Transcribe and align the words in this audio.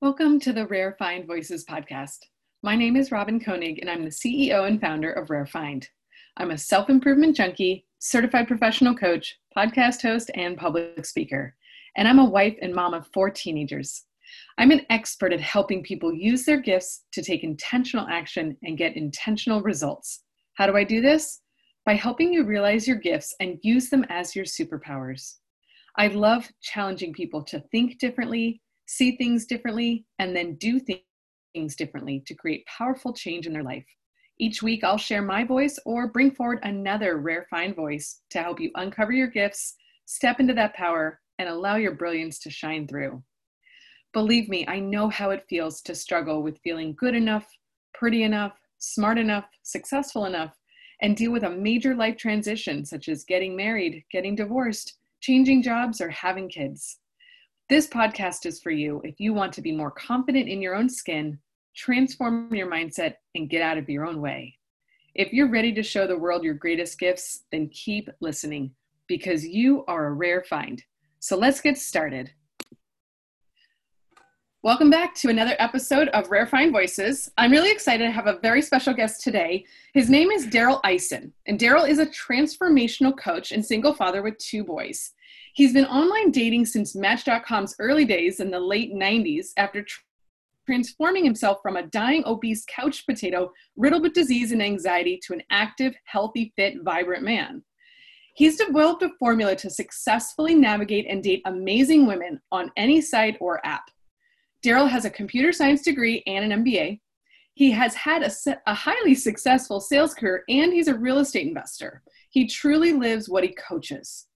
Welcome 0.00 0.38
to 0.40 0.52
the 0.52 0.64
Rare 0.64 0.94
Find 0.96 1.26
Voices 1.26 1.64
podcast. 1.64 2.18
My 2.62 2.76
name 2.76 2.94
is 2.94 3.10
Robin 3.10 3.40
Koenig, 3.40 3.80
and 3.80 3.90
I'm 3.90 4.04
the 4.04 4.10
CEO 4.10 4.68
and 4.68 4.80
founder 4.80 5.10
of 5.10 5.28
Rare 5.28 5.44
Find. 5.44 5.88
I'm 6.36 6.52
a 6.52 6.56
self 6.56 6.88
improvement 6.88 7.34
junkie, 7.34 7.84
certified 7.98 8.46
professional 8.46 8.94
coach, 8.94 9.36
podcast 9.56 10.00
host, 10.02 10.30
and 10.36 10.56
public 10.56 11.04
speaker. 11.04 11.56
And 11.96 12.06
I'm 12.06 12.20
a 12.20 12.24
wife 12.24 12.56
and 12.62 12.72
mom 12.72 12.94
of 12.94 13.08
four 13.12 13.28
teenagers. 13.28 14.04
I'm 14.56 14.70
an 14.70 14.86
expert 14.88 15.32
at 15.32 15.40
helping 15.40 15.82
people 15.82 16.14
use 16.14 16.44
their 16.44 16.60
gifts 16.60 17.02
to 17.10 17.20
take 17.20 17.42
intentional 17.42 18.06
action 18.06 18.56
and 18.62 18.78
get 18.78 18.96
intentional 18.96 19.62
results. 19.62 20.22
How 20.54 20.68
do 20.68 20.76
I 20.76 20.84
do 20.84 21.00
this? 21.00 21.40
By 21.84 21.94
helping 21.94 22.32
you 22.32 22.44
realize 22.44 22.86
your 22.86 22.98
gifts 22.98 23.34
and 23.40 23.58
use 23.62 23.90
them 23.90 24.06
as 24.10 24.36
your 24.36 24.44
superpowers. 24.44 25.38
I 25.96 26.06
love 26.06 26.48
challenging 26.62 27.12
people 27.12 27.42
to 27.46 27.64
think 27.72 27.98
differently 27.98 28.62
see 28.88 29.16
things 29.16 29.44
differently, 29.44 30.06
and 30.18 30.34
then 30.34 30.54
do 30.54 30.80
things 30.80 31.76
differently 31.76 32.22
to 32.26 32.34
create 32.34 32.66
powerful 32.66 33.12
change 33.12 33.46
in 33.46 33.52
their 33.52 33.62
life. 33.62 33.84
Each 34.40 34.62
week, 34.62 34.82
I'll 34.82 34.98
share 34.98 35.22
my 35.22 35.44
voice 35.44 35.78
or 35.84 36.08
bring 36.08 36.30
forward 36.30 36.60
another 36.62 37.18
rare 37.18 37.46
find 37.50 37.76
voice 37.76 38.22
to 38.30 38.42
help 38.42 38.60
you 38.60 38.70
uncover 38.76 39.12
your 39.12 39.26
gifts, 39.26 39.74
step 40.06 40.40
into 40.40 40.54
that 40.54 40.74
power, 40.74 41.20
and 41.38 41.48
allow 41.48 41.76
your 41.76 41.94
brilliance 41.94 42.38
to 42.40 42.50
shine 42.50 42.88
through. 42.88 43.22
Believe 44.14 44.48
me, 44.48 44.64
I 44.66 44.80
know 44.80 45.10
how 45.10 45.30
it 45.30 45.44
feels 45.50 45.82
to 45.82 45.94
struggle 45.94 46.42
with 46.42 46.60
feeling 46.64 46.96
good 46.98 47.14
enough, 47.14 47.46
pretty 47.92 48.22
enough, 48.22 48.58
smart 48.78 49.18
enough, 49.18 49.44
successful 49.64 50.24
enough, 50.24 50.54
and 51.02 51.16
deal 51.16 51.30
with 51.30 51.42
a 51.42 51.50
major 51.50 51.94
life 51.94 52.16
transition 52.16 52.86
such 52.86 53.08
as 53.08 53.24
getting 53.24 53.54
married, 53.54 54.02
getting 54.10 54.34
divorced, 54.34 54.96
changing 55.20 55.62
jobs, 55.62 56.00
or 56.00 56.08
having 56.08 56.48
kids. 56.48 56.98
This 57.68 57.86
podcast 57.86 58.46
is 58.46 58.62
for 58.62 58.70
you 58.70 59.02
if 59.04 59.20
you 59.20 59.34
want 59.34 59.52
to 59.52 59.60
be 59.60 59.76
more 59.76 59.90
confident 59.90 60.48
in 60.48 60.62
your 60.62 60.74
own 60.74 60.88
skin, 60.88 61.38
transform 61.76 62.54
your 62.54 62.66
mindset, 62.66 63.16
and 63.34 63.50
get 63.50 63.60
out 63.60 63.76
of 63.76 63.90
your 63.90 64.06
own 64.06 64.22
way. 64.22 64.56
If 65.14 65.34
you're 65.34 65.50
ready 65.50 65.74
to 65.74 65.82
show 65.82 66.06
the 66.06 66.16
world 66.16 66.44
your 66.44 66.54
greatest 66.54 66.98
gifts, 66.98 67.44
then 67.52 67.68
keep 67.68 68.08
listening 68.22 68.70
because 69.06 69.46
you 69.46 69.84
are 69.86 70.06
a 70.06 70.14
rare 70.14 70.42
find. 70.48 70.82
So 71.18 71.36
let's 71.36 71.60
get 71.60 71.76
started. 71.76 72.30
Welcome 74.62 74.88
back 74.88 75.14
to 75.16 75.28
another 75.28 75.54
episode 75.58 76.08
of 76.08 76.30
Rare 76.30 76.46
Find 76.46 76.72
Voices. 76.72 77.30
I'm 77.36 77.50
really 77.50 77.70
excited 77.70 78.06
to 78.06 78.12
have 78.12 78.28
a 78.28 78.38
very 78.40 78.62
special 78.62 78.94
guest 78.94 79.20
today. 79.20 79.66
His 79.92 80.08
name 80.08 80.30
is 80.30 80.46
Daryl 80.46 80.80
Eisen, 80.84 81.34
and 81.44 81.60
Daryl 81.60 81.86
is 81.86 81.98
a 81.98 82.06
transformational 82.06 83.14
coach 83.14 83.52
and 83.52 83.62
single 83.62 83.92
father 83.92 84.22
with 84.22 84.38
two 84.38 84.64
boys. 84.64 85.12
He's 85.58 85.72
been 85.72 85.86
online 85.86 86.30
dating 86.30 86.66
since 86.66 86.94
Match.com's 86.94 87.74
early 87.80 88.04
days 88.04 88.38
in 88.38 88.52
the 88.52 88.60
late 88.60 88.94
90s 88.94 89.48
after 89.56 89.82
tr- 89.82 89.98
transforming 90.66 91.24
himself 91.24 91.58
from 91.64 91.76
a 91.76 91.82
dying, 91.82 92.22
obese 92.26 92.64
couch 92.68 93.04
potato 93.04 93.50
riddled 93.76 94.04
with 94.04 94.12
disease 94.12 94.52
and 94.52 94.62
anxiety 94.62 95.18
to 95.26 95.32
an 95.32 95.42
active, 95.50 95.96
healthy, 96.04 96.52
fit, 96.54 96.84
vibrant 96.84 97.24
man. 97.24 97.64
He's 98.36 98.56
developed 98.56 99.02
a 99.02 99.10
formula 99.18 99.56
to 99.56 99.68
successfully 99.68 100.54
navigate 100.54 101.06
and 101.08 101.24
date 101.24 101.42
amazing 101.44 102.06
women 102.06 102.40
on 102.52 102.70
any 102.76 103.00
site 103.00 103.36
or 103.40 103.60
app. 103.66 103.90
Daryl 104.64 104.88
has 104.88 105.06
a 105.06 105.10
computer 105.10 105.50
science 105.50 105.82
degree 105.82 106.22
and 106.28 106.52
an 106.52 106.64
MBA. 106.64 107.00
He 107.54 107.72
has 107.72 107.96
had 107.96 108.22
a, 108.22 108.30
a, 108.68 108.74
highly 108.74 109.16
successful 109.16 109.80
sales 109.80 110.14
career 110.14 110.44
and 110.48 110.72
he's 110.72 110.86
a 110.86 110.94
real 110.94 111.18
estate 111.18 111.48
investor. 111.48 112.04
He 112.30 112.46
truly 112.46 112.92
lives 112.92 113.28
what 113.28 113.42
he 113.42 113.52
coaches. 113.56 114.27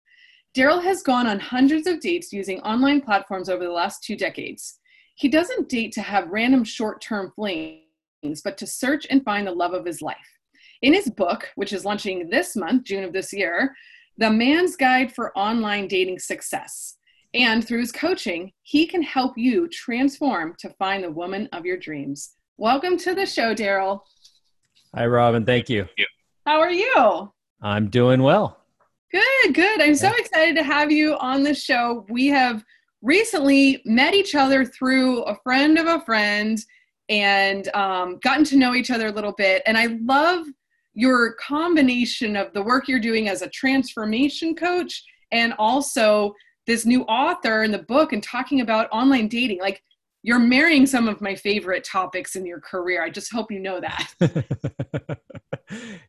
Daryl 0.55 0.83
has 0.83 1.03
gone 1.03 1.27
on 1.27 1.41
hundreds 1.41 1.87
of 1.87 2.01
dates 2.01 2.31
using 2.31 2.61
online 2.61 3.01
platforms 3.01 3.49
over 3.49 3.65
the 3.65 3.71
last 3.71 4.05
two 4.05 4.17
decades. 4.17 4.81
He 5.15 5.29
doesn't 5.29 5.71
date 5.71 5.93
to 5.93 6.03
have 6.03 6.29
random 6.29 6.63
short 6.63 7.01
term 7.01 7.33
flings, 7.35 8.43
but 8.45 8.59
to 8.59 8.67
search 8.67 9.07
and 9.09 9.25
find 9.25 9.47
the 9.47 9.53
love 9.53 9.73
of 9.73 9.87
his 9.87 10.03
life. 10.03 10.17
In 10.83 10.93
his 10.93 11.09
book, 11.09 11.49
which 11.55 11.73
is 11.73 11.87
launching 11.87 12.29
this 12.29 12.55
month, 12.55 12.85
June 12.85 13.03
of 13.03 13.15
this 13.15 13.33
year, 13.33 13.75
The 14.19 14.29
Man's 14.29 14.77
Guide 14.77 15.15
for 15.15 15.37
Online 15.39 15.89
Dating 15.89 16.19
Success. 16.19 16.99
And 17.33 17.67
through 17.67 17.81
his 17.81 17.93
coaching, 17.93 18.53
he 18.63 18.87
can 18.87 19.03
help 19.03 19.39
you 19.39 19.69
transform 19.69 20.55
to 20.59 20.69
find 20.79 21.03
the 21.03 21.11
woman 21.11 21.49
of 21.53 21.65
your 21.65 21.79
dreams. 21.79 22.35
Welcome 22.59 22.99
to 22.99 23.15
the 23.15 23.25
show, 23.25 23.55
Daryl. 23.55 24.01
Hi, 24.95 25.07
Robin. 25.07 25.47
Thank 25.47 25.71
you. 25.71 25.89
How 26.45 26.61
are 26.61 26.71
you? 26.71 27.33
I'm 27.63 27.89
doing 27.89 28.23
well. 28.23 28.62
Good, 29.13 29.55
good. 29.55 29.83
I'm 29.83 29.95
so 29.95 30.11
excited 30.17 30.57
to 30.57 30.63
have 30.63 30.91
you 30.91 31.19
on 31.19 31.43
the 31.43 31.55
show. 31.55 32.07
We 32.09 32.29
have 32.29 32.65
recently 33.03 33.83
met 33.85 34.15
each 34.15 34.35
other 34.35 34.65
through 34.65 35.23
a 35.25 35.37
friend 35.45 35.79
of 35.79 35.87
a 35.87 36.01
friend 36.01 36.59
and 37.11 37.69
um, 37.75 38.19
gotten 38.23 38.45
to 38.45 38.57
know 38.57 38.75
each 38.75 38.91
other 38.91 39.09
a 39.09 39.13
little 39.13 39.33
bit. 39.33 39.63
And 39.67 39.77
I 39.77 39.99
love 40.03 40.47
your 40.95 41.35
combination 41.35 42.37
of 42.37 42.55
the 42.55 42.63
work 42.63 42.89
you're 42.89 43.01
doing 43.01 43.29
as 43.29 43.43
a 43.43 43.51
transformation 43.51 44.55
coach 44.55 45.05
and 45.31 45.53
also 45.59 46.35
this 46.67 46.87
new 46.87 47.03
author 47.03 47.65
in 47.65 47.71
the 47.71 47.81
book 47.81 48.15
and 48.15 48.23
talking 48.23 48.63
about 48.63 48.89
online 48.93 49.29
dating. 49.29 49.61
Like, 49.61 49.83
you're 50.23 50.39
marrying 50.39 50.87
some 50.87 51.09
of 51.09 51.21
my 51.21 51.35
favorite 51.35 51.85
topics 51.85 52.37
in 52.37 52.47
your 52.47 52.61
career. 52.61 53.03
I 53.03 53.11
just 53.11 53.33
hope 53.33 53.51
you 53.51 53.59
know 53.59 53.81
that. 53.81 54.13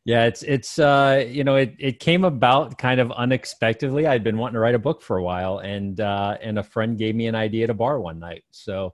yeah, 0.06 0.26
it's 0.26 0.44
it's 0.44 0.78
uh, 0.78 1.26
you 1.28 1.44
know 1.44 1.56
it 1.56 1.76
it 1.80 2.00
came 2.00 2.24
about 2.24 2.78
kind 2.78 3.00
of 3.00 3.12
unexpectedly. 3.12 4.06
I'd 4.06 4.24
been 4.24 4.38
wanting 4.38 4.54
to 4.54 4.60
write 4.60 4.76
a 4.76 4.80
book 4.80 5.02
for 5.02 5.18
a 5.18 5.24
while, 5.24 5.58
and 5.60 6.00
uh, 6.00 6.38
and 6.42 6.60
a 6.60 6.64
friend 6.64 6.98
gave 6.98 7.16
me 7.16 7.26
an 7.26 7.36
idea 7.36 7.68
to 7.68 7.74
bar 7.74 8.00
one 8.00 8.20
night. 8.20 8.44
So, 8.52 8.94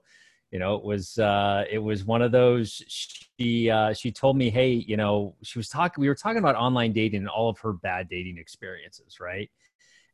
you 0.50 0.58
know, 0.58 0.74
it 0.76 0.84
was 0.84 1.18
uh, 1.18 1.64
it 1.70 1.78
was 1.78 2.04
one 2.04 2.22
of 2.22 2.32
those. 2.32 2.82
She 2.88 3.70
uh, 3.70 3.92
she 3.92 4.10
told 4.10 4.38
me, 4.38 4.48
hey, 4.48 4.70
you 4.72 4.96
know, 4.96 5.36
she 5.42 5.58
was 5.58 5.68
talking. 5.68 6.00
We 6.00 6.08
were 6.08 6.14
talking 6.14 6.38
about 6.38 6.56
online 6.56 6.94
dating 6.94 7.20
and 7.20 7.28
all 7.28 7.50
of 7.50 7.58
her 7.58 7.74
bad 7.74 8.08
dating 8.08 8.38
experiences, 8.38 9.20
right? 9.20 9.50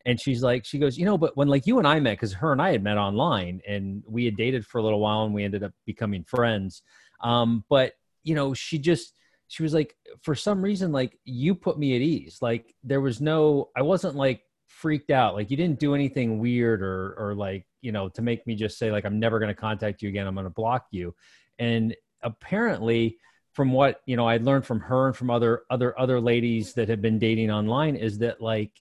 And 0.07 0.19
she's 0.19 0.43
like 0.43 0.65
she 0.65 0.79
goes 0.79 0.97
you 0.97 1.05
know 1.05 1.19
but 1.19 1.37
when 1.37 1.49
like 1.49 1.67
you 1.67 1.79
and 1.79 1.87
i 1.87 2.01
met 2.01 2.13
because 2.13 2.33
her 2.33 2.53
and 2.53 2.63
i 2.63 2.73
had 2.73 2.83
met 2.83 2.97
online 2.97 3.61
and 3.69 4.03
we 4.07 4.25
had 4.25 4.37
dated 4.37 4.65
for 4.65 4.79
a 4.79 4.83
little 4.83 5.01
while 5.01 5.25
and 5.25 5.35
we 5.35 5.45
ended 5.45 5.63
up 5.63 5.73
becoming 5.85 6.25
friends 6.25 6.83
um, 7.23 7.65
but 7.69 7.93
you 8.23 8.35
know 8.35 8.55
she 8.55 8.79
just 8.79 9.13
she 9.49 9.63
was 9.63 9.73
like 9.73 9.97
for 10.23 10.35
some 10.35 10.61
reason 10.61 10.93
like 10.93 11.19
you 11.25 11.55
put 11.55 11.79
me 11.79 11.95
at 11.95 12.03
ease. 12.03 12.39
Like 12.41 12.75
there 12.83 13.01
was 13.01 13.21
no 13.21 13.71
i 13.77 13.83
wasn't 13.83 14.17
like 14.17 14.43
freaked 14.67 15.11
out. 15.11 15.35
Like 15.35 15.51
you 15.51 15.57
didn't 15.57 15.79
do 15.79 15.95
anything 15.95 16.39
weird 16.39 16.83
or 16.83 17.15
or 17.19 17.35
like 17.35 17.67
you 17.81 17.93
know 17.93 18.09
to 18.11 18.23
make 18.23 18.47
me 18.47 18.55
just 18.55 18.79
say 18.79 18.91
like 18.91 19.05
i'm 19.05 19.21
never 19.21 19.39
going 19.39 19.55
to 19.55 19.61
contact 19.61 20.03
you 20.03 20.09
again. 20.09 20.27
I'm 20.27 20.35
going 20.35 20.45
to 20.45 20.51
block 20.51 20.87
you. 20.91 21.15
And 21.59 21.95
apparently 22.23 23.19
from 23.53 23.73
what 23.73 24.01
you 24.07 24.17
know 24.17 24.27
i 24.27 24.37
learned 24.39 24.67
from 24.67 24.81
her 24.81 25.07
and 25.07 25.17
from 25.17 25.31
other 25.31 25.63
other 25.71 25.99
other 25.99 26.21
ladies 26.21 26.75
that 26.75 26.89
have 26.89 27.01
been 27.01 27.19
dating 27.19 27.51
online 27.51 27.95
is 27.95 28.19
that 28.19 28.41
like 28.41 28.73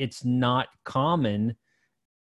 it's 0.00 0.24
not 0.24 0.68
common. 0.84 1.54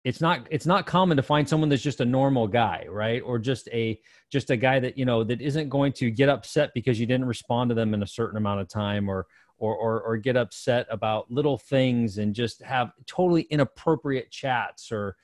It's 0.04 0.22
not 0.22 0.48
it's 0.52 0.66
not 0.66 0.86
common 0.86 1.18
to 1.18 1.24
find 1.24 1.48
someone 1.48 1.70
that's 1.70 1.82
just 1.82 2.02
a 2.02 2.06
normal 2.06 2.48
guy 2.48 2.86
right? 2.90 3.22
Or 3.22 3.40
just 3.40 3.70
a 3.70 4.00
just 4.30 4.50
a 4.50 4.58
guy 4.58 4.80
that 4.80 4.98
you 4.98 5.06
know 5.06 5.24
that 5.24 5.42
isn't 5.42 5.70
going 5.70 5.94
to 5.94 6.12
get 6.12 6.30
upset 6.30 6.72
because 6.74 7.00
you 7.00 7.06
didn't 7.06 7.28
respond 7.28 7.70
to 7.70 7.76
them 7.76 7.94
in 7.94 8.04
a 8.04 8.08
certain 8.08 8.38
amount 8.38 8.62
of 8.62 8.68
time 8.68 9.10
or 9.10 9.26
or 9.58 9.76
or, 9.76 10.02
or 10.02 10.18
get 10.18 10.38
upset 10.38 10.88
about 10.90 11.32
little 11.32 11.58
things 11.58 12.18
and 12.18 12.36
just 12.36 12.62
have 12.62 12.92
totally 13.08 13.44
inappropriate 13.44 14.32
chats 14.32 14.92
or 14.92 15.16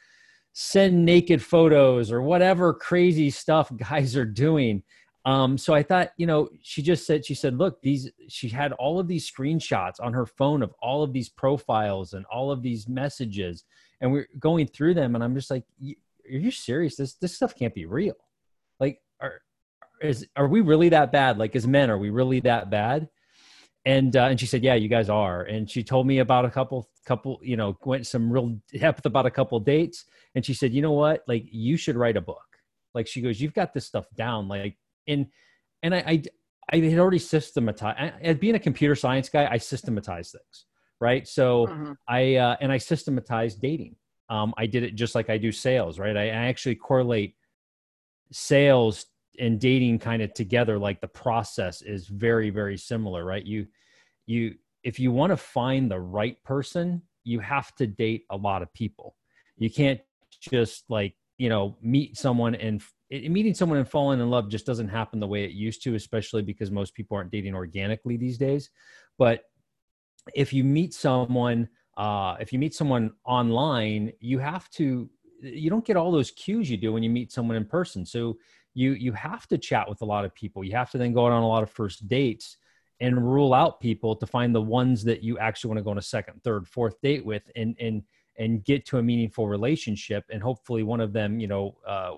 send 0.53 1.03
naked 1.03 1.41
photos 1.43 2.11
or 2.11 2.22
whatever 2.22 2.73
crazy 2.73 3.29
stuff 3.29 3.69
guys 3.77 4.16
are 4.16 4.25
doing 4.25 4.81
um, 5.25 5.57
so 5.57 5.73
I 5.73 5.81
thought, 5.81 6.11
you 6.17 6.27
know, 6.27 6.49
she 6.61 6.83
just 6.83 7.07
said, 7.07 7.25
she 7.25 7.33
said, 7.33 7.57
look, 7.57 7.81
these, 7.81 8.11
she 8.27 8.47
had 8.47 8.73
all 8.73 8.99
of 8.99 9.07
these 9.07 9.29
screenshots 9.29 9.95
on 9.99 10.13
her 10.13 10.27
phone 10.27 10.61
of 10.61 10.73
all 10.81 11.01
of 11.01 11.13
these 11.13 11.29
profiles 11.29 12.13
and 12.13 12.25
all 12.27 12.51
of 12.51 12.61
these 12.61 12.87
messages. 12.87 13.63
And 14.01 14.11
we're 14.11 14.27
going 14.37 14.67
through 14.67 14.93
them. 14.93 15.15
And 15.15 15.23
I'm 15.23 15.33
just 15.33 15.49
like, 15.49 15.63
are 15.81 16.37
you 16.37 16.51
serious? 16.51 16.95
This, 16.95 17.16
this 17.16 17.35
stuff 17.35 17.55
can't 17.55 17.73
be 17.73 17.87
real. 17.87 18.16
Like, 18.79 19.01
are, 19.19 19.41
is, 19.99 20.27
are 20.35 20.47
we 20.47 20.61
really 20.61 20.89
that 20.89 21.11
bad? 21.11 21.39
Like 21.39 21.55
as 21.55 21.66
men, 21.66 21.89
are 21.89 21.97
we 21.97 22.11
really 22.11 22.39
that 22.41 22.69
bad? 22.69 23.09
And, 23.83 24.16
uh, 24.16 24.25
and 24.25 24.39
she 24.39 24.45
said, 24.45 24.63
yeah, 24.63 24.75
you 24.75 24.89
guys 24.89 25.09
are. 25.09 25.43
And 25.43 25.69
she 25.69 25.83
told 25.83 26.05
me 26.05 26.19
about 26.19 26.45
a 26.45 26.51
couple, 26.51 26.87
couple, 27.03 27.39
you 27.41 27.57
know, 27.57 27.75
went 27.83 28.05
some 28.05 28.31
real 28.31 28.59
depth 28.71 29.07
about 29.07 29.25
a 29.25 29.31
couple 29.31 29.59
dates. 29.59 30.05
And 30.35 30.45
she 30.45 30.53
said, 30.53 30.71
you 30.71 30.83
know 30.83 30.91
what? 30.91 31.23
Like 31.28 31.45
you 31.49 31.78
should 31.78 31.95
write 31.95 32.17
a 32.17 32.21
book. 32.21 32.43
Like 32.93 33.07
she 33.07 33.21
goes, 33.21 33.41
you've 33.41 33.53
got 33.53 33.73
this 33.73 33.85
stuff 33.85 34.05
down. 34.16 34.47
Like 34.47 34.78
and 35.07 35.28
and 35.84 35.96
I, 35.96 36.03
I 36.07 36.23
I 36.72 36.78
had 36.78 36.99
already 36.99 37.19
systematized. 37.19 38.13
As 38.22 38.37
being 38.37 38.55
a 38.55 38.59
computer 38.59 38.96
science 38.96 39.29
guy, 39.29 39.47
I 39.49 39.57
systematize 39.57 40.31
things, 40.31 40.66
right? 40.99 41.28
So 41.28 41.67
mm-hmm. 41.67 41.91
I 42.07 42.35
uh, 42.35 42.55
and 42.61 42.72
I 42.72 42.78
systematize 42.78 43.55
dating. 43.55 43.96
Um, 44.29 44.53
I 44.57 44.66
did 44.66 44.84
it 44.84 44.96
just 44.96 45.13
like 45.13 45.29
I 45.29 45.37
do 45.37 45.52
sales, 45.52 45.99
right? 45.99 46.17
I, 46.17 46.23
I 46.23 46.47
actually 46.47 46.75
correlate 46.75 47.35
sales 48.31 49.05
and 49.40 49.59
dating 49.59 49.99
kind 49.99 50.22
of 50.22 50.34
together. 50.34 50.79
Like 50.79 51.02
the 51.02 51.07
process 51.07 51.81
is 51.81 52.07
very 52.07 52.49
very 52.49 52.78
similar, 52.78 53.23
right? 53.23 53.46
You 53.46 53.67
you 54.25 54.55
if 54.84 54.99
you 54.99 55.11
want 55.11 55.31
to 55.31 55.37
find 55.37 55.90
the 55.90 55.99
right 55.99 56.41
person, 56.43 57.02
you 57.23 57.40
have 57.40 57.73
to 57.75 57.87
date 57.87 58.25
a 58.31 58.37
lot 58.37 58.61
of 58.61 58.73
people. 58.73 59.16
You 59.57 59.69
can't 59.69 59.99
just 60.41 60.85
like 60.90 61.16
you 61.37 61.49
know 61.49 61.78
meet 61.81 62.17
someone 62.17 62.55
and 62.55 62.81
it, 63.23 63.32
meeting 63.32 63.53
someone 63.53 63.78
and 63.78 63.88
falling 63.88 64.20
in 64.20 64.29
love 64.29 64.50
just 64.50 64.66
doesn't 64.66 64.88
happen 64.88 65.20
the 65.20 65.28
way 65.28 65.44
it 65.44 65.52
used 65.52 65.84
to, 65.84 65.96
especially 65.96 66.41
because 66.41 66.72
most 66.72 66.94
people 66.94 67.17
aren't 67.17 67.32
dating 67.32 67.56
organically 67.56 68.17
these 68.17 68.38
days. 68.38 68.70
But 69.17 69.44
if 70.34 70.52
you 70.53 70.64
meet 70.64 70.94
someone, 70.94 71.70
uh, 71.97 72.35
if 72.40 72.52
you 72.52 72.59
meet 72.59 72.73
someone 72.73 73.14
online, 73.26 74.12
you 74.20 74.40
have 74.40 74.70
to, 74.72 75.09
you 75.41 75.70
don't 75.70 75.85
get 75.85 75.97
all 75.97 76.12
those 76.12 76.32
cues 76.32 76.70
you 76.70 76.78
do 76.78 76.94
when 76.94 77.03
you 77.03 77.09
meet 77.09 77.32
someone 77.32 77.58
in 77.58 77.66
person. 77.66 78.06
So 78.06 78.38
you 78.73 78.91
you 78.91 79.14
have 79.14 79.47
to 79.47 79.58
chat 79.58 79.90
with 79.90 80.02
a 80.02 80.06
lot 80.06 80.26
of 80.26 80.35
people. 80.35 80.64
You 80.64 80.73
have 80.73 80.91
to 80.91 80.97
then 80.97 81.14
go 81.14 81.26
out 81.26 81.32
on 81.32 81.44
a 81.44 81.47
lot 81.47 81.64
of 81.64 81.70
first 81.70 82.08
dates 82.08 82.58
and 83.00 83.34
rule 83.34 83.53
out 83.53 83.79
people 83.79 84.16
to 84.16 84.28
find 84.28 84.53
the 84.53 84.62
ones 84.62 85.03
that 85.03 85.23
you 85.23 85.38
actually 85.38 85.70
want 85.70 85.79
to 85.79 85.84
go 85.84 85.91
on 85.91 85.97
a 85.97 86.02
second, 86.02 86.44
third, 86.44 86.67
fourth 86.67 87.00
date 87.02 87.26
with, 87.26 87.44
and 87.56 87.76
and 87.79 88.03
and 88.38 88.64
get 88.66 88.85
to 88.88 88.97
a 88.97 89.03
meaningful 89.03 89.47
relationship. 89.47 90.26
And 90.29 90.44
hopefully, 90.44 90.84
one 90.84 91.00
of 91.00 91.14
them, 91.14 91.40
you 91.40 91.47
know, 91.47 91.78
uh, 91.88 92.16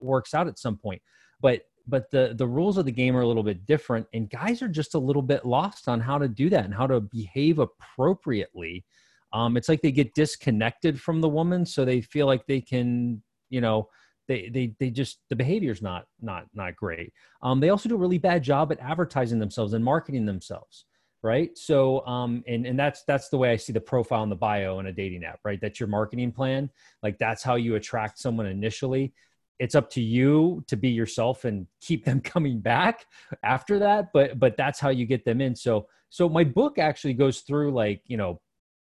works 0.00 0.34
out 0.34 0.48
at 0.48 0.58
some 0.58 0.76
point. 0.76 1.02
But 1.40 1.62
but 1.88 2.10
the 2.10 2.34
the 2.36 2.46
rules 2.46 2.76
of 2.76 2.84
the 2.84 2.92
game 2.92 3.16
are 3.16 3.22
a 3.22 3.26
little 3.26 3.42
bit 3.42 3.66
different, 3.66 4.06
and 4.12 4.28
guys 4.30 4.62
are 4.62 4.68
just 4.68 4.94
a 4.94 4.98
little 4.98 5.22
bit 5.22 5.44
lost 5.44 5.88
on 5.88 6.00
how 6.00 6.18
to 6.18 6.28
do 6.28 6.50
that 6.50 6.64
and 6.64 6.74
how 6.74 6.86
to 6.86 7.00
behave 7.00 7.58
appropriately. 7.58 8.84
Um, 9.32 9.56
it's 9.56 9.68
like 9.68 9.82
they 9.82 9.92
get 9.92 10.14
disconnected 10.14 11.00
from 11.00 11.20
the 11.20 11.28
woman, 11.28 11.64
so 11.66 11.84
they 11.84 12.00
feel 12.00 12.26
like 12.26 12.46
they 12.46 12.60
can, 12.60 13.22
you 13.50 13.60
know, 13.60 13.88
they 14.28 14.50
they 14.50 14.74
they 14.78 14.90
just 14.90 15.20
the 15.30 15.36
behavior's 15.36 15.82
not 15.82 16.06
not 16.20 16.44
not 16.54 16.76
great. 16.76 17.12
Um, 17.42 17.60
they 17.60 17.70
also 17.70 17.88
do 17.88 17.94
a 17.94 17.98
really 17.98 18.18
bad 18.18 18.42
job 18.42 18.70
at 18.70 18.80
advertising 18.80 19.38
themselves 19.38 19.72
and 19.72 19.84
marketing 19.84 20.26
themselves, 20.26 20.84
right? 21.22 21.56
So 21.56 22.06
um, 22.06 22.44
and 22.46 22.66
and 22.66 22.78
that's 22.78 23.02
that's 23.04 23.30
the 23.30 23.38
way 23.38 23.50
I 23.50 23.56
see 23.56 23.72
the 23.72 23.80
profile 23.80 24.22
and 24.22 24.30
the 24.30 24.36
bio 24.36 24.78
in 24.78 24.86
a 24.86 24.92
dating 24.92 25.24
app, 25.24 25.40
right? 25.44 25.60
That's 25.60 25.80
your 25.80 25.88
marketing 25.88 26.32
plan. 26.32 26.70
Like 27.02 27.18
that's 27.18 27.42
how 27.42 27.54
you 27.54 27.76
attract 27.76 28.18
someone 28.18 28.46
initially. 28.46 29.14
It's 29.58 29.74
up 29.74 29.90
to 29.90 30.00
you 30.00 30.64
to 30.68 30.76
be 30.76 30.90
yourself 30.90 31.44
and 31.44 31.66
keep 31.80 32.04
them 32.04 32.20
coming 32.34 32.60
back 32.60 33.06
after 33.42 33.78
that. 33.80 34.12
But 34.12 34.38
but 34.38 34.56
that's 34.56 34.80
how 34.80 34.90
you 34.90 35.06
get 35.06 35.24
them 35.24 35.40
in. 35.40 35.54
So 35.56 35.88
so 36.10 36.28
my 36.28 36.44
book 36.44 36.78
actually 36.78 37.14
goes 37.14 37.40
through 37.40 37.72
like 37.72 38.02
you 38.06 38.16
know 38.16 38.40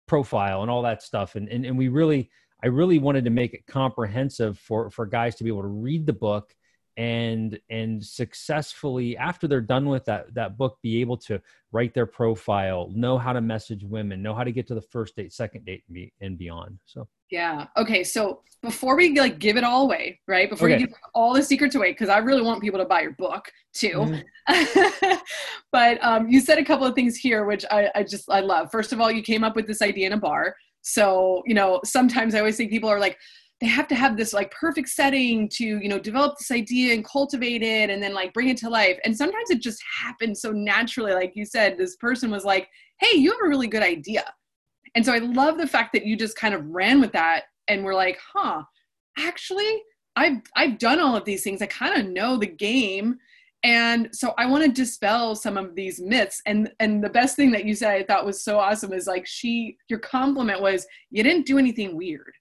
profile 0.07 0.61
and 0.61 0.71
all 0.71 0.83
that 0.83 1.01
stuff, 1.01 1.35
and 1.35 1.49
and, 1.49 1.65
and 1.65 1.77
we 1.77 1.87
really 1.87 2.29
I 2.63 2.67
really 2.67 2.99
wanted 2.99 3.25
to 3.25 3.31
make 3.31 3.53
it 3.53 3.67
comprehensive 3.67 4.57
for 4.57 4.89
for 4.89 5.05
guys 5.05 5.35
to 5.35 5.43
be 5.43 5.49
able 5.49 5.63
to 5.63 5.67
read 5.67 6.05
the 6.05 6.13
book 6.13 6.55
and 6.97 7.59
and 7.69 8.03
successfully 8.03 9.17
after 9.17 9.47
they're 9.47 9.61
done 9.61 9.87
with 9.87 10.05
that 10.05 10.33
that 10.33 10.57
book 10.57 10.77
be 10.81 11.01
able 11.01 11.17
to 11.17 11.41
write 11.71 11.93
their 11.93 12.05
profile 12.05 12.89
know 12.93 13.17
how 13.17 13.33
to 13.33 13.41
message 13.41 13.83
women 13.83 14.21
know 14.21 14.33
how 14.33 14.43
to 14.43 14.51
get 14.51 14.65
to 14.67 14.73
the 14.73 14.81
first 14.81 15.15
date 15.15 15.33
second 15.33 15.65
date 15.65 15.83
and, 15.87 15.93
be, 15.93 16.13
and 16.21 16.37
beyond 16.37 16.79
so 16.85 17.07
yeah 17.31 17.67
okay 17.77 18.03
so 18.03 18.41
before 18.61 18.95
we 18.95 19.17
like 19.19 19.37
give 19.37 19.57
it 19.57 19.63
all 19.63 19.83
away 19.83 20.19
right 20.27 20.49
before 20.49 20.67
okay. 20.67 20.79
you 20.79 20.87
give 20.87 20.95
all 21.13 21.33
the 21.33 21.43
secrets 21.43 21.75
away 21.75 21.91
because 21.91 22.09
i 22.09 22.17
really 22.17 22.41
want 22.41 22.61
people 22.61 22.79
to 22.79 22.85
buy 22.85 23.01
your 23.01 23.13
book 23.13 23.51
too 23.73 24.23
mm. 24.49 25.19
but 25.71 26.03
um, 26.03 26.27
you 26.29 26.39
said 26.39 26.57
a 26.57 26.65
couple 26.65 26.85
of 26.85 26.95
things 26.95 27.15
here 27.15 27.45
which 27.45 27.65
I, 27.69 27.89
I 27.93 28.03
just 28.03 28.29
i 28.29 28.39
love 28.39 28.71
first 28.71 28.93
of 28.93 28.99
all 28.99 29.11
you 29.11 29.21
came 29.21 29.43
up 29.43 29.55
with 29.55 29.67
this 29.67 29.81
idea 29.81 30.07
in 30.07 30.13
a 30.13 30.17
bar 30.17 30.55
so, 30.85 31.41
you 31.47 31.55
know, 31.55 31.81
sometimes 31.83 32.35
I 32.35 32.39
always 32.39 32.57
think 32.57 32.69
people 32.69 32.89
are 32.89 32.99
like, 32.99 33.17
they 33.59 33.65
have 33.65 33.87
to 33.87 33.95
have 33.95 34.17
this 34.17 34.33
like 34.33 34.51
perfect 34.51 34.89
setting 34.89 35.49
to, 35.53 35.65
you 35.65 35.89
know, 35.89 35.97
develop 35.97 36.37
this 36.37 36.51
idea 36.51 36.93
and 36.93 37.03
cultivate 37.03 37.63
it 37.63 37.89
and 37.89 38.03
then 38.03 38.13
like 38.13 38.33
bring 38.33 38.49
it 38.49 38.57
to 38.57 38.69
life. 38.69 38.99
And 39.03 39.17
sometimes 39.17 39.49
it 39.49 39.61
just 39.61 39.81
happens 40.03 40.41
so 40.41 40.51
naturally. 40.51 41.13
Like 41.13 41.31
you 41.33 41.43
said, 41.43 41.75
this 41.77 41.95
person 41.95 42.29
was 42.29 42.45
like, 42.45 42.69
hey, 42.99 43.17
you 43.17 43.31
have 43.31 43.39
a 43.43 43.49
really 43.49 43.67
good 43.67 43.81
idea. 43.81 44.25
And 44.95 45.05
so 45.05 45.13
I 45.13 45.19
love 45.19 45.57
the 45.57 45.67
fact 45.67 45.93
that 45.93 46.05
you 46.05 46.15
just 46.15 46.37
kind 46.37 46.53
of 46.53 46.65
ran 46.67 47.01
with 47.01 47.11
that 47.11 47.43
and 47.67 47.83
we're 47.83 47.95
like, 47.95 48.19
huh, 48.33 48.63
actually, 49.17 49.81
I've 50.15 50.41
I've 50.55 50.77
done 50.77 50.99
all 50.99 51.15
of 51.15 51.25
these 51.25 51.43
things. 51.43 51.61
I 51.61 51.67
kind 51.67 51.99
of 51.99 52.11
know 52.11 52.37
the 52.37 52.47
game 52.47 53.17
and 53.65 54.09
so 54.11 54.33
i 54.37 54.45
want 54.45 54.63
to 54.63 54.71
dispel 54.71 55.35
some 55.35 55.57
of 55.57 55.75
these 55.75 55.99
myths 55.99 56.41
and 56.45 56.71
and 56.79 57.03
the 57.03 57.09
best 57.09 57.35
thing 57.35 57.51
that 57.51 57.65
you 57.65 57.73
said 57.73 57.95
i 57.95 58.03
thought 58.03 58.25
was 58.25 58.43
so 58.43 58.59
awesome 58.59 58.93
is 58.93 59.07
like 59.07 59.25
she 59.25 59.75
your 59.89 59.99
compliment 59.99 60.61
was 60.61 60.85
you 61.09 61.23
didn't 61.23 61.47
do 61.47 61.57
anything 61.57 61.97
weird 61.97 62.31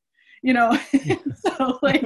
you 0.42 0.52
know 0.52 0.78
so 1.36 1.78
like 1.82 2.04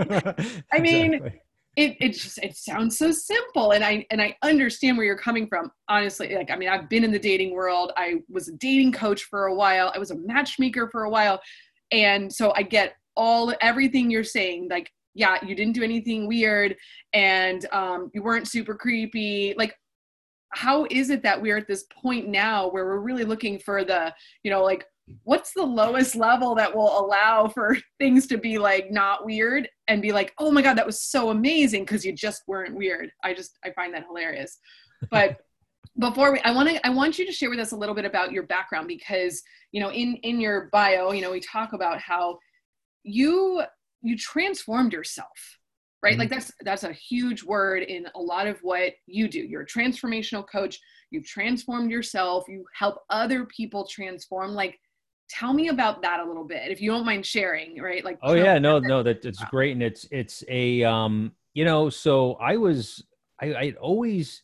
i 0.73 0.79
mean 0.81 1.15
exactly. 1.15 1.41
It 1.79 1.97
it 2.01 2.09
just 2.11 2.39
it 2.39 2.57
sounds 2.57 2.99
so 2.99 3.11
simple 3.11 3.73
and 3.73 3.85
i 3.85 4.05
and 4.11 4.21
i 4.21 4.37
understand 4.43 4.97
where 4.97 5.07
you're 5.07 5.19
coming 5.19 5.47
from. 5.47 5.71
Honestly 5.89 6.35
like 6.35 6.51
i 6.51 6.57
mean 6.57 6.69
i've 6.69 6.89
been 6.89 7.05
in 7.05 7.13
the 7.13 7.19
dating 7.19 7.55
world. 7.55 7.93
I 7.97 8.17
was 8.29 8.49
a 8.49 8.53
dating 8.53 8.93
coach 8.93 9.25
for 9.25 9.47
a 9.47 9.55
while. 9.55 9.93
I 9.95 9.99
was 9.99 10.11
a 10.11 10.17
matchmaker 10.17 10.89
for 10.91 11.05
a 11.05 11.11
while. 11.11 11.41
And 11.91 12.33
so 12.33 12.53
i 12.55 12.63
get 12.63 12.95
all 13.17 13.55
everything 13.61 14.11
you're 14.11 14.25
saying 14.25 14.69
like 14.71 14.93
yeah, 15.19 15.37
you 15.45 15.57
didn't 15.57 15.75
do 15.75 15.83
anything 15.83 16.29
weird 16.29 16.77
and 17.13 17.67
um, 17.73 18.09
you 18.15 18.23
weren't 18.23 18.47
super 18.47 18.75
creepy. 18.75 19.53
Like, 19.59 19.75
how 20.51 20.87
is 20.91 21.11
it 21.11 21.25
that 21.25 21.43
we're 21.43 21.57
at 21.57 21.67
this 21.67 21.85
point 21.93 22.29
now 22.29 22.71
where 22.71 22.87
we're 22.87 23.01
really 23.01 23.25
looking 23.25 23.59
for 23.59 23.85
the, 23.85 24.15
you 24.45 24.51
know, 24.51 24.63
like, 24.63 24.87
what's 25.25 25.53
the 25.53 25.65
lowest 25.65 26.17
level 26.17 26.55
that 26.55 26.75
will 26.75 26.99
allow 27.01 27.49
for 27.49 27.77
things 27.99 28.27
to 28.29 28.39
be 28.39 28.59
like 28.59 28.91
not 28.91 29.25
weird 29.25 29.69
and 29.89 30.03
be 30.03 30.13
like, 30.13 30.33
oh 30.39 30.51
my 30.51 30.63
God, 30.63 30.79
that 30.79 30.87
was 30.87 31.03
so 31.03 31.31
amazing 31.31 31.83
because 31.83 32.05
you 32.05 32.13
just 32.13 32.43
weren't 32.47 32.75
weird. 32.75 33.11
I 33.23 33.35
just, 33.35 33.59
I 33.65 33.71
find 33.73 33.95
that 33.95 34.05
hilarious. 34.07 34.59
But 35.11 35.39
before 35.99 36.33
we 36.33 36.41
i 36.41 36.51
want 36.51 36.69
to 36.69 36.87
i 36.87 36.91
want 36.91 37.19
you 37.19 37.27
to 37.27 37.33
share 37.33 37.51
with 37.51 37.59
us 37.59 37.73
a 37.73 37.77
little 37.77 37.95
bit 37.95 38.05
about 38.05 38.33
your 38.33 38.45
background 38.45 38.87
because 38.87 39.43
you 39.73 39.81
know 39.81 39.91
in 39.91 40.17
in 40.23 40.41
your 40.41 40.69
bio 40.73 41.11
you 41.13 41.21
know 41.21 41.31
we 41.31 41.41
talk 41.41 41.73
about 41.73 42.01
how 42.01 42.39
you 43.03 43.63
you 44.03 44.17
transformed 44.17 44.93
yourself 44.93 45.59
right 46.03 46.13
mm-hmm. 46.13 46.21
like 46.21 46.31
that's 46.31 46.53
that's 46.63 46.85
a 46.85 46.93
huge 46.93 47.43
word 47.43 47.83
in 47.83 48.07
a 48.15 48.21
lot 48.21 48.47
of 48.47 48.59
what 48.63 48.93
you 49.07 49.29
do 49.29 49.41
you're 49.41 49.63
a 49.63 49.67
transformational 49.67 50.45
coach 50.51 50.79
you've 51.11 51.27
transformed 51.27 51.91
yourself 51.91 52.45
you 52.49 52.65
help 52.75 53.01
other 53.11 53.45
people 53.47 53.87
transform 53.87 54.53
like 54.53 54.79
tell 55.29 55.53
me 55.53 55.69
about 55.69 56.03
that 56.03 56.21
a 56.21 56.25
little 56.25 56.45
bit 56.45 56.71
if 56.71 56.81
you 56.81 56.91
don't 56.91 57.05
mind 57.05 57.25
sharing 57.25 57.81
right 57.81 58.05
like 58.05 58.19
oh 58.23 58.35
yeah 58.35 58.59
no 58.59 58.79
no 58.79 59.03
that 59.03 59.25
it's 59.25 59.45
great 59.45 59.73
and 59.73 59.83
it's 59.83 60.07
it's 60.11 60.43
a 60.49 60.83
um 60.85 61.33
you 61.55 61.65
know 61.65 61.91
so 61.91 62.35
i 62.35 62.57
was 62.57 63.05
i 63.41 63.47
i 63.53 63.75
always 63.81 64.43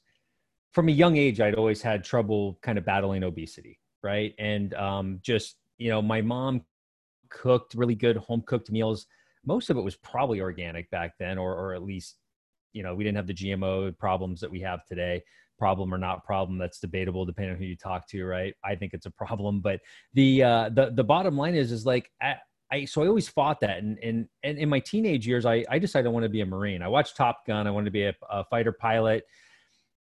from 0.73 0.89
a 0.89 0.93
young 0.93 1.17
age 1.17 1.41
i'd 1.41 1.55
always 1.55 1.81
had 1.81 2.05
trouble 2.05 2.59
kind 2.63 2.77
of 2.77 2.85
battling 2.85 3.23
obesity 3.23 3.79
right? 4.05 4.35
And 4.39 4.75
um 4.75 5.19
just 5.23 5.57
you 5.79 5.91
know 5.91 6.01
my 6.01 6.21
mom 6.21 6.63
cooked 7.31 7.75
really 7.75 7.97
good 7.97 8.17
home 8.19 8.45
cooked 8.47 8.71
meals. 8.71 9.07
Most 9.45 9.71
of 9.71 9.77
it 9.77 9.81
was 9.81 9.97
probably 9.97 10.41
organic 10.41 10.89
back 10.91 11.15
then, 11.19 11.39
or 11.39 11.55
or 11.55 11.75
at 11.75 11.83
least 11.83 12.17
you 12.73 12.85
know 12.85 12.95
we 12.95 13.03
didn't 13.03 13.17
have 13.17 13.27
the 13.27 13.35
GMO 13.35 13.99
problems 13.99 14.41
that 14.43 14.51
we 14.51 14.61
have 14.61 14.85
today. 14.85 15.25
Problem 15.59 15.95
or 15.95 15.99
not 15.99 16.25
problem, 16.25 16.59
that's 16.59 16.81
debatable 16.81 17.25
depending 17.25 17.53
on 17.53 17.59
who 17.59 17.65
you 17.65 17.77
talk 17.77 18.09
to, 18.09 18.25
right? 18.25 18.55
I 18.65 18.75
think 18.75 18.93
it's 18.93 19.07
a 19.07 19.11
problem, 19.11 19.61
but 19.61 19.81
the 20.13 20.43
uh, 20.43 20.69
the 20.71 20.91
the 20.91 21.05
bottom 21.05 21.37
line 21.37 21.55
is 21.55 21.73
is 21.73 21.87
like. 21.87 22.11
I, 22.23 22.37
I, 22.73 22.87
so 22.87 23.03
I 23.05 23.07
always 23.07 23.29
fought 23.29 23.61
that, 23.61 23.79
and 23.79 23.99
and, 24.03 24.27
and 24.43 24.59
in 24.59 24.69
my 24.69 24.81
teenage 24.81 25.27
years, 25.27 25.45
I, 25.47 25.65
I 25.69 25.79
decided 25.79 26.09
I 26.09 26.11
want 26.11 26.25
to 26.25 26.31
be 26.31 26.41
a 26.41 26.47
Marine. 26.47 26.83
I 26.83 26.89
watched 26.89 27.17
Top 27.17 27.47
Gun. 27.47 27.67
I 27.67 27.71
wanted 27.71 27.85
to 27.85 27.91
be 27.91 28.05
a, 28.05 28.15
a 28.29 28.43
fighter 28.45 28.73
pilot 28.73 29.25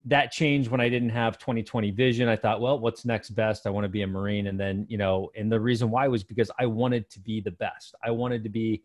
that 0.06 0.30
changed 0.30 0.70
when 0.70 0.80
I 0.80 0.88
didn't 0.88 1.10
have 1.10 1.38
2020 1.38 1.90
vision. 1.90 2.28
I 2.28 2.36
thought, 2.36 2.60
well, 2.60 2.78
what's 2.78 3.04
next 3.04 3.30
best? 3.30 3.66
I 3.66 3.70
want 3.70 3.84
to 3.84 3.88
be 3.88 4.02
a 4.02 4.06
Marine. 4.06 4.48
And 4.48 4.60
then, 4.60 4.86
you 4.88 4.98
know, 4.98 5.30
and 5.34 5.50
the 5.50 5.58
reason 5.58 5.90
why 5.90 6.08
was 6.08 6.22
because 6.22 6.50
I 6.58 6.66
wanted 6.66 7.10
to 7.10 7.20
be 7.20 7.40
the 7.40 7.52
best. 7.52 7.94
I 8.04 8.10
wanted 8.10 8.44
to 8.44 8.50
be 8.50 8.82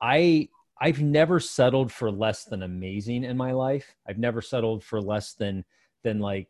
I 0.00 0.48
I've 0.80 1.00
never 1.00 1.38
settled 1.38 1.92
for 1.92 2.10
less 2.10 2.44
than 2.44 2.62
amazing 2.62 3.24
in 3.24 3.36
my 3.36 3.52
life. 3.52 3.94
I've 4.08 4.18
never 4.18 4.40
settled 4.42 4.82
for 4.82 5.00
less 5.00 5.34
than 5.34 5.64
than 6.04 6.20
like 6.20 6.48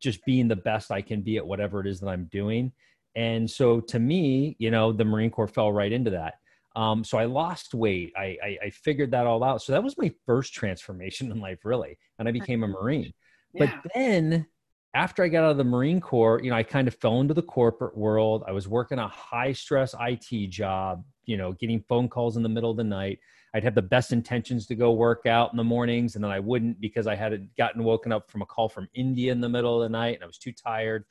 just 0.00 0.24
being 0.26 0.48
the 0.48 0.56
best 0.56 0.90
I 0.90 1.00
can 1.00 1.22
be 1.22 1.38
at 1.38 1.46
whatever 1.46 1.80
it 1.80 1.86
is 1.86 2.00
that 2.00 2.08
I'm 2.08 2.26
doing. 2.26 2.72
And 3.14 3.50
so 3.50 3.80
to 3.80 3.98
me, 3.98 4.56
you 4.58 4.70
know, 4.70 4.92
the 4.92 5.04
Marine 5.04 5.30
Corps 5.30 5.48
fell 5.48 5.72
right 5.72 5.90
into 5.90 6.10
that. 6.10 6.34
Um, 6.76 7.02
so 7.02 7.16
I 7.16 7.24
lost 7.24 7.72
weight. 7.72 8.12
I, 8.16 8.36
I, 8.44 8.58
I 8.64 8.70
figured 8.70 9.10
that 9.12 9.26
all 9.26 9.42
out. 9.42 9.62
So 9.62 9.72
that 9.72 9.82
was 9.82 9.96
my 9.96 10.12
first 10.26 10.52
transformation 10.52 11.30
in 11.32 11.40
life, 11.40 11.64
really, 11.64 11.98
and 12.18 12.28
I 12.28 12.32
became 12.32 12.62
a 12.62 12.68
Marine. 12.68 13.14
Yeah. 13.54 13.66
But 13.66 13.92
then 13.94 14.46
after 14.92 15.22
I 15.22 15.28
got 15.28 15.44
out 15.44 15.52
of 15.52 15.56
the 15.56 15.64
Marine 15.64 16.00
Corps, 16.00 16.40
you 16.42 16.50
know, 16.50 16.56
I 16.56 16.62
kind 16.62 16.86
of 16.86 16.94
fell 16.94 17.20
into 17.20 17.34
the 17.34 17.42
corporate 17.42 17.96
world. 17.96 18.44
I 18.46 18.52
was 18.52 18.68
working 18.68 18.98
a 18.98 19.08
high 19.08 19.52
stress 19.52 19.94
IT 19.98 20.50
job, 20.50 21.02
you 21.24 21.38
know, 21.38 21.52
getting 21.52 21.82
phone 21.88 22.08
calls 22.08 22.36
in 22.36 22.42
the 22.42 22.48
middle 22.48 22.70
of 22.70 22.76
the 22.76 22.84
night. 22.84 23.18
I'd 23.54 23.64
have 23.64 23.74
the 23.74 23.82
best 23.82 24.12
intentions 24.12 24.66
to 24.66 24.74
go 24.74 24.92
work 24.92 25.26
out 25.26 25.52
in 25.52 25.56
the 25.56 25.64
mornings, 25.64 26.14
and 26.14 26.24
then 26.24 26.30
I 26.30 26.40
wouldn't 26.40 26.80
because 26.80 27.06
I 27.06 27.14
had 27.14 27.48
gotten 27.56 27.84
woken 27.84 28.12
up 28.12 28.30
from 28.30 28.42
a 28.42 28.46
call 28.46 28.68
from 28.68 28.88
India 28.94 29.32
in 29.32 29.40
the 29.40 29.48
middle 29.48 29.80
of 29.80 29.88
the 29.88 29.92
night 29.92 30.16
and 30.16 30.24
I 30.24 30.26
was 30.26 30.38
too 30.38 30.52
tired. 30.52 31.04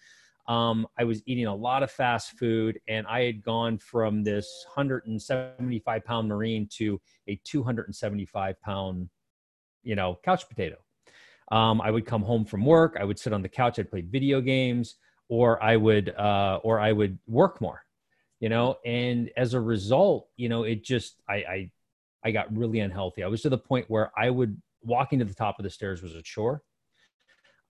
Um, 0.47 0.87
I 0.97 1.03
was 1.05 1.23
eating 1.25 1.47
a 1.47 1.55
lot 1.55 1.81
of 1.81 1.91
fast 1.91 2.37
food, 2.37 2.79
and 2.87 3.07
I 3.07 3.23
had 3.23 3.43
gone 3.43 3.77
from 3.79 4.23
this 4.23 4.65
175 4.75 6.05
pound 6.05 6.27
Marine 6.27 6.67
to 6.73 7.01
a 7.27 7.39
275 7.43 8.61
pound, 8.61 9.09
you 9.83 9.95
know, 9.95 10.19
couch 10.23 10.47
potato. 10.47 10.77
Um, 11.51 11.81
I 11.81 11.91
would 11.91 12.05
come 12.05 12.21
home 12.21 12.45
from 12.45 12.65
work. 12.65 12.97
I 12.99 13.03
would 13.03 13.19
sit 13.19 13.33
on 13.33 13.41
the 13.41 13.49
couch. 13.49 13.79
I'd 13.79 13.89
play 13.89 14.01
video 14.01 14.39
games, 14.39 14.95
or 15.29 15.61
I 15.63 15.77
would, 15.77 16.09
uh, 16.09 16.59
or 16.63 16.79
I 16.79 16.91
would 16.91 17.17
work 17.27 17.59
more. 17.59 17.81
You 18.39 18.49
know, 18.49 18.77
and 18.85 19.31
as 19.37 19.53
a 19.53 19.59
result, 19.59 20.27
you 20.35 20.49
know, 20.49 20.63
it 20.63 20.83
just 20.83 21.21
I, 21.27 21.35
I 21.35 21.71
I 22.25 22.31
got 22.31 22.55
really 22.55 22.79
unhealthy. 22.79 23.23
I 23.23 23.27
was 23.27 23.43
to 23.43 23.49
the 23.49 23.57
point 23.57 23.85
where 23.87 24.11
I 24.17 24.29
would 24.29 24.59
walking 24.83 25.19
to 25.19 25.25
the 25.25 25.33
top 25.33 25.59
of 25.59 25.63
the 25.63 25.69
stairs 25.69 26.01
was 26.01 26.15
a 26.15 26.21
chore. 26.21 26.61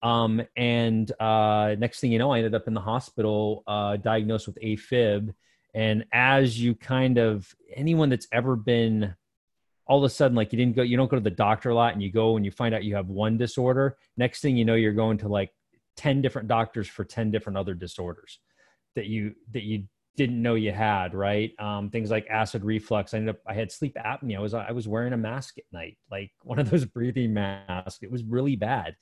Um, 0.01 0.41
and 0.55 1.11
uh, 1.19 1.75
next 1.77 1.99
thing 1.99 2.11
you 2.11 2.19
know, 2.19 2.31
I 2.31 2.37
ended 2.37 2.55
up 2.55 2.67
in 2.67 2.73
the 2.73 2.81
hospital, 2.81 3.63
uh, 3.67 3.97
diagnosed 3.97 4.47
with 4.47 4.57
AFib. 4.63 5.33
And 5.73 6.05
as 6.13 6.59
you 6.59 6.73
kind 6.73 7.17
of 7.17 7.53
anyone 7.75 8.09
that's 8.09 8.27
ever 8.31 8.55
been 8.55 9.13
all 9.87 9.97
of 9.99 10.03
a 10.03 10.09
sudden 10.09 10.35
like 10.35 10.51
you 10.51 10.57
didn't 10.57 10.75
go 10.75 10.81
you 10.81 10.97
don't 10.97 11.09
go 11.09 11.17
to 11.17 11.21
the 11.21 11.29
doctor 11.29 11.69
a 11.69 11.75
lot 11.75 11.93
and 11.93 12.01
you 12.01 12.11
go 12.11 12.37
and 12.37 12.45
you 12.45 12.51
find 12.51 12.73
out 12.73 12.83
you 12.83 12.95
have 12.95 13.07
one 13.07 13.37
disorder 13.37 13.97
next 14.17 14.41
thing 14.41 14.57
you 14.57 14.65
know 14.65 14.73
you're 14.73 14.93
going 14.93 15.17
to 15.17 15.27
like 15.27 15.51
10 15.97 16.21
different 16.21 16.47
doctors 16.47 16.87
for 16.87 17.03
10 17.03 17.29
different 17.29 17.57
other 17.57 17.73
disorders 17.73 18.39
that 18.95 19.05
you 19.05 19.35
that 19.51 19.63
you 19.63 19.83
didn't 20.15 20.41
know 20.41 20.55
you 20.55 20.71
had 20.71 21.13
right? 21.13 21.51
Um, 21.59 21.89
things 21.89 22.11
like 22.11 22.27
acid 22.29 22.63
reflux. 22.63 23.13
I 23.13 23.17
ended 23.17 23.35
up 23.35 23.41
i 23.47 23.53
had 23.53 23.71
sleep 23.71 23.95
apnea. 23.95 24.37
I 24.37 24.41
was 24.41 24.53
i 24.53 24.71
was 24.71 24.87
wearing 24.87 25.13
a 25.13 25.17
mask 25.17 25.57
at 25.57 25.65
night 25.71 25.97
like 26.11 26.31
one 26.43 26.59
of 26.59 26.69
those 26.69 26.85
breathing 26.85 27.33
masks. 27.33 28.03
It 28.03 28.11
was 28.11 28.23
really 28.23 28.55
bad. 28.55 28.95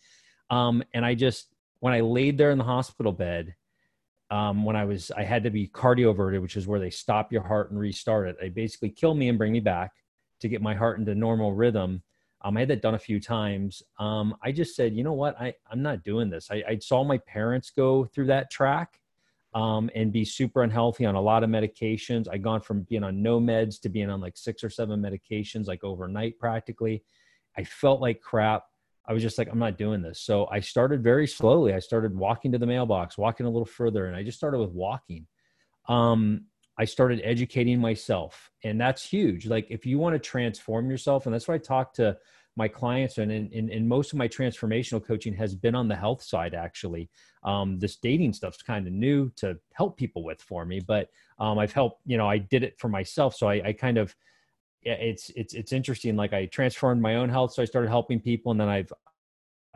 Um, 0.49 0.83
and 0.93 1.05
i 1.05 1.15
just 1.15 1.47
when 1.79 1.93
i 1.93 2.01
laid 2.01 2.37
there 2.37 2.51
in 2.51 2.57
the 2.57 2.63
hospital 2.63 3.11
bed 3.11 3.55
um, 4.29 4.65
when 4.65 4.75
i 4.75 4.85
was 4.85 5.09
i 5.11 5.23
had 5.23 5.43
to 5.43 5.49
be 5.49 5.67
cardioverted 5.67 6.41
which 6.41 6.57
is 6.57 6.67
where 6.67 6.79
they 6.79 6.89
stop 6.89 7.31
your 7.31 7.43
heart 7.43 7.71
and 7.71 7.79
restart 7.79 8.27
it. 8.27 8.37
They 8.39 8.49
basically 8.49 8.89
kill 8.89 9.13
me 9.13 9.29
and 9.29 9.37
bring 9.37 9.53
me 9.53 9.61
back 9.61 9.91
to 10.41 10.49
get 10.49 10.61
my 10.61 10.75
heart 10.75 10.99
into 10.99 11.15
normal 11.15 11.53
rhythm. 11.53 12.03
Um, 12.41 12.57
I 12.57 12.61
had 12.61 12.69
that 12.69 12.81
done 12.81 12.95
a 12.95 12.99
few 12.99 13.21
times. 13.21 13.81
Um, 13.97 14.35
I 14.43 14.51
just 14.51 14.75
said, 14.75 14.93
you 14.93 15.03
know 15.03 15.13
what, 15.13 15.39
I, 15.39 15.53
I'm 15.71 15.81
not 15.81 16.03
doing 16.03 16.29
this. 16.29 16.49
I, 16.51 16.63
I 16.67 16.77
saw 16.79 17.03
my 17.05 17.17
parents 17.19 17.69
go 17.69 18.03
through 18.05 18.25
that 18.27 18.51
track 18.51 18.99
um, 19.53 19.89
and 19.95 20.11
be 20.11 20.25
super 20.25 20.63
unhealthy 20.63 21.05
on 21.05 21.15
a 21.15 21.21
lot 21.21 21.43
of 21.43 21.49
medications. 21.49 22.27
I 22.31 22.37
gone 22.37 22.61
from 22.61 22.83
being 22.83 23.03
on 23.03 23.21
no 23.21 23.39
meds 23.39 23.79
to 23.81 23.89
being 23.89 24.09
on 24.09 24.19
like 24.19 24.37
six 24.37 24.63
or 24.63 24.69
seven 24.69 25.01
medications, 25.01 25.67
like 25.67 25.83
overnight 25.83 26.39
practically. 26.39 27.03
I 27.57 27.63
felt 27.63 28.01
like 28.01 28.21
crap. 28.21 28.63
I 29.05 29.13
was 29.13 29.21
just 29.21 29.37
like, 29.37 29.49
I'm 29.51 29.59
not 29.59 29.77
doing 29.77 30.01
this. 30.01 30.21
So 30.21 30.47
I 30.47 30.59
started 30.61 31.03
very 31.03 31.27
slowly. 31.27 31.73
I 31.73 31.79
started 31.79 32.15
walking 32.15 32.51
to 32.53 32.57
the 32.57 32.65
mailbox, 32.65 33.17
walking 33.17 33.45
a 33.45 33.49
little 33.49 33.65
further, 33.65 34.05
and 34.07 34.15
I 34.15 34.23
just 34.23 34.37
started 34.37 34.59
with 34.59 34.71
walking. 34.71 35.27
Um, 35.87 36.45
I 36.77 36.85
started 36.85 37.21
educating 37.23 37.79
myself, 37.79 38.49
and 38.63 38.79
that's 38.79 39.03
huge. 39.03 39.45
Like, 39.45 39.67
if 39.69 39.85
you 39.85 39.99
want 39.99 40.15
to 40.15 40.19
transform 40.19 40.89
yourself, 40.89 41.25
and 41.25 41.35
that's 41.35 41.47
what 41.47 41.55
I 41.55 41.59
talk 41.59 41.93
to 41.95 42.17
my 42.55 42.67
clients 42.67 43.17
and 43.17 43.31
in, 43.31 43.69
in, 43.69 43.87
most 43.87 44.13
of 44.13 44.17
my 44.19 44.27
transformational 44.27 45.03
coaching 45.03 45.33
has 45.33 45.55
been 45.55 45.75
on 45.75 45.87
the 45.87 45.95
health 45.95 46.21
side 46.21 46.53
actually. 46.53 47.09
Um, 47.43 47.79
this 47.79 47.95
dating 47.97 48.33
stuff's 48.33 48.61
kind 48.61 48.87
of 48.87 48.93
new 48.93 49.31
to 49.37 49.57
help 49.73 49.97
people 49.97 50.23
with 50.23 50.41
for 50.41 50.65
me 50.65 50.79
but 50.79 51.09
um, 51.39 51.59
i've 51.59 51.73
helped 51.73 52.01
you 52.05 52.17
know 52.17 52.27
i 52.27 52.37
did 52.37 52.63
it 52.63 52.79
for 52.79 52.87
myself 52.87 53.35
so 53.35 53.47
I, 53.49 53.61
I, 53.65 53.73
kind 53.73 53.97
of 53.97 54.15
it's 54.83 55.29
it's 55.35 55.53
it's 55.53 55.73
interesting 55.73 56.15
like 56.15 56.33
i 56.33 56.45
transformed 56.45 57.01
my 57.01 57.15
own 57.15 57.29
health 57.29 57.53
so 57.53 57.61
i 57.61 57.65
started 57.65 57.89
helping 57.89 58.19
people 58.19 58.51
and 58.51 58.61
then 58.61 58.69
i've 58.69 58.91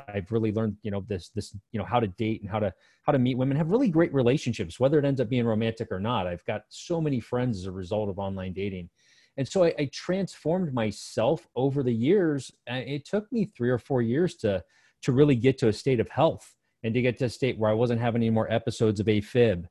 i've 0.09 0.31
really 0.31 0.51
learned 0.51 0.77
you 0.83 0.91
know 0.91 1.03
this 1.07 1.29
this 1.29 1.55
you 1.71 1.79
know 1.79 1.85
how 1.85 1.99
to 1.99 2.07
date 2.07 2.41
and 2.41 2.49
how 2.49 2.59
to 2.59 2.73
how 3.03 3.11
to 3.11 3.19
meet 3.19 3.37
women 3.37 3.57
have 3.57 3.71
really 3.71 3.89
great 3.89 4.13
relationships 4.13 4.79
whether 4.79 4.99
it 4.99 5.05
ends 5.05 5.21
up 5.21 5.29
being 5.29 5.45
romantic 5.45 5.91
or 5.91 5.99
not. 5.99 6.27
I've 6.27 6.45
got 6.45 6.63
so 6.69 6.99
many 6.99 7.19
friends 7.19 7.57
as 7.57 7.65
a 7.65 7.71
result 7.71 8.09
of 8.09 8.19
online 8.19 8.53
dating 8.53 8.89
and 9.37 9.47
so 9.47 9.63
I, 9.63 9.73
I 9.77 9.89
transformed 9.93 10.73
myself 10.73 11.47
over 11.55 11.83
the 11.83 11.93
years. 11.93 12.51
And 12.65 12.87
it 12.89 13.05
took 13.05 13.31
me 13.31 13.51
three 13.55 13.69
or 13.69 13.77
four 13.77 14.01
years 14.01 14.35
to 14.37 14.63
to 15.03 15.11
really 15.11 15.35
get 15.35 15.59
to 15.59 15.67
a 15.67 15.73
state 15.73 15.99
of 15.99 16.09
health 16.09 16.55
and 16.83 16.93
to 16.93 17.01
get 17.01 17.17
to 17.19 17.25
a 17.25 17.29
state 17.29 17.57
where 17.57 17.69
i 17.69 17.73
wasn't 17.73 18.01
having 18.01 18.21
any 18.21 18.31
more 18.31 18.51
episodes 18.51 18.99
of 18.99 19.05
afib. 19.05 19.65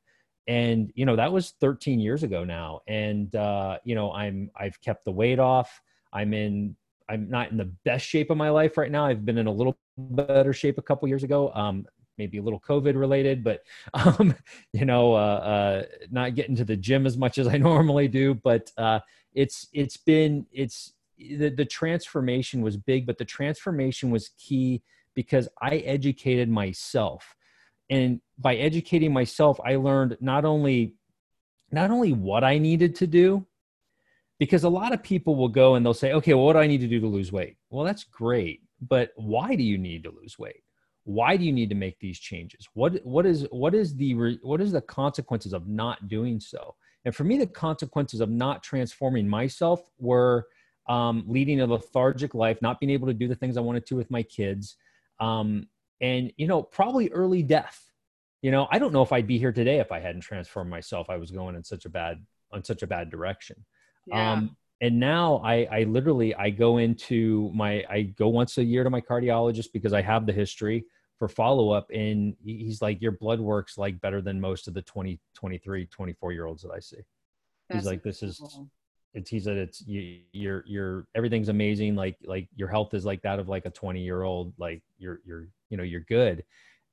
And 0.47 0.89
you 0.95 1.05
know 1.05 1.17
that 1.17 1.31
was 1.31 1.53
13 1.59 1.99
years 1.99 2.23
ago 2.23 2.45
now. 2.45 2.79
And 2.87 3.35
uh, 3.35 3.79
you 3.83 3.95
know 3.95 4.13
i'm 4.13 4.49
i've 4.55 4.79
kept 4.81 5.05
the 5.05 5.11
weight 5.11 5.39
off. 5.39 5.81
I'm 6.13 6.33
in 6.33 6.75
i'm 7.09 7.29
not 7.29 7.51
in 7.51 7.57
the 7.57 7.71
best 7.83 8.05
shape 8.05 8.29
of 8.29 8.37
my 8.37 8.49
life 8.49 8.77
right 8.77 8.91
now. 8.91 9.05
I've 9.05 9.25
been 9.25 9.37
in 9.37 9.47
a 9.47 9.51
little 9.51 9.77
better 9.97 10.53
shape 10.53 10.77
a 10.77 10.81
couple 10.81 11.07
years 11.09 11.23
ago. 11.23 11.51
Um, 11.53 11.85
maybe 12.17 12.37
a 12.37 12.41
little 12.41 12.59
covid 12.59 12.97
related 12.99 13.43
but 13.43 13.63
um, 13.93 14.35
you 14.73 14.85
know 14.85 15.13
uh, 15.13 15.17
uh, 15.17 15.83
not 16.11 16.35
getting 16.35 16.55
to 16.55 16.65
the 16.65 16.75
gym 16.75 17.05
as 17.05 17.17
much 17.17 17.37
as 17.37 17.47
i 17.47 17.57
normally 17.57 18.07
do 18.07 18.33
but 18.33 18.71
uh, 18.77 18.99
it's 19.33 19.67
it's 19.73 19.97
been 19.97 20.45
it's 20.51 20.93
the, 21.17 21.49
the 21.49 21.65
transformation 21.65 22.61
was 22.61 22.77
big 22.77 23.05
but 23.05 23.17
the 23.17 23.25
transformation 23.25 24.11
was 24.11 24.31
key 24.37 24.81
because 25.13 25.49
i 25.61 25.77
educated 25.77 26.47
myself. 26.47 27.35
And 27.89 28.21
by 28.37 28.55
educating 28.55 29.13
myself 29.13 29.59
i 29.63 29.75
learned 29.75 30.17
not 30.19 30.45
only 30.45 30.95
not 31.71 31.91
only 31.91 32.13
what 32.13 32.43
i 32.43 32.57
needed 32.57 32.95
to 32.95 33.07
do 33.07 33.45
because 34.39 34.63
a 34.63 34.69
lot 34.69 34.93
of 34.93 35.01
people 35.01 35.35
will 35.35 35.47
go 35.47 35.75
and 35.75 35.85
they'll 35.85 35.93
say 35.93 36.13
okay 36.13 36.33
well 36.33 36.45
what 36.45 36.53
do 36.53 36.59
i 36.59 36.67
need 36.67 36.81
to 36.81 36.87
do 36.87 36.99
to 36.99 37.07
lose 37.07 37.31
weight? 37.31 37.57
Well 37.69 37.85
that's 37.85 38.03
great 38.03 38.61
but 38.81 39.11
why 39.15 39.55
do 39.55 39.63
you 39.63 39.77
need 39.77 40.03
to 40.03 40.11
lose 40.11 40.37
weight 40.37 40.63
why 41.07 41.37
do 41.37 41.45
you 41.45 41.53
need 41.53 41.69
to 41.69 41.75
make 41.75 41.97
these 41.99 42.19
changes? 42.19 42.67
What 42.73 42.99
what 43.05 43.25
is 43.25 43.47
what 43.49 43.73
is 43.73 43.95
the 43.95 44.37
what 44.43 44.59
is 44.59 44.73
the 44.73 44.81
consequences 44.81 45.53
of 45.53 45.65
not 45.65 46.09
doing 46.09 46.41
so? 46.41 46.75
And 47.05 47.15
for 47.15 47.23
me 47.23 47.37
the 47.37 47.47
consequences 47.47 48.19
of 48.19 48.29
not 48.29 48.61
transforming 48.61 49.25
myself 49.25 49.81
were 49.99 50.47
um, 50.89 51.23
leading 51.25 51.61
a 51.61 51.65
lethargic 51.65 52.33
life 52.33 52.61
not 52.61 52.81
being 52.81 52.89
able 52.89 53.07
to 53.07 53.13
do 53.13 53.27
the 53.27 53.35
things 53.35 53.57
i 53.57 53.61
wanted 53.61 53.85
to 53.85 53.95
with 53.95 54.11
my 54.11 54.23
kids 54.23 54.75
um, 55.19 55.67
and 56.01 56.31
you 56.37 56.47
know 56.47 56.61
probably 56.61 57.09
early 57.11 57.41
death. 57.41 57.83
You 58.41 58.51
know 58.51 58.67
i 58.71 58.77
don't 58.77 58.93
know 58.93 59.01
if 59.01 59.11
i'd 59.13 59.27
be 59.27 59.37
here 59.37 59.51
today 59.53 59.79
if 59.79 59.91
i 59.93 59.99
hadn't 59.99 60.21
transformed 60.21 60.69
myself. 60.69 61.09
I 61.09 61.15
was 61.15 61.31
going 61.31 61.55
in 61.55 61.63
such 61.63 61.85
a 61.85 61.89
bad 61.89 62.25
on 62.51 62.65
such 62.65 62.83
a 62.83 62.87
bad 62.87 63.09
direction. 63.09 63.65
Yeah. 64.05 64.33
um, 64.33 64.57
and 64.81 64.99
now 64.99 65.41
I, 65.43 65.67
I 65.71 65.83
literally 65.83 66.35
i 66.35 66.49
go 66.49 66.77
into 66.77 67.51
my 67.53 67.83
i 67.89 68.01
go 68.03 68.27
once 68.27 68.57
a 68.57 68.63
year 68.63 68.83
to 68.83 68.89
my 68.89 69.01
cardiologist 69.01 69.71
because 69.73 69.91
i 69.91 70.01
have 70.01 70.25
the 70.25 70.33
history 70.33 70.85
for 71.17 71.27
follow 71.27 71.71
up 71.71 71.89
and 71.91 72.35
he's 72.43 72.81
like 72.81 73.01
your 73.01 73.13
blood 73.13 73.39
works 73.39 73.77
like 73.77 73.99
better 74.01 74.21
than 74.21 74.39
most 74.39 74.67
of 74.67 74.73
the 74.73 74.81
20 74.83 75.19
23 75.33 75.85
24 75.87 76.31
year 76.31 76.45
olds 76.45 76.61
that 76.61 76.71
i 76.71 76.79
see. 76.79 76.97
That's 77.69 77.79
he's 77.79 77.85
like 77.87 78.03
this 78.03 78.23
is 78.23 78.41
it's 79.13 79.29
he 79.29 79.39
said 79.39 79.57
it's 79.57 79.81
you 79.87 80.19
you're 80.31 80.63
you're 80.67 81.07
everything's 81.15 81.49
amazing 81.49 81.95
like 81.95 82.17
like 82.25 82.47
your 82.55 82.67
health 82.67 82.93
is 82.93 83.05
like 83.05 83.21
that 83.23 83.39
of 83.39 83.49
like 83.49 83.65
a 83.65 83.71
20 83.71 84.01
year 84.01 84.23
old 84.23 84.53
like 84.57 84.83
you're 84.97 85.21
you're 85.25 85.47
you 85.69 85.77
know 85.77 85.83
you're 85.83 86.01
good. 86.01 86.43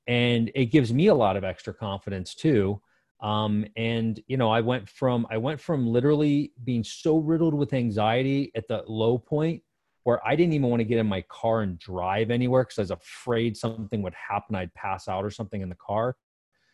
And 0.07 0.51
it 0.53 0.67
gives 0.67 0.93
me 0.93 1.07
a 1.07 1.15
lot 1.15 1.35
of 1.35 1.43
extra 1.43 1.73
confidence 1.73 2.35
too 2.35 2.81
um 3.21 3.65
and 3.77 4.21
you 4.27 4.35
know 4.35 4.51
i 4.51 4.59
went 4.59 4.87
from 4.89 5.25
i 5.29 5.37
went 5.37 5.59
from 5.59 5.87
literally 5.87 6.51
being 6.65 6.83
so 6.83 7.17
riddled 7.17 7.53
with 7.53 7.73
anxiety 7.73 8.51
at 8.55 8.67
the 8.67 8.83
low 8.87 9.17
point 9.17 9.63
where 10.05 10.25
I 10.25 10.35
didn't 10.35 10.53
even 10.53 10.69
want 10.69 10.81
to 10.81 10.85
get 10.85 10.99
in 10.99 11.07
my 11.07 11.21
car 11.29 11.61
and 11.61 11.79
drive 11.79 12.29
anywhere 12.29 12.63
because 12.63 12.77
I 12.77 12.81
was 12.83 12.91
afraid 12.91 13.57
something 13.57 14.03
would 14.03 14.13
happen. 14.13 14.55
I'd 14.55 14.73
pass 14.75 15.07
out 15.07 15.25
or 15.25 15.31
something 15.31 15.61
in 15.61 15.67
the 15.67 15.75
car 15.75 16.15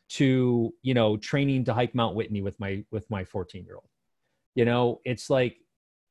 to, 0.09 0.73
you 0.81 0.93
know, 0.93 1.15
training 1.15 1.63
to 1.65 1.73
hike 1.73 1.95
Mount 1.95 2.13
Whitney 2.13 2.41
with 2.41 2.59
my, 2.59 2.83
with 2.91 3.09
my 3.09 3.23
14 3.23 3.63
year 3.63 3.75
old, 3.75 3.87
you 4.53 4.65
know, 4.65 4.99
it's 5.05 5.29
like, 5.29 5.55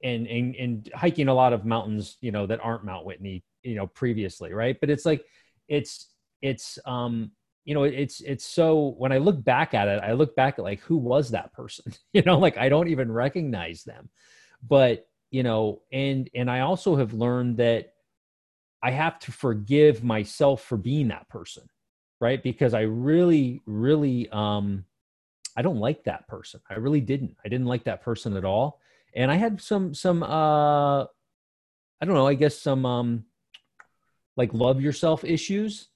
and, 0.03 0.27
and, 0.27 0.57
and 0.57 0.91
hiking 0.95 1.29
a 1.29 1.35
lot 1.35 1.53
of 1.53 1.67
mountains, 1.67 2.17
you 2.23 2.33
know, 2.33 2.47
that 2.47 2.65
aren't 2.65 2.87
Mount 2.87 3.05
Whitney, 3.05 3.45
you 3.63 3.75
know, 3.75 3.87
previously. 3.87 4.55
Right. 4.55 4.81
But 4.81 4.89
it's 4.89 5.05
like, 5.05 5.23
it's, 5.69 6.09
it's, 6.41 6.79
um, 6.87 7.33
you 7.67 7.75
know, 7.75 7.83
it's, 7.83 8.23
it's 8.23 8.47
so 8.47 8.95
when 8.97 9.13
I 9.13 9.19
look 9.19 9.45
back 9.45 9.75
at 9.75 9.89
it, 9.89 10.03
I 10.03 10.13
look 10.13 10.35
back 10.35 10.59
at 10.59 10.65
like, 10.65 10.81
who 10.81 10.97
was 10.97 11.33
that 11.33 11.53
person? 11.53 11.93
you 12.15 12.23
know, 12.23 12.39
like 12.39 12.57
I 12.57 12.71
don't 12.71 12.89
even 12.89 13.13
recognize 13.13 13.85
them, 13.85 14.09
but 14.67 15.07
you 15.31 15.43
know 15.43 15.81
and 15.93 16.29
and 16.35 16.51
i 16.51 16.61
also 16.61 16.97
have 16.97 17.13
learned 17.13 17.57
that 17.57 17.95
i 18.83 18.91
have 18.91 19.19
to 19.19 19.33
forgive 19.33 20.03
myself 20.03 20.63
for 20.63 20.77
being 20.77 21.09
that 21.09 21.29
person 21.29 21.63
right? 22.21 22.43
Because 22.43 22.75
i 22.75 22.83
really 22.83 23.61
really 23.67 24.29
um 24.31 24.85
i 25.57 25.63
don't 25.63 25.79
like 25.79 26.05
that 26.05 26.29
person. 26.29 26.61
I 26.71 26.75
really 26.75 27.01
didn't. 27.01 27.37
I 27.45 27.49
didn't 27.49 27.67
like 27.67 27.85
that 27.85 28.03
person 28.03 28.37
at 28.37 28.45
all. 28.45 28.81
And 29.15 29.31
i 29.31 29.35
had 29.35 29.61
some 29.61 29.95
some 29.95 30.23
uh 30.23 31.03
i 31.03 32.05
don't 32.05 32.15
know 32.15 32.29
i 32.29 32.35
guess 32.35 32.57
some 32.57 32.87
um 32.87 33.25
like 34.37 34.55
love 34.55 34.81
yourself 34.81 35.25
issues 35.25 35.89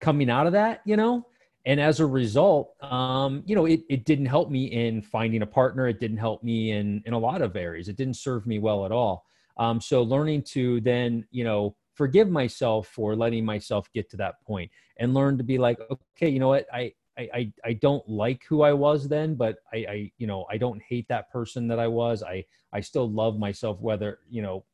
coming 0.00 0.28
out 0.28 0.46
of 0.46 0.52
that 0.52 0.82
you 0.84 0.96
know 0.96 1.26
and 1.64 1.80
as 1.80 2.00
a 2.00 2.06
result 2.06 2.74
um, 2.82 3.42
you 3.46 3.54
know 3.54 3.66
it, 3.66 3.82
it 3.88 4.04
didn't 4.04 4.26
help 4.26 4.50
me 4.50 4.64
in 4.66 5.02
finding 5.02 5.42
a 5.42 5.46
partner. 5.46 5.88
It 5.88 6.00
didn't 6.00 6.18
help 6.18 6.42
me 6.42 6.72
in 6.72 7.02
in 7.06 7.12
a 7.12 7.18
lot 7.18 7.42
of 7.42 7.56
areas. 7.56 7.88
It 7.88 7.96
didn't 7.96 8.14
serve 8.14 8.46
me 8.46 8.58
well 8.58 8.84
at 8.84 8.92
all. 8.92 9.26
Um, 9.56 9.80
so 9.80 10.02
learning 10.02 10.42
to 10.54 10.80
then 10.80 11.26
you 11.30 11.44
know 11.44 11.76
forgive 11.94 12.28
myself 12.30 12.88
for 12.88 13.14
letting 13.14 13.44
myself 13.44 13.92
get 13.92 14.10
to 14.10 14.16
that 14.16 14.42
point 14.44 14.70
and 14.96 15.14
learn 15.14 15.36
to 15.38 15.44
be 15.44 15.58
like 15.58 15.78
okay 15.90 16.28
you 16.28 16.40
know 16.40 16.48
what? 16.48 16.66
I 16.72 16.92
I, 17.18 17.52
I 17.64 17.72
don't 17.74 18.06
like 18.08 18.44
who 18.48 18.62
I 18.62 18.72
was 18.72 19.08
then, 19.08 19.34
but 19.34 19.58
I, 19.72 19.76
I, 19.76 20.12
you 20.18 20.26
know, 20.26 20.46
I 20.50 20.56
don't 20.56 20.80
hate 20.82 21.06
that 21.08 21.30
person 21.30 21.68
that 21.68 21.78
I 21.78 21.86
was. 21.86 22.22
I, 22.22 22.44
I 22.72 22.80
still 22.80 23.10
love 23.10 23.38
myself, 23.38 23.80
whether, 23.80 24.20
you 24.30 24.42
know, 24.42 24.64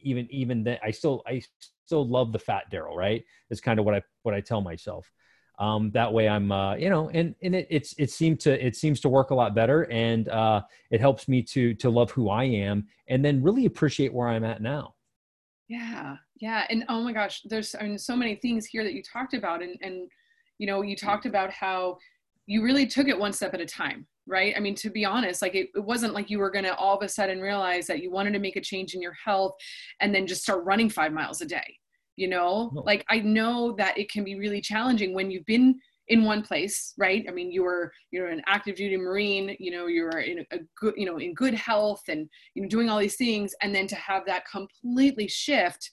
even, 0.00 0.26
even 0.30 0.64
then 0.64 0.78
I 0.82 0.90
still, 0.90 1.22
I 1.26 1.42
still 1.84 2.06
love 2.06 2.32
the 2.32 2.38
fat 2.38 2.64
Daryl, 2.72 2.96
right? 2.96 3.24
Is 3.50 3.60
kind 3.60 3.78
of 3.78 3.84
what 3.84 3.94
I, 3.94 4.02
what 4.22 4.34
I 4.34 4.40
tell 4.40 4.60
myself 4.60 5.10
um, 5.58 5.90
that 5.92 6.12
way 6.12 6.28
i'm 6.28 6.52
uh, 6.52 6.74
you 6.76 6.90
know 6.90 7.08
and 7.10 7.34
and 7.42 7.54
it, 7.54 7.66
it's 7.70 7.94
it 7.98 8.10
seemed 8.10 8.40
to 8.40 8.66
it 8.66 8.76
seems 8.76 9.00
to 9.00 9.08
work 9.08 9.30
a 9.30 9.34
lot 9.34 9.54
better 9.54 9.90
and 9.90 10.28
uh, 10.28 10.60
it 10.90 11.00
helps 11.00 11.28
me 11.28 11.42
to 11.42 11.74
to 11.74 11.90
love 11.90 12.10
who 12.10 12.28
i 12.28 12.44
am 12.44 12.86
and 13.08 13.24
then 13.24 13.42
really 13.42 13.66
appreciate 13.66 14.12
where 14.12 14.28
i'm 14.28 14.44
at 14.44 14.60
now 14.60 14.94
Yeah, 15.68 16.16
yeah, 16.36 16.64
and 16.70 16.84
oh 16.88 17.02
my 17.02 17.12
gosh, 17.12 17.42
there's 17.44 17.74
I 17.74 17.82
mean, 17.82 17.98
so 17.98 18.14
many 18.14 18.36
things 18.36 18.66
here 18.66 18.84
that 18.84 18.94
you 18.94 19.02
talked 19.02 19.34
about, 19.34 19.62
and 19.62 19.76
and 19.82 20.08
you 20.58 20.66
know, 20.66 20.82
you 20.82 20.96
talked 20.96 21.26
about 21.26 21.50
how 21.50 21.98
you 22.46 22.62
really 22.62 22.86
took 22.86 23.08
it 23.08 23.18
one 23.18 23.32
step 23.32 23.52
at 23.52 23.60
a 23.60 23.66
time, 23.66 24.06
right? 24.26 24.54
I 24.56 24.60
mean, 24.60 24.74
to 24.76 24.90
be 24.90 25.04
honest, 25.04 25.42
like 25.42 25.54
it, 25.54 25.68
it 25.74 25.84
wasn't 25.84 26.14
like 26.14 26.30
you 26.30 26.38
were 26.38 26.50
going 26.50 26.64
to 26.64 26.74
all 26.76 26.96
of 26.96 27.02
a 27.02 27.08
sudden 27.08 27.40
realize 27.40 27.86
that 27.88 28.00
you 28.00 28.10
wanted 28.10 28.32
to 28.34 28.38
make 28.38 28.56
a 28.56 28.60
change 28.60 28.94
in 28.94 29.02
your 29.02 29.14
health 29.14 29.56
and 30.00 30.14
then 30.14 30.26
just 30.26 30.42
start 30.42 30.64
running 30.64 30.88
five 30.88 31.12
miles 31.12 31.40
a 31.40 31.46
day. 31.46 31.78
You 32.16 32.28
know, 32.28 32.70
no. 32.74 32.80
like 32.82 33.04
I 33.08 33.20
know 33.20 33.72
that 33.78 33.98
it 33.98 34.10
can 34.10 34.24
be 34.24 34.36
really 34.36 34.60
challenging 34.60 35.14
when 35.14 35.30
you've 35.30 35.46
been 35.46 35.78
in 36.08 36.24
one 36.24 36.40
place 36.42 36.94
right? 36.96 37.24
I 37.28 37.32
mean 37.32 37.50
you 37.50 37.64
were 37.64 37.92
you're 38.10 38.28
an 38.28 38.42
active 38.46 38.76
duty 38.76 38.96
marine 38.96 39.56
you 39.58 39.72
know 39.72 39.86
you're 39.86 40.20
in 40.20 40.46
a 40.52 40.58
good 40.80 40.94
you 40.96 41.04
know 41.04 41.18
in 41.18 41.34
good 41.34 41.54
health 41.54 42.02
and 42.08 42.28
you 42.54 42.62
know 42.62 42.68
doing 42.68 42.88
all 42.88 42.98
these 42.98 43.16
things 43.16 43.54
and 43.60 43.74
then 43.74 43.88
to 43.88 43.96
have 43.96 44.24
that 44.26 44.44
completely 44.48 45.26
shift 45.26 45.90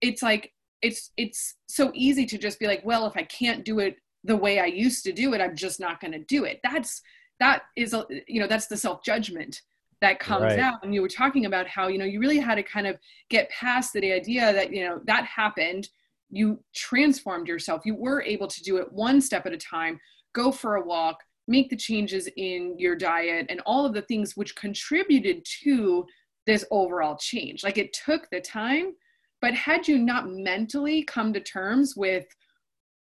it's 0.00 0.22
like 0.22 0.52
it's 0.80 1.10
it's 1.18 1.56
so 1.68 1.90
easy 1.94 2.24
to 2.24 2.38
just 2.38 2.58
be 2.58 2.66
like 2.66 2.80
well 2.84 3.06
if 3.06 3.16
i 3.16 3.22
can't 3.24 3.64
do 3.64 3.78
it 3.78 3.96
the 4.24 4.36
way 4.36 4.58
i 4.58 4.66
used 4.66 5.04
to 5.04 5.12
do 5.12 5.34
it 5.34 5.40
i'm 5.40 5.54
just 5.54 5.80
not 5.80 6.00
going 6.00 6.12
to 6.12 6.24
do 6.24 6.44
it. 6.44 6.60
That's 6.62 7.02
that 7.40 7.62
is 7.76 7.92
a 7.92 8.06
you 8.26 8.40
know 8.40 8.46
that's 8.46 8.66
the 8.66 8.76
self 8.76 9.02
judgment 9.04 9.60
that 10.00 10.18
comes 10.18 10.42
right. 10.42 10.58
out 10.58 10.82
and 10.82 10.94
you 10.94 11.02
were 11.02 11.08
talking 11.08 11.46
about 11.46 11.66
how 11.66 11.88
you 11.88 11.98
know 11.98 12.04
you 12.04 12.20
really 12.20 12.38
had 12.38 12.56
to 12.56 12.62
kind 12.62 12.86
of 12.86 12.96
get 13.30 13.50
past 13.50 13.92
the 13.92 14.12
idea 14.12 14.52
that 14.52 14.72
you 14.72 14.84
know 14.84 15.00
that 15.04 15.24
happened 15.24 15.88
you 16.30 16.62
transformed 16.74 17.48
yourself 17.48 17.82
you 17.84 17.94
were 17.94 18.22
able 18.22 18.46
to 18.46 18.62
do 18.62 18.76
it 18.76 18.92
one 18.92 19.20
step 19.20 19.46
at 19.46 19.52
a 19.52 19.58
time 19.58 19.98
go 20.34 20.50
for 20.50 20.76
a 20.76 20.84
walk 20.84 21.18
make 21.48 21.70
the 21.70 21.76
changes 21.76 22.28
in 22.36 22.74
your 22.78 22.96
diet 22.96 23.46
and 23.48 23.60
all 23.64 23.86
of 23.86 23.94
the 23.94 24.02
things 24.02 24.36
which 24.36 24.56
contributed 24.56 25.44
to 25.44 26.04
this 26.46 26.64
overall 26.70 27.16
change 27.16 27.62
like 27.64 27.78
it 27.78 27.92
took 27.92 28.28
the 28.30 28.40
time 28.40 28.92
but 29.40 29.54
had 29.54 29.86
you 29.86 29.98
not 29.98 30.28
mentally 30.28 31.02
come 31.04 31.32
to 31.32 31.40
terms 31.40 31.94
with 31.96 32.26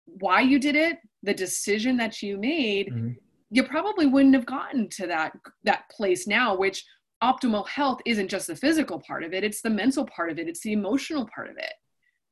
why 0.06 0.40
you 0.40 0.58
did 0.58 0.76
it 0.76 0.98
the 1.22 1.34
decision 1.34 1.96
that 1.96 2.20
you 2.20 2.36
made 2.36 2.88
mm-hmm. 2.88 3.12
You 3.54 3.62
probably 3.62 4.06
wouldn't 4.06 4.34
have 4.34 4.46
gotten 4.46 4.88
to 4.88 5.06
that 5.06 5.32
that 5.62 5.88
place 5.90 6.26
now 6.26 6.56
which 6.56 6.84
optimal 7.22 7.66
health 7.68 8.00
isn't 8.04 8.28
just 8.28 8.48
the 8.48 8.56
physical 8.56 9.00
part 9.00 9.22
of 9.22 9.32
it 9.32 9.44
it's 9.44 9.62
the 9.62 9.70
mental 9.70 10.06
part 10.06 10.30
of 10.30 10.38
it 10.38 10.48
it's 10.48 10.60
the 10.60 10.72
emotional 10.72 11.28
part 11.34 11.48
of 11.48 11.56
it 11.56 11.72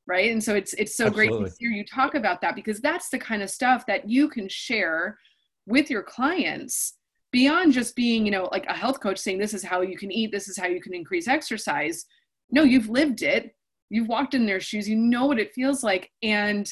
right? 0.07 0.31
And 0.31 0.43
so 0.43 0.55
it's 0.55 0.75
it's 0.75 0.97
so 0.97 1.07
Absolutely. 1.07 1.39
great 1.39 1.51
to 1.51 1.57
hear 1.59 1.71
you 1.71 1.85
talk 1.85 2.15
about 2.15 2.41
that 2.41 2.55
because 2.55 2.81
that's 2.81 3.09
the 3.09 3.19
kind 3.19 3.43
of 3.43 3.51
stuff 3.51 3.87
that 3.87 4.09
you 4.09 4.29
can 4.29 4.49
share 4.49 5.19
with 5.67 5.91
your 5.91 6.03
clients 6.03 6.95
beyond 7.31 7.73
just 7.73 7.97
being 7.97 8.27
you 8.27 8.33
know 8.33 8.49
like 8.53 8.67
a 8.67 8.75
health 8.75 9.01
coach 9.01 9.19
saying 9.19 9.39
this 9.39 9.55
is 9.55 9.65
how 9.65 9.81
you 9.81 9.97
can 9.97 10.11
eat 10.11 10.33
this 10.33 10.49
is 10.49 10.59
how 10.59 10.67
you 10.67 10.81
can 10.81 10.95
increase 10.95 11.29
exercise. 11.29 12.05
No 12.51 12.63
you've 12.63 12.89
lived 12.89 13.23
it. 13.23 13.55
You've 13.91 14.09
walked 14.09 14.35
in 14.35 14.47
their 14.47 14.61
shoes. 14.61 14.89
You 14.89 14.97
know 14.97 15.27
what 15.27 15.39
it 15.39 15.55
feels 15.55 15.83
like. 15.83 16.11
And 16.23 16.71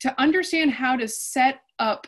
to 0.00 0.20
understand 0.20 0.70
how 0.70 0.96
to 0.96 1.06
set 1.06 1.60
up 1.78 2.06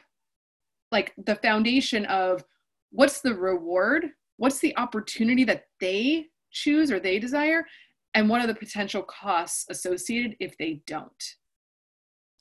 like 0.93 1.13
the 1.17 1.35
foundation 1.37 2.05
of 2.07 2.45
what's 2.91 3.21
the 3.21 3.35
reward 3.35 4.11
what's 4.37 4.59
the 4.59 4.77
opportunity 4.77 5.45
that 5.45 5.67
they 5.81 6.27
choose 6.51 6.91
or 6.91 6.99
they 6.99 7.19
desire 7.19 7.65
and 8.15 8.29
what 8.29 8.41
are 8.41 8.47
the 8.47 8.55
potential 8.55 9.03
costs 9.03 9.67
associated 9.71 10.37
if 10.41 10.57
they 10.59 10.83
don't. 10.87 11.37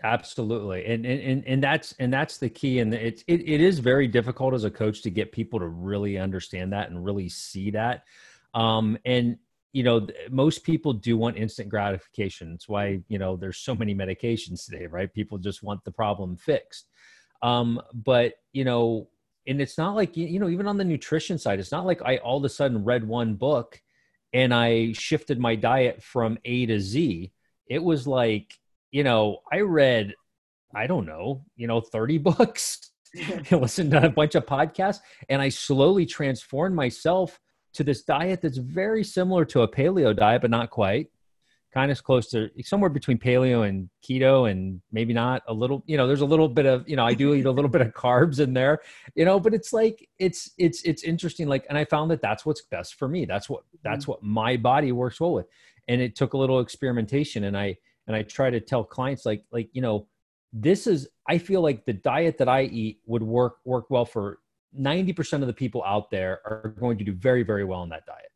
Absolutely. 0.03 0.84
And 0.86 1.05
and 1.05 1.43
and 1.46 1.63
that's 1.63 1.93
and 2.00 2.12
that's 2.12 2.39
the 2.39 2.50
key. 2.50 2.79
And 2.79 2.91
it's 2.91 3.24
it, 3.27 3.48
it 3.48 3.62
is 3.62 3.77
very 3.77 4.08
difficult 4.08 4.55
as 4.55 4.63
a 4.63 4.72
coach 4.72 5.03
to 5.03 5.12
get 5.12 5.31
people 5.31 5.60
to 5.60 5.67
really 5.67 6.17
understand 6.17 6.74
that 6.74 6.89
and 6.89 7.05
really 7.05 7.29
see 7.29 7.70
that. 7.72 8.03
Um 8.55 8.98
and 9.05 9.38
you 9.74 9.84
know 9.84 10.08
most 10.31 10.63
people 10.63 10.91
do 10.91 11.17
want 11.17 11.38
instant 11.38 11.70
gratification. 11.70 12.51
It's 12.55 12.67
why 12.67 13.01
you 13.10 13.20
know 13.20 13.38
there's 13.38 13.60
so 13.60 13.75
many 13.75 13.93
medications 13.93 14.65
today 14.65 14.88
right? 14.88 15.13
People 15.13 15.38
just 15.38 15.62
want 15.62 15.84
the 15.84 15.91
problem 15.91 16.36
fixed 16.36 16.89
um 17.43 17.82
but 17.93 18.34
you 18.54 18.63
know 18.63 19.08
and 19.47 19.62
it's 19.62 19.77
not 19.77 19.95
like 19.95 20.15
you 20.15 20.39
know 20.39 20.49
even 20.49 20.67
on 20.67 20.77
the 20.77 20.84
nutrition 20.84 21.38
side 21.38 21.60
it's 21.60 21.71
not 21.71 21.86
like 21.86 22.01
i 22.04 22.17
all 22.17 22.38
of 22.38 22.43
a 22.43 22.49
sudden 22.49 22.84
read 22.84 23.08
one 23.08 23.34
book 23.34 23.82
and 24.34 24.54
I 24.54 24.93
shifted 24.93 25.39
my 25.39 25.56
diet 25.56 26.01
from 26.01 26.38
A 26.45 26.65
to 26.67 26.80
Z, 26.80 27.32
it 27.67 27.84
was 27.84 28.08
like, 28.08 28.54
you 28.91 29.04
know, 29.04 29.39
I 29.51 29.62
read, 29.62 30.13
I 30.73 30.88
don't 30.88 31.06
know, 31.06 31.43
you 31.56 31.67
know, 31.67 31.82
30 31.82 32.17
books, 32.19 32.91
listened 33.51 33.91
to 33.91 34.06
a 34.06 34.10
bunch 34.10 34.36
of 34.36 34.45
podcasts, 34.45 34.99
and 35.30 35.41
I 35.41 35.49
slowly 35.49 36.06
transformed 36.06 36.75
myself 36.75 37.39
to 37.73 37.84
this 37.84 38.04
diet 38.04 38.41
that's 38.41 38.58
very 38.58 39.04
similar 39.04 39.45
to 39.45 39.62
a 39.62 39.67
paleo 39.67 40.15
diet, 40.15 40.41
but 40.41 40.51
not 40.51 40.69
quite 40.69 41.08
kind 41.73 41.91
of 41.91 42.03
close 42.03 42.27
to 42.29 42.49
somewhere 42.63 42.89
between 42.89 43.17
paleo 43.17 43.67
and 43.67 43.89
keto 44.03 44.49
and 44.49 44.81
maybe 44.91 45.13
not 45.13 45.41
a 45.47 45.53
little 45.53 45.84
you 45.86 45.95
know 45.95 46.05
there's 46.05 46.21
a 46.21 46.25
little 46.25 46.49
bit 46.49 46.65
of 46.65 46.88
you 46.88 46.95
know 46.97 47.05
i 47.05 47.13
do 47.13 47.34
eat 47.34 47.45
a 47.45 47.51
little 47.51 47.69
bit 47.69 47.81
of 47.81 47.93
carbs 47.93 48.39
in 48.39 48.53
there 48.53 48.79
you 49.15 49.23
know 49.23 49.39
but 49.39 49.53
it's 49.53 49.71
like 49.71 50.07
it's 50.19 50.51
it's 50.57 50.84
it's 50.84 51.03
interesting. 51.03 51.47
Like 51.47 51.65
and 51.69 51.77
i 51.77 51.86
found 51.86 52.12
that 52.12 52.21
that's 52.21 52.45
what's 52.45 52.62
best 52.62 52.95
for 52.95 53.07
me. 53.07 53.25
That's 53.25 53.49
what 53.49 53.63
that's 53.84 54.03
mm-hmm. 54.03 54.12
what 54.12 54.23
my 54.23 54.57
body 54.57 54.91
works 54.91 55.19
well 55.19 55.34
with. 55.34 55.47
And 55.88 56.01
it 56.01 56.15
took 56.15 56.34
a 56.34 56.38
little 56.38 56.60
experimentation 56.60 57.45
and 57.45 57.57
i 57.57 57.75
and 58.07 58.15
i 58.15 58.21
try 58.23 58.49
to 58.49 58.60
tell 58.60 58.84
clients 58.84 59.25
like 59.25 59.43
like 59.51 59.69
you 59.73 59.81
know 59.81 60.07
this 60.53 60.86
is 60.86 61.07
i 61.27 61.38
feel 61.38 61.62
like 61.62 61.86
the 61.86 61.93
diet 61.93 62.38
that 62.38 62.49
i 62.49 62.63
eat 62.63 62.99
would 63.05 63.23
work 63.23 63.57
work 63.65 63.89
well 63.89 64.05
for 64.05 64.39
90% 64.79 65.41
of 65.41 65.47
the 65.47 65.53
people 65.53 65.84
out 65.84 66.10
there 66.12 66.39
are 66.45 66.73
going 66.79 66.97
to 66.97 67.03
do 67.03 67.13
very 67.13 67.43
very 67.43 67.65
well 67.65 67.79
on 67.79 67.89
that 67.89 68.05
diet 68.05 68.31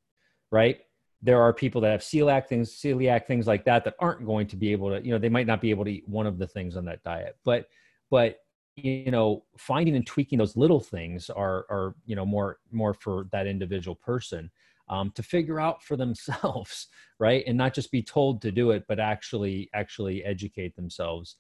right 0.51 0.79
there 1.25 1.41
are 1.41 1.51
people 1.51 1.81
that 1.81 1.91
have 1.91 2.01
celiac 2.01 2.47
things, 2.47 2.71
celiac 2.71 3.25
things 3.25 3.47
like 3.47 3.65
that 3.65 3.83
that 3.83 3.95
aren't 3.99 4.25
going 4.25 4.45
to 4.45 4.55
be 4.55 4.71
able 4.71 4.89
to, 4.91 5.03
you 5.03 5.11
know, 5.11 5.17
they 5.17 5.27
might 5.27 5.47
not 5.47 5.59
be 5.59 5.71
able 5.71 5.83
to 5.83 5.91
eat 5.91 6.07
one 6.07 6.27
of 6.27 6.38
the 6.38 6.45
things 6.47 6.77
on 6.77 6.85
that 6.85 7.03
diet. 7.03 7.35
But 7.43 7.67
but 8.11 8.38
you 8.75 9.09
know, 9.09 9.43
finding 9.57 9.95
and 9.95 10.05
tweaking 10.05 10.38
those 10.38 10.55
little 10.55 10.79
things 10.79 11.31
are 11.31 11.65
are 11.71 11.95
you 12.05 12.15
know 12.15 12.25
more 12.25 12.59
more 12.71 12.93
for 12.93 13.27
that 13.31 13.47
individual 13.47 13.95
person 13.95 14.51
um, 14.88 15.11
to 15.15 15.23
figure 15.23 15.59
out 15.59 15.81
for 15.83 15.97
themselves, 16.03 16.88
right? 17.19 17.43
And 17.47 17.57
not 17.57 17.73
just 17.73 17.91
be 17.91 18.03
told 18.03 18.41
to 18.43 18.51
do 18.51 18.69
it, 18.69 18.83
but 18.88 18.99
actually 18.99 19.69
actually 19.73 20.23
educate 20.23 20.75
themselves. 20.75 21.38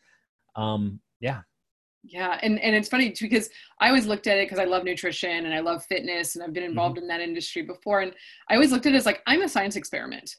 Um, 0.55 0.99
yeah, 1.19 1.41
yeah, 2.07 2.39
and 2.41 2.59
and 2.59 2.75
it's 2.75 2.89
funny 2.89 3.11
too 3.11 3.25
because 3.25 3.49
I 3.79 3.87
always 3.87 4.05
looked 4.05 4.27
at 4.27 4.37
it 4.37 4.45
because 4.47 4.59
I 4.59 4.65
love 4.65 4.83
nutrition 4.83 5.45
and 5.45 5.53
I 5.53 5.59
love 5.59 5.83
fitness 5.85 6.35
and 6.35 6.43
I've 6.43 6.53
been 6.53 6.63
mm-hmm. 6.63 6.71
involved 6.71 6.97
mm-hmm. 6.97 7.03
in 7.03 7.07
that 7.09 7.21
industry 7.21 7.61
before, 7.61 8.01
and 8.01 8.13
I 8.49 8.55
always 8.55 8.71
looked 8.71 8.85
at 8.85 8.93
it 8.93 8.97
as 8.97 9.05
like 9.05 9.21
I'm 9.27 9.41
a 9.41 9.49
science 9.49 9.75
experiment. 9.75 10.35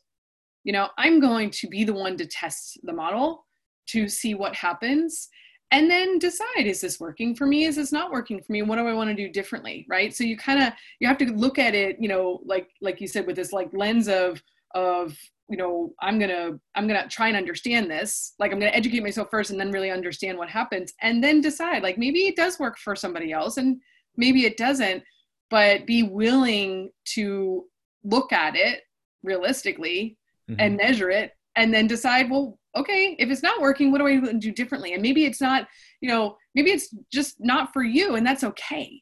You 0.64 0.72
know, 0.72 0.88
I'm 0.98 1.20
going 1.20 1.50
to 1.50 1.68
be 1.68 1.84
the 1.84 1.94
one 1.94 2.16
to 2.16 2.26
test 2.26 2.78
the 2.82 2.92
model 2.92 3.46
to 3.88 4.08
see 4.08 4.34
what 4.34 4.54
happens 4.54 5.28
and 5.72 5.90
then 5.90 6.18
decide 6.18 6.66
is 6.66 6.80
this 6.80 7.00
working 7.00 7.34
for 7.34 7.46
me 7.46 7.64
is 7.64 7.76
this 7.76 7.92
not 7.92 8.12
working 8.12 8.40
for 8.40 8.52
me 8.52 8.62
what 8.62 8.76
do 8.76 8.86
i 8.86 8.92
want 8.92 9.08
to 9.10 9.14
do 9.14 9.28
differently 9.28 9.84
right 9.88 10.14
so 10.14 10.24
you 10.24 10.36
kind 10.36 10.62
of 10.62 10.72
you 11.00 11.08
have 11.08 11.18
to 11.18 11.26
look 11.32 11.58
at 11.58 11.74
it 11.74 11.96
you 12.00 12.08
know 12.08 12.40
like 12.44 12.68
like 12.80 13.00
you 13.00 13.08
said 13.08 13.26
with 13.26 13.36
this 13.36 13.52
like 13.52 13.68
lens 13.72 14.08
of 14.08 14.42
of 14.74 15.16
you 15.48 15.56
know 15.56 15.92
i'm 16.00 16.18
gonna 16.18 16.58
i'm 16.74 16.86
gonna 16.88 17.08
try 17.08 17.28
and 17.28 17.36
understand 17.36 17.90
this. 17.90 18.34
Like 18.38 18.52
i'm 18.52 18.58
gonna 18.58 18.72
educate 18.72 19.02
myself 19.02 19.28
first 19.30 19.50
and 19.50 19.60
then 19.60 19.70
really 19.70 19.90
understand 19.90 20.38
what 20.38 20.48
happens 20.48 20.92
and 21.02 21.22
then 21.22 21.40
decide. 21.40 21.82
Like 21.82 21.98
maybe 21.98 22.26
it 22.26 22.36
does 22.36 22.58
work 22.58 22.78
for 22.78 22.96
somebody 22.96 23.32
else 23.32 23.56
and 23.56 23.80
maybe 24.16 24.44
it 24.44 24.56
doesn't 24.56 25.02
but 25.48 25.86
be 25.86 26.02
willing 26.02 26.90
to 27.04 27.64
look 28.02 28.32
at 28.32 28.56
it 28.56 28.80
realistically 29.22 30.18
mm-hmm. 30.50 30.60
and 30.60 30.76
measure 30.76 31.10
it 31.10 31.32
and 31.54 31.72
then 31.72 31.86
decide 31.86 32.28
well 32.30 32.58
okay 32.76 33.16
if 33.18 33.30
it's 33.30 33.42
not 33.42 33.60
working 33.60 33.92
what 33.92 33.98
do 33.98 34.06
i 34.06 34.32
do 34.38 34.52
differently? 34.52 34.94
And 34.94 35.02
maybe 35.02 35.24
it's 35.24 35.40
not 35.40 35.68
you 36.00 36.08
know 36.08 36.36
maybe 36.54 36.70
it's 36.70 36.94
just 37.12 37.36
not 37.38 37.72
for 37.72 37.84
you 37.84 38.16
and 38.16 38.26
that's 38.26 38.44
okay. 38.44 39.00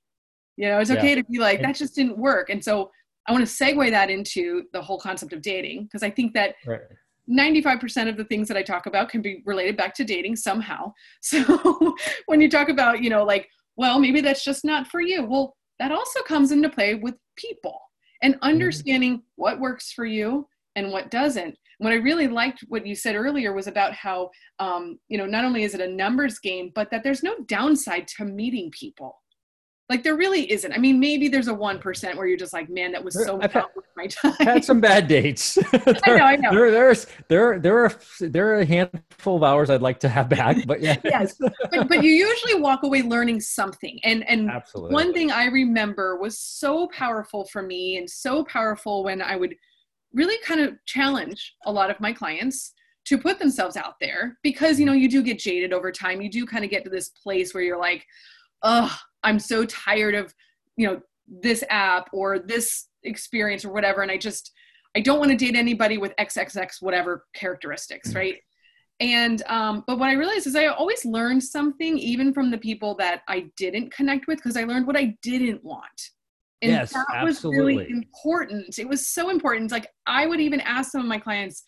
You 0.57 0.69
know 0.69 0.79
it's 0.79 0.91
okay 0.91 1.11
yeah. 1.11 1.23
to 1.23 1.25
be 1.25 1.39
like 1.39 1.63
that 1.63 1.75
just 1.75 1.95
didn't 1.95 2.19
work. 2.19 2.51
And 2.51 2.63
so 2.63 2.91
I 3.27 3.33
want 3.33 3.47
to 3.47 3.53
segue 3.53 3.91
that 3.91 4.11
into 4.11 4.65
the 4.73 4.83
whole 4.83 4.99
concept 4.99 5.33
of 5.33 5.43
dating 5.43 5.85
because 5.85 6.03
I 6.03 6.11
think 6.11 6.35
that 6.35 6.57
right. 6.67 6.81
95% 7.31 8.09
of 8.09 8.17
the 8.17 8.25
things 8.25 8.49
that 8.49 8.57
I 8.57 8.63
talk 8.63 8.87
about 8.87 9.09
can 9.09 9.23
be 9.23 9.43
related 9.47 9.77
back 9.77 9.95
to 9.95 10.05
dating 10.05 10.37
somehow. 10.37 10.93
So 11.23 11.95
when 12.27 12.41
you 12.41 12.51
talk 12.51 12.69
about, 12.69 13.03
you 13.03 13.11
know, 13.11 13.25
like, 13.25 13.49
well, 13.77 13.99
maybe 13.99 14.21
that's 14.21 14.45
just 14.45 14.65
not 14.65 14.89
for 14.89 15.01
you. 15.01 15.25
Well, 15.25 15.57
that 15.79 15.91
also 15.91 16.21
comes 16.23 16.53
into 16.53 16.69
play 16.69 16.95
with 16.95 17.15
people 17.37 17.81
and 18.23 18.35
mm-hmm. 18.35 18.45
understanding 18.45 19.13
mm-hmm. 19.15 19.25
what 19.37 19.61
works 19.61 19.93
for 19.93 20.05
you 20.05 20.47
and 20.77 20.93
what 20.93 21.11
doesn't. 21.11 21.57
What 21.79 21.93
I 21.93 21.97
really 21.97 22.29
liked 22.29 22.65
what 22.69 22.87
you 22.87 22.95
said 22.95 23.17
earlier 23.17 23.53
was 23.53 23.67
about 23.67 23.95
how, 23.95 24.31
um, 24.59 24.99
you 25.09 25.19
know, 25.19 25.27
not 25.27 25.45
only 25.45 25.65
is 25.65 25.75
it 25.75 25.81
a 25.81 25.89
numbers 25.89 26.39
game, 26.39 26.71
but 26.75 26.91
that 26.91 27.03
there's 27.03 27.23
no 27.23 27.37
downside 27.47 28.07
to 28.17 28.25
meeting 28.25 28.71
people 28.71 29.17
like 29.91 30.03
there 30.03 30.17
really 30.17 30.51
isn't. 30.51 30.73
I 30.73 30.79
mean, 30.79 30.99
maybe 30.99 31.29
there's 31.29 31.49
a 31.49 31.55
one 31.55 31.79
percent 31.79 32.17
where 32.17 32.27
you're 32.27 32.39
just 32.39 32.55
like, 32.55 32.71
man, 32.71 32.93
that 32.93 33.05
was 33.05 33.15
so 33.15 33.41
I've 33.41 33.53
had, 33.53 33.65
my 33.97 34.07
time. 34.09 34.33
Had 34.41 34.65
some 34.65 34.81
bad 34.81 35.09
dates. 35.09 35.55
there, 35.55 35.83
I 36.07 36.17
know, 36.17 36.25
I 36.25 36.37
know. 36.37 36.51
There, 36.53 36.71
there's 36.71 37.07
there 37.29 37.59
there 37.59 37.85
are 37.85 37.93
there 38.21 38.49
are 38.49 38.61
a 38.61 38.65
handful 38.65 39.37
of 39.37 39.43
hours 39.43 39.69
I'd 39.69 39.83
like 39.83 40.01
to 40.01 40.09
have 40.09 40.31
back, 40.31 40.57
but 40.67 40.81
yeah. 40.81 40.97
yes, 41.05 41.35
but, 41.39 41.89
but 41.89 42.03
you 42.03 42.11
usually 42.11 42.55
walk 42.55 42.83
away 42.83 43.03
learning 43.03 43.41
something. 43.41 44.01
And 44.05 44.27
and 44.29 44.51
Absolutely. 44.51 44.95
one 44.95 45.13
thing 45.13 45.31
I 45.31 45.47
remember 45.47 46.17
was 46.17 46.39
so 46.39 46.89
powerful 46.89 47.45
for 47.45 47.61
me, 47.61 47.99
and 47.99 48.09
so 48.09 48.43
powerful 48.45 49.05
when 49.05 49.21
I 49.21 49.37
would 49.37 49.55
really 50.15 50.39
kind 50.45 50.61
of 50.61 50.75
challenge 50.87 51.57
a 51.67 51.73
lot 51.73 51.91
of 51.91 52.01
my 52.01 52.13
clients 52.13 52.73
to 53.05 53.19
put 53.19 53.39
themselves 53.39 53.77
out 53.77 53.95
there 54.01 54.39
because 54.43 54.81
you 54.81 54.87
mm-hmm. 54.87 54.95
know 54.95 54.99
you 54.99 55.11
do 55.11 55.23
get 55.23 55.39
jaded 55.39 55.73
over 55.75 55.93
time 55.93 56.23
you 56.23 56.31
do 56.31 56.47
kind 56.47 56.65
of 56.65 56.71
get 56.71 56.85
to 56.85 56.89
this 56.89 57.11
place 57.11 57.53
where 57.53 57.63
you're 57.63 57.79
like 57.79 58.07
oh 58.65 58.97
i'm 59.23 59.39
so 59.39 59.65
tired 59.65 60.15
of 60.15 60.35
you 60.77 60.87
know 60.87 61.01
this 61.29 61.63
app 61.71 62.09
or 62.13 62.39
this 62.39 62.89
experience 63.05 63.65
or 63.65 63.73
whatever. 63.73 64.03
And 64.03 64.11
i 64.11 64.17
just 64.17 64.53
i 64.97 65.01
don't 65.01 65.19
want 65.19 65.31
to 65.31 65.37
date 65.37 65.57
anybody 65.57 65.99
with 65.99 66.15
xxx 66.17 66.77
whatever 66.81 67.25
characteristics 67.35 68.13
mm. 68.13 68.17
right? 68.17 68.37
And 69.01 69.43
um 69.49 69.85
but 69.87 69.99
what 69.99 70.09
i 70.09 70.15
realized 70.15 70.47
is 70.47 70.55
i 70.55 70.67
always 70.67 71.05
learned 71.05 71.43
something 71.43 71.99
even 71.99 72.33
from 72.33 72.51
the 72.51 72.59
people 72.59 72.95
that 72.97 73.23
i 73.29 73.47
didn't 73.57 73.93
connect 73.93 74.27
with 74.27 74.39
because 74.39 74.57
i 74.57 74.65
learned 74.65 74.87
what 74.87 74.97
i 74.97 75.17
didn't 75.23 75.63
want. 75.65 76.11
And 76.63 76.73
yes, 76.73 76.93
that 76.93 77.05
absolutely. 77.13 77.77
was 77.77 77.85
really 77.85 77.91
important. 77.91 78.79
It 78.79 78.89
was 78.89 79.09
so 79.09 79.31
important. 79.31 79.73
Like 79.73 79.89
i 80.07 80.27
would 80.27 80.41
even 80.41 80.61
ask 80.61 80.93
some 80.93 81.01
of 81.01 81.07
my 81.07 81.19
clients 81.19 81.65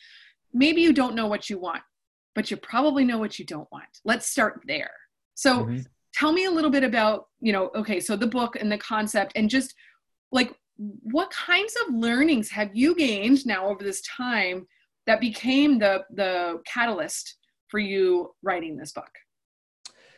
maybe 0.55 0.81
you 0.81 0.93
don't 0.93 1.15
know 1.15 1.27
what 1.27 1.51
you 1.51 1.59
want 1.59 1.83
but 2.37 2.51
you 2.51 2.57
probably 2.59 3.03
know 3.03 3.19
what 3.19 3.39
you 3.39 3.47
don't 3.47 3.67
want. 3.73 3.89
Let's 4.05 4.29
start 4.29 4.61
there. 4.69 4.93
So 5.35 5.65
mm-hmm. 5.65 5.79
Tell 6.17 6.33
me 6.33 6.47
a 6.47 6.51
little 6.51 6.71
bit 6.71 6.83
about 6.83 7.27
you 7.41 7.53
know 7.53 7.71
okay 7.75 8.01
so 8.01 8.17
the 8.17 8.27
book 8.27 8.57
and 8.57 8.73
the 8.73 8.79
concept 8.79 9.33
and 9.37 9.51
just 9.51 9.75
like 10.33 10.53
what 10.79 11.31
kinds 11.31 11.75
of 11.87 11.95
learnings 11.95 12.51
have 12.51 12.71
you 12.75 12.95
gained 12.95 13.47
now 13.47 13.67
over 13.67 13.85
this 13.85 14.03
time 14.03 14.67
that 15.07 15.21
became 15.21 15.79
the 15.79 16.05
the 16.15 16.61
catalyst 16.67 17.37
for 17.69 17.79
you 17.79 18.35
writing 18.43 18.77
this 18.77 18.93
book? 18.93 19.11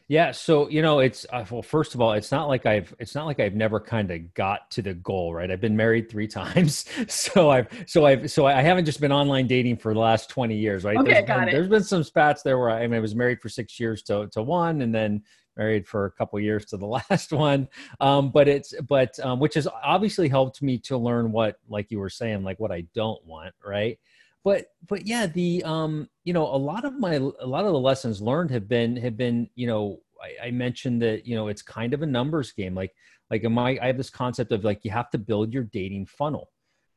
Yeah 0.08 0.32
so 0.32 0.70
you 0.70 0.80
know 0.80 1.00
it's 1.00 1.26
uh, 1.30 1.44
well 1.50 1.62
first 1.62 1.94
of 1.94 2.00
all 2.00 2.14
it's 2.14 2.32
not 2.32 2.48
like 2.48 2.64
i've 2.64 2.94
it's 2.98 3.14
not 3.14 3.26
like 3.26 3.40
i've 3.40 3.54
never 3.54 3.78
kind 3.78 4.10
of 4.10 4.32
got 4.32 4.70
to 4.70 4.80
the 4.80 4.94
goal 4.94 5.34
right? 5.34 5.50
I've 5.50 5.60
been 5.60 5.76
married 5.76 6.10
three 6.10 6.26
times 6.40 6.86
so 7.08 7.50
i've 7.50 7.68
so 7.86 8.06
i've 8.06 8.30
so 8.30 8.46
i 8.46 8.62
haven't 8.62 8.86
just 8.86 9.02
been 9.02 9.12
online 9.12 9.46
dating 9.46 9.76
for 9.76 9.92
the 9.92 10.00
last 10.00 10.30
20 10.30 10.56
years 10.56 10.82
right? 10.82 10.96
Okay, 10.96 11.12
there's, 11.12 11.26
got 11.26 11.40
been, 11.40 11.48
it. 11.48 11.52
there's 11.52 11.68
been 11.68 11.84
some 11.84 12.02
spats 12.02 12.42
there 12.42 12.58
where 12.58 12.70
I, 12.70 12.84
I 12.84 12.86
mean 12.86 12.94
i 12.94 13.00
was 13.00 13.14
married 13.14 13.42
for 13.42 13.50
six 13.50 13.78
years 13.78 14.02
to 14.04 14.28
to 14.28 14.42
one 14.42 14.80
and 14.80 14.94
then 14.94 15.22
married 15.58 15.86
for 15.86 16.06
a 16.06 16.10
couple 16.10 16.38
years 16.40 16.64
to 16.66 16.76
the 16.76 16.86
last 17.10 17.32
one. 17.32 17.68
Um, 18.00 18.30
but 18.30 18.48
it's 18.48 18.74
but 18.88 19.18
um, 19.20 19.40
which 19.40 19.54
has 19.54 19.68
obviously 19.84 20.28
helped 20.28 20.62
me 20.62 20.78
to 20.78 20.96
learn 20.96 21.32
what 21.32 21.56
like 21.68 21.90
you 21.90 21.98
were 21.98 22.10
saying 22.10 22.42
like 22.44 22.60
what 22.60 22.72
i 22.72 22.82
don't 22.94 23.24
want 23.26 23.54
right? 23.64 23.98
But 24.44 24.66
but 24.86 25.06
yeah 25.06 25.26
the 25.26 25.62
um 25.64 26.08
you 26.24 26.32
know 26.32 26.46
a 26.46 26.56
lot 26.56 26.84
of 26.84 26.98
my 26.98 27.14
a 27.14 27.46
lot 27.46 27.64
of 27.64 27.72
the 27.72 27.78
lessons 27.78 28.22
learned 28.22 28.50
have 28.52 28.68
been 28.68 28.96
have 28.96 29.16
been 29.16 29.50
you 29.56 29.66
know 29.66 30.00
I, 30.22 30.46
I 30.48 30.50
mentioned 30.50 31.02
that 31.02 31.26
you 31.26 31.34
know 31.34 31.48
it's 31.48 31.62
kind 31.62 31.92
of 31.92 32.02
a 32.02 32.06
numbers 32.06 32.52
game. 32.52 32.74
Like 32.74 32.94
like 33.30 33.44
am 33.44 33.58
i 33.58 33.78
i 33.82 33.86
have 33.88 33.98
this 33.98 34.10
concept 34.10 34.52
of 34.52 34.64
like 34.64 34.84
you 34.84 34.90
have 34.90 35.10
to 35.10 35.18
build 35.18 35.52
your 35.52 35.64
dating 35.64 36.06
funnel 36.06 36.50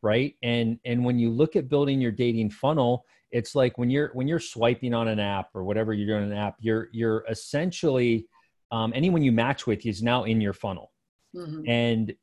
right? 0.04 0.36
And 0.41 0.80
and 0.86 1.06
when 1.06 1.19
you 1.19 1.30
look 1.30 1.56
at 1.56 1.69
building 1.69 2.02
your 2.02 2.12
dating 2.12 2.50
funnel 2.50 3.06
it's 3.32 3.56
like 3.56 3.78
when 3.78 3.89
you're 3.89 4.10
when 4.13 4.28
you're 4.28 4.39
swiping 4.39 4.93
on 4.93 5.08
an 5.08 5.19
app 5.19 5.50
or 5.54 5.63
whatever 5.63 5.93
you're 5.93 6.08
doing 6.08 6.32
an 6.32 6.38
app 6.38 6.56
you're 6.60 6.89
you're 6.91 7.24
essentially 7.30 8.28
um, 8.71 8.91
anyone 8.95 9.21
you 9.21 9.31
match 9.31 9.67
with 9.67 9.86
is 9.86 10.01
now 10.01 10.23
in 10.23 10.41
your 10.41 10.53
funnel 10.53 10.91
mm-hmm. 11.36 11.62
and 11.67 12.13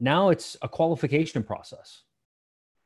now 0.00 0.30
it's 0.30 0.56
a 0.62 0.68
qualification 0.68 1.42
process 1.42 2.02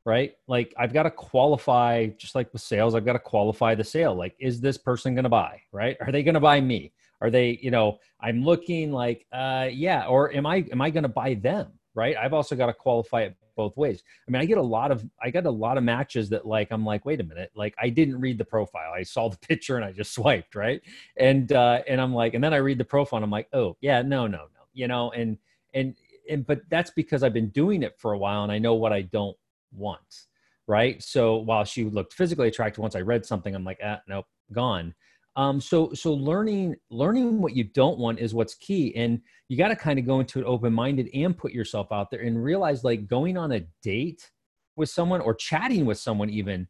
right? 0.07 0.35
Like 0.47 0.73
I've 0.79 0.95
got 0.95 1.03
to 1.03 1.11
qualify, 1.11 2.07
just 2.17 2.37
like 2.37 2.51
with 2.53 2.63
sales, 2.63 2.95
I've 2.95 3.05
got 3.05 3.15
to 3.15 3.19
qualify 3.19 3.75
the 3.75 3.85
sale. 3.85 4.15
Like, 4.15 4.37
is 4.39 4.61
this 4.61 4.79
person 4.79 5.15
going 5.15 5.25
to 5.25 5.29
buy, 5.29 5.61
right? 5.73 5.97
Are 6.01 6.13
they 6.13 6.23
going 6.23 6.35
to 6.35 6.41
buy 6.41 6.61
me? 6.61 6.93
Are 7.21 7.29
they, 7.29 7.59
you 7.61 7.73
know, 7.73 7.99
I'm 8.21 8.45
looking 8.45 8.93
like, 8.93 9.27
uh, 9.33 9.69
yeah, 9.71 10.07
or 10.07 10.33
am 10.33 10.47
I, 10.47 10.65
am 10.71 10.81
I 10.81 10.91
going 10.91 11.03
to 11.03 11.09
buy 11.09 11.35
them? 11.35 11.73
Right. 11.95 12.17
I've 12.17 12.35
also 12.35 12.55
got 12.55 12.67
to 12.67 12.75
qualify 12.75 13.23
it 13.23 13.37
both 13.57 13.77
ways. 13.77 14.03
I 14.29 14.31
mean, 14.31 14.43
I 14.43 14.45
get 14.45 14.59
a 14.59 14.63
lot 14.63 14.91
of, 14.93 15.05
I 15.23 15.31
got 15.31 15.47
a 15.47 15.51
lot 15.51 15.79
of 15.79 15.85
matches 15.85 16.29
that 16.31 16.47
like, 16.47 16.69
I'm 16.71 16.85
like, 16.85 17.05
wait 17.05 17.21
a 17.21 17.25
minute, 17.25 17.51
like 17.57 17.75
I 17.83 17.89
didn't 17.89 18.21
read 18.21 18.39
the 18.39 18.45
profile. 18.45 18.93
I 18.95 19.03
saw 19.03 19.29
the 19.29 19.39
picture 19.49 19.77
and 19.77 19.85
I 19.85 19.93
just 19.93 20.13
swiped. 20.13 20.55
Right. 20.55 20.81
And, 21.17 21.53
uh, 21.53 21.83
and 21.89 22.01
I'm 22.01 22.15
like, 22.15 22.35
and 22.35 22.45
then 22.45 22.55
I 22.55 22.59
read 22.59 22.79
the 22.79 22.85
profile 22.85 23.19
and 23.19 23.25
I'm 23.25 23.31
like, 23.31 23.49
oh 23.53 23.77
yeah, 23.81 24.03
no, 24.03 24.27
no, 24.27 24.39
no, 24.39 24.63
you 24.75 24.87
know, 24.89 25.11
and, 25.13 25.39
and, 25.75 25.97
and, 26.31 26.47
but 26.47 26.61
that's 26.69 26.91
because 26.91 27.23
I've 27.23 27.33
been 27.35 27.51
doing 27.51 27.83
it 27.83 27.99
for 27.99 28.13
a 28.13 28.19
while 28.19 28.43
and 28.43 28.53
I 28.53 28.59
know 28.59 28.75
what 28.75 28.93
I 28.93 29.03
don't 29.03 29.37
want. 29.73 30.27
right? 30.67 31.03
So 31.03 31.37
while 31.37 31.65
she 31.65 31.85
looked 31.85 32.13
physically 32.15 32.49
attractive, 32.49 32.83
once 32.83 32.97
I 32.97 33.01
read 33.01 33.25
something, 33.25 33.55
I'm 33.55 33.65
like, 33.65 33.81
ah, 33.85 34.01
nope, 34.09 34.27
gone. 34.53 34.95
Um, 35.37 35.61
so 35.61 35.93
so 35.93 36.15
learning 36.15 36.77
learning 36.91 37.41
what 37.41 37.55
you 37.55 37.65
don't 37.65 37.99
want 37.99 38.19
is 38.19 38.35
what's 38.35 38.55
key, 38.55 38.95
and 38.97 39.21
you 39.49 39.57
got 39.59 39.69
to 39.69 39.77
kind 39.77 39.99
of 39.99 40.07
go 40.07 40.21
into 40.21 40.41
it 40.41 40.45
open 40.45 40.73
minded 40.73 41.11
and 41.15 41.37
put 41.37 41.53
yourself 41.53 41.93
out 41.93 42.11
there 42.11 42.21
and 42.21 42.43
realize 42.43 42.85
like 42.85 43.07
going 43.07 43.37
on 43.37 43.53
a 43.53 43.61
date 43.83 44.31
with 44.77 44.89
someone 44.89 45.21
or 45.21 45.35
chatting 45.35 45.85
with 45.85 45.99
someone 45.99 46.31
even, 46.31 46.67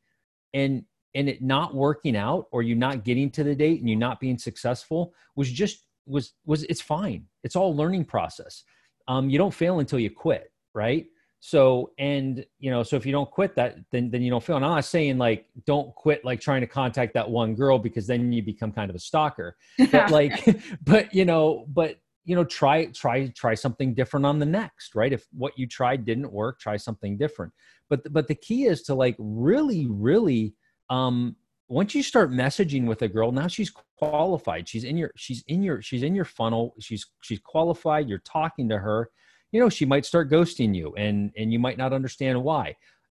and 0.53 0.85
and 1.15 1.29
it 1.29 1.43
not 1.43 1.75
working 1.75 2.17
out 2.17 2.47
or 2.51 2.63
you 2.63 2.75
not 2.75 3.05
getting 3.05 3.31
to 3.31 3.45
the 3.45 3.55
date 3.55 3.81
and 3.81 3.89
you 3.89 3.97
not 3.97 4.21
being 4.21 4.37
successful 4.37 5.15
was 5.37 5.51
just 5.51 5.87
was 6.07 6.33
was 6.45 6.65
it's 6.65 6.81
fine. 6.81 7.25
It's 7.45 7.57
all 7.57 7.75
learning 7.75 8.05
process. 8.05 8.65
Um, 9.09 9.31
you 9.31 9.39
don't 9.39 9.55
fail 9.55 9.79
until 9.79 10.01
you 10.01 10.11
quit, 10.11 10.51
right? 10.75 11.07
So, 11.40 11.92
and 11.99 12.44
you 12.59 12.70
know, 12.70 12.83
so 12.83 12.96
if 12.96 13.07
you 13.07 13.12
don't 13.12 13.31
quit 13.31 13.55
that, 13.57 13.77
then 13.92 14.11
then 14.11 14.22
you 14.22 14.31
don't 14.31 14.42
fail. 14.42 14.57
And 14.57 14.64
I'm 14.64 14.72
not 14.72 14.85
saying 14.85 15.18
like 15.18 15.46
don't 15.64 15.94
quit 15.94 16.25
like 16.25 16.40
trying 16.40 16.61
to 16.62 16.66
contact 16.66 17.14
that 17.14 17.29
one 17.29 17.55
girl 17.55 17.79
because 17.79 18.07
then 18.07 18.33
you 18.33 18.42
become 18.42 18.72
kind 18.72 18.90
of 18.90 18.96
a 18.96 19.01
stalker. 19.01 19.57
But 19.92 20.11
like, 20.11 20.57
but 20.85 21.14
you 21.14 21.25
know, 21.25 21.66
but 21.68 21.96
you 22.25 22.35
know, 22.35 22.44
try 22.44 22.87
try 22.87 23.29
try 23.29 23.55
something 23.55 23.94
different 23.94 24.27
on 24.27 24.38
the 24.38 24.46
next, 24.46 24.94
right? 24.94 25.12
If 25.12 25.27
what 25.33 25.59
you 25.59 25.66
tried 25.66 26.05
didn't 26.05 26.33
work, 26.33 26.59
try 26.59 26.77
something 26.77 27.16
different. 27.16 27.53
But 27.88 28.12
but 28.12 28.29
the 28.29 28.35
key 28.35 28.64
is 28.64 28.83
to 28.85 28.94
like 28.94 29.16
really, 29.18 29.87
really 29.88 30.55
um 30.90 31.37
once 31.68 31.94
you 31.94 32.03
start 32.03 32.31
messaging 32.31 32.87
with 32.87 33.03
a 33.03 33.09
girl 33.09 33.33
now 33.33 33.49
she's 33.49 33.72
qualified 33.99 34.68
she's 34.68 34.85
in 34.85 34.96
your 34.96 35.11
she's 35.16 35.42
in 35.49 35.62
your 35.62 35.83
she's 35.83 36.03
in 36.03 36.14
your 36.14 36.25
funnel 36.25 36.75
she's 36.79 37.07
she's 37.22 37.40
qualified 37.40 38.09
you're 38.09 38.18
talking 38.20 38.68
to 38.68 38.79
her 38.79 39.11
you 39.53 39.61
know 39.61 39.69
she 39.69 39.85
might 39.85 40.07
start 40.07 40.31
ghosting 40.31 40.75
you 40.75 40.95
and 40.97 41.33
and 41.37 41.53
you 41.53 41.59
might 41.59 41.79
not 41.79 41.93
understand 41.93 42.43
why. 42.43 42.77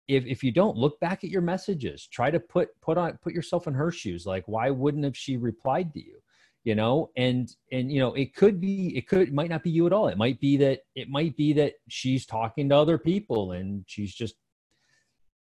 If 0.07 0.25
if 0.25 0.43
you 0.43 0.51
don't 0.51 0.77
look 0.77 0.99
back 0.99 1.23
at 1.23 1.29
your 1.29 1.41
messages. 1.41 2.07
Try 2.07 2.31
to 2.31 2.39
put 2.39 2.69
put 2.81 2.97
on 2.97 3.17
put 3.23 3.33
yourself 3.33 3.67
in 3.67 3.73
her 3.73 3.91
shoes. 3.91 4.25
Like 4.25 4.43
why 4.47 4.69
wouldn't 4.69 5.03
have 5.03 5.17
she 5.17 5.37
replied 5.37 5.93
to 5.93 5.99
you 5.99 6.17
you 6.63 6.75
know? 6.75 7.09
And 7.15 7.49
and 7.71 7.89
you 7.89 7.99
know 7.99 8.13
it 8.13 8.35
could 8.35 8.59
be 8.59 8.95
it 8.97 9.07
could 9.07 9.29
it 9.29 9.33
might 9.33 9.49
not 9.49 9.63
be 9.63 9.69
you 9.69 9.87
at 9.87 9.93
all. 9.93 10.09
It 10.09 10.17
might 10.17 10.39
be 10.41 10.57
that 10.57 10.81
it 10.95 11.09
might 11.09 11.37
be 11.37 11.53
that 11.53 11.75
she's 11.87 12.25
talking 12.25 12.69
to 12.69 12.75
other 12.75 12.97
people 12.97 13.53
and 13.53 13.85
she's 13.87 14.13
just 14.13 14.35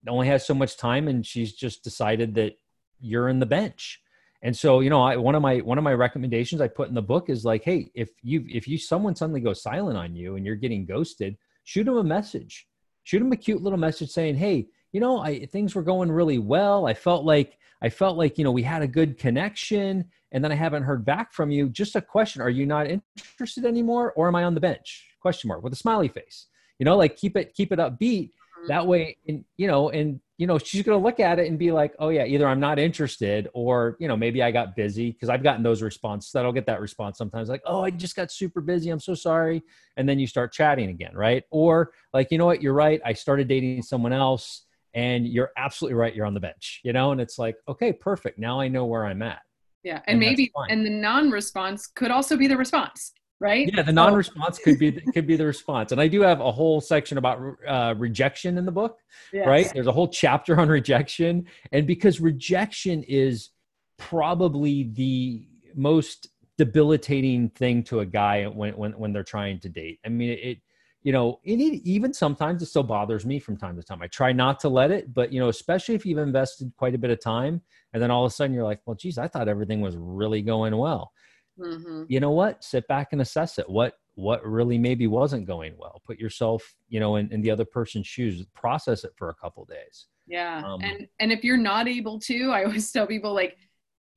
only 0.07 0.27
has 0.27 0.47
so 0.47 0.53
much 0.53 0.77
time 0.77 1.09
and 1.09 1.25
she's 1.25 1.53
just 1.53 1.83
decided 1.83 2.35
that 2.35 2.53
you're 3.01 3.27
in 3.27 3.39
the 3.39 3.45
bench 3.45 4.01
and 4.41 4.55
so, 4.55 4.81
you 4.81 4.89
know, 4.89 5.01
I, 5.01 5.17
one 5.17 5.35
of 5.35 5.41
my 5.41 5.57
one 5.57 5.77
of 5.77 5.83
my 5.83 5.93
recommendations 5.93 6.61
I 6.61 6.67
put 6.67 6.89
in 6.89 6.95
the 6.95 7.01
book 7.01 7.29
is 7.29 7.43
like, 7.43 7.63
hey, 7.63 7.89
if 7.95 8.09
you 8.21 8.45
if 8.47 8.67
you 8.67 8.77
someone 8.77 9.15
suddenly 9.15 9.41
goes 9.41 9.63
silent 9.63 9.97
on 9.97 10.15
you 10.15 10.35
and 10.35 10.45
you're 10.45 10.55
getting 10.55 10.85
ghosted, 10.85 11.37
shoot 11.63 11.85
them 11.85 11.97
a 11.97 12.03
message. 12.03 12.67
Shoot 13.03 13.19
them 13.19 13.31
a 13.31 13.37
cute 13.37 13.61
little 13.61 13.79
message 13.79 14.09
saying, 14.09 14.35
hey, 14.35 14.67
you 14.91 14.99
know, 14.99 15.19
I 15.19 15.45
things 15.45 15.73
were 15.73 15.81
going 15.81 16.11
really 16.11 16.37
well. 16.37 16.85
I 16.85 16.93
felt 16.93 17.25
like 17.25 17.57
I 17.81 17.89
felt 17.89 18.17
like 18.17 18.37
you 18.37 18.43
know 18.43 18.51
we 18.51 18.63
had 18.63 18.81
a 18.81 18.87
good 18.87 19.17
connection, 19.17 20.05
and 20.31 20.43
then 20.43 20.51
I 20.51 20.55
haven't 20.55 20.83
heard 20.83 21.05
back 21.05 21.33
from 21.33 21.51
you. 21.51 21.69
Just 21.69 21.95
a 21.95 22.01
question: 22.01 22.41
Are 22.41 22.49
you 22.49 22.65
not 22.65 22.87
interested 22.87 23.65
anymore, 23.65 24.13
or 24.13 24.27
am 24.27 24.35
I 24.35 24.43
on 24.43 24.53
the 24.53 24.61
bench? 24.61 25.05
Question 25.21 25.47
mark 25.47 25.63
with 25.63 25.73
a 25.73 25.77
smiley 25.77 26.07
face. 26.07 26.47
You 26.79 26.85
know, 26.85 26.95
like 26.95 27.15
keep 27.15 27.35
it 27.37 27.53
keep 27.53 27.71
it 27.71 27.79
upbeat. 27.79 28.29
Mm-hmm. 28.29 28.67
That 28.67 28.87
way, 28.87 29.17
and 29.27 29.45
you 29.57 29.67
know, 29.67 29.89
and 29.89 30.19
you 30.37 30.45
know, 30.45 30.59
she's 30.59 30.83
going 30.83 30.97
to 30.97 31.03
look 31.03 31.19
at 31.19 31.39
it 31.39 31.47
and 31.47 31.57
be 31.57 31.71
like, 31.71 31.95
oh, 31.97 32.09
yeah, 32.09 32.23
either 32.23 32.47
I'm 32.47 32.59
not 32.59 32.77
interested 32.77 33.49
or, 33.53 33.97
you 33.99 34.07
know, 34.07 34.15
maybe 34.15 34.43
I 34.43 34.51
got 34.51 34.75
busy 34.75 35.11
because 35.11 35.29
I've 35.29 35.41
gotten 35.41 35.63
those 35.63 35.81
responses 35.81 36.31
that 36.31 36.45
I'll 36.45 36.53
get 36.53 36.67
that 36.67 36.79
response 36.79 37.17
sometimes 37.17 37.49
like, 37.49 37.63
oh, 37.65 37.83
I 37.83 37.89
just 37.89 38.15
got 38.15 38.31
super 38.31 38.61
busy. 38.61 38.91
I'm 38.91 38.99
so 38.99 39.15
sorry. 39.15 39.63
And 39.97 40.07
then 40.07 40.19
you 40.19 40.27
start 40.27 40.53
chatting 40.53 40.89
again, 40.89 41.15
right? 41.15 41.43
Or 41.49 41.91
like, 42.13 42.31
you 42.31 42.37
know 42.37 42.45
what? 42.45 42.61
You're 42.61 42.73
right. 42.73 43.01
I 43.03 43.13
started 43.13 43.47
dating 43.47 43.81
someone 43.81 44.13
else 44.13 44.65
and 44.93 45.27
you're 45.27 45.51
absolutely 45.57 45.95
right. 45.95 46.15
You're 46.15 46.27
on 46.27 46.35
the 46.35 46.39
bench, 46.39 46.81
you 46.83 46.93
know? 46.93 47.11
And 47.11 47.19
it's 47.19 47.39
like, 47.39 47.55
okay, 47.67 47.91
perfect. 47.91 48.37
Now 48.37 48.59
I 48.59 48.67
know 48.67 48.85
where 48.85 49.05
I'm 49.05 49.23
at. 49.23 49.41
Yeah. 49.83 50.01
And, 50.05 50.15
and 50.15 50.19
maybe, 50.19 50.51
and 50.69 50.85
the 50.85 50.91
non 50.91 51.31
response 51.31 51.87
could 51.87 52.11
also 52.11 52.37
be 52.37 52.45
the 52.45 52.57
response 52.57 53.13
right? 53.39 53.69
Yeah, 53.73 53.83
the 53.83 53.93
non-response 53.93 54.59
could 54.59 54.79
be 54.79 54.91
could 54.91 55.27
be 55.27 55.35
the 55.35 55.45
response. 55.45 55.91
And 55.91 56.01
I 56.01 56.07
do 56.07 56.21
have 56.21 56.39
a 56.39 56.51
whole 56.51 56.81
section 56.81 57.17
about 57.17 57.39
uh, 57.67 57.93
rejection 57.97 58.57
in 58.57 58.65
the 58.65 58.71
book, 58.71 58.99
yes. 59.31 59.47
right? 59.47 59.71
There's 59.73 59.87
a 59.87 59.91
whole 59.91 60.07
chapter 60.07 60.59
on 60.59 60.69
rejection, 60.69 61.45
and 61.71 61.85
because 61.85 62.19
rejection 62.19 63.03
is 63.03 63.49
probably 63.97 64.83
the 64.93 65.47
most 65.75 66.29
debilitating 66.57 67.49
thing 67.49 67.83
to 67.83 67.99
a 67.99 68.05
guy 68.05 68.45
when 68.45 68.75
when 68.75 68.91
when 68.93 69.13
they're 69.13 69.23
trying 69.23 69.59
to 69.61 69.69
date. 69.69 69.99
I 70.05 70.09
mean, 70.09 70.31
it. 70.31 70.59
You 71.03 71.13
know, 71.13 71.39
it, 71.45 71.53
even 71.85 72.13
sometimes 72.13 72.61
it 72.61 72.65
still 72.65 72.83
bothers 72.83 73.25
me 73.25 73.39
from 73.39 73.55
time 73.55 73.77
to 73.77 73.83
time. 73.83 74.01
I 74.01 74.07
try 74.07 74.33
not 74.33 74.59
to 74.61 74.67
let 74.67 74.91
it, 74.91 75.13
but 75.13 75.31
you 75.31 75.39
know, 75.39 75.47
especially 75.47 75.95
if 75.95 76.05
you've 76.05 76.17
invested 76.17 76.73
quite 76.75 76.95
a 76.95 76.97
bit 76.97 77.11
of 77.11 77.21
time, 77.21 77.61
and 77.93 78.03
then 78.03 78.11
all 78.11 78.25
of 78.25 78.31
a 78.31 78.35
sudden 78.35 78.53
you're 78.53 78.65
like, 78.65 78.81
"Well, 78.85 78.95
geez, 78.95 79.17
I 79.17 79.29
thought 79.29 79.47
everything 79.47 79.79
was 79.79 79.95
really 79.95 80.41
going 80.41 80.75
well." 80.75 81.13
Mm-hmm. 81.59 82.03
you 82.07 82.19
know 82.19 82.31
what 82.31 82.63
sit 82.63 82.87
back 82.87 83.09
and 83.11 83.21
assess 83.21 83.57
it 83.57 83.69
what 83.69 83.93
what 84.15 84.43
really 84.45 84.77
maybe 84.77 85.07
wasn't 85.07 85.45
going 85.45 85.75
well 85.77 86.01
put 86.05 86.19
yourself 86.19 86.75
you 86.89 86.99
know 86.99 87.17
in, 87.17 87.31
in 87.31 87.41
the 87.41 87.51
other 87.51 87.65
person's 87.65 88.07
shoes 88.07 88.45
process 88.53 89.03
it 89.03 89.11
for 89.17 89.29
a 89.29 89.35
couple 89.35 89.63
days 89.65 90.07
Yeah. 90.27 90.61
Um, 90.63 90.81
and 90.81 91.07
and 91.19 91.31
if 91.31 91.43
you're 91.43 91.57
not 91.57 91.87
able 91.87 92.19
to, 92.21 92.51
I 92.51 92.65
always 92.65 92.91
tell 92.93 93.07
people 93.07 93.33
like 93.33 93.57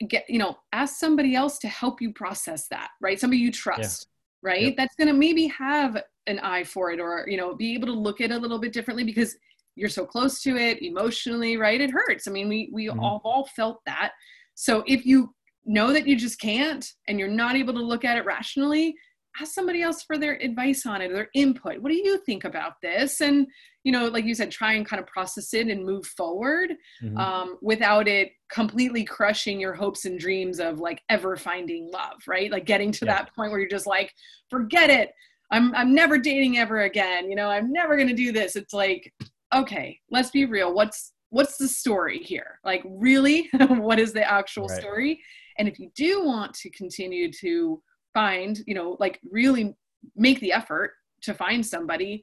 get, 0.08 0.28
you 0.28 0.38
know, 0.38 0.58
ask 0.72 0.96
somebody 0.96 1.34
else 1.34 1.58
to 1.60 1.68
help 1.68 2.02
you 2.02 2.12
process 2.12 2.68
that, 2.68 2.90
right? 3.00 3.18
Somebody 3.18 3.40
you 3.40 3.52
trust, 3.52 4.08
yeah. 4.42 4.50
right? 4.50 4.62
Yep. 4.62 4.74
That's 4.76 4.94
going 4.96 5.08
to 5.08 5.14
maybe 5.14 5.46
have 5.48 6.02
an 6.26 6.38
eye 6.40 6.64
for 6.64 6.90
it 6.90 7.00
or, 7.00 7.26
you 7.28 7.36
know, 7.36 7.54
be 7.54 7.74
able 7.74 7.86
to 7.86 7.92
look 7.92 8.20
at 8.20 8.30
it 8.30 8.34
a 8.34 8.38
little 8.38 8.58
bit 8.58 8.72
differently 8.72 9.04
because 9.04 9.36
you're 9.76 9.88
so 9.88 10.04
close 10.04 10.42
to 10.42 10.56
it 10.56 10.82
emotionally, 10.82 11.56
right? 11.56 11.80
It 11.80 11.90
hurts. 11.90 12.28
I 12.28 12.32
mean, 12.32 12.48
we 12.48 12.70
we 12.72 12.86
mm-hmm. 12.86 13.00
all, 13.00 13.20
all 13.24 13.46
felt 13.56 13.80
that. 13.86 14.12
So 14.54 14.82
if 14.86 15.06
you 15.06 15.34
know 15.64 15.92
that 15.92 16.06
you 16.06 16.16
just 16.16 16.40
can't 16.40 16.86
and 17.08 17.18
you're 17.18 17.28
not 17.28 17.56
able 17.56 17.74
to 17.74 17.82
look 17.82 18.04
at 18.04 18.16
it 18.16 18.24
rationally, 18.24 18.94
ask 19.40 19.52
somebody 19.52 19.82
else 19.82 20.02
for 20.02 20.18
their 20.18 20.40
advice 20.42 20.86
on 20.86 21.00
it 21.02 21.10
or 21.10 21.14
their 21.14 21.30
input. 21.34 21.78
What 21.78 21.90
do 21.90 21.96
you 21.96 22.18
think 22.24 22.44
about 22.44 22.74
this? 22.82 23.20
And 23.20 23.46
you 23.84 23.92
know, 23.92 24.08
like 24.08 24.24
you 24.24 24.34
said, 24.34 24.50
try 24.50 24.74
and 24.74 24.84
kind 24.84 25.00
of 25.00 25.06
process 25.06 25.54
it 25.54 25.68
and 25.68 25.84
move 25.84 26.04
forward 26.06 26.72
mm-hmm. 27.02 27.16
um, 27.16 27.56
without 27.62 28.08
it 28.08 28.32
completely 28.52 29.04
crushing 29.04 29.58
your 29.58 29.72
hopes 29.72 30.04
and 30.04 30.18
dreams 30.18 30.60
of 30.60 30.80
like 30.80 31.00
ever 31.08 31.36
finding 31.36 31.90
love, 31.90 32.20
right? 32.26 32.50
Like 32.50 32.66
getting 32.66 32.92
to 32.92 33.06
yeah. 33.06 33.14
that 33.14 33.34
point 33.34 33.50
where 33.50 33.60
you're 33.60 33.68
just 33.68 33.86
like, 33.86 34.12
forget 34.50 34.90
it. 34.90 35.12
I'm 35.50 35.74
I'm 35.74 35.94
never 35.94 36.18
dating 36.18 36.58
ever 36.58 36.82
again. 36.82 37.28
You 37.30 37.36
know, 37.36 37.48
I'm 37.48 37.72
never 37.72 37.96
gonna 37.96 38.14
do 38.14 38.32
this. 38.32 38.54
It's 38.54 38.74
like, 38.74 39.12
okay, 39.54 39.98
let's 40.10 40.30
be 40.30 40.44
real. 40.44 40.74
What's 40.74 41.12
what's 41.30 41.56
the 41.56 41.68
story 41.68 42.18
here? 42.18 42.58
Like, 42.64 42.82
really, 42.84 43.48
what 43.68 43.98
is 43.98 44.12
the 44.12 44.30
actual 44.30 44.66
right. 44.66 44.80
story? 44.80 45.20
And 45.60 45.68
if 45.68 45.78
you 45.78 45.90
do 45.94 46.24
want 46.24 46.54
to 46.54 46.70
continue 46.70 47.30
to 47.32 47.82
find, 48.14 48.58
you 48.66 48.74
know, 48.74 48.96
like 48.98 49.20
really 49.30 49.76
make 50.16 50.40
the 50.40 50.52
effort 50.52 50.92
to 51.20 51.34
find 51.34 51.64
somebody, 51.64 52.22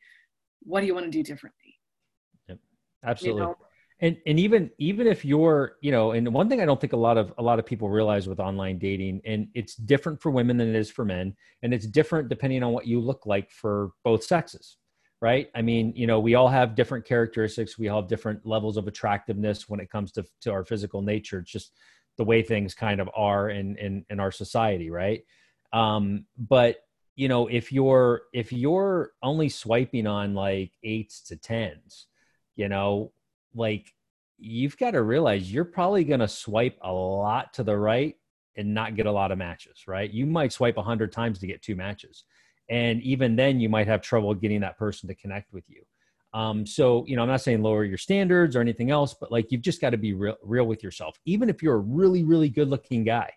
what 0.64 0.82
do 0.82 0.88
you 0.88 0.96
want 0.96 1.06
to 1.06 1.12
do 1.12 1.22
differently? 1.22 1.76
Yep. 2.50 2.58
Absolutely. 3.06 3.42
You 3.42 3.48
know? 3.48 3.56
and 4.00 4.18
and 4.26 4.40
even 4.40 4.70
even 4.78 5.08
if 5.08 5.26
you're 5.26 5.74
you 5.82 5.92
know 5.92 6.12
and 6.12 6.32
one 6.32 6.48
thing 6.48 6.62
i 6.62 6.66
don't 6.66 6.80
think 6.80 6.94
a 6.94 6.98
lot 6.98 7.18
of 7.18 7.34
a 7.40 7.42
lot 7.42 7.58
of 7.58 7.66
people 7.66 7.90
realize 7.90 8.28
with 8.28 8.40
online 8.40 8.78
dating 8.78 9.20
and 9.26 9.48
it's 9.56 9.76
different 9.76 10.22
for 10.22 10.30
women 10.30 10.56
than 10.58 10.70
it 10.70 10.76
is 10.76 10.92
for 10.92 11.04
men 11.04 11.36
and 11.64 11.74
it's 11.74 11.88
different 11.88 12.30
depending 12.30 12.62
on 12.62 12.74
what 12.74 12.86
you 12.86 13.00
look 13.00 13.26
like 13.26 13.50
for 13.50 13.90
both 14.04 14.24
sexes 14.24 14.78
right 15.20 15.50
i 15.56 15.64
mean 15.64 15.92
you 15.96 16.06
know 16.06 16.20
we 16.20 16.36
all 16.36 16.48
have 16.48 16.76
different 16.76 17.06
characteristics 17.06 17.80
we 17.80 17.88
all 17.88 18.02
have 18.02 18.10
different 18.10 18.46
levels 18.46 18.78
of 18.78 18.88
attractiveness 18.88 19.68
when 19.68 19.80
it 19.80 19.90
comes 19.90 20.12
to 20.12 20.24
to 20.42 20.52
our 20.52 20.64
physical 20.64 21.02
nature 21.02 21.40
it's 21.40 21.52
just 21.52 21.72
the 22.18 22.24
way 22.24 22.42
things 22.42 22.74
kind 22.74 23.00
of 23.00 23.10
are 23.16 23.50
in 23.50 23.78
in, 23.78 24.06
in 24.10 24.20
our 24.20 24.32
society 24.32 24.90
right? 24.90 25.24
Um 25.74 26.26
but 26.38 26.78
you 27.16 27.28
know 27.28 27.48
if 27.48 27.72
you're 27.72 28.24
if 28.34 28.54
you're 28.54 29.12
only 29.24 29.50
swiping 29.50 30.08
on 30.08 30.34
like 30.34 30.72
eights 30.84 31.22
to 31.22 31.36
tens 31.36 32.06
you 32.56 32.70
know 32.70 33.12
like 33.56 33.94
you've 34.38 34.78
got 34.78 34.92
to 34.92 35.02
realize 35.02 35.52
you're 35.52 35.66
probably 35.66 36.04
going 36.04 36.20
to 36.20 36.28
swipe 36.28 36.78
a 36.82 36.92
lot 36.92 37.54
to 37.54 37.64
the 37.64 37.76
right 37.76 38.16
and 38.56 38.74
not 38.74 38.96
get 38.96 39.08
a 39.08 39.12
lot 39.12 39.32
of 39.32 39.38
matches 39.38 39.86
right? 39.88 40.12
You 40.12 40.26
might 40.26 40.54
swipe 40.54 40.78
100 40.78 41.12
times 41.12 41.40
to 41.40 41.48
get 41.48 41.62
two 41.62 41.76
matches. 41.76 42.24
And 42.70 43.02
even 43.02 43.36
then 43.36 43.60
you 43.60 43.70
might 43.70 43.88
have 43.88 44.02
trouble 44.02 44.34
getting 44.34 44.62
that 44.62 44.78
person 44.78 45.08
to 45.08 45.16
connect 45.16 45.54
with 45.54 45.64
you 45.68 45.84
um, 46.34 46.66
so 46.66 47.06
you 47.08 47.16
know 47.16 47.22
i'm 47.22 47.28
not 47.28 47.42
saying 47.42 47.62
lower 47.62 47.84
your 47.84 47.98
standards 47.98 48.56
or 48.56 48.62
anything 48.62 48.92
else 48.92 49.16
but 49.20 49.32
like 49.32 49.52
you've 49.52 49.62
just 49.62 49.82
got 49.82 49.92
to 49.92 49.98
be 49.98 50.14
real, 50.14 50.36
real 50.44 50.66
with 50.66 50.84
yourself. 50.84 51.20
Even 51.26 51.50
if 51.50 51.64
you're 51.64 51.76
a 51.76 51.80
really 51.80 52.24
really 52.24 52.50
good 52.50 52.70
looking 52.70 53.04
guy 53.04 53.32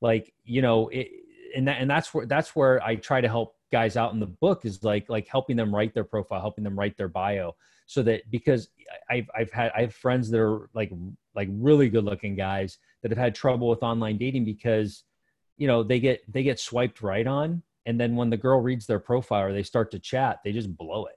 like 0.00 0.34
you 0.44 0.60
know 0.60 0.88
it, 0.88 1.08
and 1.54 1.68
that, 1.68 1.80
and 1.80 1.90
that's 1.90 2.12
where 2.12 2.26
that's 2.26 2.54
where 2.54 2.82
I 2.82 2.96
try 2.96 3.20
to 3.20 3.28
help 3.28 3.54
guys 3.70 3.96
out 3.96 4.12
in 4.12 4.20
the 4.20 4.26
book 4.26 4.64
is 4.64 4.82
like 4.84 5.08
like 5.08 5.28
helping 5.28 5.56
them 5.56 5.74
write 5.74 5.94
their 5.94 6.04
profile, 6.04 6.40
helping 6.40 6.64
them 6.64 6.78
write 6.78 6.96
their 6.96 7.08
bio, 7.08 7.54
so 7.86 8.02
that 8.02 8.30
because 8.30 8.68
I've 9.08 9.28
I've 9.34 9.50
had 9.50 9.72
I 9.74 9.82
have 9.82 9.94
friends 9.94 10.30
that 10.30 10.40
are 10.40 10.68
like 10.74 10.92
like 11.34 11.48
really 11.50 11.88
good 11.88 12.04
looking 12.04 12.36
guys 12.36 12.78
that 13.02 13.10
have 13.10 13.18
had 13.18 13.34
trouble 13.34 13.68
with 13.68 13.82
online 13.82 14.18
dating 14.18 14.44
because 14.44 15.04
you 15.56 15.66
know 15.66 15.82
they 15.82 16.00
get 16.00 16.20
they 16.30 16.42
get 16.42 16.60
swiped 16.60 17.02
right 17.02 17.26
on 17.26 17.62
and 17.86 18.00
then 18.00 18.14
when 18.14 18.30
the 18.30 18.36
girl 18.36 18.60
reads 18.60 18.86
their 18.86 19.00
profile 19.00 19.44
or 19.44 19.52
they 19.52 19.62
start 19.62 19.90
to 19.90 19.98
chat 19.98 20.38
they 20.44 20.52
just 20.52 20.74
blow 20.76 21.06
it 21.06 21.16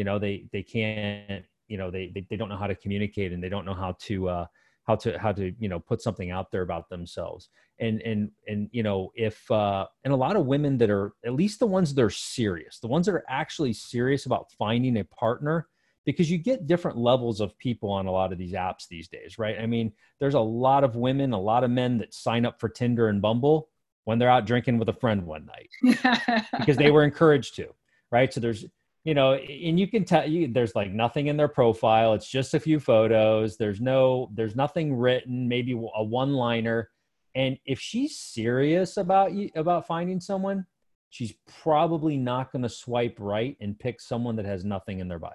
you 0.00 0.04
know 0.04 0.18
they 0.18 0.46
they 0.50 0.62
can't 0.62 1.44
you 1.68 1.76
know 1.76 1.90
they 1.90 2.10
they, 2.14 2.26
they 2.30 2.36
don't 2.36 2.48
know 2.48 2.56
how 2.56 2.66
to 2.66 2.74
communicate 2.74 3.32
and 3.34 3.44
they 3.44 3.50
don't 3.50 3.66
know 3.66 3.74
how 3.74 3.94
to 4.00 4.30
uh 4.30 4.46
how 4.84 4.96
to 4.96 5.18
how 5.18 5.30
to 5.30 5.52
you 5.58 5.68
know 5.68 5.78
put 5.78 6.00
something 6.00 6.30
out 6.30 6.50
there 6.50 6.62
about 6.62 6.88
themselves. 6.88 7.50
And 7.80 8.00
and 8.00 8.30
and 8.48 8.70
you 8.72 8.82
know 8.82 9.12
if 9.14 9.38
uh 9.50 9.86
and 10.02 10.14
a 10.14 10.16
lot 10.16 10.36
of 10.36 10.46
women 10.46 10.78
that 10.78 10.88
are 10.88 11.12
at 11.22 11.34
least 11.34 11.58
the 11.58 11.66
ones 11.66 11.92
that 11.92 12.02
are 12.02 12.08
serious 12.08 12.78
the 12.78 12.88
ones 12.88 13.04
that 13.06 13.14
are 13.14 13.26
actually 13.28 13.74
serious 13.74 14.24
about 14.24 14.50
finding 14.58 14.96
a 14.96 15.04
partner 15.04 15.68
because 16.06 16.30
you 16.30 16.38
get 16.38 16.66
different 16.66 16.96
levels 16.96 17.42
of 17.42 17.56
people 17.58 17.90
on 17.90 18.06
a 18.06 18.10
lot 18.10 18.32
of 18.32 18.38
these 18.38 18.54
apps 18.54 18.88
these 18.88 19.08
days 19.08 19.38
right? 19.38 19.58
I 19.60 19.66
mean 19.66 19.92
there's 20.18 20.34
a 20.34 20.40
lot 20.40 20.82
of 20.82 20.96
women 20.96 21.34
a 21.34 21.40
lot 21.40 21.62
of 21.62 21.70
men 21.70 21.98
that 21.98 22.14
sign 22.14 22.46
up 22.46 22.58
for 22.58 22.70
tinder 22.70 23.08
and 23.08 23.20
bumble 23.20 23.68
when 24.04 24.18
they're 24.18 24.30
out 24.30 24.46
drinking 24.46 24.78
with 24.78 24.88
a 24.88 25.00
friend 25.02 25.26
one 25.26 25.46
night 25.46 26.46
because 26.58 26.78
they 26.78 26.90
were 26.90 27.04
encouraged 27.04 27.54
to 27.56 27.68
right? 28.10 28.32
So 28.32 28.40
there's 28.40 28.64
you 29.04 29.14
know 29.14 29.34
and 29.34 29.80
you 29.80 29.88
can 29.88 30.04
tell 30.04 30.28
you 30.28 30.48
there's 30.48 30.74
like 30.74 30.90
nothing 30.90 31.28
in 31.28 31.36
their 31.36 31.48
profile 31.48 32.14
it's 32.14 32.28
just 32.28 32.54
a 32.54 32.60
few 32.60 32.78
photos 32.78 33.56
there's 33.56 33.80
no 33.80 34.30
there's 34.34 34.56
nothing 34.56 34.94
written 34.94 35.48
maybe 35.48 35.72
a 35.72 36.04
one 36.04 36.32
liner 36.32 36.90
and 37.34 37.58
if 37.64 37.80
she's 37.80 38.18
serious 38.18 38.96
about 38.96 39.32
you 39.32 39.50
about 39.54 39.86
finding 39.86 40.20
someone 40.20 40.66
she's 41.10 41.34
probably 41.62 42.16
not 42.16 42.50
going 42.52 42.62
to 42.62 42.68
swipe 42.68 43.16
right 43.18 43.56
and 43.60 43.78
pick 43.78 44.00
someone 44.00 44.36
that 44.36 44.46
has 44.46 44.64
nothing 44.64 45.00
in 45.00 45.08
their 45.08 45.18
bio. 45.18 45.32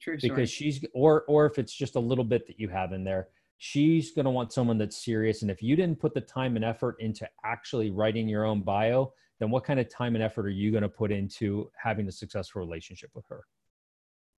True 0.00 0.16
because 0.20 0.48
she's 0.48 0.82
or 0.94 1.24
or 1.28 1.44
if 1.44 1.58
it's 1.58 1.74
just 1.74 1.94
a 1.96 2.00
little 2.00 2.24
bit 2.24 2.46
that 2.46 2.58
you 2.58 2.68
have 2.68 2.92
in 2.92 3.04
there 3.04 3.28
she's 3.58 4.12
going 4.12 4.24
to 4.24 4.30
want 4.30 4.50
someone 4.50 4.78
that's 4.78 5.04
serious 5.04 5.42
and 5.42 5.50
if 5.50 5.62
you 5.62 5.76
didn't 5.76 6.00
put 6.00 6.14
the 6.14 6.22
time 6.22 6.56
and 6.56 6.64
effort 6.64 6.96
into 7.00 7.28
actually 7.44 7.90
writing 7.90 8.26
your 8.26 8.46
own 8.46 8.62
bio 8.62 9.12
then 9.40 9.50
what 9.50 9.64
kind 9.64 9.80
of 9.80 9.88
time 9.88 10.14
and 10.14 10.22
effort 10.22 10.46
are 10.46 10.50
you 10.50 10.70
going 10.70 10.82
to 10.82 10.88
put 10.88 11.10
into 11.10 11.70
having 11.82 12.06
a 12.06 12.12
successful 12.12 12.60
relationship 12.60 13.10
with 13.14 13.26
her? 13.28 13.42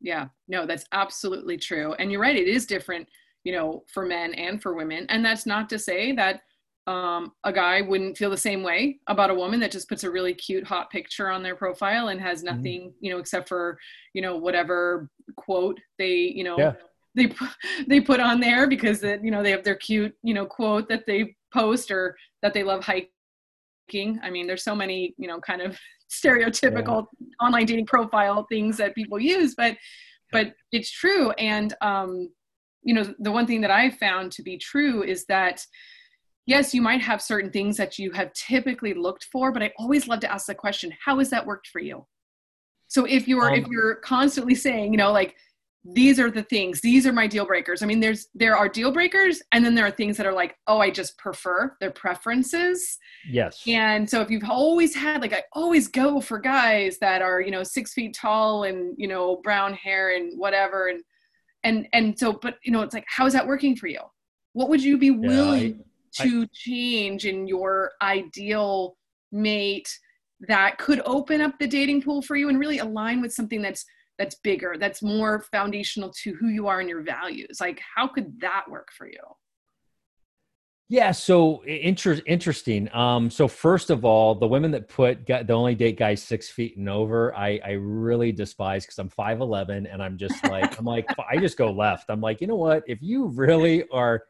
Yeah, 0.00 0.28
no, 0.48 0.64
that's 0.64 0.86
absolutely 0.92 1.56
true. 1.58 1.94
And 1.94 2.10
you're 2.10 2.20
right, 2.20 2.36
it 2.36 2.48
is 2.48 2.66
different, 2.66 3.08
you 3.44 3.52
know, 3.52 3.84
for 3.92 4.06
men 4.06 4.32
and 4.34 4.62
for 4.62 4.74
women. 4.74 5.06
And 5.08 5.24
that's 5.24 5.44
not 5.44 5.68
to 5.70 5.78
say 5.78 6.12
that 6.12 6.40
um, 6.86 7.32
a 7.44 7.52
guy 7.52 7.80
wouldn't 7.82 8.18
feel 8.18 8.30
the 8.30 8.36
same 8.36 8.62
way 8.62 8.98
about 9.06 9.30
a 9.30 9.34
woman 9.34 9.60
that 9.60 9.70
just 9.70 9.88
puts 9.88 10.02
a 10.02 10.10
really 10.10 10.34
cute, 10.34 10.64
hot 10.64 10.90
picture 10.90 11.30
on 11.30 11.42
their 11.42 11.54
profile 11.54 12.08
and 12.08 12.20
has 12.20 12.42
mm-hmm. 12.42 12.56
nothing, 12.56 12.80
mm-hmm. 12.80 12.96
you 13.04 13.12
know, 13.12 13.18
except 13.18 13.48
for, 13.48 13.78
you 14.14 14.22
know, 14.22 14.36
whatever 14.36 15.08
quote 15.36 15.78
they, 15.98 16.14
you 16.14 16.42
know, 16.42 16.58
yeah. 16.58 16.72
they 17.14 17.32
they 17.86 18.00
put 18.00 18.18
on 18.18 18.40
there 18.40 18.68
because 18.68 19.00
that, 19.00 19.24
you 19.24 19.30
know, 19.30 19.42
they 19.42 19.52
have 19.52 19.62
their 19.62 19.76
cute, 19.76 20.14
you 20.22 20.34
know, 20.34 20.46
quote 20.46 20.88
that 20.88 21.06
they 21.06 21.36
post 21.52 21.90
or 21.92 22.16
that 22.42 22.54
they 22.54 22.64
love 22.64 22.84
hiking 22.84 23.10
I 24.22 24.30
mean, 24.30 24.46
there's 24.46 24.64
so 24.64 24.74
many, 24.74 25.14
you 25.18 25.28
know, 25.28 25.40
kind 25.40 25.60
of 25.62 25.78
stereotypical 26.10 27.06
yeah. 27.20 27.46
online 27.46 27.66
dating 27.66 27.86
profile 27.86 28.46
things 28.48 28.76
that 28.76 28.94
people 28.94 29.18
use, 29.18 29.54
but 29.54 29.76
but 30.30 30.54
it's 30.72 30.90
true. 30.90 31.30
And 31.32 31.74
um, 31.82 32.30
you 32.82 32.94
know, 32.94 33.14
the 33.18 33.30
one 33.30 33.46
thing 33.46 33.60
that 33.60 33.70
I 33.70 33.90
found 33.90 34.32
to 34.32 34.42
be 34.42 34.56
true 34.56 35.02
is 35.02 35.26
that 35.26 35.64
yes, 36.46 36.74
you 36.74 36.82
might 36.82 37.00
have 37.00 37.22
certain 37.22 37.50
things 37.50 37.76
that 37.76 37.98
you 37.98 38.10
have 38.12 38.32
typically 38.32 38.94
looked 38.94 39.24
for, 39.30 39.52
but 39.52 39.62
I 39.62 39.72
always 39.78 40.08
love 40.08 40.20
to 40.20 40.32
ask 40.32 40.46
the 40.46 40.54
question, 40.54 40.92
how 41.04 41.18
has 41.18 41.30
that 41.30 41.46
worked 41.46 41.68
for 41.68 41.80
you? 41.80 42.06
So 42.88 43.04
if 43.04 43.28
you're 43.28 43.50
um, 43.50 43.54
if 43.54 43.66
you're 43.68 43.96
constantly 43.96 44.54
saying, 44.54 44.92
you 44.92 44.98
know, 44.98 45.12
like 45.12 45.34
these 45.84 46.20
are 46.20 46.30
the 46.30 46.42
things 46.44 46.80
these 46.80 47.06
are 47.06 47.12
my 47.12 47.26
deal 47.26 47.44
breakers. 47.44 47.82
I 47.82 47.86
mean 47.86 47.98
there's 47.98 48.28
there 48.34 48.56
are 48.56 48.68
deal 48.68 48.92
breakers 48.92 49.42
and 49.52 49.64
then 49.64 49.74
there 49.74 49.86
are 49.86 49.90
things 49.90 50.16
that 50.16 50.26
are 50.26 50.32
like 50.32 50.56
oh 50.68 50.78
i 50.78 50.90
just 50.90 51.18
prefer 51.18 51.76
their 51.80 51.90
preferences. 51.90 52.98
Yes. 53.28 53.60
And 53.66 54.08
so 54.08 54.20
if 54.20 54.30
you've 54.30 54.48
always 54.48 54.94
had 54.94 55.22
like 55.22 55.32
i 55.32 55.42
always 55.52 55.88
go 55.88 56.20
for 56.20 56.38
guys 56.38 56.98
that 56.98 57.20
are 57.20 57.40
you 57.40 57.50
know 57.50 57.64
six 57.64 57.92
feet 57.94 58.14
tall 58.14 58.64
and 58.64 58.94
you 58.96 59.08
know 59.08 59.36
brown 59.36 59.74
hair 59.74 60.14
and 60.14 60.38
whatever. 60.38 60.88
And 60.88 61.02
and 61.64 61.88
and 61.92 62.18
so 62.18 62.32
but 62.32 62.58
you 62.62 62.70
know 62.70 62.82
it's 62.82 62.94
like 62.94 63.06
how 63.08 63.26
is 63.26 63.32
that 63.32 63.46
working 63.46 63.76
for 63.76 63.88
you? 63.88 64.00
What 64.52 64.68
would 64.68 64.82
you 64.82 64.98
be 64.98 65.10
willing 65.10 65.84
yeah, 66.18 66.24
I, 66.24 66.28
to 66.28 66.42
I, 66.42 66.48
change 66.52 67.26
in 67.26 67.48
your 67.48 67.92
ideal 68.00 68.96
mate 69.32 69.88
that 70.48 70.78
could 70.78 71.00
open 71.04 71.40
up 71.40 71.58
the 71.58 71.66
dating 71.66 72.02
pool 72.02 72.22
for 72.22 72.36
you 72.36 72.48
and 72.48 72.58
really 72.58 72.78
align 72.78 73.20
with 73.20 73.32
something 73.32 73.62
that's 73.62 73.84
that's 74.18 74.36
bigger 74.36 74.76
that's 74.78 75.02
more 75.02 75.40
foundational 75.40 76.12
to 76.22 76.34
who 76.34 76.48
you 76.48 76.66
are 76.66 76.80
and 76.80 76.88
your 76.88 77.02
values. 77.02 77.58
Like 77.60 77.80
how 77.94 78.06
could 78.06 78.40
that 78.40 78.64
work 78.68 78.88
for 78.96 79.06
you? 79.06 79.20
Yeah 80.88 81.12
so 81.12 81.62
inter- 81.62 82.20
interesting. 82.26 82.94
Um 82.94 83.30
so 83.30 83.48
first 83.48 83.90
of 83.90 84.04
all 84.04 84.34
the 84.34 84.46
women 84.46 84.70
that 84.72 84.88
put 84.88 85.26
the 85.26 85.52
only 85.52 85.74
date 85.74 85.98
guys 85.98 86.22
six 86.22 86.48
feet 86.48 86.76
and 86.76 86.88
over 86.88 87.34
i 87.34 87.58
i 87.64 87.70
really 87.72 88.32
despise 88.32 88.84
because 88.84 88.98
i'm 88.98 89.08
5'11 89.08 89.92
and 89.92 90.02
i'm 90.02 90.18
just 90.18 90.42
like 90.44 90.78
i'm 90.78 90.84
like 90.84 91.06
i 91.30 91.36
just 91.38 91.56
go 91.56 91.72
left. 91.72 92.10
I'm 92.10 92.20
like 92.20 92.40
you 92.40 92.46
know 92.46 92.56
what? 92.56 92.84
If 92.86 93.00
you 93.00 93.26
really 93.28 93.84
are 93.90 94.24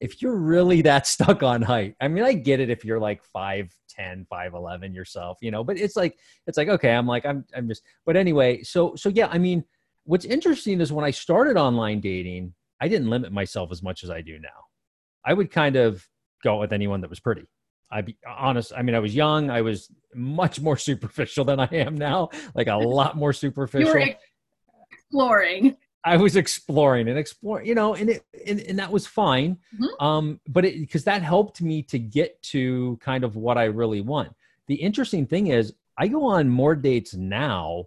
if 0.00 0.20
you're 0.20 0.36
really 0.36 0.82
that 0.82 1.06
stuck 1.14 1.42
on 1.42 1.62
height 1.62 1.94
i 2.00 2.08
mean 2.08 2.24
i 2.24 2.32
get 2.32 2.60
it 2.60 2.70
if 2.70 2.84
you're 2.84 3.00
like 3.00 3.22
5 3.22 3.72
10 3.90 4.26
5 4.28 4.54
11 4.54 4.92
yourself 4.92 5.38
you 5.40 5.50
know 5.50 5.62
but 5.62 5.78
it's 5.78 5.96
like 5.96 6.18
it's 6.46 6.58
like 6.58 6.68
okay 6.68 6.94
i'm 6.94 7.06
like 7.06 7.24
i'm 7.24 7.44
i'm 7.54 7.68
just 7.68 7.82
but 8.04 8.16
anyway 8.16 8.62
so 8.62 8.94
so 8.96 9.08
yeah 9.08 9.28
i 9.30 9.38
mean 9.38 9.64
what's 10.04 10.24
interesting 10.24 10.80
is 10.80 10.92
when 10.92 11.04
i 11.04 11.10
started 11.10 11.56
online 11.56 12.00
dating 12.00 12.54
I 12.80 12.88
didn't 12.88 13.08
limit 13.08 13.32
myself 13.32 13.72
as 13.72 13.82
much 13.82 14.04
as 14.04 14.10
I 14.10 14.20
do 14.20 14.38
now. 14.38 14.48
I 15.24 15.32
would 15.32 15.50
kind 15.50 15.76
of 15.76 16.06
go 16.42 16.58
with 16.58 16.72
anyone 16.72 17.00
that 17.00 17.08
was 17.10 17.18
pretty. 17.18 17.46
I'd 17.90 18.04
be 18.04 18.18
honest. 18.26 18.72
I 18.76 18.82
mean, 18.82 18.94
I 18.94 18.98
was 18.98 19.14
young. 19.14 19.48
I 19.48 19.62
was 19.62 19.90
much 20.14 20.60
more 20.60 20.76
superficial 20.88 21.46
than 21.46 21.60
I 21.60 21.68
am 21.72 21.96
now, 21.96 22.28
like 22.54 22.66
a 22.66 22.74
lot 22.76 23.16
more 23.16 23.32
superficial. 23.32 23.88
You 23.88 23.94
were 23.94 24.16
exploring. 24.90 25.76
I 26.04 26.18
was 26.18 26.36
exploring 26.36 27.08
and 27.08 27.18
exploring, 27.18 27.66
you 27.66 27.74
know, 27.74 27.94
and 27.94 28.10
it 28.10 28.24
and, 28.46 28.60
and 28.60 28.78
that 28.78 28.92
was 28.92 29.06
fine. 29.06 29.58
Mm-hmm. 29.74 30.04
Um, 30.04 30.40
but 30.46 30.64
it 30.64 30.78
because 30.78 31.04
that 31.04 31.22
helped 31.22 31.62
me 31.62 31.82
to 31.84 31.98
get 31.98 32.40
to 32.42 32.98
kind 33.00 33.24
of 33.24 33.36
what 33.36 33.56
I 33.56 33.64
really 33.64 34.02
want. 34.02 34.34
The 34.66 34.74
interesting 34.74 35.26
thing 35.26 35.46
is 35.48 35.72
I 35.96 36.08
go 36.08 36.26
on 36.26 36.48
more 36.48 36.74
dates 36.74 37.14
now 37.14 37.86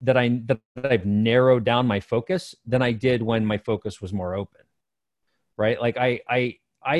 that 0.00 0.16
I 0.16 0.40
that 0.46 0.60
I've 0.82 1.06
narrowed 1.06 1.64
down 1.64 1.86
my 1.86 2.00
focus 2.00 2.54
than 2.66 2.82
I 2.82 2.92
did 2.92 3.22
when 3.22 3.46
my 3.46 3.58
focus 3.58 4.00
was 4.02 4.12
more 4.12 4.34
open. 4.34 4.62
Right? 5.56 5.80
Like 5.80 5.96
I 5.96 6.20
I 6.28 6.58
I 6.84 6.96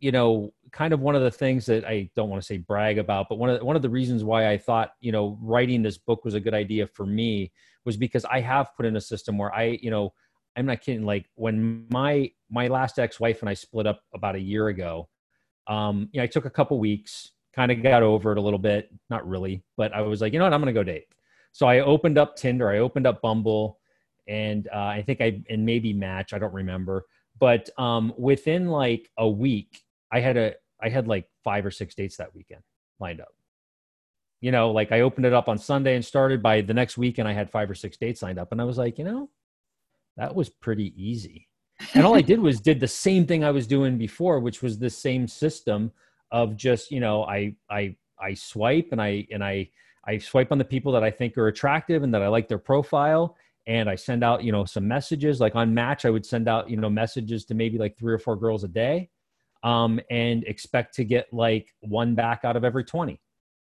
you 0.00 0.12
know 0.12 0.52
kind 0.70 0.92
of 0.92 1.00
one 1.00 1.14
of 1.14 1.22
the 1.22 1.30
things 1.30 1.64
that 1.66 1.86
I 1.86 2.10
don't 2.14 2.28
want 2.28 2.42
to 2.42 2.46
say 2.46 2.58
brag 2.58 2.98
about, 2.98 3.28
but 3.28 3.38
one 3.38 3.48
of 3.48 3.60
the, 3.60 3.64
one 3.64 3.76
of 3.76 3.82
the 3.82 3.88
reasons 3.88 4.22
why 4.22 4.50
I 4.50 4.58
thought 4.58 4.92
you 5.00 5.12
know 5.12 5.38
writing 5.40 5.82
this 5.82 5.96
book 5.96 6.26
was 6.26 6.34
a 6.34 6.40
good 6.40 6.54
idea 6.54 6.86
for 6.86 7.06
me 7.06 7.52
was 7.84 7.96
because 7.96 8.24
I 8.24 8.40
have 8.40 8.74
put 8.76 8.86
in 8.86 8.96
a 8.96 9.00
system 9.00 9.38
where 9.38 9.54
I 9.54 9.78
you 9.80 9.90
know 9.90 10.12
I'm 10.56 10.66
not 10.66 10.80
kidding 10.80 11.04
like 11.04 11.26
when 11.34 11.86
my 11.90 12.30
my 12.50 12.68
last 12.68 12.98
ex-wife 12.98 13.40
and 13.40 13.48
I 13.48 13.54
split 13.54 13.86
up 13.86 14.00
about 14.14 14.36
a 14.36 14.40
year 14.40 14.68
ago 14.68 15.08
um 15.66 16.08
you 16.12 16.18
know 16.18 16.24
I 16.24 16.28
took 16.28 16.44
a 16.44 16.50
couple 16.50 16.78
weeks 16.78 17.32
kind 17.54 17.70
of 17.70 17.82
got 17.82 18.02
over 18.02 18.32
it 18.32 18.38
a 18.38 18.40
little 18.40 18.58
bit 18.58 18.90
not 19.10 19.28
really 19.28 19.62
but 19.76 19.92
I 19.92 20.00
was 20.02 20.20
like 20.20 20.32
you 20.32 20.38
know 20.38 20.44
what 20.44 20.52
I'm 20.52 20.64
to 20.64 20.72
go 20.72 20.82
date 20.82 21.06
so 21.54 21.68
I 21.68 21.80
opened 21.80 22.18
up 22.18 22.34
Tinder, 22.34 22.68
I 22.68 22.78
opened 22.78 23.06
up 23.06 23.22
Bumble, 23.22 23.78
and 24.26 24.68
uh, 24.74 24.86
I 24.86 25.02
think 25.02 25.20
I 25.20 25.40
and 25.48 25.64
maybe 25.64 25.92
Match. 25.92 26.32
I 26.32 26.38
don't 26.40 26.52
remember, 26.52 27.06
but 27.38 27.70
um, 27.78 28.12
within 28.18 28.66
like 28.66 29.08
a 29.18 29.28
week, 29.28 29.80
I 30.10 30.18
had 30.18 30.36
a 30.36 30.54
I 30.82 30.88
had 30.88 31.06
like 31.06 31.28
five 31.44 31.64
or 31.64 31.70
six 31.70 31.94
dates 31.94 32.16
that 32.16 32.34
weekend 32.34 32.62
lined 32.98 33.20
up. 33.20 33.28
You 34.44 34.50
know, 34.50 34.72
like 34.72 34.92
I 34.92 35.00
opened 35.00 35.24
it 35.24 35.32
up 35.32 35.48
on 35.48 35.56
Sunday 35.56 35.94
and 35.94 36.04
started 36.04 36.42
by 36.42 36.60
the 36.60 36.74
next 36.74 36.98
week 36.98 37.16
and 37.16 37.26
I 37.26 37.32
had 37.32 37.50
five 37.50 37.70
or 37.70 37.74
six 37.74 37.96
dates 37.96 38.20
lined 38.20 38.38
up, 38.38 38.52
and 38.52 38.60
I 38.60 38.64
was 38.64 38.76
like, 38.76 38.98
you 38.98 39.04
know, 39.04 39.30
that 40.18 40.34
was 40.34 40.50
pretty 40.50 40.92
easy. 41.02 41.48
And 41.94 42.04
all 42.04 42.14
I 42.14 42.20
did 42.20 42.38
was 42.38 42.60
did 42.60 42.78
the 42.78 42.86
same 42.86 43.26
thing 43.26 43.42
I 43.42 43.50
was 43.50 43.66
doing 43.66 43.96
before, 43.96 44.40
which 44.40 44.60
was 44.60 44.78
the 44.78 44.90
same 44.90 45.26
system 45.26 45.90
of 46.30 46.56
just 46.56 46.90
you 46.90 47.00
know 47.00 47.24
I 47.24 47.54
I 47.70 47.96
I 48.20 48.34
swipe 48.34 48.88
and 48.92 49.00
I 49.00 49.26
and 49.32 49.42
I 49.42 49.70
I 50.06 50.18
swipe 50.18 50.52
on 50.52 50.58
the 50.58 50.64
people 50.66 50.92
that 50.92 51.02
I 51.02 51.10
think 51.10 51.38
are 51.38 51.48
attractive 51.48 52.02
and 52.02 52.12
that 52.12 52.20
I 52.20 52.28
like 52.28 52.46
their 52.46 52.58
profile. 52.58 53.38
And 53.66 53.88
I 53.88 53.94
send 53.94 54.22
out, 54.22 54.44
you 54.44 54.52
know, 54.52 54.66
some 54.66 54.86
messages 54.86 55.40
like 55.40 55.54
on 55.54 55.72
match, 55.72 56.04
I 56.04 56.10
would 56.10 56.26
send 56.26 56.48
out, 56.50 56.68
you 56.68 56.76
know, 56.76 56.90
messages 56.90 57.46
to 57.46 57.54
maybe 57.54 57.78
like 57.78 57.96
three 57.96 58.12
or 58.12 58.18
four 58.18 58.36
girls 58.36 58.62
a 58.62 58.68
day 58.68 59.08
um, 59.62 59.98
and 60.10 60.44
expect 60.44 60.94
to 60.96 61.04
get 61.04 61.32
like 61.32 61.72
one 61.80 62.14
back 62.14 62.40
out 62.44 62.56
of 62.56 62.64
every 62.64 62.84
20. 62.84 63.18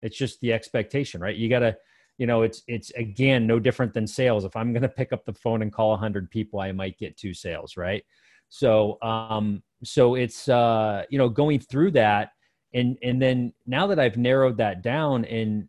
It's 0.03 0.17
just 0.17 0.41
the 0.41 0.53
expectation, 0.53 1.21
right? 1.21 1.37
You 1.37 1.49
got 1.49 1.61
to, 1.61 1.77
you 2.19 2.27
know, 2.27 2.43
it's, 2.43 2.63
it's 2.69 2.91
again, 2.93 3.47
no 3.47 3.59
different 3.59 3.95
than 3.95 4.07
sales. 4.07 4.45
If 4.45 4.57
I'm 4.57 4.73
going 4.73 4.83
to 4.83 4.89
pick 4.89 5.13
up 5.13 5.25
the 5.25 5.35
phone 5.35 5.63
and 5.63 5.73
call 5.73 5.91
100 5.91 6.31
people, 6.31 6.61
I 6.61 6.73
might 6.73 6.99
get 6.99 7.17
two 7.17 7.35
sales, 7.35 7.77
right? 7.77 8.05
So, 8.49 8.99
um, 9.03 9.63
so 9.83 10.15
it's, 10.15 10.49
uh, 10.49 11.05
you 11.09 11.19
know, 11.19 11.29
going 11.29 11.61
through 11.61 11.93
that. 11.93 12.31
And, 12.75 12.97
and 13.03 13.21
then 13.21 13.53
now 13.67 13.87
that 13.87 13.99
I've 13.99 14.17
narrowed 14.17 14.57
that 14.59 14.83
down 14.83 15.25
and 15.25 15.69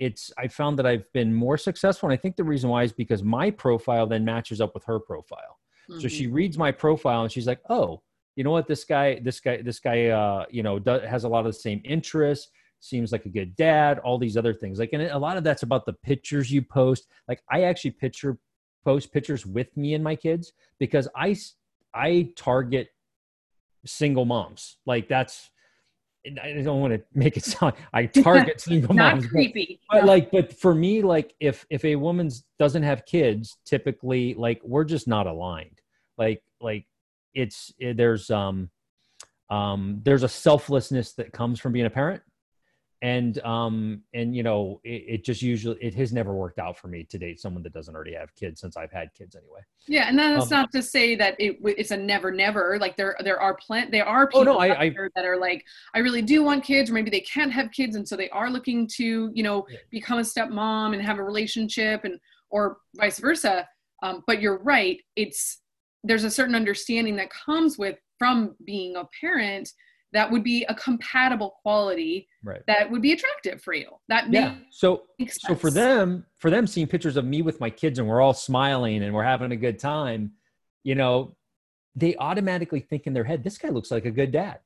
it's 0.00 0.32
I 0.38 0.48
found 0.48 0.78
that 0.78 0.86
I've 0.86 1.10
been 1.12 1.34
more 1.34 1.58
successful. 1.58 2.08
And 2.08 2.18
I 2.18 2.20
think 2.20 2.36
the 2.36 2.44
reason 2.44 2.70
why 2.70 2.84
is 2.84 2.92
because 2.92 3.22
my 3.22 3.50
profile 3.50 4.06
then 4.06 4.24
matches 4.24 4.60
up 4.60 4.74
with 4.74 4.84
her 4.84 5.00
profile. 5.00 5.58
Mm-hmm. 5.90 6.00
So 6.00 6.08
she 6.08 6.26
mm-hmm. 6.26 6.34
reads 6.34 6.58
my 6.58 6.72
profile 6.72 7.22
and 7.22 7.32
she's 7.32 7.46
like, 7.46 7.60
oh, 7.68 8.02
you 8.36 8.44
know 8.44 8.50
what, 8.50 8.68
this 8.68 8.84
guy, 8.84 9.20
this 9.20 9.40
guy, 9.40 9.62
this 9.62 9.80
guy, 9.80 10.06
uh, 10.06 10.46
you 10.50 10.62
know, 10.62 10.78
does, 10.78 11.02
has 11.08 11.24
a 11.24 11.28
lot 11.28 11.40
of 11.40 11.46
the 11.46 11.58
same 11.58 11.80
interests. 11.84 12.50
Seems 12.80 13.12
like 13.12 13.26
a 13.26 13.30
good 13.30 13.56
dad. 13.56 13.98
All 13.98 14.18
these 14.18 14.36
other 14.36 14.54
things, 14.54 14.78
like, 14.78 14.92
and 14.92 15.02
a 15.02 15.18
lot 15.18 15.36
of 15.36 15.44
that's 15.44 15.64
about 15.64 15.84
the 15.84 15.92
pictures 15.92 16.50
you 16.50 16.62
post. 16.62 17.08
Like, 17.26 17.42
I 17.50 17.62
actually 17.62 17.90
picture 17.92 18.38
post 18.84 19.12
pictures 19.12 19.44
with 19.44 19.76
me 19.76 19.94
and 19.94 20.02
my 20.02 20.16
kids 20.16 20.52
because 20.78 21.08
I 21.14 21.36
I 21.92 22.32
target 22.36 22.88
single 23.84 24.24
moms. 24.24 24.76
Like 24.86 25.08
that's 25.08 25.50
I 26.42 26.62
don't 26.62 26.80
want 26.80 26.94
to 26.94 27.02
make 27.14 27.36
it 27.36 27.44
sound 27.52 27.74
I 27.92 28.06
target 28.06 28.60
single 28.70 28.94
moms, 28.94 29.26
creepy. 29.26 29.80
But, 29.90 30.00
but 30.00 30.06
like, 30.06 30.30
but 30.30 30.58
for 30.58 30.74
me, 30.74 31.02
like 31.02 31.34
if 31.40 31.66
if 31.70 31.84
a 31.84 31.96
woman 31.96 32.30
doesn't 32.58 32.82
have 32.82 33.04
kids, 33.06 33.58
typically, 33.64 34.34
like 34.34 34.60
we're 34.64 34.84
just 34.84 35.08
not 35.08 35.26
aligned. 35.26 35.80
Like 36.16 36.42
like 36.60 36.86
it's 37.34 37.72
it, 37.78 37.96
there's 37.96 38.30
um 38.30 38.70
um 39.50 40.00
there's 40.02 40.22
a 40.22 40.28
selflessness 40.28 41.12
that 41.14 41.32
comes 41.32 41.60
from 41.60 41.72
being 41.72 41.86
a 41.86 41.90
parent 41.90 42.22
and 43.02 43.38
um 43.44 44.02
and 44.12 44.34
you 44.34 44.42
know 44.42 44.80
it, 44.82 45.04
it, 45.06 45.24
just 45.24 45.40
usually 45.40 45.76
it 45.80 45.94
has 45.94 46.12
never 46.12 46.34
worked 46.34 46.58
out 46.58 46.76
for 46.76 46.88
me 46.88 47.04
to 47.04 47.16
date 47.16 47.38
someone 47.38 47.62
that 47.62 47.72
doesn't 47.72 47.94
already 47.94 48.14
have 48.14 48.34
kids 48.34 48.60
since 48.60 48.76
i've 48.76 48.90
had 48.90 49.08
kids 49.14 49.36
anyway 49.36 49.60
yeah 49.86 50.08
and 50.08 50.18
that's 50.18 50.44
um, 50.44 50.50
not 50.50 50.72
to 50.72 50.82
say 50.82 51.14
that 51.14 51.36
it, 51.38 51.58
it's 51.62 51.92
a 51.92 51.96
never 51.96 52.32
never 52.32 52.76
like 52.80 52.96
there 52.96 53.16
there 53.22 53.40
are 53.40 53.54
plenty 53.54 53.90
there 53.90 54.06
are 54.06 54.26
people 54.26 54.40
oh, 54.40 54.44
no, 54.44 54.58
I, 54.58 54.80
I, 54.80 54.94
that 55.14 55.24
are 55.24 55.38
like 55.38 55.64
i 55.94 56.00
really 56.00 56.22
do 56.22 56.42
want 56.42 56.64
kids 56.64 56.90
or 56.90 56.94
maybe 56.94 57.10
they 57.10 57.20
can't 57.20 57.52
have 57.52 57.70
kids 57.70 57.94
and 57.94 58.06
so 58.06 58.16
they 58.16 58.30
are 58.30 58.50
looking 58.50 58.88
to 58.96 59.30
you 59.32 59.42
know 59.44 59.64
yeah. 59.70 59.78
become 59.90 60.18
a 60.18 60.22
stepmom 60.22 60.92
and 60.92 61.00
have 61.00 61.18
a 61.18 61.22
relationship 61.22 62.04
and 62.04 62.18
or 62.50 62.78
vice 62.96 63.20
versa 63.20 63.68
um, 64.02 64.24
but 64.26 64.42
you're 64.42 64.58
right 64.58 65.00
it's 65.14 65.60
there's 66.02 66.24
a 66.24 66.30
certain 66.30 66.54
understanding 66.54 67.14
that 67.16 67.30
comes 67.30 67.78
with 67.78 67.96
from 68.18 68.56
being 68.64 68.96
a 68.96 69.04
parent 69.20 69.70
that 70.12 70.30
would 70.30 70.42
be 70.42 70.64
a 70.68 70.74
compatible 70.74 71.56
quality 71.62 72.28
right. 72.42 72.62
that 72.66 72.90
would 72.90 73.02
be 73.02 73.12
attractive 73.12 73.60
for 73.62 73.74
you. 73.74 73.88
That 74.08 74.32
yeah. 74.32 74.54
So 74.70 75.02
so 75.28 75.54
for 75.54 75.70
them, 75.70 76.24
for 76.38 76.50
them 76.50 76.66
seeing 76.66 76.86
pictures 76.86 77.16
of 77.16 77.24
me 77.24 77.42
with 77.42 77.60
my 77.60 77.70
kids 77.70 77.98
and 77.98 78.08
we're 78.08 78.20
all 78.20 78.34
smiling 78.34 79.02
and 79.02 79.14
we're 79.14 79.24
having 79.24 79.52
a 79.52 79.56
good 79.56 79.78
time, 79.78 80.32
you 80.82 80.94
know, 80.94 81.36
they 81.94 82.16
automatically 82.16 82.80
think 82.80 83.06
in 83.06 83.12
their 83.12 83.24
head, 83.24 83.44
this 83.44 83.58
guy 83.58 83.68
looks 83.68 83.90
like 83.90 84.06
a 84.06 84.10
good 84.10 84.32
dad. 84.32 84.60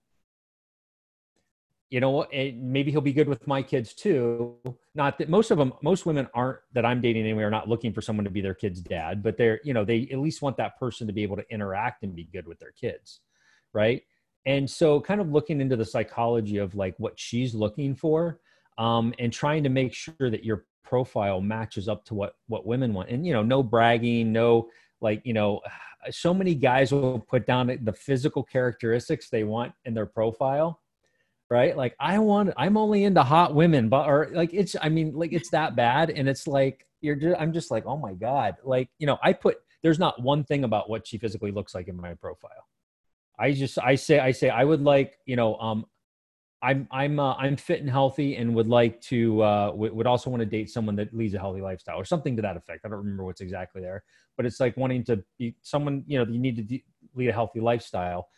You 1.90 2.00
know, 2.00 2.26
maybe 2.33 2.90
he'll 2.90 3.02
be 3.02 3.12
good 3.12 3.28
with 3.28 3.46
my 3.46 3.62
kids 3.62 3.92
too. 3.92 4.57
Not 4.94 5.18
that 5.18 5.28
most 5.28 5.50
of 5.50 5.59
them, 5.59 5.74
most 5.83 6.07
women 6.07 6.26
aren't 6.33 6.61
that 6.72 6.87
I'm 6.87 7.02
dating 7.02 7.24
anyway 7.24 7.42
are 7.42 7.50
not 7.50 7.68
looking 7.68 7.92
for 7.92 8.00
someone 8.00 8.24
to 8.24 8.31
be 8.31 8.40
their 8.40 8.55
kid's 8.55 8.81
dad, 8.81 9.22
but 9.22 9.37
they're, 9.37 9.61
you 9.62 9.74
know, 9.74 9.85
they 9.85 10.09
at 10.11 10.18
least 10.18 10.40
want 10.40 10.57
that 10.57 10.78
person 10.78 11.07
to 11.07 11.12
be 11.12 11.22
able 11.22 11.37
to 11.37 11.44
interact 11.50 12.02
and 12.02 12.14
be 12.14 12.24
good 12.24 12.46
with 12.46 12.59
their 12.61 12.72
kids. 12.72 13.20
Right 13.74 14.02
and 14.46 14.68
so 14.68 15.00
kind 15.00 15.20
of 15.20 15.31
looking 15.31 15.61
into 15.61 15.76
the 15.76 15.85
psychology 15.85 16.57
of 16.57 16.74
like 16.74 16.94
what 16.98 17.18
she's 17.18 17.55
looking 17.55 17.94
for 17.94 18.40
um, 18.78 19.14
and 19.18 19.33
trying 19.33 19.62
to 19.62 19.68
make 19.68 19.94
sure 19.94 20.31
that 20.31 20.44
your 20.44 20.64
profile 20.85 21.40
matches 21.40 21.88
up 21.88 22.05
to 22.05 22.14
what 22.14 22.35
what 22.48 22.66
women 22.66 22.92
want. 22.92 23.09
And 23.11 23.26
you 23.26 23.33
know 23.33 23.42
no 23.42 23.62
bragging 23.62 24.33
no 24.33 24.68
like 25.00 25.22
you 25.24 25.33
know 25.33 25.61
so 26.11 26.35
many 26.35 26.55
guys 26.55 26.92
will 26.92 27.20
put 27.20 27.46
down 27.46 27.78
the 27.83 27.92
physical 27.92 28.42
characteristics 28.42 29.31
they 29.31 29.44
want 29.44 29.72
in 29.85 29.94
their 29.94 30.07
profile 30.07 30.81
right? 31.50 31.76
Like 31.76 31.94
i 32.00 32.18
want 32.18 32.52
i'm 32.57 32.76
only 32.76 33.05
into 33.05 33.22
hot 33.22 33.55
women 33.55 33.88
but 33.90 34.09
or 34.09 34.31
like 34.33 34.55
it's 34.55 34.74
i 34.81 34.88
mean 34.88 35.12
like 35.14 35.33
it's 35.33 35.50
that 35.50 35.76
bad. 35.76 36.11
And 36.11 36.28
it's 36.28 36.46
like 36.46 36.87
you're 37.00 37.16
just 37.16 37.40
i'm 37.40 37.52
just 37.52 37.70
like 37.70 37.87
oh 37.87 37.96
my 37.96 38.14
god. 38.14 38.57
Like 38.64 38.88
you 38.98 39.07
know 39.07 39.18
i 39.22 39.33
put 39.33 39.59
there's 39.83 39.98
not 39.98 40.20
one 40.22 40.44
thing 40.44 40.64
about 40.64 40.90
what 40.90 41.07
she 41.07 41.18
physically 41.18 41.52
looks 41.52 41.74
like 41.74 41.88
in 41.88 41.96
my 41.96 42.14
profile 42.14 42.66
I 43.42 43.52
just 43.52 43.78
I 43.78 43.96
say 43.96 44.20
I 44.20 44.31
say 44.31 44.48
I 44.50 44.64
would 44.64 44.83
like 44.83 45.18
you 45.26 45.37
know 45.37 45.57
um 45.57 45.85
I'm 46.62 46.87
I'm 46.92 47.18
uh, 47.18 47.35
I'm 47.35 47.57
fit 47.57 47.81
and 47.81 47.90
healthy 47.90 48.37
and 48.37 48.55
would 48.55 48.68
like 48.68 49.00
to 49.02 49.42
uh, 49.42 49.66
w- 49.72 49.92
would 49.92 50.07
also 50.07 50.31
want 50.31 50.42
to 50.42 50.46
date 50.46 50.70
someone 50.70 50.94
that 50.96 51.12
leads 51.12 51.35
a 51.35 51.38
healthy 51.40 51.61
lifestyle 51.61 51.96
or 51.96 52.05
something 52.05 52.37
to 52.37 52.42
that 52.42 52.56
effect. 52.56 52.83
I 52.85 52.88
don't 52.88 52.98
remember 52.98 53.25
what's 53.25 53.40
exactly 53.40 53.83
there, 53.83 54.04
but 54.37 54.46
it's 54.46 54.60
like 54.60 54.77
wanting 54.77 55.02
to 55.06 55.25
be 55.40 55.56
someone 55.62 56.04
you 56.06 56.19
know 56.19 56.31
you 56.31 56.38
need 56.38 56.56
to 56.56 56.62
de- 56.62 56.85
lead 57.17 57.31
a 57.31 57.33
healthy 57.33 57.58
lifestyle, 57.60 58.29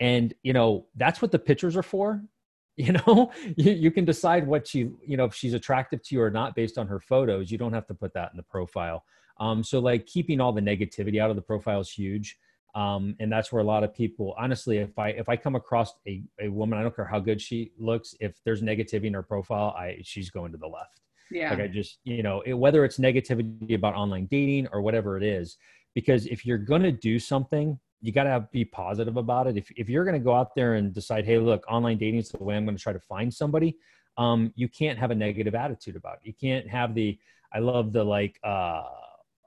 and 0.00 0.32
you 0.42 0.54
know 0.54 0.86
that's 0.96 1.20
what 1.20 1.32
the 1.32 1.38
pictures 1.38 1.76
are 1.76 1.82
for. 1.82 2.22
You 2.76 2.92
know, 2.94 3.30
you, 3.58 3.72
you 3.72 3.90
can 3.90 4.06
decide 4.06 4.46
what 4.46 4.66
she 4.66 4.88
you 5.06 5.18
know 5.18 5.26
if 5.26 5.34
she's 5.34 5.52
attractive 5.52 6.02
to 6.04 6.14
you 6.14 6.22
or 6.22 6.30
not 6.30 6.54
based 6.54 6.78
on 6.78 6.86
her 6.86 6.98
photos. 6.98 7.50
You 7.50 7.58
don't 7.58 7.74
have 7.74 7.86
to 7.88 7.94
put 7.94 8.14
that 8.14 8.30
in 8.32 8.38
the 8.38 8.42
profile. 8.42 9.04
Um, 9.38 9.62
so 9.62 9.80
like 9.80 10.06
keeping 10.06 10.40
all 10.40 10.52
the 10.52 10.62
negativity 10.62 11.20
out 11.20 11.28
of 11.28 11.36
the 11.36 11.42
profile 11.42 11.80
is 11.80 11.90
huge 11.90 12.38
um, 12.74 13.16
and 13.20 13.32
that's 13.32 13.52
where 13.52 13.60
a 13.60 13.64
lot 13.64 13.82
of 13.82 13.94
people 13.94 14.34
honestly 14.38 14.78
if 14.78 14.98
i 14.98 15.08
if 15.10 15.28
i 15.28 15.36
come 15.36 15.56
across 15.56 15.94
a, 16.06 16.22
a 16.40 16.48
woman 16.48 16.78
i 16.78 16.82
don't 16.82 16.94
care 16.94 17.04
how 17.04 17.18
good 17.18 17.40
she 17.40 17.72
looks 17.78 18.14
if 18.20 18.34
there's 18.44 18.62
negativity 18.62 19.06
in 19.06 19.14
her 19.14 19.22
profile 19.22 19.74
i 19.78 19.98
she's 20.02 20.30
going 20.30 20.52
to 20.52 20.58
the 20.58 20.66
left. 20.66 21.00
Yeah. 21.30 21.50
Like 21.50 21.60
i 21.60 21.66
just 21.68 21.98
you 22.04 22.22
know 22.22 22.40
it, 22.42 22.54
whether 22.54 22.84
it's 22.84 22.98
negativity 22.98 23.74
about 23.74 23.94
online 23.94 24.26
dating 24.26 24.68
or 24.72 24.82
whatever 24.82 25.16
it 25.16 25.22
is 25.22 25.56
because 25.94 26.26
if 26.26 26.46
you're 26.46 26.58
going 26.58 26.82
to 26.82 26.92
do 26.92 27.18
something 27.18 27.78
you 28.02 28.12
got 28.12 28.24
to 28.24 28.48
be 28.50 28.64
positive 28.64 29.18
about 29.18 29.46
it. 29.46 29.58
If, 29.58 29.70
if 29.76 29.90
you're 29.90 30.04
going 30.04 30.18
to 30.18 30.24
go 30.24 30.34
out 30.34 30.54
there 30.54 30.74
and 30.74 30.92
decide 30.92 31.24
hey 31.24 31.38
look 31.38 31.64
online 31.68 31.98
dating 31.98 32.20
is 32.20 32.30
the 32.30 32.42
way 32.42 32.56
i'm 32.56 32.64
going 32.64 32.76
to 32.76 32.82
try 32.82 32.92
to 32.92 33.00
find 33.00 33.32
somebody 33.32 33.76
um, 34.18 34.52
you 34.54 34.68
can't 34.68 34.98
have 34.98 35.10
a 35.10 35.14
negative 35.14 35.54
attitude 35.54 35.96
about 35.96 36.14
it. 36.14 36.26
You 36.26 36.34
can't 36.34 36.68
have 36.68 36.94
the 36.94 37.18
i 37.52 37.58
love 37.58 37.92
the 37.92 38.04
like 38.04 38.38
uh, 38.44 38.82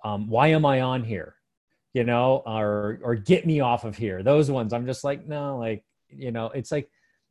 um, 0.04 0.28
why 0.28 0.48
am 0.48 0.66
i 0.66 0.82
on 0.82 1.04
here 1.04 1.36
you 1.94 2.04
know, 2.04 2.44
or 2.46 3.00
or 3.04 3.16
get 3.16 3.46
me 3.46 3.60
off 3.60 3.86
of 3.86 3.96
here. 3.96 4.24
Those 4.24 4.50
ones, 4.50 4.74
I'm 4.74 4.86
just 4.86 5.04
like, 5.04 5.28
no, 5.28 5.58
like, 5.58 5.84
you 6.10 6.32
know, 6.32 6.48
it's 6.48 6.72
like 6.72 6.90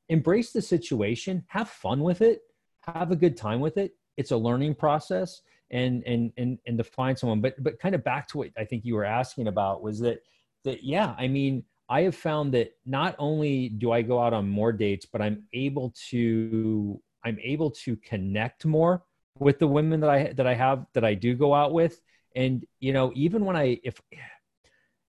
embrace 0.09 0.53
the 0.53 0.63
situation, 0.63 1.45
have 1.49 1.69
fun 1.69 2.01
with 2.01 2.23
it, 2.23 2.43
have 2.81 3.11
a 3.11 3.17
good 3.17 3.37
time 3.37 3.61
with 3.61 3.77
it. 3.77 3.95
It's 4.17 4.31
a 4.31 4.37
learning 4.37 4.75
process 4.75 5.43
and 5.71 6.05
and 6.05 6.33
and 6.37 6.59
and 6.67 6.79
to 6.79 6.85
find 6.85 7.19
someone. 7.19 7.41
But 7.41 7.63
but 7.63 7.81
kind 7.81 7.95
of 7.95 8.05
back 8.05 8.29
to 8.29 8.39
what 8.39 8.51
I 8.57 8.65
think 8.65 8.85
you 8.85 8.95
were 8.95 9.05
asking 9.05 9.49
about 9.49 9.83
was 9.83 9.99
that 10.01 10.23
that 10.65 10.85
yeah, 10.85 11.15
I 11.19 11.29
mean, 11.29 11.65
I 11.89 12.03
have 12.03 12.15
found 12.15 12.55
that 12.55 12.73
not 12.87 13.17
only 13.19 13.69
do 13.69 13.91
I 13.91 14.03
go 14.03 14.21
out 14.21 14.33
on 14.33 14.49
more 14.49 14.73
dates, 14.73 15.07
but 15.07 15.21
I'm 15.21 15.45
able 15.53 15.95
to 16.11 17.01
I'm 17.25 17.39
able 17.43 17.71
to 17.71 17.97
connect 17.97 18.65
more 18.65 19.03
with 19.39 19.59
the 19.59 19.67
women 19.67 20.01
that 20.01 20.11
I 20.11 20.33
that 20.35 20.47
I 20.47 20.55
have 20.55 20.87
that 20.95 21.05
I 21.05 21.15
do 21.15 21.35
go 21.35 21.55
out 21.55 21.73
with. 21.73 22.01
And 22.37 22.65
you 22.81 22.93
know, 22.93 23.13
even 23.15 23.45
when 23.45 23.57
I 23.57 23.81
if 23.83 24.01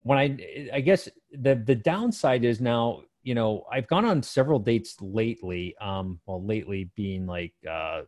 when 0.04 0.18
I 0.18 0.70
I 0.74 0.82
guess 0.82 1.10
the 1.32 1.56
the 1.56 1.76
downside 1.76 2.46
is 2.46 2.62
now 2.62 3.02
you 3.24 3.36
know 3.36 3.66
I've 3.72 3.88
gone 3.88 4.06
on 4.06 4.24
several 4.24 4.60
dates 4.60 4.96
lately. 5.02 5.76
Um, 5.82 6.20
well, 6.26 6.44
lately 6.44 6.92
being 6.96 7.26
like 7.26 7.54
uh, 7.70 8.04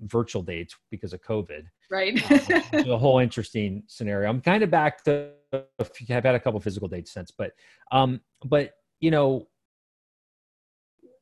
virtual 0.00 0.42
dates 0.42 0.74
because 0.90 1.12
of 1.12 1.22
COVID. 1.22 1.64
Right. 1.90 2.18
um, 2.74 2.90
a 2.90 2.98
whole 2.98 3.18
interesting 3.18 3.82
scenario. 3.86 4.28
I'm 4.28 4.40
kind 4.40 4.62
of 4.62 4.70
back 4.70 5.04
to 5.04 5.30
I've 5.52 6.24
had 6.24 6.34
a 6.34 6.40
couple 6.40 6.60
physical 6.60 6.88
dates 6.88 7.12
since, 7.12 7.30
but 7.30 7.52
um, 7.92 8.20
but 8.44 8.74
you 9.00 9.10
know 9.10 9.48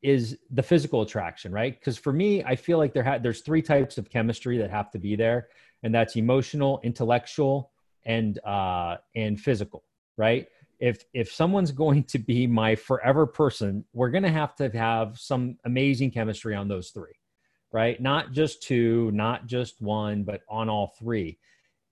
is 0.02 0.36
the 0.50 0.62
physical 0.62 1.00
attraction, 1.00 1.50
right? 1.50 1.80
Because 1.80 1.96
for 1.96 2.12
me, 2.12 2.44
I 2.44 2.56
feel 2.56 2.76
like 2.76 2.92
there 2.92 3.02
ha- 3.02 3.18
there's 3.18 3.40
three 3.40 3.62
types 3.62 3.96
of 3.96 4.10
chemistry 4.10 4.58
that 4.58 4.70
have 4.70 4.90
to 4.90 4.98
be 4.98 5.16
there, 5.16 5.48
and 5.82 5.94
that's 5.94 6.16
emotional, 6.16 6.78
intellectual, 6.84 7.72
and 8.04 8.38
uh, 8.44 8.96
and 9.14 9.40
physical, 9.40 9.84
right? 10.16 10.46
If 10.80 11.04
if 11.14 11.32
someone's 11.32 11.72
going 11.84 12.04
to 12.04 12.18
be 12.18 12.46
my 12.46 12.74
forever 12.74 13.26
person, 13.26 13.84
we're 13.92 14.10
going 14.10 14.24
to 14.24 14.30
have 14.30 14.54
to 14.56 14.68
have 14.70 15.18
some 15.18 15.56
amazing 15.64 16.10
chemistry 16.10 16.54
on 16.54 16.68
those 16.68 16.90
three, 16.90 17.14
right? 17.72 18.00
Not 18.00 18.32
just 18.32 18.62
two, 18.62 19.10
not 19.12 19.46
just 19.46 19.80
one, 19.80 20.24
but 20.24 20.42
on 20.48 20.68
all 20.68 20.94
three. 20.98 21.38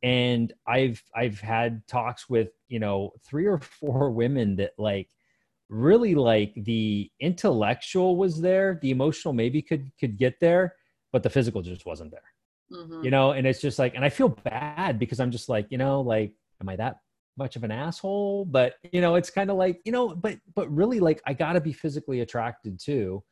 And 0.03 0.53
I've 0.67 1.03
I've 1.15 1.41
had 1.41 1.87
talks 1.87 2.29
with 2.29 2.51
you 2.69 2.81
know 2.81 3.13
three 3.25 3.47
or 3.47 3.59
four 3.81 4.11
women 4.11 4.57
that 4.57 4.73
like 4.79 5.09
really 5.69 6.15
like 6.15 6.53
the 6.55 7.11
intellectual 7.21 8.17
was 8.17 8.41
there 8.41 8.79
the 8.83 8.91
emotional 8.91 9.33
maybe 9.33 9.63
could 9.63 9.91
could 9.99 10.19
get 10.19 10.39
there 10.39 10.75
but 11.13 11.23
the 11.23 11.31
physical 11.31 11.63
just 11.63 11.87
wasn't 11.87 12.11
there 12.11 12.21
mm-hmm. 12.73 13.05
you 13.05 13.11
know 13.11 13.33
and 13.33 13.47
it's 13.47 13.61
just 13.61 13.79
like 13.79 13.95
and 13.95 14.05
i 14.05 14.09
feel 14.09 14.29
bad 14.29 14.99
because 14.99 15.21
i'm 15.21 15.31
just 15.31 15.49
like 15.49 15.67
you 15.71 15.79
know 15.79 16.01
like 16.01 16.33
am 16.61 16.69
i 16.69 16.77
that 16.77 16.97
much 17.37 17.57
of 17.57 17.65
an 17.65 17.71
asshole 17.71 18.45
but 18.45 18.75
you 18.93 19.01
know 19.01 19.15
it's 19.15 19.31
kind 19.31 19.51
of 19.51 19.57
like 19.57 19.81
you 19.85 19.93
know 19.93 20.15
but 20.15 20.37
but 20.55 20.71
really 20.71 21.01
like 21.01 21.21
i 21.27 21.33
gotta 21.33 21.61
be 21.61 21.73
physically 21.73 22.21
attracted 22.21 22.79
too 22.79 23.23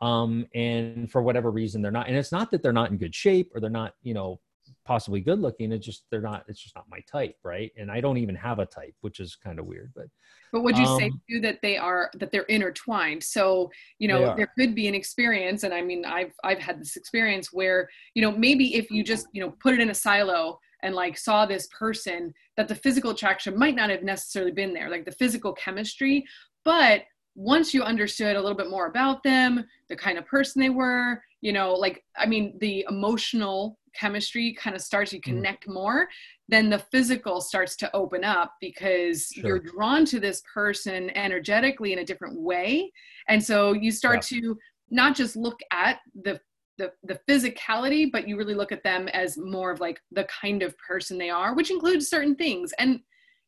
um 0.00 0.46
and 0.54 1.10
for 1.10 1.22
whatever 1.22 1.50
reason 1.50 1.82
they're 1.82 1.90
not 1.90 2.08
and 2.08 2.16
it's 2.16 2.32
not 2.32 2.50
that 2.50 2.62
they're 2.62 2.72
not 2.72 2.90
in 2.90 2.96
good 2.96 3.14
shape 3.14 3.50
or 3.54 3.60
they're 3.60 3.68
not 3.68 3.92
you 4.02 4.14
know 4.14 4.40
possibly 4.84 5.20
good 5.20 5.40
looking 5.40 5.72
it's 5.72 5.84
just 5.84 6.04
they're 6.10 6.20
not 6.20 6.44
it's 6.48 6.60
just 6.60 6.74
not 6.74 6.86
my 6.90 7.00
type 7.10 7.36
right? 7.44 7.70
And 7.76 7.90
i 7.90 8.00
don't 8.00 8.18
even 8.18 8.34
have 8.34 8.58
a 8.58 8.66
type 8.66 8.94
which 9.00 9.20
is 9.20 9.36
kind 9.36 9.58
of 9.58 9.66
weird 9.66 9.92
but 9.94 10.06
but 10.52 10.62
would 10.62 10.76
you 10.76 10.84
um, 10.84 10.98
say 10.98 11.10
too 11.30 11.40
that 11.40 11.60
they 11.62 11.76
are 11.76 12.10
that 12.14 12.32
they're 12.32 12.42
intertwined? 12.42 13.22
So 13.22 13.70
you 13.98 14.08
know 14.08 14.34
there 14.36 14.50
could 14.58 14.74
be 14.74 14.88
an 14.88 14.94
experience 14.94 15.62
and 15.62 15.72
i 15.72 15.80
mean 15.80 16.04
i've 16.04 16.32
i've 16.44 16.58
had 16.58 16.80
this 16.80 16.96
experience 16.96 17.52
where 17.52 17.88
you 18.14 18.22
know 18.22 18.32
maybe 18.32 18.74
if 18.74 18.90
you 18.90 19.04
just 19.04 19.26
you 19.32 19.40
know 19.40 19.54
put 19.62 19.74
it 19.74 19.80
in 19.80 19.90
a 19.90 19.94
silo 19.94 20.58
and 20.82 20.94
like 20.94 21.16
saw 21.16 21.46
this 21.46 21.68
person 21.78 22.32
that 22.56 22.68
the 22.68 22.74
physical 22.74 23.10
attraction 23.10 23.58
might 23.58 23.74
not 23.74 23.90
have 23.90 24.02
necessarily 24.02 24.52
been 24.52 24.74
there 24.74 24.90
like 24.90 25.04
the 25.04 25.12
physical 25.12 25.52
chemistry. 25.52 26.24
But 26.64 27.02
once 27.34 27.72
you 27.72 27.82
understood 27.82 28.36
a 28.36 28.40
little 28.40 28.56
bit 28.56 28.68
more 28.68 28.86
about 28.86 29.22
them 29.22 29.64
the 29.88 29.96
kind 29.96 30.18
of 30.18 30.26
person 30.26 30.60
they 30.60 30.68
were 30.68 31.22
you 31.40 31.52
know 31.52 31.72
like 31.72 32.04
i 32.18 32.26
mean 32.26 32.58
the 32.60 32.84
emotional 32.90 33.78
chemistry 33.94 34.52
kind 34.54 34.76
of 34.76 34.82
starts 34.82 35.12
you 35.12 35.20
mm. 35.20 35.24
connect 35.24 35.66
mm. 35.66 35.74
more 35.74 36.08
then 36.48 36.68
the 36.68 36.78
physical 36.90 37.40
starts 37.40 37.76
to 37.76 37.94
open 37.94 38.24
up 38.24 38.54
because 38.60 39.26
sure. 39.26 39.46
you're 39.46 39.58
drawn 39.60 40.04
to 40.04 40.18
this 40.18 40.42
person 40.52 41.10
energetically 41.16 41.92
in 41.92 42.00
a 42.00 42.04
different 42.04 42.40
way 42.40 42.90
and 43.28 43.42
so 43.42 43.72
you 43.72 43.90
start 43.90 44.30
yeah. 44.30 44.40
to 44.40 44.58
not 44.90 45.14
just 45.14 45.36
look 45.36 45.60
at 45.72 45.98
the, 46.22 46.40
the 46.78 46.92
the 47.04 47.20
physicality 47.28 48.10
but 48.10 48.28
you 48.28 48.36
really 48.36 48.54
look 48.54 48.72
at 48.72 48.82
them 48.82 49.08
as 49.08 49.36
more 49.38 49.70
of 49.70 49.80
like 49.80 50.00
the 50.12 50.24
kind 50.24 50.62
of 50.62 50.76
person 50.78 51.18
they 51.18 51.30
are 51.30 51.54
which 51.54 51.70
includes 51.70 52.08
certain 52.08 52.34
things 52.34 52.72
and 52.78 53.00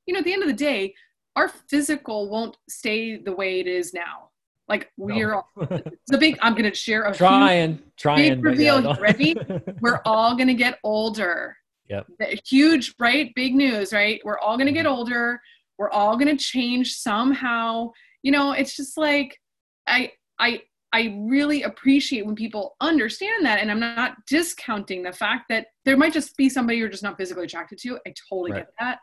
you 0.07 0.15
know 0.15 0.21
at 0.21 0.25
the 0.25 0.33
end 0.33 0.43
of 0.43 0.49
the 0.49 0.55
day 0.55 0.95
our 1.35 1.49
physical 1.49 2.29
won't 2.29 2.57
stay 2.69 3.17
the 3.17 3.33
way 3.33 3.59
it 3.59 3.67
is 3.67 3.95
now 3.95 4.29
like 4.73 4.91
we're 4.97 5.33
no. 5.33 5.45
all, 5.57 5.69
a 6.13 6.19
big. 6.19 6.39
I'm 6.41 6.55
gonna 6.55 6.75
share 6.75 7.05
a 7.05 7.15
trying, 7.15 7.75
huge, 7.75 7.83
trying. 7.99 8.35
Big 8.37 8.45
reveal. 8.45 8.83
Yeah, 8.83 8.97
ready? 8.99 9.37
we're 9.81 10.01
all 10.07 10.35
gonna 10.35 10.55
get 10.55 10.79
older. 10.83 11.55
Yep. 11.91 12.07
Huge, 12.47 12.95
right? 12.99 13.31
Big 13.35 13.55
news, 13.55 13.93
right? 13.93 14.19
We're 14.25 14.39
all 14.39 14.57
gonna 14.57 14.73
get 14.73 14.87
mm-hmm. 14.87 14.95
older. 14.95 15.41
We're 15.77 15.91
all 15.91 16.17
gonna 16.17 16.39
change 16.39 16.95
somehow. 16.95 17.91
You 18.23 18.33
know, 18.33 18.53
it's 18.53 18.75
just 18.75 18.97
like 18.97 19.39
I, 19.87 20.13
I, 20.39 20.63
I 20.95 21.19
really 21.21 21.65
appreciate 21.65 22.25
when 22.25 22.35
people 22.35 22.75
understand 22.81 23.45
that, 23.45 23.61
and 23.61 23.71
I'm 23.71 23.81
not 23.81 24.15
discounting 24.27 25.03
the 25.03 25.13
fact 25.13 25.47
that 25.51 25.67
there 25.85 25.99
might 25.99 26.15
just 26.15 26.35
be 26.39 26.49
somebody 26.49 26.79
you're 26.79 26.89
just 26.89 27.03
not 27.03 27.19
physically 27.19 27.45
attracted 27.45 27.79
to. 27.81 27.99
I 28.07 28.15
totally 28.31 28.53
right. 28.53 28.61
get 28.61 28.73
that, 28.81 29.01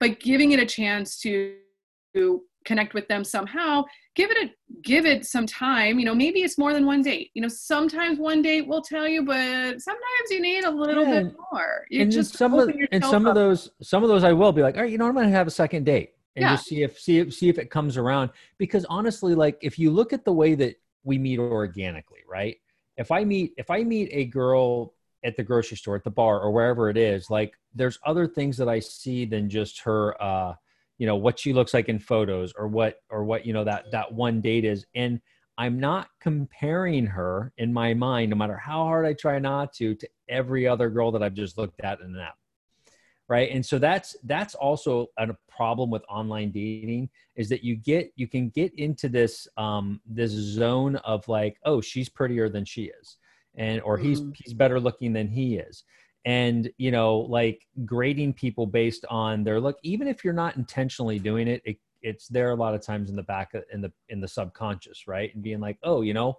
but 0.00 0.18
giving 0.18 0.50
it 0.50 0.58
a 0.58 0.66
chance 0.66 1.20
to 1.20 1.58
connect 2.64 2.94
with 2.94 3.06
them 3.08 3.22
somehow 3.22 3.84
give 4.16 4.30
it 4.30 4.48
a 4.48 4.65
give 4.82 5.06
it 5.06 5.24
some 5.24 5.46
time 5.46 5.98
you 5.98 6.04
know 6.04 6.14
maybe 6.14 6.40
it's 6.40 6.58
more 6.58 6.72
than 6.72 6.86
one 6.86 7.02
date 7.02 7.30
you 7.34 7.42
know 7.42 7.48
sometimes 7.48 8.18
one 8.18 8.42
date 8.42 8.66
will 8.66 8.82
tell 8.82 9.06
you 9.06 9.24
but 9.24 9.80
sometimes 9.80 10.30
you 10.30 10.40
need 10.40 10.64
a 10.64 10.70
little 10.70 11.04
yeah. 11.04 11.22
bit 11.22 11.34
more 11.52 11.86
you 11.90 12.02
and 12.02 12.12
just 12.12 12.36
some 12.36 12.54
of 12.54 12.70
and 12.92 13.04
some 13.04 13.26
up. 13.26 13.30
of 13.30 13.34
those 13.34 13.70
some 13.82 14.02
of 14.02 14.08
those 14.08 14.24
i 14.24 14.32
will 14.32 14.52
be 14.52 14.62
like 14.62 14.76
all 14.76 14.82
right 14.82 14.90
you 14.90 14.98
know 14.98 15.06
i'm 15.06 15.14
gonna 15.14 15.28
have 15.28 15.46
a 15.46 15.50
second 15.50 15.84
date 15.84 16.12
and 16.36 16.42
yeah. 16.42 16.54
just 16.54 16.66
see 16.66 16.82
if 16.82 16.98
see 16.98 17.18
if 17.18 17.34
see 17.34 17.48
if 17.48 17.58
it 17.58 17.70
comes 17.70 17.96
around 17.96 18.30
because 18.58 18.84
honestly 18.86 19.34
like 19.34 19.58
if 19.62 19.78
you 19.78 19.90
look 19.90 20.12
at 20.12 20.24
the 20.24 20.32
way 20.32 20.54
that 20.54 20.76
we 21.04 21.18
meet 21.18 21.38
organically 21.38 22.20
right 22.28 22.56
if 22.96 23.10
i 23.10 23.24
meet 23.24 23.52
if 23.56 23.70
i 23.70 23.82
meet 23.82 24.08
a 24.12 24.24
girl 24.26 24.94
at 25.24 25.36
the 25.36 25.42
grocery 25.42 25.76
store 25.76 25.96
at 25.96 26.04
the 26.04 26.10
bar 26.10 26.40
or 26.40 26.50
wherever 26.50 26.90
it 26.90 26.96
is 26.96 27.30
like 27.30 27.54
there's 27.74 27.98
other 28.04 28.26
things 28.26 28.56
that 28.56 28.68
i 28.68 28.78
see 28.78 29.24
than 29.24 29.48
just 29.48 29.80
her 29.80 30.20
uh 30.22 30.54
you 30.98 31.06
know 31.06 31.16
what 31.16 31.38
she 31.38 31.52
looks 31.52 31.74
like 31.74 31.88
in 31.88 31.98
photos 31.98 32.52
or 32.56 32.68
what 32.68 32.96
or 33.10 33.24
what 33.24 33.46
you 33.46 33.52
know 33.52 33.64
that 33.64 33.84
that 33.92 34.12
one 34.12 34.40
date 34.40 34.64
is. 34.64 34.86
And 34.94 35.20
i'm 35.58 35.80
not 35.80 36.08
comparing 36.20 37.06
her 37.06 37.50
in 37.56 37.72
my 37.72 37.94
mind 37.94 38.28
no 38.28 38.36
matter 38.36 38.58
how 38.58 38.84
hard 38.84 39.06
i 39.06 39.14
try 39.14 39.38
not 39.38 39.72
to 39.72 39.94
to 39.94 40.06
every 40.28 40.68
other 40.68 40.90
girl 40.90 41.10
that 41.10 41.22
i've 41.22 41.32
just 41.32 41.56
looked 41.56 41.80
at 41.80 41.98
in 42.00 42.14
an 42.14 42.20
app 42.20 42.36
right? 43.28 43.50
And 43.50 43.64
so 43.64 43.78
that's 43.78 44.16
that's 44.24 44.54
also 44.54 45.08
a 45.18 45.28
problem 45.48 45.90
with 45.90 46.02
online 46.08 46.52
dating 46.52 47.08
is 47.34 47.48
that 47.48 47.64
you 47.64 47.76
get 47.76 48.12
you 48.16 48.28
can 48.28 48.50
get 48.50 48.72
into 48.74 49.08
this 49.08 49.48
um 49.56 50.00
this 50.06 50.30
zone 50.30 50.96
of 50.96 51.26
like 51.28 51.56
oh 51.64 51.80
she's 51.80 52.08
prettier 52.08 52.48
than 52.48 52.64
she 52.64 52.84
is 53.00 53.16
and 53.56 53.80
or 53.82 53.96
he's 53.96 54.20
mm-hmm. 54.20 54.30
he's 54.34 54.54
better 54.54 54.78
looking 54.78 55.12
than 55.12 55.28
he 55.28 55.56
is 55.56 55.84
and 56.26 56.68
you 56.76 56.90
know 56.90 57.18
like 57.18 57.66
grading 57.86 58.34
people 58.34 58.66
based 58.66 59.06
on 59.08 59.44
their 59.44 59.60
look 59.60 59.78
even 59.82 60.06
if 60.08 60.24
you're 60.24 60.34
not 60.34 60.56
intentionally 60.56 61.18
doing 61.18 61.48
it, 61.48 61.62
it 61.64 61.78
it's 62.02 62.28
there 62.28 62.50
a 62.50 62.54
lot 62.54 62.74
of 62.74 62.82
times 62.82 63.08
in 63.08 63.16
the 63.16 63.22
back 63.22 63.54
of, 63.54 63.64
in 63.72 63.80
the 63.80 63.90
in 64.10 64.20
the 64.20 64.28
subconscious 64.28 65.06
right 65.06 65.34
and 65.34 65.42
being 65.42 65.60
like 65.60 65.78
oh 65.84 66.02
you 66.02 66.12
know 66.12 66.36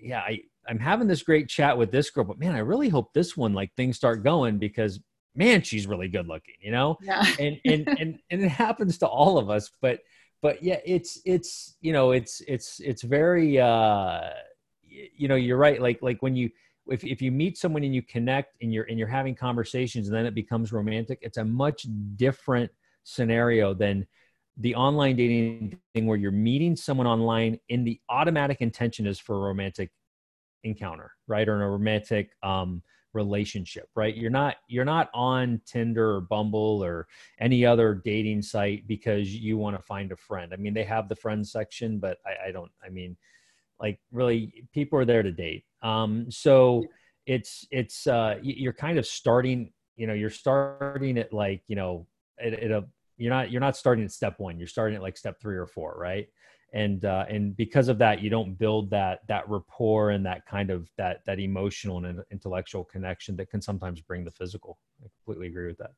yeah 0.00 0.20
i 0.20 0.38
i'm 0.68 0.78
having 0.78 1.06
this 1.06 1.22
great 1.22 1.48
chat 1.48 1.78
with 1.78 1.90
this 1.90 2.10
girl 2.10 2.24
but 2.24 2.38
man 2.38 2.54
i 2.54 2.58
really 2.58 2.88
hope 2.88 3.12
this 3.14 3.36
one 3.36 3.54
like 3.54 3.72
things 3.76 3.96
start 3.96 4.22
going 4.24 4.58
because 4.58 5.00
man 5.34 5.62
she's 5.62 5.86
really 5.86 6.08
good 6.08 6.26
looking 6.26 6.54
you 6.60 6.72
know 6.72 6.98
yeah. 7.00 7.24
and, 7.38 7.58
and 7.64 7.88
and 7.98 8.18
and 8.30 8.42
it 8.42 8.48
happens 8.48 8.98
to 8.98 9.06
all 9.06 9.38
of 9.38 9.48
us 9.48 9.70
but 9.80 10.00
but 10.42 10.62
yeah 10.62 10.80
it's 10.84 11.20
it's 11.24 11.76
you 11.80 11.92
know 11.92 12.10
it's 12.10 12.42
it's 12.48 12.80
it's 12.80 13.02
very 13.02 13.58
uh 13.58 14.30
you 15.16 15.28
know 15.28 15.36
you're 15.36 15.56
right 15.56 15.80
like 15.80 16.02
like 16.02 16.20
when 16.22 16.34
you 16.34 16.50
if, 16.92 17.04
if 17.04 17.22
you 17.22 17.32
meet 17.32 17.56
someone 17.56 17.82
and 17.82 17.94
you 17.94 18.02
connect 18.02 18.56
and 18.60 18.72
you're 18.72 18.84
and 18.84 18.98
you're 18.98 19.08
having 19.08 19.34
conversations 19.34 20.08
and 20.08 20.16
then 20.16 20.26
it 20.26 20.34
becomes 20.34 20.72
romantic 20.72 21.18
it's 21.22 21.38
a 21.38 21.44
much 21.44 21.86
different 22.16 22.70
scenario 23.04 23.74
than 23.74 24.06
the 24.58 24.74
online 24.74 25.16
dating 25.16 25.78
thing 25.94 26.06
where 26.06 26.18
you're 26.18 26.30
meeting 26.30 26.76
someone 26.76 27.06
online 27.06 27.58
and 27.70 27.86
the 27.86 27.98
automatic 28.10 28.60
intention 28.60 29.06
is 29.06 29.18
for 29.18 29.36
a 29.36 29.40
romantic 29.40 29.90
encounter 30.64 31.10
right? 31.26 31.48
Or 31.48 31.62
a 31.62 31.70
romantic 31.70 32.30
um, 32.42 32.82
relationship 33.14 33.88
right? 33.94 34.14
You're 34.14 34.30
not 34.30 34.56
you're 34.68 34.84
not 34.84 35.08
on 35.14 35.60
tinder 35.66 36.16
or 36.16 36.20
bumble 36.20 36.84
or 36.84 37.08
any 37.40 37.64
other 37.64 38.00
dating 38.04 38.42
site 38.42 38.86
because 38.86 39.34
you 39.34 39.56
want 39.56 39.76
to 39.76 39.82
find 39.82 40.12
a 40.12 40.16
friend. 40.16 40.52
I 40.52 40.56
mean 40.56 40.74
they 40.74 40.84
have 40.84 41.08
the 41.08 41.16
friend 41.16 41.46
section 41.46 41.98
but 41.98 42.18
I, 42.26 42.48
I 42.48 42.52
don't 42.52 42.70
i 42.84 42.88
mean 42.88 43.16
like 43.82 43.98
really 44.12 44.64
people 44.72 44.98
are 44.98 45.04
there 45.04 45.22
to 45.22 45.32
date. 45.32 45.64
Um, 45.82 46.30
so 46.30 46.84
it's 47.26 47.66
it's 47.70 48.06
uh, 48.06 48.36
you're 48.42 48.72
kind 48.72 48.98
of 48.98 49.06
starting 49.06 49.72
you 49.96 50.06
know 50.06 50.14
you're 50.14 50.30
starting 50.30 51.18
at 51.18 51.32
like 51.32 51.62
you 51.66 51.76
know 51.76 52.06
at, 52.40 52.54
at 52.54 52.70
a 52.70 52.84
you're 53.18 53.30
not 53.30 53.50
you're 53.50 53.60
not 53.60 53.76
starting 53.76 54.04
at 54.04 54.12
step 54.12 54.38
one 54.38 54.58
you're 54.58 54.68
starting 54.68 54.96
at 54.96 55.02
like 55.02 55.18
step 55.18 55.40
three 55.40 55.56
or 55.56 55.66
four 55.66 55.96
right? 55.98 56.28
And 56.74 57.04
uh, 57.04 57.26
and 57.28 57.54
because 57.54 57.88
of 57.88 57.98
that 57.98 58.22
you 58.22 58.30
don't 58.30 58.58
build 58.58 58.88
that 58.90 59.20
that 59.28 59.46
rapport 59.48 60.10
and 60.10 60.24
that 60.24 60.46
kind 60.46 60.70
of 60.70 60.88
that 60.96 61.18
that 61.26 61.38
emotional 61.38 62.02
and 62.04 62.20
intellectual 62.30 62.84
connection 62.84 63.36
that 63.36 63.50
can 63.50 63.60
sometimes 63.60 64.00
bring 64.00 64.24
the 64.24 64.30
physical. 64.30 64.78
I 65.04 65.08
completely 65.24 65.48
agree 65.48 65.66
with 65.66 65.78
that 65.78 65.90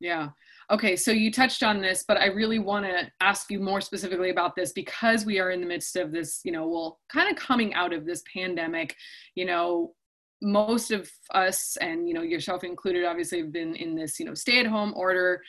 yeah. 0.00 0.28
Okay 0.70 0.96
so 0.96 1.12
you 1.12 1.30
touched 1.30 1.62
on 1.62 1.80
this 1.80 2.04
but 2.06 2.16
i 2.16 2.26
really 2.26 2.58
want 2.58 2.84
to 2.84 3.08
ask 3.20 3.50
you 3.52 3.60
more 3.60 3.80
specifically 3.80 4.30
about 4.30 4.56
this 4.56 4.72
because 4.72 5.24
we 5.24 5.38
are 5.38 5.52
in 5.52 5.60
the 5.60 5.66
midst 5.66 5.94
of 5.94 6.10
this 6.10 6.40
you 6.42 6.50
know 6.50 6.66
well 6.66 6.98
kind 7.08 7.30
of 7.30 7.36
coming 7.36 7.72
out 7.74 7.92
of 7.92 8.04
this 8.04 8.24
pandemic 8.34 8.96
you 9.36 9.44
know 9.44 9.94
most 10.42 10.90
of 10.90 11.10
us 11.32 11.76
and 11.80 12.08
you 12.08 12.14
know 12.14 12.22
yourself 12.22 12.64
included 12.64 13.04
obviously 13.04 13.38
have 13.38 13.52
been 13.52 13.74
in 13.74 13.94
this 13.94 14.18
you 14.20 14.26
know 14.26 14.34
stay 14.34 14.60
at 14.60 14.66
home 14.66 14.92
order. 14.96 15.42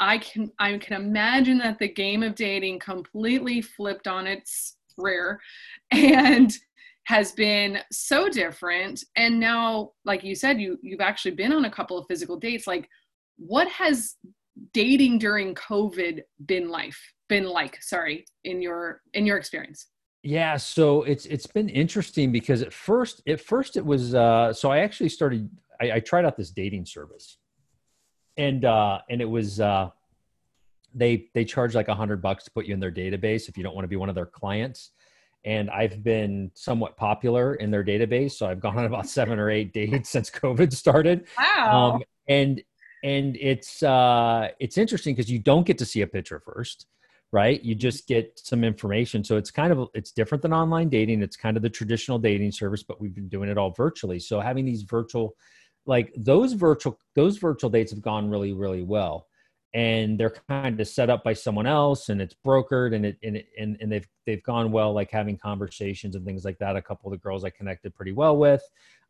I 0.00 0.18
can 0.18 0.50
I 0.58 0.78
can 0.78 1.00
imagine 1.00 1.58
that 1.58 1.78
the 1.78 1.88
game 1.88 2.22
of 2.22 2.34
dating 2.34 2.80
completely 2.80 3.62
flipped 3.62 4.08
on 4.08 4.26
its 4.26 4.76
rear 4.96 5.40
and 5.90 6.52
has 7.04 7.32
been 7.32 7.78
so 7.90 8.28
different. 8.28 9.02
And 9.16 9.38
now 9.38 9.92
like 10.04 10.24
you 10.24 10.34
said 10.34 10.60
you 10.60 10.78
you've 10.82 11.00
actually 11.00 11.32
been 11.32 11.52
on 11.52 11.64
a 11.64 11.70
couple 11.70 11.98
of 11.98 12.06
physical 12.08 12.36
dates. 12.36 12.66
Like 12.66 12.88
what 13.46 13.68
has 13.68 14.16
dating 14.72 15.18
during 15.18 15.54
covid 15.54 16.20
been 16.46 16.68
life 16.68 17.00
been 17.28 17.44
like 17.44 17.82
sorry 17.82 18.26
in 18.44 18.60
your 18.60 19.00
in 19.14 19.24
your 19.24 19.38
experience? 19.38 19.86
Yeah 20.22 20.56
so 20.56 21.02
it's 21.02 21.26
it's 21.26 21.46
been 21.46 21.68
interesting 21.68 22.30
because 22.30 22.62
at 22.62 22.72
first 22.72 23.22
at 23.26 23.40
first 23.40 23.76
it 23.76 23.84
was 23.84 24.14
uh 24.14 24.52
so 24.52 24.70
i 24.70 24.78
actually 24.78 25.08
started 25.08 25.50
i, 25.80 25.92
I 25.92 26.00
tried 26.00 26.24
out 26.24 26.36
this 26.36 26.50
dating 26.50 26.86
service. 26.86 27.38
And 28.36 28.64
uh 28.64 28.98
and 29.10 29.20
it 29.20 29.28
was 29.28 29.60
uh 29.60 29.90
they 30.94 31.28
they 31.34 31.44
charge 31.44 31.74
like 31.74 31.88
a 31.88 31.94
hundred 31.94 32.20
bucks 32.20 32.44
to 32.44 32.50
put 32.50 32.66
you 32.66 32.74
in 32.74 32.80
their 32.80 32.92
database 32.92 33.48
if 33.48 33.56
you 33.56 33.62
don't 33.64 33.74
want 33.74 33.84
to 33.84 33.88
be 33.88 33.96
one 33.96 34.08
of 34.08 34.14
their 34.14 34.26
clients. 34.26 34.90
And 35.44 35.70
i've 35.70 36.04
been 36.04 36.50
somewhat 36.54 36.96
popular 36.96 37.54
in 37.56 37.70
their 37.70 37.82
database 37.82 38.32
so 38.32 38.46
i've 38.46 38.60
gone 38.60 38.78
on 38.78 38.84
about 38.84 39.08
seven 39.08 39.38
or 39.38 39.50
eight 39.50 39.72
dates 39.72 40.10
since 40.10 40.30
covid 40.30 40.72
started. 40.72 41.26
Wow. 41.38 41.94
Um, 41.94 42.02
and 42.28 42.62
and 43.02 43.36
it's 43.40 43.82
uh 43.82 44.48
it's 44.60 44.78
interesting 44.78 45.14
because 45.14 45.30
you 45.30 45.38
don't 45.38 45.66
get 45.66 45.78
to 45.78 45.84
see 45.84 46.02
a 46.02 46.06
picture 46.06 46.40
first 46.40 46.86
right? 47.32 47.64
You 47.64 47.74
just 47.74 48.06
get 48.06 48.38
some 48.38 48.62
information. 48.62 49.24
So 49.24 49.38
it's 49.38 49.50
kind 49.50 49.72
of 49.72 49.88
it's 49.94 50.12
different 50.12 50.42
than 50.42 50.52
online 50.52 50.90
dating. 50.90 51.22
It's 51.22 51.36
kind 51.36 51.56
of 51.56 51.62
the 51.62 51.70
traditional 51.70 52.18
dating 52.18 52.52
service 52.52 52.82
but 52.82 53.00
we've 53.00 53.14
been 53.14 53.28
doing 53.28 53.48
it 53.48 53.58
all 53.58 53.70
virtually. 53.70 54.20
So 54.20 54.38
having 54.38 54.64
these 54.64 54.82
virtual 54.82 55.34
like 55.86 56.12
those 56.16 56.52
virtual 56.52 56.98
those 57.16 57.38
virtual 57.38 57.70
dates 57.70 57.90
have 57.90 58.02
gone 58.02 58.28
really 58.28 58.52
really 58.52 58.82
well. 58.82 59.26
And 59.74 60.20
they're 60.20 60.34
kind 60.50 60.78
of 60.78 60.86
set 60.86 61.08
up 61.08 61.24
by 61.24 61.32
someone 61.32 61.66
else 61.66 62.10
and 62.10 62.20
it's 62.20 62.36
brokered 62.46 62.94
and 62.94 63.06
it 63.06 63.16
and, 63.22 63.38
it, 63.38 63.46
and 63.58 63.78
and 63.80 63.90
they've 63.90 64.06
they've 64.26 64.42
gone 64.42 64.70
well 64.70 64.92
like 64.92 65.10
having 65.10 65.38
conversations 65.38 66.14
and 66.14 66.26
things 66.26 66.44
like 66.44 66.58
that. 66.58 66.76
A 66.76 66.82
couple 66.82 67.10
of 67.10 67.18
the 67.18 67.22
girls 67.22 67.44
i 67.44 67.50
connected 67.50 67.94
pretty 67.94 68.12
well 68.12 68.36
with 68.36 68.62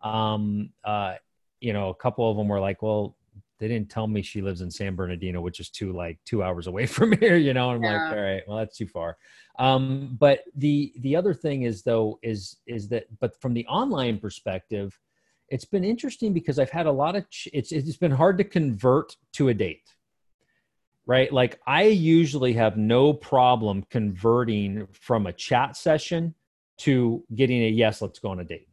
um 0.03 0.71
uh 0.85 1.15
you 1.61 1.73
know 1.73 1.89
a 1.89 1.95
couple 1.95 2.31
of 2.31 2.37
them 2.37 2.49
were 2.49 2.61
like 2.61 2.83
well 2.83 3.17
they 3.63 3.69
didn't 3.69 3.89
tell 3.89 4.09
me 4.09 4.21
she 4.21 4.43
lives 4.43 4.61
in 4.61 4.71
san 4.71 4.97
bernardino 4.97 5.41
which 5.41 5.61
is 5.61 5.71
two 5.71 5.93
like 5.93 6.19
two 6.27 6.43
hours 6.43 6.67
away 6.67 6.85
from 6.97 7.17
here 7.19 7.37
you 7.37 7.55
know 7.55 7.71
i'm 7.71 7.83
yeah. 7.83 7.93
like 7.93 8.13
all 8.13 8.23
right 8.23 8.43
well 8.49 8.59
that's 8.59 8.77
too 8.77 8.89
far 8.89 9.17
um 9.59 10.17
but 10.19 10.41
the 10.57 10.93
the 10.99 11.15
other 11.15 11.33
thing 11.33 11.63
is 11.63 11.83
though 11.83 12.19
is 12.23 12.57
is 12.67 12.89
that 12.89 13.05
but 13.21 13.41
from 13.41 13.55
the 13.55 13.67
online 13.67 14.19
perspective 14.19 14.99
it's 15.53 15.67
been 15.67 15.85
interesting 15.85 16.33
because 16.33 16.59
I've 16.59 16.71
had 16.71 16.87
a 16.87 16.93
lot 16.93 17.15
of, 17.15 17.29
ch- 17.29 17.49
it's, 17.53 17.73
it's 17.73 17.99
been 17.99 18.11
hard 18.11 18.39
to 18.39 18.45
convert 18.45 19.15
to 19.35 19.51
a 19.51 19.55
date, 19.55 19.87
right? 21.05 21.31
Like 21.31 21.61
I 21.67 21.83
usually 21.85 22.55
have 22.55 22.79
no 22.79 23.13
problem 23.13 23.85
converting 23.91 24.87
from 24.93 25.27
a 25.27 25.33
chat 25.33 25.77
session 25.77 26.35
to 26.79 27.23
getting 27.35 27.63
a 27.65 27.69
yes, 27.69 28.01
let's 28.01 28.19
go 28.19 28.31
on 28.31 28.41
a 28.41 28.45
date. 28.45 28.69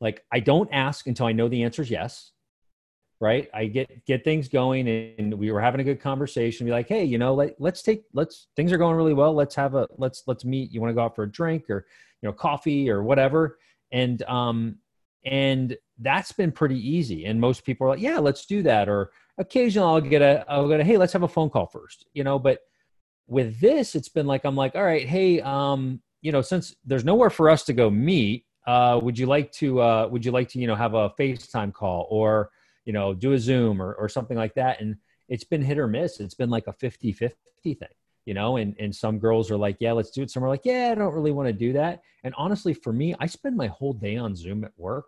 Like 0.00 0.24
I 0.30 0.38
don't 0.38 0.68
ask 0.72 1.08
until 1.08 1.26
I 1.26 1.32
know 1.32 1.48
the 1.48 1.64
answer 1.64 1.82
is 1.82 1.90
yes, 1.90 2.30
right? 3.20 3.48
I 3.52 3.66
get 3.66 4.04
get 4.06 4.24
things 4.24 4.48
going, 4.48 4.88
and 4.88 5.34
we 5.34 5.50
were 5.50 5.60
having 5.60 5.80
a 5.80 5.84
good 5.84 6.00
conversation. 6.00 6.66
Be 6.66 6.72
like, 6.72 6.88
hey, 6.88 7.04
you 7.04 7.18
know, 7.18 7.34
let, 7.34 7.60
let's 7.60 7.82
take 7.82 8.04
let's 8.12 8.48
things 8.56 8.72
are 8.72 8.78
going 8.78 8.96
really 8.96 9.14
well. 9.14 9.34
Let's 9.34 9.54
have 9.54 9.74
a 9.74 9.88
let's 9.96 10.22
let's 10.26 10.44
meet. 10.44 10.72
You 10.72 10.80
want 10.80 10.90
to 10.90 10.94
go 10.94 11.02
out 11.02 11.14
for 11.14 11.24
a 11.24 11.30
drink 11.30 11.68
or 11.68 11.86
you 12.22 12.28
know 12.28 12.32
coffee 12.32 12.90
or 12.90 13.02
whatever? 13.02 13.58
And 13.92 14.22
um 14.24 14.78
and 15.24 15.76
that's 15.98 16.32
been 16.32 16.52
pretty 16.52 16.76
easy. 16.78 17.26
And 17.26 17.40
most 17.40 17.64
people 17.64 17.86
are 17.86 17.90
like, 17.90 18.00
yeah, 18.00 18.18
let's 18.18 18.46
do 18.46 18.62
that. 18.62 18.88
Or 18.88 19.10
occasionally 19.38 19.88
I'll 19.88 20.00
get 20.00 20.22
a, 20.22 20.44
I'll 20.48 20.68
get 20.68 20.80
a, 20.80 20.84
hey, 20.84 20.96
let's 20.96 21.12
have 21.12 21.22
a 21.22 21.28
phone 21.28 21.50
call 21.50 21.66
first, 21.66 22.06
you 22.14 22.24
know, 22.24 22.38
but 22.38 22.60
with 23.26 23.60
this, 23.60 23.94
it's 23.94 24.08
been 24.08 24.26
like, 24.26 24.44
I'm 24.44 24.56
like, 24.56 24.74
all 24.74 24.84
right, 24.84 25.06
hey, 25.06 25.40
um, 25.40 26.00
you 26.22 26.32
know, 26.32 26.40
since 26.40 26.74
there's 26.84 27.04
nowhere 27.04 27.30
for 27.30 27.50
us 27.50 27.64
to 27.64 27.72
go 27.72 27.90
meet, 27.90 28.46
uh, 28.66 28.98
would 29.02 29.18
you 29.18 29.26
like 29.26 29.52
to, 29.52 29.80
uh, 29.80 30.08
would 30.10 30.24
you 30.24 30.32
like 30.32 30.48
to, 30.50 30.58
you 30.58 30.66
know, 30.66 30.74
have 30.74 30.94
a 30.94 31.10
FaceTime 31.10 31.72
call 31.72 32.06
or, 32.10 32.50
you 32.88 32.92
know, 32.94 33.14
do 33.14 33.34
a 33.34 33.38
Zoom 33.38 33.80
or, 33.80 33.92
or 33.94 34.08
something 34.08 34.36
like 34.36 34.54
that. 34.54 34.80
And 34.80 34.96
it's 35.28 35.44
been 35.44 35.62
hit 35.62 35.78
or 35.78 35.86
miss. 35.86 36.18
It's 36.18 36.34
been 36.34 36.48
like 36.48 36.66
a 36.66 36.72
50, 36.72 37.12
50 37.12 37.36
thing, 37.62 37.88
you 38.24 38.32
know, 38.32 38.56
and, 38.56 38.74
and 38.80 38.96
some 38.96 39.18
girls 39.18 39.50
are 39.50 39.58
like, 39.58 39.76
yeah, 39.78 39.92
let's 39.92 40.10
do 40.10 40.22
it. 40.22 40.30
Some 40.30 40.42
are 40.42 40.48
like, 40.48 40.64
yeah, 40.64 40.88
I 40.90 40.94
don't 40.94 41.12
really 41.12 41.30
want 41.30 41.48
to 41.48 41.52
do 41.52 41.74
that. 41.74 42.00
And 42.24 42.34
honestly, 42.38 42.72
for 42.72 42.92
me, 42.92 43.14
I 43.20 43.26
spend 43.26 43.56
my 43.56 43.66
whole 43.66 43.92
day 43.92 44.16
on 44.16 44.34
Zoom 44.34 44.64
at 44.64 44.72
work 44.78 45.04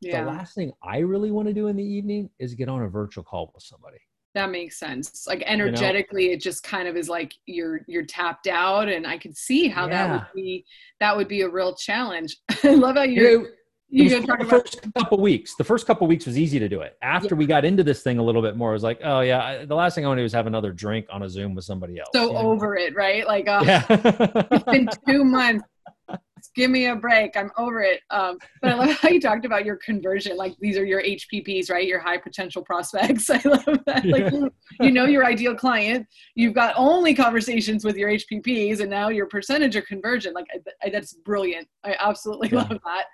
yeah. 0.00 0.24
the 0.24 0.30
last 0.30 0.54
thing 0.54 0.72
I 0.82 0.98
really 0.98 1.30
want 1.30 1.48
to 1.48 1.54
do 1.54 1.68
in 1.68 1.76
the 1.76 1.84
evening 1.84 2.30
is 2.38 2.54
get 2.54 2.68
on 2.68 2.82
a 2.82 2.88
virtual 2.88 3.24
call 3.24 3.50
with 3.54 3.64
somebody. 3.64 3.98
That 4.34 4.50
makes 4.50 4.78
sense. 4.78 5.26
Like 5.26 5.42
energetically, 5.46 6.24
you 6.24 6.28
know? 6.30 6.34
it 6.34 6.40
just 6.40 6.64
kind 6.64 6.88
of 6.88 6.96
is 6.96 7.08
like 7.08 7.34
you're 7.46 7.82
you're 7.86 8.04
tapped 8.04 8.48
out, 8.48 8.88
and 8.88 9.06
I 9.06 9.16
could 9.16 9.36
see 9.36 9.68
how 9.68 9.86
yeah. 9.86 10.08
that 10.08 10.12
would 10.12 10.26
be 10.34 10.64
that 10.98 11.16
would 11.16 11.28
be 11.28 11.42
a 11.42 11.48
real 11.48 11.74
challenge. 11.74 12.38
I 12.64 12.74
love 12.74 12.96
how 12.96 13.02
you. 13.02 13.48
You 13.94 14.08
the 14.08 14.32
about- 14.32 14.48
first 14.48 14.80
couple 14.98 15.20
weeks. 15.20 15.54
The 15.54 15.64
first 15.64 15.86
couple 15.86 16.06
weeks 16.06 16.26
was 16.26 16.36
easy 16.36 16.58
to 16.58 16.68
do 16.68 16.80
it. 16.80 16.96
After 17.02 17.34
yeah. 17.34 17.38
we 17.38 17.46
got 17.46 17.64
into 17.64 17.84
this 17.84 18.02
thing 18.02 18.18
a 18.18 18.22
little 18.22 18.42
bit 18.42 18.56
more, 18.56 18.70
I 18.70 18.72
was 18.72 18.82
like, 18.82 19.00
oh 19.04 19.20
yeah, 19.20 19.44
I, 19.44 19.64
the 19.64 19.74
last 19.74 19.94
thing 19.94 20.04
I 20.04 20.08
want 20.08 20.18
to 20.18 20.22
do 20.22 20.26
is 20.26 20.32
have 20.32 20.46
another 20.46 20.72
drink 20.72 21.06
on 21.10 21.22
a 21.22 21.28
Zoom 21.28 21.54
with 21.54 21.64
somebody 21.64 21.98
else. 21.98 22.08
So 22.12 22.36
over 22.36 22.76
it, 22.76 22.94
right? 22.96 23.26
Like, 23.26 23.48
uh, 23.48 23.62
yeah. 23.64 23.84
it's 23.88 24.64
been 24.64 24.88
two 25.06 25.24
months 25.24 25.64
give 26.54 26.70
me 26.70 26.86
a 26.86 26.96
break. 26.96 27.36
I'm 27.36 27.50
over 27.56 27.82
it. 27.82 28.00
Um, 28.10 28.38
but 28.62 28.72
I 28.72 28.74
love 28.74 28.90
how 28.90 29.08
you 29.08 29.20
talked 29.20 29.44
about 29.44 29.64
your 29.64 29.76
conversion. 29.76 30.36
Like 30.36 30.54
these 30.60 30.76
are 30.76 30.84
your 30.84 31.02
HPPs, 31.02 31.70
right? 31.70 31.86
Your 31.86 32.00
high 32.00 32.18
potential 32.18 32.62
prospects. 32.62 33.30
I 33.30 33.40
love 33.44 33.80
that. 33.86 34.04
Like 34.04 34.32
you, 34.32 34.52
you 34.80 34.90
know 34.90 35.06
your 35.06 35.24
ideal 35.24 35.54
client. 35.54 36.06
You've 36.34 36.54
got 36.54 36.74
only 36.76 37.14
conversations 37.14 37.84
with 37.84 37.96
your 37.96 38.10
HPPs, 38.10 38.80
and 38.80 38.90
now 38.90 39.08
your 39.08 39.26
percentage 39.26 39.76
of 39.76 39.84
conversion. 39.86 40.34
Like 40.34 40.46
I, 40.52 40.86
I, 40.86 40.90
that's 40.90 41.12
brilliant. 41.12 41.68
I 41.84 41.96
absolutely 41.98 42.50
yeah. 42.50 42.58
love 42.58 42.80
that. 42.84 43.04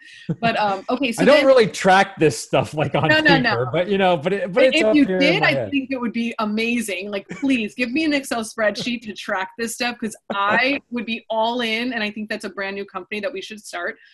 But 0.40 0.58
um, 0.58 0.84
okay, 0.90 1.12
so 1.12 1.22
I 1.22 1.24
don't 1.24 1.38
then, 1.38 1.46
really 1.46 1.66
track 1.66 2.18
this 2.18 2.38
stuff 2.38 2.74
like 2.74 2.94
on 2.94 3.08
no, 3.08 3.16
paper, 3.16 3.40
no, 3.40 3.64
no. 3.64 3.70
but 3.72 3.88
you 3.88 3.98
know, 3.98 4.16
but 4.16 4.32
it, 4.32 4.52
but 4.52 4.74
if 4.74 4.94
you 4.94 5.04
did, 5.04 5.42
I 5.42 5.52
head. 5.52 5.70
think 5.70 5.90
it 5.90 6.00
would 6.00 6.12
be 6.12 6.34
amazing. 6.38 7.10
Like 7.10 7.28
please 7.28 7.74
give 7.74 7.90
me 7.90 8.04
an 8.04 8.12
Excel 8.12 8.42
spreadsheet 8.42 9.02
to 9.02 9.12
track 9.12 9.50
this 9.58 9.74
stuff 9.74 9.96
because 10.00 10.16
I 10.32 10.80
would 10.90 11.06
be 11.06 11.24
all 11.30 11.60
in, 11.60 11.92
and 11.92 12.02
I 12.02 12.10
think 12.10 12.28
that's 12.28 12.44
a 12.44 12.50
brand 12.60 12.76
new 12.76 12.84
company 12.84 13.20
that 13.20 13.32
we 13.32 13.40
should 13.40 13.60
start. 13.60 13.96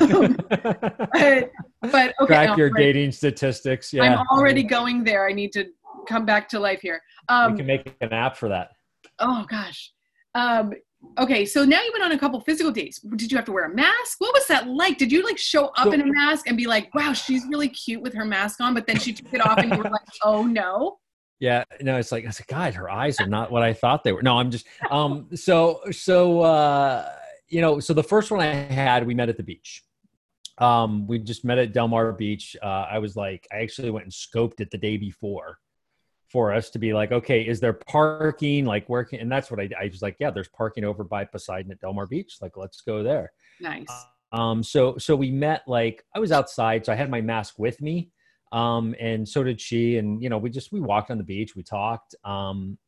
Um, 0.00 0.36
but, 0.48 1.50
but, 1.80 2.14
okay, 2.20 2.26
track 2.26 2.48
no, 2.50 2.56
your 2.56 2.70
right. 2.70 2.82
dating 2.82 3.12
statistics. 3.12 3.94
Yeah, 3.94 4.02
I'm 4.02 4.26
already 4.30 4.62
going 4.62 5.04
there. 5.04 5.26
I 5.26 5.32
need 5.32 5.52
to 5.52 5.64
come 6.06 6.26
back 6.26 6.50
to 6.50 6.60
life 6.60 6.80
here. 6.82 7.00
Um, 7.30 7.52
we 7.52 7.58
can 7.58 7.66
make 7.66 7.96
an 8.02 8.12
app 8.12 8.36
for 8.36 8.50
that. 8.50 8.72
Oh 9.18 9.46
gosh. 9.48 9.90
Um, 10.34 10.74
okay, 11.18 11.46
so 11.46 11.64
now 11.64 11.80
you 11.82 11.92
went 11.92 12.04
on 12.04 12.12
a 12.12 12.18
couple 12.18 12.38
physical 12.42 12.70
dates. 12.70 13.00
Did 13.00 13.32
you 13.32 13.38
have 13.38 13.46
to 13.46 13.52
wear 13.52 13.64
a 13.64 13.74
mask? 13.74 14.16
What 14.18 14.34
was 14.34 14.46
that 14.48 14.68
like? 14.68 14.98
Did 14.98 15.10
you 15.10 15.24
like 15.24 15.38
show 15.38 15.68
up 15.78 15.84
so, 15.84 15.92
in 15.92 16.02
a 16.02 16.06
mask 16.06 16.46
and 16.46 16.58
be 16.58 16.66
like, 16.66 16.94
"Wow, 16.94 17.14
she's 17.14 17.46
really 17.48 17.68
cute 17.68 18.02
with 18.02 18.12
her 18.12 18.26
mask 18.26 18.60
on," 18.60 18.74
but 18.74 18.86
then 18.86 18.98
she 18.98 19.14
took 19.14 19.32
it 19.32 19.40
off 19.40 19.58
and 19.58 19.72
you 19.72 19.78
were 19.78 19.84
like, 19.84 20.08
"Oh 20.22 20.44
no." 20.44 20.98
Yeah, 21.40 21.64
no, 21.80 21.96
it's 21.96 22.12
like 22.12 22.26
I 22.26 22.30
said, 22.30 22.46
God, 22.48 22.74
her 22.74 22.90
eyes 22.90 23.18
are 23.18 23.26
not 23.26 23.50
what 23.50 23.62
I 23.62 23.72
thought 23.72 24.04
they 24.04 24.12
were. 24.12 24.22
No, 24.22 24.36
I'm 24.36 24.50
just 24.50 24.66
um 24.90 25.26
so 25.34 25.80
so 25.90 26.42
uh 26.42 27.10
you 27.50 27.60
know, 27.60 27.80
so 27.80 27.92
the 27.92 28.02
first 28.02 28.30
one 28.30 28.40
I 28.40 28.46
had, 28.46 29.06
we 29.06 29.14
met 29.14 29.28
at 29.28 29.36
the 29.36 29.42
beach. 29.42 29.82
Um, 30.58 31.06
we 31.06 31.18
just 31.18 31.44
met 31.44 31.58
at 31.58 31.72
Del 31.72 31.88
Mar 31.88 32.12
Beach. 32.12 32.56
Uh, 32.62 32.86
I 32.90 32.98
was 32.98 33.16
like, 33.16 33.46
I 33.52 33.56
actually 33.56 33.90
went 33.90 34.04
and 34.04 34.12
scoped 34.12 34.60
it 34.60 34.70
the 34.70 34.78
day 34.78 34.96
before 34.96 35.58
for 36.28 36.52
us 36.52 36.70
to 36.70 36.78
be 36.78 36.92
like, 36.92 37.10
okay, 37.10 37.42
is 37.42 37.58
there 37.58 37.72
parking? 37.72 38.64
Like, 38.64 38.86
where 38.88 39.04
can, 39.04 39.20
and 39.20 39.32
that's 39.32 39.50
what 39.50 39.58
I, 39.58 39.68
I 39.80 39.86
was 39.86 40.00
like, 40.00 40.16
yeah, 40.20 40.30
there's 40.30 40.48
parking 40.48 40.84
over 40.84 41.02
by 41.02 41.24
Poseidon 41.24 41.72
at 41.72 41.80
Del 41.80 41.92
Mar 41.92 42.06
Beach. 42.06 42.36
Like, 42.40 42.56
let's 42.56 42.82
go 42.82 43.02
there. 43.02 43.32
Nice. 43.60 43.88
Um, 44.32 44.62
so, 44.62 44.96
so 44.96 45.16
we 45.16 45.32
met, 45.32 45.62
like, 45.66 46.04
I 46.14 46.20
was 46.20 46.30
outside, 46.30 46.86
so 46.86 46.92
I 46.92 46.96
had 46.96 47.10
my 47.10 47.20
mask 47.20 47.58
with 47.58 47.80
me. 47.82 48.10
Um, 48.52 48.94
and 49.00 49.28
so 49.28 49.42
did 49.42 49.60
she. 49.60 49.96
And, 49.96 50.22
you 50.22 50.28
know, 50.28 50.38
we 50.38 50.50
just, 50.50 50.72
we 50.72 50.80
walked 50.80 51.10
on 51.10 51.18
the 51.18 51.24
beach, 51.24 51.56
we 51.56 51.62
talked. 51.62 52.14
Um, 52.24 52.78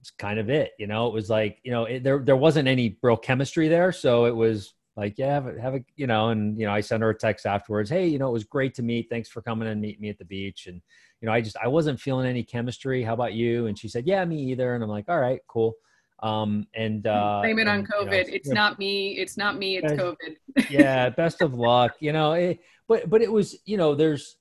it's 0.00 0.10
kind 0.10 0.38
of 0.38 0.48
it. 0.50 0.72
You 0.78 0.86
know, 0.86 1.08
it 1.08 1.12
was 1.12 1.28
like, 1.28 1.58
you 1.62 1.70
know, 1.70 1.84
it, 1.84 2.02
there 2.02 2.20
there 2.20 2.36
wasn't 2.36 2.68
any 2.68 2.98
real 3.02 3.16
chemistry 3.16 3.68
there, 3.68 3.92
so 3.92 4.26
it 4.26 4.34
was 4.34 4.74
like 4.98 5.16
yeah 5.16 5.32
have 5.32 5.46
a, 5.46 5.60
have 5.60 5.74
a 5.76 5.84
you 5.96 6.08
know 6.08 6.30
and 6.30 6.58
you 6.58 6.66
know 6.66 6.72
i 6.72 6.80
sent 6.80 7.02
her 7.02 7.10
a 7.10 7.14
text 7.14 7.46
afterwards 7.46 7.88
hey 7.88 8.08
you 8.08 8.18
know 8.18 8.28
it 8.28 8.32
was 8.32 8.42
great 8.42 8.74
to 8.74 8.82
meet 8.82 9.08
thanks 9.08 9.28
for 9.28 9.40
coming 9.40 9.68
and 9.68 9.80
meet 9.80 10.00
me 10.00 10.08
at 10.08 10.18
the 10.18 10.24
beach 10.24 10.66
and 10.66 10.82
you 11.20 11.26
know 11.26 11.32
i 11.32 11.40
just 11.40 11.56
i 11.62 11.68
wasn't 11.68 11.98
feeling 11.98 12.26
any 12.26 12.42
chemistry 12.42 13.02
how 13.02 13.14
about 13.14 13.32
you? 13.32 13.68
And 13.68 13.78
she 13.78 13.88
said 13.88 14.06
yeah 14.06 14.24
me 14.24 14.42
either 14.50 14.74
and 14.74 14.82
i'm 14.82 14.90
like 14.90 15.08
all 15.08 15.20
right 15.20 15.40
cool. 15.46 15.74
Um 16.20 16.66
and 16.74 17.06
uh 17.06 17.38
blame 17.42 17.60
it 17.60 17.68
on 17.68 17.78
and, 17.78 17.88
covid 17.88 18.26
you 18.26 18.32
know, 18.32 18.34
it's 18.34 18.48
not 18.48 18.78
me 18.80 19.12
it's 19.12 19.36
not 19.36 19.56
me 19.56 19.76
it's 19.76 19.92
covid. 19.92 20.36
Yeah 20.68 21.10
best 21.10 21.42
of 21.42 21.54
luck 21.54 21.94
you 22.00 22.12
know 22.12 22.32
it, 22.32 22.58
but 22.88 23.08
but 23.08 23.22
it 23.22 23.30
was 23.30 23.56
you 23.66 23.76
know 23.76 23.94
there's 23.94 24.37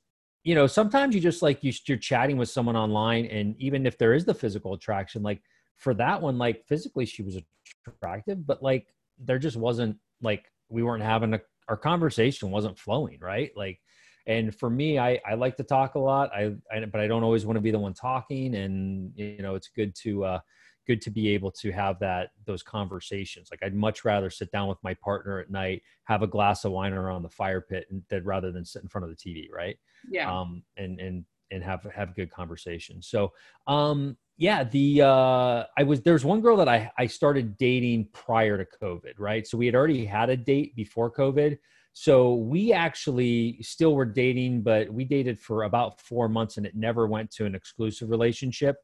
you 0.47 0.55
know 0.55 0.65
sometimes 0.65 1.13
you 1.13 1.19
just 1.19 1.41
like 1.41 1.61
you, 1.61 1.73
you're 1.87 1.97
chatting 1.97 2.37
with 2.37 2.47
someone 2.47 2.77
online 2.77 3.25
and 3.25 3.53
even 3.59 3.85
if 3.85 3.97
there 3.97 4.13
is 4.13 4.23
the 4.23 4.33
physical 4.33 4.73
attraction 4.73 5.21
like 5.21 5.41
for 5.75 5.93
that 5.93 6.21
one 6.21 6.37
like 6.37 6.63
physically 6.65 7.05
she 7.05 7.21
was 7.21 7.37
attractive 7.85 8.47
but 8.47 8.63
like 8.63 8.87
there 9.19 9.37
just 9.37 9.57
wasn't 9.57 9.93
like 10.21 10.45
we 10.69 10.83
weren't 10.83 11.03
having 11.03 11.33
a 11.33 11.41
our 11.67 11.75
conversation 11.75 12.49
wasn't 12.49 12.79
flowing 12.79 13.19
right? 13.19 13.51
Like 13.57 13.81
and 14.25 14.55
for 14.55 14.69
me 14.69 14.97
i 14.97 15.19
i 15.29 15.33
like 15.33 15.57
to 15.57 15.63
talk 15.63 15.95
a 15.95 15.99
lot. 15.99 16.31
I, 16.33 16.53
I 16.71 16.85
but 16.85 17.01
i 17.01 17.07
don't 17.07 17.23
always 17.23 17.45
want 17.45 17.57
to 17.57 17.61
be 17.61 17.71
the 17.71 17.79
one 17.79 17.93
talking 17.93 18.55
and 18.55 19.11
you 19.15 19.41
know 19.41 19.55
it's 19.55 19.69
good 19.75 19.93
to 20.03 20.23
uh 20.23 20.39
good 20.87 21.01
to 21.01 21.11
be 21.11 21.27
able 21.29 21.51
to 21.51 21.71
have 21.71 21.99
that 21.99 22.29
those 22.45 22.63
conversations. 22.63 23.49
Like 23.51 23.61
i'd 23.63 23.75
much 23.75 24.05
rather 24.05 24.29
sit 24.29 24.51
down 24.51 24.69
with 24.69 24.77
my 24.81 24.93
partner 24.95 25.39
at 25.39 25.51
night 25.51 25.83
have 26.05 26.23
a 26.23 26.27
glass 26.27 26.65
of 26.65 26.71
wine 26.71 26.93
around 26.93 27.21
the 27.21 27.29
fire 27.29 27.61
pit 27.61 27.85
and 27.91 28.01
that 28.09 28.25
rather 28.25 28.51
than 28.51 28.65
sit 28.65 28.81
in 28.81 28.87
front 28.87 29.05
of 29.05 29.11
the 29.11 29.15
tv 29.15 29.51
right? 29.51 29.77
Yeah. 30.09 30.31
Um 30.31 30.63
and 30.77 30.99
and 30.99 31.25
and 31.51 31.63
have 31.63 31.83
have 31.95 32.15
good 32.15 32.31
conversation 32.31 33.01
so 33.01 33.31
um 33.67 34.17
yeah 34.37 34.63
the 34.65 35.01
uh 35.01 35.63
i 35.77 35.83
was 35.83 36.01
there's 36.01 36.25
one 36.25 36.41
girl 36.41 36.57
that 36.57 36.67
i 36.67 36.91
i 36.97 37.05
started 37.05 37.57
dating 37.57 38.07
prior 38.13 38.57
to 38.57 38.65
covid 38.81 39.13
right? 39.17 39.45
So 39.45 39.57
we 39.57 39.65
had 39.65 39.75
already 39.75 40.05
had 40.05 40.29
a 40.29 40.37
date 40.37 40.75
before 40.75 41.11
covid. 41.11 41.57
So 41.93 42.35
we 42.35 42.73
actually 42.73 43.57
still 43.61 43.95
were 43.95 44.05
dating 44.05 44.61
but 44.61 44.87
we 44.89 45.03
dated 45.03 45.39
for 45.39 45.63
about 45.63 45.99
four 45.99 46.29
months 46.29 46.57
and 46.57 46.65
it 46.65 46.75
never 46.75 47.07
went 47.07 47.31
to 47.31 47.45
an 47.45 47.55
exclusive 47.55 48.09
relationship 48.09 48.77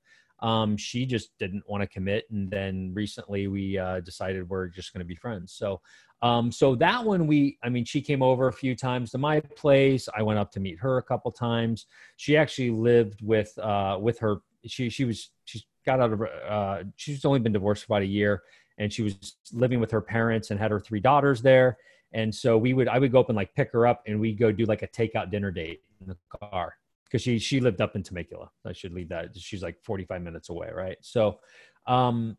um 0.44 0.78
she 0.78 1.06
just 1.06 1.36
didn't 1.39 1.64
want 1.68 1.82
to 1.82 1.88
commit 1.88 2.26
and 2.30 2.52
then 2.52 2.91
recently 2.94 3.48
we 3.48 3.78
uh 3.78 4.00
decided 4.02 4.48
we're 4.48 4.68
just 4.68 4.94
going 4.94 5.00
to 5.00 5.06
be 5.06 5.16
friends 5.16 5.54
so 5.54 5.82
um, 6.24 6.54
so 6.54 6.74
that 6.76 7.04
one 7.04 7.28
we, 7.28 7.58
I 7.64 7.70
mean, 7.70 7.84
she 7.84 8.02
came 8.02 8.24
over 8.24 8.48
a 8.48 8.54
few 8.54 8.78
times 8.78 9.12
to 9.12 9.18
my 9.18 9.41
place. 9.41 10.08
I 10.16 10.24
went 10.24 10.39
up 10.39 10.52
to 10.52 10.62
meet 10.62 10.80
her 10.80 10.98
a 10.98 11.04
couple 11.04 11.30
times. 11.34 11.86
She 12.16 12.38
actually 12.38 12.70
lived 12.70 13.22
with 13.22 13.56
uh, 13.60 13.98
with 14.02 14.20
her. 14.20 14.38
She 14.66 14.89
she 14.89 15.04
was 15.04 15.32
she 15.44 15.62
got 15.86 16.00
out 16.00 16.14
of 16.14 16.22
uh, 16.22 16.84
she's 16.96 17.26
only 17.26 17.39
been 17.39 17.52
divorced 17.52 17.84
for 17.84 17.94
about 17.94 18.04
a 18.04 18.08
year, 18.08 18.41
and 18.78 18.91
she 18.91 19.02
was 19.02 19.36
living 19.52 19.82
with 19.82 19.91
her 19.91 20.00
parents 20.00 20.50
and 20.50 20.58
had 20.58 20.72
her 20.72 20.80
three 20.80 21.02
daughters 21.02 21.41
there. 21.41 21.78
And 22.14 22.34
so 22.34 22.58
we 22.58 22.74
would 22.74 22.88
I 22.88 23.00
would 23.00 23.12
go 23.12 23.20
up 23.20 23.28
and 23.28 23.36
like 23.36 23.54
pick 23.54 23.74
her 23.74 23.86
up, 23.86 24.02
and 24.08 24.18
we 24.18 24.32
go 24.32 24.50
do 24.50 24.64
like 24.64 24.82
a 24.82 24.88
takeout 24.88 25.30
dinner 25.30 25.52
date 25.52 25.82
in 26.00 26.08
the 26.08 26.18
car 26.39 26.76
because 27.14 27.22
she 27.22 27.38
she 27.38 27.59
lived 27.59 27.80
up 27.80 27.95
in 27.95 28.01
Temecula. 28.01 28.49
I 28.66 28.74
should 28.74 28.91
leave 28.91 29.09
that. 29.09 29.38
She's 29.38 29.61
like 29.61 29.78
45 29.84 30.24
minutes 30.24 30.49
away, 30.49 30.72
right? 30.74 30.97
So, 31.01 31.39
um, 31.86 32.36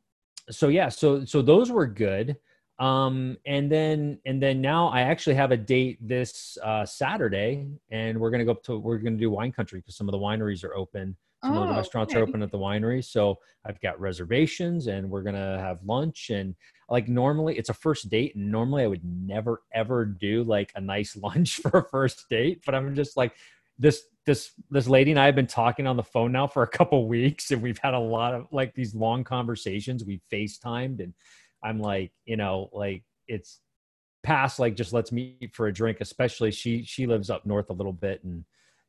so 0.50 0.66
yeah, 0.66 0.88
so 0.88 1.24
so 1.24 1.40
those 1.40 1.70
were 1.70 1.86
good 1.86 2.36
um 2.80 3.36
and 3.46 3.70
then 3.70 4.18
and 4.26 4.42
then 4.42 4.60
now 4.60 4.88
i 4.88 5.02
actually 5.02 5.36
have 5.36 5.52
a 5.52 5.56
date 5.56 5.96
this 6.00 6.58
uh 6.64 6.84
saturday 6.84 7.68
and 7.92 8.18
we're 8.18 8.30
gonna 8.30 8.44
go 8.44 8.50
up 8.50 8.64
to 8.64 8.78
we're 8.80 8.98
gonna 8.98 9.16
do 9.16 9.30
wine 9.30 9.52
country 9.52 9.78
because 9.78 9.96
some 9.96 10.08
of 10.08 10.12
the 10.12 10.18
wineries 10.18 10.64
are 10.64 10.74
open 10.74 11.16
some 11.40 11.56
of 11.56 11.68
the 11.68 11.74
Oh, 11.74 11.76
restaurants 11.76 12.12
okay. 12.12 12.20
are 12.20 12.24
open 12.24 12.42
at 12.42 12.50
the 12.50 12.58
winery 12.58 13.04
so 13.04 13.38
i've 13.64 13.80
got 13.80 14.00
reservations 14.00 14.88
and 14.88 15.08
we're 15.08 15.22
gonna 15.22 15.56
have 15.60 15.78
lunch 15.84 16.30
and 16.30 16.56
like 16.90 17.06
normally 17.06 17.56
it's 17.56 17.68
a 17.68 17.74
first 17.74 18.10
date 18.10 18.34
and 18.34 18.50
normally 18.50 18.82
i 18.82 18.88
would 18.88 19.04
never 19.04 19.62
ever 19.72 20.04
do 20.04 20.42
like 20.42 20.72
a 20.74 20.80
nice 20.80 21.14
lunch 21.22 21.58
for 21.58 21.78
a 21.78 21.88
first 21.90 22.28
date 22.28 22.60
but 22.66 22.74
i'm 22.74 22.92
just 22.96 23.16
like 23.16 23.34
this 23.78 24.02
this 24.26 24.52
this 24.70 24.86
lady 24.86 25.10
and 25.10 25.20
i 25.20 25.26
have 25.26 25.34
been 25.34 25.46
talking 25.46 25.86
on 25.86 25.96
the 25.96 26.02
phone 26.02 26.32
now 26.32 26.46
for 26.46 26.62
a 26.62 26.68
couple 26.68 27.06
weeks 27.08 27.50
and 27.50 27.60
we've 27.60 27.78
had 27.78 27.94
a 27.94 27.98
lot 27.98 28.34
of 28.34 28.46
like 28.52 28.74
these 28.74 28.94
long 28.94 29.24
conversations 29.24 30.04
we 30.04 30.20
facetimed 30.32 31.00
and 31.00 31.12
I'm 31.64 31.80
like, 31.80 32.12
you 32.26 32.36
know, 32.36 32.68
like 32.72 33.02
it's 33.26 33.60
past 34.22 34.58
like 34.58 34.76
just 34.76 34.92
let's 34.92 35.10
meet 35.10 35.50
for 35.54 35.66
a 35.66 35.72
drink. 35.72 35.98
Especially 36.00 36.50
she 36.50 36.84
she 36.84 37.06
lives 37.06 37.30
up 37.30 37.46
north 37.46 37.70
a 37.70 37.72
little 37.72 37.92
bit, 37.92 38.22
and 38.22 38.44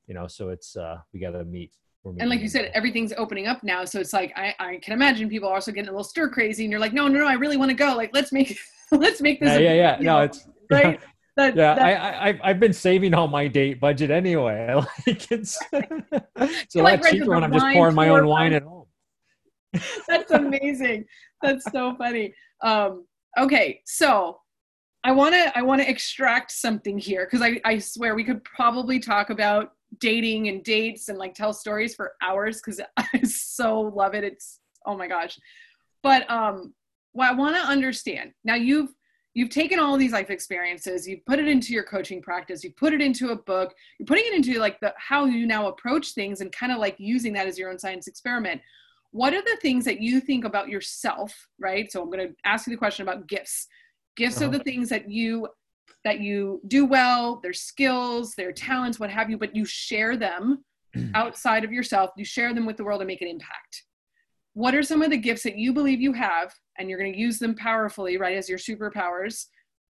you 0.08 0.14
know, 0.14 0.28
so 0.28 0.50
it's 0.50 0.76
uh 0.76 0.98
we 1.14 1.20
got 1.20 1.32
to 1.32 1.46
meet. 1.46 1.72
And 2.20 2.30
like 2.30 2.42
you 2.42 2.50
said 2.50 2.70
everything's 2.76 3.14
opening 3.18 3.48
up 3.48 3.64
now 3.64 3.84
so 3.84 4.00
it's 4.00 4.14
like 4.14 4.32
i 4.36 4.54
i 4.60 4.78
can 4.78 4.94
imagine 4.94 5.28
people 5.28 5.50
are 5.50 5.56
also 5.56 5.72
getting 5.72 5.90
a 5.90 5.92
little 5.92 6.04
stir 6.04 6.30
crazy 6.30 6.64
and 6.64 6.70
you're 6.70 6.80
like 6.80 6.94
no 6.94 7.08
no 7.08 7.18
no 7.18 7.26
i 7.26 7.34
really 7.34 7.58
want 7.58 7.72
to 7.72 7.76
go 7.76 7.96
like 7.96 8.12
let's 8.14 8.32
make 8.32 8.60
let's 8.92 9.22
make 9.22 9.40
this 9.40 9.60
yeah, 9.60 9.72
a 9.72 9.76
yeah, 9.76 9.98
yeah. 9.98 9.98
No, 10.02 10.20
it's 10.20 10.48
right 10.70 11.00
that, 11.38 11.56
yeah. 11.56 11.76
that- 11.76 11.84
I, 11.84 12.30
I 12.30 12.40
I've- 12.44 12.60
been 12.60 12.74
saving 12.74 13.14
all 13.14 13.28
my 13.28 13.48
date 13.48 13.80
budget 13.80 14.12
anyway. 14.12 14.68
I 14.70 14.74
like 15.08 15.32
it's 15.32 15.60
lot 15.74 16.84
like, 16.84 17.04
cheaper 17.04 17.32
when 17.32 17.44
I'm 17.44 17.54
just 17.54 17.66
pouring 17.74 17.96
my 17.96 18.10
own 18.10 18.28
wine 18.28 18.54
at 18.54 18.64
home. 18.64 18.86
that's 20.08 20.32
amazing 20.32 21.06
that's 21.42 21.70
so 21.72 21.96
funny 21.96 22.34
um 22.62 23.06
okay 23.38 23.82
so 23.86 24.40
i 25.04 25.12
want 25.12 25.34
to 25.34 25.58
i 25.58 25.62
want 25.62 25.82
to 25.82 25.90
extract 25.90 26.52
something 26.52 26.98
here 26.98 27.26
because 27.26 27.42
i 27.42 27.60
i 27.66 27.78
swear 27.78 28.16
we 28.16 28.24
could 28.24 28.44
probably 28.44 29.00
talk 29.00 29.30
about 29.30 29.72
dating 30.00 30.48
and 30.48 30.64
dates 30.64 31.10
and 31.10 31.18
like 31.18 31.34
tell 31.34 31.54
stories 31.54 31.96
for 31.96 32.14
hours 32.22 32.62
because 32.62 32.80
i 32.98 33.22
so 33.24 33.82
love 33.82 34.14
it 34.14 34.24
it's 34.24 34.60
oh 34.86 34.96
my 34.98 35.08
gosh 35.08 35.38
but 36.04 36.30
um 36.30 36.74
what 37.14 37.30
i 37.30 37.34
want 37.34 37.56
to 37.56 37.62
understand 37.62 38.32
now 38.44 38.56
you've 38.56 38.94
you've 39.36 39.50
taken 39.50 39.78
all 39.80 39.98
these 39.98 40.14
life 40.14 40.30
experiences 40.32 41.08
you've 41.08 41.24
put 41.26 41.38
it 41.40 41.48
into 41.48 41.74
your 41.74 41.84
coaching 41.84 42.22
practice 42.22 42.64
you 42.64 42.72
put 42.72 42.94
it 42.94 43.02
into 43.02 43.30
a 43.32 43.36
book 43.36 43.76
you're 44.00 44.06
putting 44.08 44.26
it 44.26 44.34
into 44.34 44.58
like 44.60 44.80
the 44.80 44.92
how 44.98 45.26
you 45.26 45.46
now 45.46 45.68
approach 45.68 46.12
things 46.14 46.42
and 46.42 46.52
kind 46.52 46.72
of 46.72 46.80
like 46.80 46.96
using 46.98 47.34
that 47.34 47.46
as 47.46 47.60
your 47.60 47.70
own 47.70 47.78
science 47.78 48.08
experiment. 48.08 48.60
What 49.12 49.34
are 49.34 49.42
the 49.42 49.58
things 49.62 49.86
that 49.86 50.02
you 50.02 50.20
think 50.20 50.44
about 50.46 50.68
yourself 50.70 51.32
right? 51.60 51.92
So 51.92 52.02
i'm 52.02 52.10
going 52.10 52.28
to 52.30 52.36
ask 52.46 52.66
you 52.66 52.72
the 52.74 52.78
question 52.78 53.04
about 53.08 53.28
gifts. 53.28 53.68
Gifts 54.18 54.42
are 54.42 54.46
Uh-huh. 54.46 54.58
the 54.58 54.64
things 54.64 54.90
that 54.90 55.10
you 55.10 55.48
that 56.06 56.20
you 56.20 56.62
do 56.68 56.86
well 56.86 57.40
their 57.44 57.54
skills 57.54 58.34
their 58.36 58.52
talents 58.52 59.00
what 59.00 59.10
have 59.10 59.30
you 59.30 59.38
but 59.38 59.56
you 59.56 59.66
share 59.66 60.16
them 60.18 60.64
outside 61.14 61.64
of 61.66 61.72
yourself. 61.74 62.10
You 62.16 62.24
share 62.26 62.54
them 62.54 62.66
with 62.66 62.78
the 62.78 62.84
world 62.86 63.02
and 63.02 63.08
make 63.08 63.22
an 63.22 63.28
impact 63.28 63.84
what 64.56 64.74
are 64.74 64.82
some 64.82 65.02
of 65.02 65.10
the 65.12 65.18
gifts 65.18 65.44
that 65.44 65.58
you 65.58 65.74
believe 65.74 66.00
you 66.02 66.14
have 66.14 66.54
and 66.78 66.90
you're 66.90 66.98
going 66.98 67.12
to 67.14 67.20
use 67.20 67.38
them 67.40 67.54
powerfully 67.56 68.18
right 68.18 68.38
as 68.38 68.50
your 68.50 68.58
superpowers 68.58 69.46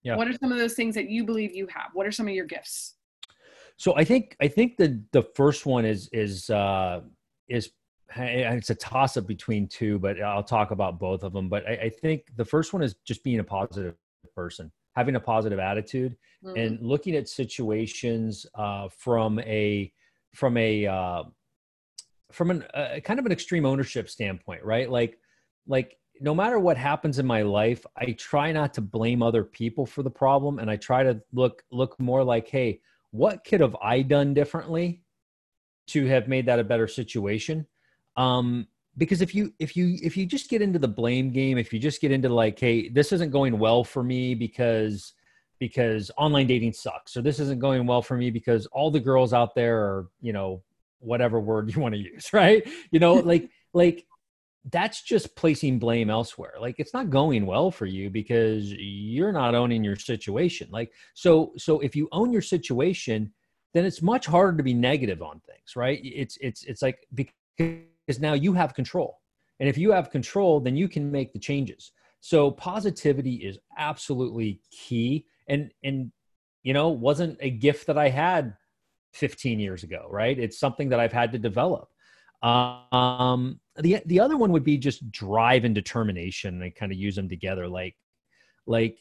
Yeah. 0.02 0.16
what 0.16 0.28
are 0.28 0.36
some 0.40 0.52
of 0.52 0.58
those 0.58 0.74
things 0.74 0.94
that 0.94 1.08
you 1.10 1.24
believe 1.24 1.54
you 1.54 1.66
have 1.74 1.88
what 1.94 2.06
are 2.06 2.12
some 2.12 2.28
of 2.28 2.34
your 2.34 2.46
gifts 2.46 2.94
So 3.76 3.96
I 3.96 4.04
think 4.04 4.36
I 4.40 4.48
think 4.48 4.76
the 4.76 5.02
the 5.12 5.22
first 5.34 5.66
one 5.66 5.84
is 5.84 6.08
is 6.12 6.50
uh, 6.50 7.00
is 7.48 7.70
it's 8.16 8.70
a 8.70 8.74
toss 8.74 9.16
up 9.16 9.26
between 9.26 9.68
two, 9.68 9.98
but 10.04 10.20
I'll 10.20 10.42
talk 10.56 10.72
about 10.72 10.98
both 10.98 11.22
of 11.22 11.32
them. 11.32 11.48
But 11.48 11.62
I, 11.66 11.74
I 11.86 11.90
think 12.02 12.18
the 12.36 12.44
first 12.44 12.72
one 12.74 12.82
is 12.82 12.92
just 13.10 13.22
being 13.22 13.38
a 13.38 13.44
positive 13.44 13.94
person, 14.34 14.70
having 14.96 15.14
a 15.16 15.20
positive 15.20 15.58
attitude, 15.60 16.16
Mm. 16.44 16.56
and 16.60 16.70
looking 16.92 17.14
at 17.16 17.28
situations 17.28 18.46
uh, 18.64 18.88
from 19.04 19.38
a 19.40 19.92
from 20.34 20.56
a 20.56 20.86
uh, 20.86 21.22
from 22.30 22.50
an 22.50 22.62
uh, 22.74 23.00
kind 23.04 23.18
of 23.18 23.26
an 23.26 23.32
extreme 23.32 23.66
ownership 23.66 24.08
standpoint, 24.08 24.64
right? 24.64 24.90
Like 24.90 25.18
like 25.66 25.96
no 26.20 26.34
matter 26.34 26.58
what 26.58 26.76
happens 26.76 27.18
in 27.18 27.26
my 27.26 27.42
life, 27.42 27.84
I 27.96 28.12
try 28.12 28.52
not 28.52 28.74
to 28.74 28.80
blame 28.80 29.22
other 29.22 29.42
people 29.42 29.86
for 29.86 30.02
the 30.02 30.10
problem, 30.10 30.58
and 30.58 30.70
I 30.70 30.76
try 30.76 31.02
to 31.02 31.20
look 31.32 31.62
look 31.70 31.98
more 31.98 32.22
like, 32.22 32.48
hey, 32.48 32.80
what 33.10 33.44
could 33.44 33.60
have 33.60 33.76
I 33.82 34.02
done 34.02 34.34
differently 34.34 35.02
to 35.88 36.06
have 36.06 36.28
made 36.28 36.46
that 36.46 36.58
a 36.58 36.64
better 36.64 36.86
situation? 36.86 37.66
Um, 38.16 38.68
because 38.96 39.22
if 39.22 39.34
you 39.34 39.52
if 39.58 39.76
you 39.76 39.96
if 40.02 40.16
you 40.16 40.26
just 40.26 40.50
get 40.50 40.62
into 40.62 40.78
the 40.78 40.88
blame 40.88 41.30
game, 41.32 41.56
if 41.56 41.72
you 41.72 41.78
just 41.78 42.00
get 42.00 42.12
into 42.12 42.28
like, 42.28 42.58
hey, 42.58 42.88
this 42.88 43.12
isn't 43.12 43.30
going 43.30 43.58
well 43.58 43.82
for 43.82 44.02
me 44.02 44.34
because 44.34 45.14
because 45.58 46.10
online 46.16 46.46
dating 46.46 46.72
sucks, 46.72 47.16
or 47.16 47.22
this 47.22 47.38
isn't 47.38 47.60
going 47.60 47.86
well 47.86 48.02
for 48.02 48.16
me 48.16 48.30
because 48.30 48.66
all 48.66 48.90
the 48.90 49.00
girls 49.00 49.32
out 49.32 49.54
there 49.54 49.78
are, 49.78 50.08
you 50.20 50.32
know, 50.32 50.62
whatever 51.00 51.40
word 51.40 51.74
you 51.74 51.80
want 51.80 51.94
to 51.94 52.00
use, 52.00 52.30
right? 52.32 52.66
You 52.90 53.00
know, 53.00 53.14
like 53.14 53.50
like 53.72 54.06
that's 54.70 55.02
just 55.02 55.34
placing 55.36 55.78
blame 55.78 56.10
elsewhere. 56.10 56.54
Like 56.60 56.76
it's 56.78 56.94
not 56.94 57.10
going 57.10 57.46
well 57.46 57.70
for 57.70 57.86
you 57.86 58.10
because 58.10 58.72
you're 58.72 59.32
not 59.32 59.54
owning 59.54 59.82
your 59.82 59.96
situation. 59.96 60.68
Like 60.70 60.92
so 61.14 61.52
so 61.56 61.80
if 61.80 61.96
you 61.96 62.08
own 62.12 62.32
your 62.32 62.42
situation, 62.42 63.32
then 63.72 63.84
it's 63.84 64.02
much 64.02 64.26
harder 64.26 64.56
to 64.56 64.62
be 64.62 64.74
negative 64.74 65.22
on 65.22 65.40
things, 65.40 65.76
right? 65.76 66.00
It's 66.02 66.36
it's 66.40 66.64
it's 66.64 66.82
like 66.82 67.06
because 67.14 68.20
now 68.20 68.34
you 68.34 68.52
have 68.52 68.74
control. 68.74 69.18
And 69.60 69.68
if 69.68 69.76
you 69.76 69.92
have 69.92 70.10
control, 70.10 70.60
then 70.60 70.76
you 70.76 70.88
can 70.88 71.10
make 71.10 71.32
the 71.32 71.38
changes. 71.38 71.92
So 72.20 72.50
positivity 72.50 73.36
is 73.36 73.58
absolutely 73.78 74.60
key 74.70 75.26
and 75.48 75.70
and 75.82 76.12
you 76.62 76.74
know, 76.74 76.88
wasn't 76.90 77.38
a 77.40 77.50
gift 77.50 77.86
that 77.86 77.96
I 77.96 78.08
had 78.08 78.54
15 79.12 79.60
years 79.60 79.82
ago, 79.82 80.06
right? 80.10 80.38
It's 80.38 80.58
something 80.58 80.88
that 80.90 81.00
I've 81.00 81.12
had 81.12 81.32
to 81.32 81.38
develop. 81.38 81.88
Um, 82.42 83.60
the 83.76 84.00
the 84.06 84.20
other 84.20 84.36
one 84.36 84.52
would 84.52 84.64
be 84.64 84.78
just 84.78 85.10
drive 85.10 85.64
and 85.64 85.74
determination, 85.74 86.62
and 86.62 86.74
kind 86.74 86.90
of 86.92 86.98
use 86.98 87.16
them 87.16 87.28
together. 87.28 87.68
Like, 87.68 87.96
like, 88.66 88.98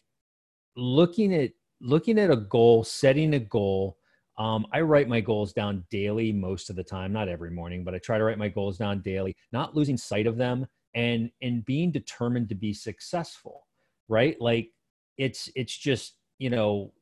looking 0.75 1.33
at 1.33 1.51
looking 1.81 2.19
at 2.19 2.31
a 2.31 2.35
goal, 2.35 2.83
setting 2.83 3.33
a 3.33 3.39
goal. 3.39 3.97
Um, 4.37 4.65
I 4.71 4.81
write 4.81 5.09
my 5.09 5.19
goals 5.19 5.51
down 5.51 5.83
daily 5.91 6.31
most 6.31 6.69
of 6.69 6.77
the 6.77 6.83
time, 6.83 7.11
not 7.11 7.27
every 7.27 7.51
morning, 7.51 7.83
but 7.83 7.93
I 7.93 7.97
try 7.97 8.17
to 8.17 8.23
write 8.23 8.37
my 8.37 8.47
goals 8.47 8.77
down 8.77 9.01
daily, 9.01 9.35
not 9.51 9.75
losing 9.75 9.97
sight 9.97 10.27
of 10.27 10.37
them 10.37 10.65
and 10.95 11.29
and 11.41 11.65
being 11.65 11.91
determined 11.91 12.49
to 12.49 12.55
be 12.55 12.73
successful, 12.73 13.67
right? 14.07 14.39
Like 14.39 14.71
it's 15.17 15.49
it's 15.55 15.77
just, 15.77 16.15
you 16.37 16.49
know, 16.49 16.93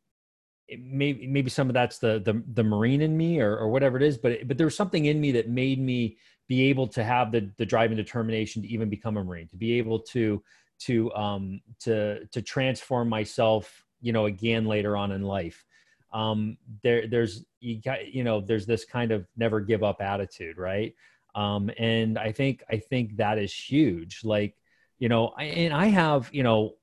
maybe 0.77 1.27
maybe 1.27 1.49
some 1.49 1.69
of 1.69 1.73
that's 1.73 1.99
the 1.99 2.19
the 2.19 2.43
the 2.53 2.63
marine 2.63 3.01
in 3.01 3.15
me 3.15 3.39
or 3.39 3.57
or 3.57 3.69
whatever 3.69 3.97
it 3.97 4.03
is, 4.03 4.17
but 4.17 4.47
but 4.47 4.57
there 4.57 4.67
was 4.67 4.75
something 4.75 5.05
in 5.05 5.19
me 5.19 5.31
that 5.33 5.49
made 5.49 5.79
me 5.79 6.17
be 6.47 6.69
able 6.69 6.87
to 6.87 7.03
have 7.03 7.31
the 7.31 7.49
the 7.57 7.65
drive 7.65 7.91
and 7.91 7.97
determination 7.97 8.61
to 8.61 8.67
even 8.67 8.89
become 8.89 9.17
a 9.17 9.23
marine, 9.23 9.47
to 9.47 9.55
be 9.55 9.77
able 9.77 9.99
to 9.99 10.43
to 10.79 11.13
um 11.13 11.61
to 11.79 12.25
to 12.27 12.41
transform 12.41 13.09
myself 13.09 13.85
you 14.01 14.11
know 14.11 14.25
again 14.25 14.65
later 14.65 14.97
on 14.97 15.11
in 15.11 15.23
life. 15.23 15.65
Um 16.13 16.57
there 16.83 17.07
there's 17.07 17.45
you 17.59 17.81
got 17.81 18.13
you 18.13 18.23
know 18.23 18.41
there's 18.41 18.65
this 18.65 18.85
kind 18.85 19.11
of 19.11 19.25
never 19.37 19.59
give 19.61 19.83
up 19.83 20.01
attitude 20.01 20.57
right? 20.57 20.93
Um 21.35 21.69
and 21.77 22.17
i 22.17 22.31
think 22.31 22.63
i 22.69 22.77
think 22.77 23.17
that 23.17 23.37
is 23.37 23.53
huge. 23.53 24.21
Like 24.23 24.55
you 24.99 25.09
know 25.09 25.33
I, 25.37 25.43
and 25.43 25.73
i 25.73 25.85
have 25.87 26.29
you 26.33 26.43
know 26.43 26.75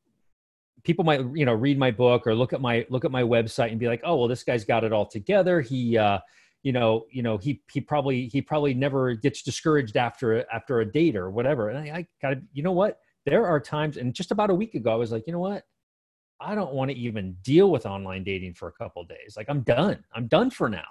people 0.85 1.05
might 1.05 1.20
you 1.35 1.45
know 1.45 1.55
read 1.55 1.78
my 1.78 1.91
book 1.91 2.26
or 2.26 2.35
look 2.35 2.53
at 2.53 2.61
my 2.61 2.87
look 2.91 3.05
at 3.05 3.11
my 3.11 3.22
website 3.22 3.70
and 3.70 3.80
be 3.80 3.89
like 3.89 4.03
oh 4.05 4.16
well 4.16 4.28
this 4.28 4.45
guy's 4.45 4.64
got 4.64 4.85
it 4.85 4.93
all 4.93 5.07
together 5.07 5.61
he 5.61 5.97
uh 5.99 6.18
you 6.62 6.72
know 6.72 7.07
you 7.11 7.22
know 7.22 7.37
he 7.39 7.62
he 7.72 7.80
probably 7.80 8.28
he 8.28 8.41
probably 8.41 8.74
never 8.74 9.14
gets 9.14 9.43
discouraged 9.43 9.97
after 9.97 10.45
after 10.53 10.80
a 10.80 10.91
date 10.91 11.16
or 11.16 11.30
whatever 11.30 11.70
and 11.70 11.78
i, 11.78 11.97
I 11.99 12.07
gotta 12.22 12.43
you 12.53 12.62
know 12.62 12.72
what 12.72 12.99
there 13.26 13.47
are 13.47 13.59
times 13.59 13.97
and 13.97 14.14
just 14.14 14.30
about 14.30 14.51
a 14.51 14.55
week 14.55 14.74
ago 14.74 14.93
i 14.93 14.97
was 14.97 15.11
like 15.11 15.24
you 15.26 15.32
know 15.32 15.41
what 15.41 15.64
I 16.41 16.55
don't 16.55 16.74
want 16.74 16.91
to 16.91 16.97
even 16.97 17.37
deal 17.43 17.70
with 17.70 17.87
online 17.87 18.24
dating 18.24 18.55
for 18.55 18.68
a 18.68 18.72
couple 18.72 19.05
days. 19.05 19.35
Like 19.37 19.47
I'm 19.49 19.62
done. 19.62 20.05
I'm 20.14 20.26
done 20.26 20.51
for 20.51 20.68
now. 20.68 20.85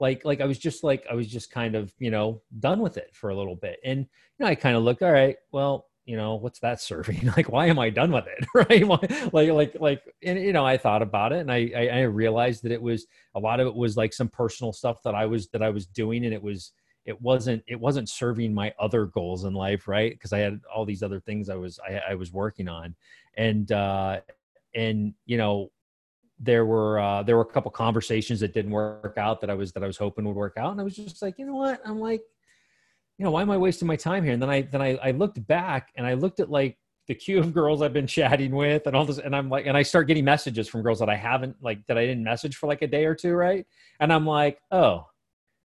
Like 0.00 0.24
like 0.24 0.40
I 0.40 0.44
was 0.44 0.58
just 0.58 0.84
like 0.84 1.04
I 1.10 1.14
was 1.14 1.28
just 1.28 1.50
kind 1.50 1.74
of, 1.74 1.92
you 1.98 2.10
know, 2.10 2.42
done 2.60 2.80
with 2.80 2.96
it 2.96 3.10
for 3.12 3.30
a 3.30 3.36
little 3.36 3.56
bit. 3.56 3.78
And 3.84 4.00
you 4.00 4.06
know, 4.44 4.46
I 4.46 4.54
kind 4.54 4.76
of 4.76 4.82
looked, 4.82 5.02
all 5.02 5.12
right, 5.12 5.36
well, 5.52 5.86
you 6.12 6.18
know, 6.18 6.34
what's 6.34 6.58
that 6.58 6.78
serving? 6.78 7.32
like 7.38 7.48
why 7.48 7.68
am 7.68 7.78
I 7.78 7.88
done 7.88 8.12
with 8.12 8.26
it? 8.26 8.46
right? 8.54 9.32
like 9.32 9.50
like 9.50 9.76
like 9.80 10.02
and 10.22 10.38
you 10.38 10.52
know, 10.52 10.66
I 10.66 10.76
thought 10.76 11.00
about 11.00 11.32
it 11.32 11.38
and 11.38 11.50
I, 11.50 11.72
I 11.74 11.86
I 11.86 12.00
realized 12.02 12.64
that 12.64 12.70
it 12.70 12.82
was 12.82 13.06
a 13.34 13.40
lot 13.40 13.60
of 13.60 13.66
it 13.66 13.74
was 13.74 13.96
like 13.96 14.12
some 14.12 14.28
personal 14.28 14.74
stuff 14.74 15.02
that 15.04 15.14
I 15.14 15.24
was 15.24 15.48
that 15.48 15.62
I 15.62 15.70
was 15.70 15.86
doing 15.86 16.26
and 16.26 16.34
it 16.34 16.42
was 16.42 16.72
it 17.06 17.18
wasn't 17.22 17.64
it 17.66 17.80
wasn't 17.80 18.10
serving 18.10 18.52
my 18.52 18.74
other 18.78 19.06
goals 19.06 19.44
in 19.44 19.54
life 19.54 19.88
right 19.88 20.12
because 20.12 20.32
i 20.32 20.38
had 20.38 20.60
all 20.72 20.84
these 20.84 21.02
other 21.02 21.18
things 21.18 21.48
i 21.48 21.56
was 21.56 21.80
I, 21.84 22.00
I 22.10 22.14
was 22.14 22.32
working 22.32 22.68
on 22.68 22.94
and 23.36 23.72
uh 23.72 24.20
and 24.76 25.12
you 25.26 25.36
know 25.36 25.72
there 26.38 26.64
were 26.64 27.00
uh, 27.00 27.22
there 27.22 27.36
were 27.36 27.42
a 27.42 27.46
couple 27.46 27.70
conversations 27.70 28.40
that 28.40 28.52
didn't 28.52 28.72
work 28.72 29.14
out 29.16 29.40
that 29.40 29.48
I 29.48 29.54
was 29.54 29.72
that 29.72 29.84
I 29.84 29.86
was 29.86 29.96
hoping 29.96 30.24
would 30.24 30.34
work 30.34 30.54
out, 30.56 30.72
and 30.72 30.80
I 30.80 30.84
was 30.84 30.96
just 30.96 31.22
like, 31.22 31.38
you 31.38 31.46
know 31.46 31.54
what? 31.54 31.80
I'm 31.84 32.00
like, 32.00 32.22
you 33.22 33.26
know, 33.26 33.30
why 33.30 33.42
am 33.42 33.52
I 33.52 33.56
wasting 33.56 33.86
my 33.86 33.94
time 33.94 34.24
here? 34.24 34.32
And 34.32 34.42
then 34.42 34.50
I 34.50 34.62
then 34.62 34.82
I, 34.82 34.96
I 34.96 35.10
looked 35.12 35.46
back 35.46 35.92
and 35.94 36.04
I 36.04 36.14
looked 36.14 36.40
at 36.40 36.50
like 36.50 36.76
the 37.06 37.14
queue 37.14 37.38
of 37.38 37.54
girls 37.54 37.80
I've 37.80 37.92
been 37.92 38.06
chatting 38.08 38.50
with 38.50 38.88
and 38.88 38.96
all 38.96 39.04
this, 39.04 39.18
and 39.18 39.36
I'm 39.36 39.48
like, 39.48 39.64
and 39.66 39.76
I 39.76 39.82
start 39.82 40.08
getting 40.08 40.24
messages 40.24 40.68
from 40.68 40.82
girls 40.82 40.98
that 40.98 41.08
I 41.08 41.14
haven't 41.14 41.54
like 41.62 41.86
that 41.86 41.96
I 41.96 42.04
didn't 42.04 42.24
message 42.24 42.56
for 42.56 42.66
like 42.66 42.82
a 42.82 42.88
day 42.88 43.04
or 43.04 43.14
two, 43.14 43.34
right? 43.34 43.64
And 44.00 44.12
I'm 44.12 44.26
like, 44.26 44.58
oh, 44.72 45.06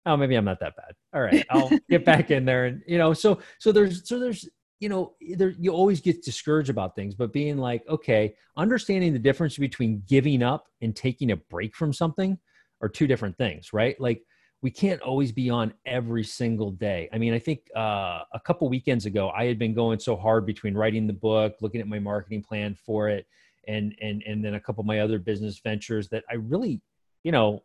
oh, 0.05 0.15
maybe 0.15 0.35
I'm 0.35 0.45
not 0.45 0.61
that 0.61 0.77
bad. 0.77 0.93
All 1.13 1.21
right, 1.21 1.45
I'll 1.51 1.69
get 1.89 2.05
back 2.05 2.31
in 2.31 2.45
there, 2.45 2.63
and 2.63 2.81
you 2.87 2.97
know, 2.97 3.13
so 3.13 3.39
so 3.59 3.73
there's 3.73 4.07
so 4.07 4.19
there's 4.19 4.47
you 4.79 4.87
know 4.87 5.11
there, 5.35 5.53
you 5.59 5.73
always 5.73 5.99
get 5.99 6.23
discouraged 6.23 6.69
about 6.69 6.93
things 6.93 7.15
but 7.15 7.31
being 7.31 7.57
like 7.57 7.87
okay 7.87 8.35
understanding 8.57 9.13
the 9.13 9.19
difference 9.19 9.57
between 9.57 10.03
giving 10.09 10.43
up 10.43 10.67
and 10.81 10.93
taking 10.93 11.31
a 11.31 11.37
break 11.37 11.73
from 11.73 11.93
something 11.93 12.37
are 12.81 12.89
two 12.89 13.07
different 13.07 13.37
things 13.37 13.71
right 13.71 13.95
like 14.01 14.25
we 14.63 14.71
can't 14.71 15.01
always 15.01 15.31
be 15.31 15.49
on 15.49 15.73
every 15.85 16.23
single 16.23 16.71
day 16.71 17.09
i 17.13 17.17
mean 17.17 17.33
i 17.33 17.39
think 17.39 17.69
uh, 17.75 18.21
a 18.33 18.39
couple 18.43 18.67
weekends 18.69 19.05
ago 19.05 19.29
i 19.35 19.45
had 19.45 19.59
been 19.59 19.73
going 19.73 19.99
so 19.99 20.15
hard 20.15 20.45
between 20.45 20.73
writing 20.73 21.05
the 21.05 21.13
book 21.13 21.55
looking 21.61 21.81
at 21.81 21.87
my 21.87 21.99
marketing 21.99 22.41
plan 22.41 22.73
for 22.73 23.09
it 23.09 23.27
and 23.67 23.93
and 24.01 24.23
and 24.25 24.43
then 24.43 24.55
a 24.55 24.59
couple 24.59 24.81
of 24.81 24.87
my 24.87 24.99
other 24.99 25.19
business 25.19 25.59
ventures 25.59 26.07
that 26.07 26.23
i 26.31 26.35
really 26.35 26.81
you 27.23 27.31
know 27.31 27.61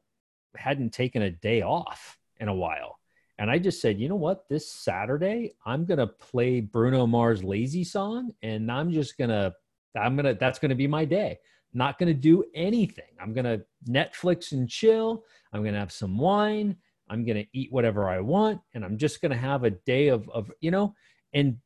hadn't 0.57 0.93
taken 0.93 1.23
a 1.23 1.31
day 1.31 1.63
off 1.63 2.19
in 2.41 2.49
a 2.49 2.55
while 2.55 2.99
and 3.39 3.51
I 3.51 3.59
just 3.59 3.81
said, 3.81 4.01
you 4.01 4.09
know 4.09 4.17
what? 4.17 4.49
This 4.49 4.69
Saturday, 4.69 5.55
I'm 5.65 5.85
to 5.99 6.09
play 6.09 6.61
Bruno 6.61 7.07
Mars 7.07 7.45
Lazy 7.45 7.85
Song 7.85 8.33
and 8.43 8.71
I'm 8.71 8.91
just 8.91 9.17
to, 9.31 9.55
I'm 9.97 10.17
to, 10.27 10.35
that's 10.35 10.59
to 10.71 10.75
be 10.75 10.89
my 10.89 11.05
day. 11.05 11.39
Not 11.73 11.99
going 11.99 12.09
to 12.09 12.21
do 12.21 12.45
anything. 12.55 13.05
I'm 13.21 13.33
going 13.33 13.45
to 13.45 13.65
Netflix 13.89 14.53
and 14.53 14.69
chill. 14.69 15.25
I'm 15.53 15.63
going 15.63 15.75
to 15.75 15.79
have 15.79 15.93
some 15.93 16.19
wine. 16.19 16.77
I'm 17.11 17.25
going 17.25 17.37
to 17.37 17.47
eat 17.53 17.73
whatever 17.73 18.09
I 18.09 18.21
want. 18.21 18.61
And 18.75 18.85
I'm 18.85 18.99
just 18.99 19.21
going 19.21 19.33
to 19.33 19.39
have 19.39 19.65
a 19.65 19.71
day 19.71 20.09
of, 20.09 20.29
of, 20.31 20.51
you 20.61 20.71
know, 20.71 20.95
and 21.33 21.59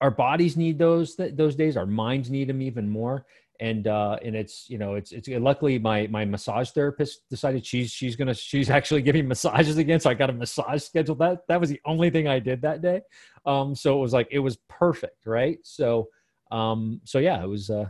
our 0.00 0.10
bodies 0.10 0.56
need 0.56 0.78
those, 0.78 1.16
those 1.16 1.56
days. 1.56 1.76
Our 1.76 1.86
minds 1.86 2.30
need 2.30 2.48
them 2.48 2.62
even 2.62 2.88
more 2.88 3.26
and 3.60 3.88
uh 3.88 4.16
and 4.24 4.36
it's 4.36 4.68
you 4.70 4.78
know 4.78 4.94
it's 4.94 5.12
it's 5.12 5.28
luckily 5.28 5.78
my 5.78 6.06
my 6.08 6.24
massage 6.24 6.70
therapist 6.70 7.28
decided 7.28 7.64
she's 7.64 7.90
she's 7.90 8.14
gonna 8.14 8.34
she's 8.34 8.70
actually 8.78 9.02
giving 9.02 9.26
massages 9.26 9.78
again 9.78 9.98
so 9.98 10.10
i 10.10 10.14
got 10.14 10.30
a 10.30 10.32
massage 10.32 10.82
scheduled 10.82 11.18
that 11.18 11.40
that 11.48 11.60
was 11.60 11.68
the 11.68 11.80
only 11.84 12.10
thing 12.10 12.28
i 12.28 12.38
did 12.38 12.62
that 12.62 12.80
day 12.80 13.00
um 13.46 13.74
so 13.74 13.96
it 13.98 14.00
was 14.00 14.12
like 14.12 14.28
it 14.30 14.38
was 14.38 14.58
perfect 14.68 15.26
right 15.26 15.58
so 15.62 16.08
um 16.50 17.00
so 17.04 17.18
yeah 17.18 17.42
it 17.42 17.48
was 17.48 17.70
uh 17.70 17.86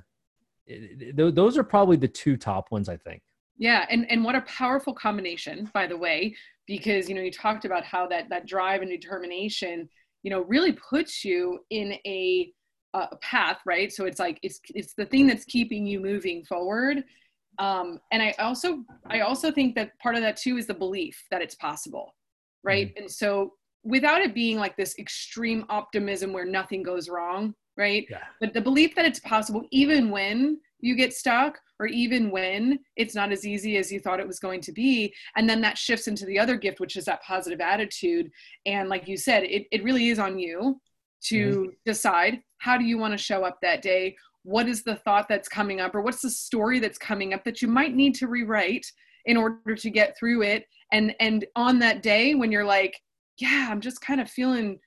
those 1.14 1.56
are 1.56 1.64
probably 1.64 1.96
the 1.96 2.08
two 2.08 2.36
top 2.36 2.70
ones 2.70 2.88
i 2.88 2.96
think 2.96 3.22
yeah 3.56 3.86
and 3.90 4.10
and 4.10 4.24
what 4.24 4.34
a 4.34 4.40
powerful 4.42 4.94
combination 4.94 5.70
by 5.72 5.86
the 5.86 5.96
way 5.96 6.34
because 6.68 7.08
you 7.08 7.14
know 7.14 7.22
you 7.22 7.32
talked 7.32 7.64
about 7.64 7.82
how 7.82 8.06
that 8.06 8.28
that 8.28 8.46
drive 8.46 8.82
and 8.82 8.90
determination 8.90 9.88
you 10.22 10.30
know 10.30 10.42
really 10.42 10.72
puts 10.72 11.24
you 11.24 11.58
in 11.70 11.94
a 12.06 12.52
a 12.94 13.16
path 13.16 13.58
right 13.66 13.92
so 13.92 14.04
it's 14.04 14.20
like 14.20 14.38
it's 14.42 14.60
it's 14.74 14.94
the 14.94 15.06
thing 15.06 15.26
that's 15.26 15.44
keeping 15.44 15.86
you 15.86 15.98
moving 15.98 16.44
forward 16.44 17.02
um, 17.58 17.98
and 18.12 18.22
i 18.22 18.34
also 18.38 18.84
i 19.06 19.20
also 19.20 19.50
think 19.50 19.74
that 19.74 19.98
part 19.98 20.14
of 20.14 20.20
that 20.20 20.36
too 20.36 20.56
is 20.56 20.66
the 20.66 20.74
belief 20.74 21.20
that 21.30 21.42
it's 21.42 21.54
possible 21.56 22.14
right 22.62 22.88
mm-hmm. 22.88 23.02
and 23.02 23.10
so 23.10 23.52
without 23.84 24.20
it 24.20 24.34
being 24.34 24.58
like 24.58 24.76
this 24.76 24.98
extreme 24.98 25.64
optimism 25.68 26.32
where 26.32 26.46
nothing 26.46 26.82
goes 26.82 27.08
wrong 27.08 27.54
right 27.76 28.06
yeah. 28.10 28.24
but 28.40 28.52
the 28.54 28.60
belief 28.60 28.94
that 28.94 29.04
it's 29.04 29.20
possible 29.20 29.62
even 29.70 30.10
when 30.10 30.58
you 30.80 30.94
get 30.94 31.12
stuck 31.12 31.58
or 31.80 31.86
even 31.86 32.30
when 32.30 32.78
it's 32.96 33.14
not 33.14 33.32
as 33.32 33.46
easy 33.46 33.76
as 33.76 33.92
you 33.92 34.00
thought 34.00 34.20
it 34.20 34.26
was 34.26 34.38
going 34.38 34.60
to 34.62 34.72
be. 34.72 35.12
And 35.36 35.48
then 35.48 35.60
that 35.62 35.78
shifts 35.78 36.08
into 36.08 36.26
the 36.26 36.38
other 36.38 36.56
gift 36.56 36.80
which 36.80 36.96
is 36.96 37.04
that 37.06 37.22
positive 37.22 37.60
attitude. 37.60 38.30
And 38.66 38.88
like 38.88 39.08
you 39.08 39.16
said 39.16 39.44
it, 39.44 39.66
it 39.70 39.84
really 39.84 40.08
is 40.08 40.18
on 40.18 40.38
you 40.38 40.80
to 41.24 41.50
mm-hmm. 41.50 41.70
decide 41.84 42.40
how 42.58 42.76
do 42.76 42.84
you 42.84 42.98
want 42.98 43.12
to 43.12 43.18
show 43.18 43.44
up 43.44 43.58
that 43.62 43.82
day? 43.82 44.16
What 44.42 44.68
is 44.68 44.82
the 44.82 44.96
thought 44.96 45.28
that's 45.28 45.48
coming 45.48 45.80
up 45.80 45.94
or 45.94 46.00
what's 46.00 46.22
the 46.22 46.30
story 46.30 46.78
that's 46.78 46.98
coming 46.98 47.34
up 47.34 47.44
that 47.44 47.62
you 47.62 47.68
might 47.68 47.94
need 47.94 48.14
to 48.16 48.28
rewrite 48.28 48.86
in 49.26 49.36
order 49.36 49.74
to 49.74 49.90
get 49.90 50.16
through 50.18 50.42
it? 50.42 50.64
And 50.92 51.14
and 51.20 51.44
on 51.54 51.78
that 51.80 52.02
day 52.02 52.34
when 52.34 52.50
you're 52.50 52.64
like 52.64 52.98
yeah 53.38 53.68
i'm 53.70 53.80
just 53.80 54.00
kind 54.00 54.20
of 54.20 54.30
feeling 54.30 54.78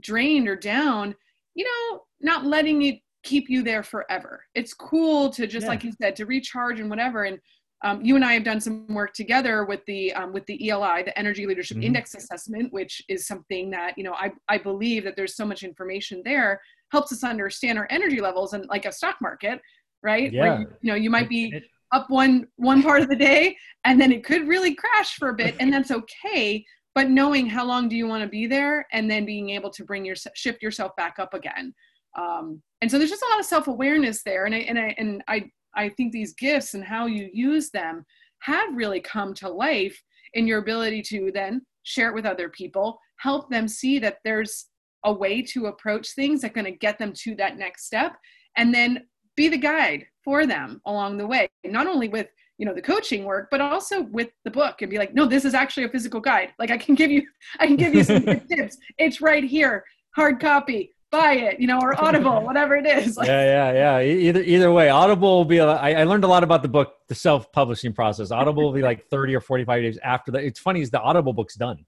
drained 0.00 0.48
or 0.48 0.56
down 0.56 1.14
you 1.54 1.64
know 1.64 2.02
not 2.20 2.44
letting 2.44 2.82
it 2.82 2.98
keep 3.22 3.48
you 3.48 3.62
there 3.62 3.82
forever 3.82 4.44
it's 4.54 4.74
cool 4.74 5.30
to 5.30 5.46
just 5.46 5.64
yeah. 5.64 5.68
like 5.68 5.84
you 5.84 5.92
said 6.00 6.16
to 6.16 6.26
recharge 6.26 6.80
and 6.80 6.90
whatever 6.90 7.24
and 7.24 7.38
um, 7.84 8.00
you 8.00 8.14
and 8.14 8.24
I 8.24 8.34
have 8.34 8.44
done 8.44 8.60
some 8.60 8.86
work 8.86 9.12
together 9.12 9.64
with 9.64 9.84
the 9.86 10.12
um, 10.12 10.32
with 10.32 10.46
the 10.46 10.70
ELI, 10.70 11.02
the 11.02 11.18
Energy 11.18 11.46
Leadership 11.46 11.78
mm-hmm. 11.78 11.86
Index 11.86 12.14
Assessment, 12.14 12.72
which 12.72 13.02
is 13.08 13.26
something 13.26 13.70
that 13.70 13.98
you 13.98 14.04
know 14.04 14.14
I 14.14 14.32
I 14.48 14.58
believe 14.58 15.02
that 15.04 15.16
there's 15.16 15.34
so 15.34 15.44
much 15.44 15.64
information 15.64 16.22
there 16.24 16.60
helps 16.92 17.10
us 17.10 17.24
understand 17.24 17.78
our 17.78 17.88
energy 17.90 18.20
levels 18.20 18.52
and 18.52 18.66
like 18.68 18.84
a 18.84 18.92
stock 18.92 19.16
market, 19.20 19.60
right? 20.02 20.30
Yeah. 20.30 20.60
You, 20.60 20.66
you, 20.82 20.92
know, 20.92 20.94
you 20.94 21.10
might 21.10 21.28
be 21.28 21.46
it, 21.46 21.64
up 21.90 22.08
one 22.08 22.46
one 22.56 22.82
part 22.82 23.02
of 23.02 23.08
the 23.08 23.16
day 23.16 23.56
and 23.84 24.00
then 24.00 24.12
it 24.12 24.24
could 24.24 24.46
really 24.46 24.74
crash 24.74 25.16
for 25.16 25.30
a 25.30 25.34
bit, 25.34 25.56
and 25.58 25.72
that's 25.72 25.90
okay. 25.90 26.64
But 26.94 27.08
knowing 27.08 27.46
how 27.46 27.64
long 27.64 27.88
do 27.88 27.96
you 27.96 28.06
want 28.06 28.22
to 28.22 28.28
be 28.28 28.46
there, 28.46 28.86
and 28.92 29.10
then 29.10 29.24
being 29.24 29.50
able 29.50 29.70
to 29.70 29.84
bring 29.84 30.04
your 30.04 30.14
shift 30.34 30.62
yourself 30.62 30.94
back 30.96 31.18
up 31.18 31.34
again. 31.34 31.74
Um, 32.18 32.62
and 32.80 32.90
so 32.90 32.98
there's 32.98 33.10
just 33.10 33.22
a 33.22 33.28
lot 33.28 33.40
of 33.40 33.46
self 33.46 33.68
awareness 33.68 34.22
there, 34.22 34.44
and 34.44 34.54
I 34.54 34.58
and 34.58 34.78
I 34.78 34.94
and 34.98 35.22
I 35.28 35.50
I 35.74 35.88
think 35.90 36.12
these 36.12 36.34
gifts 36.34 36.74
and 36.74 36.84
how 36.84 37.06
you 37.06 37.30
use 37.32 37.70
them 37.70 38.04
have 38.40 38.74
really 38.74 39.00
come 39.00 39.34
to 39.34 39.48
life 39.48 39.98
in 40.34 40.46
your 40.46 40.58
ability 40.58 41.02
to 41.02 41.30
then 41.32 41.62
share 41.84 42.08
it 42.08 42.14
with 42.14 42.26
other 42.26 42.48
people, 42.48 42.98
help 43.18 43.50
them 43.50 43.68
see 43.68 43.98
that 44.00 44.18
there's 44.24 44.66
a 45.04 45.12
way 45.12 45.42
to 45.42 45.66
approach 45.66 46.14
things 46.14 46.40
that 46.40 46.54
going 46.54 46.64
to 46.64 46.70
get 46.70 46.98
them 46.98 47.12
to 47.12 47.34
that 47.36 47.58
next 47.58 47.86
step, 47.86 48.16
and 48.56 48.74
then 48.74 49.06
be 49.36 49.48
the 49.48 49.56
guide 49.56 50.04
for 50.24 50.46
them 50.46 50.80
along 50.86 51.16
the 51.16 51.26
way. 51.26 51.48
Not 51.64 51.86
only 51.86 52.08
with 52.08 52.28
you 52.58 52.66
know 52.66 52.74
the 52.74 52.82
coaching 52.82 53.24
work, 53.24 53.48
but 53.50 53.60
also 53.60 54.02
with 54.02 54.28
the 54.44 54.50
book, 54.50 54.82
and 54.82 54.90
be 54.90 54.98
like, 54.98 55.14
no, 55.14 55.26
this 55.26 55.44
is 55.44 55.54
actually 55.54 55.84
a 55.84 55.88
physical 55.88 56.20
guide. 56.20 56.52
Like 56.58 56.70
I 56.70 56.78
can 56.78 56.94
give 56.94 57.10
you, 57.10 57.22
I 57.58 57.66
can 57.66 57.76
give 57.76 57.94
you 57.94 58.04
some 58.04 58.24
tips. 58.50 58.76
It's 58.98 59.20
right 59.20 59.44
here, 59.44 59.84
hard 60.14 60.40
copy 60.40 60.92
buy 61.12 61.34
it, 61.34 61.60
you 61.60 61.68
know, 61.68 61.78
or 61.80 61.94
Audible, 62.04 62.40
whatever 62.40 62.74
it 62.74 62.86
is. 62.86 63.16
Like, 63.16 63.28
yeah, 63.28 63.72
yeah, 63.72 64.00
yeah. 64.00 64.12
Either 64.12 64.42
either 64.42 64.72
way, 64.72 64.88
Audible 64.88 65.38
will 65.38 65.44
be. 65.44 65.60
I, 65.60 66.00
I 66.00 66.04
learned 66.04 66.24
a 66.24 66.26
lot 66.26 66.42
about 66.42 66.62
the 66.62 66.68
book, 66.68 66.94
the 67.06 67.14
self 67.14 67.52
publishing 67.52 67.92
process. 67.92 68.32
Audible 68.32 68.64
will 68.64 68.72
be 68.72 68.82
like 68.82 69.06
thirty 69.08 69.34
or 69.34 69.40
forty 69.40 69.64
five 69.64 69.82
days 69.82 69.98
after 70.02 70.32
that. 70.32 70.42
It's 70.42 70.58
funny 70.58 70.80
is 70.80 70.90
the 70.90 71.00
Audible 71.00 71.32
book's 71.32 71.54
done, 71.54 71.84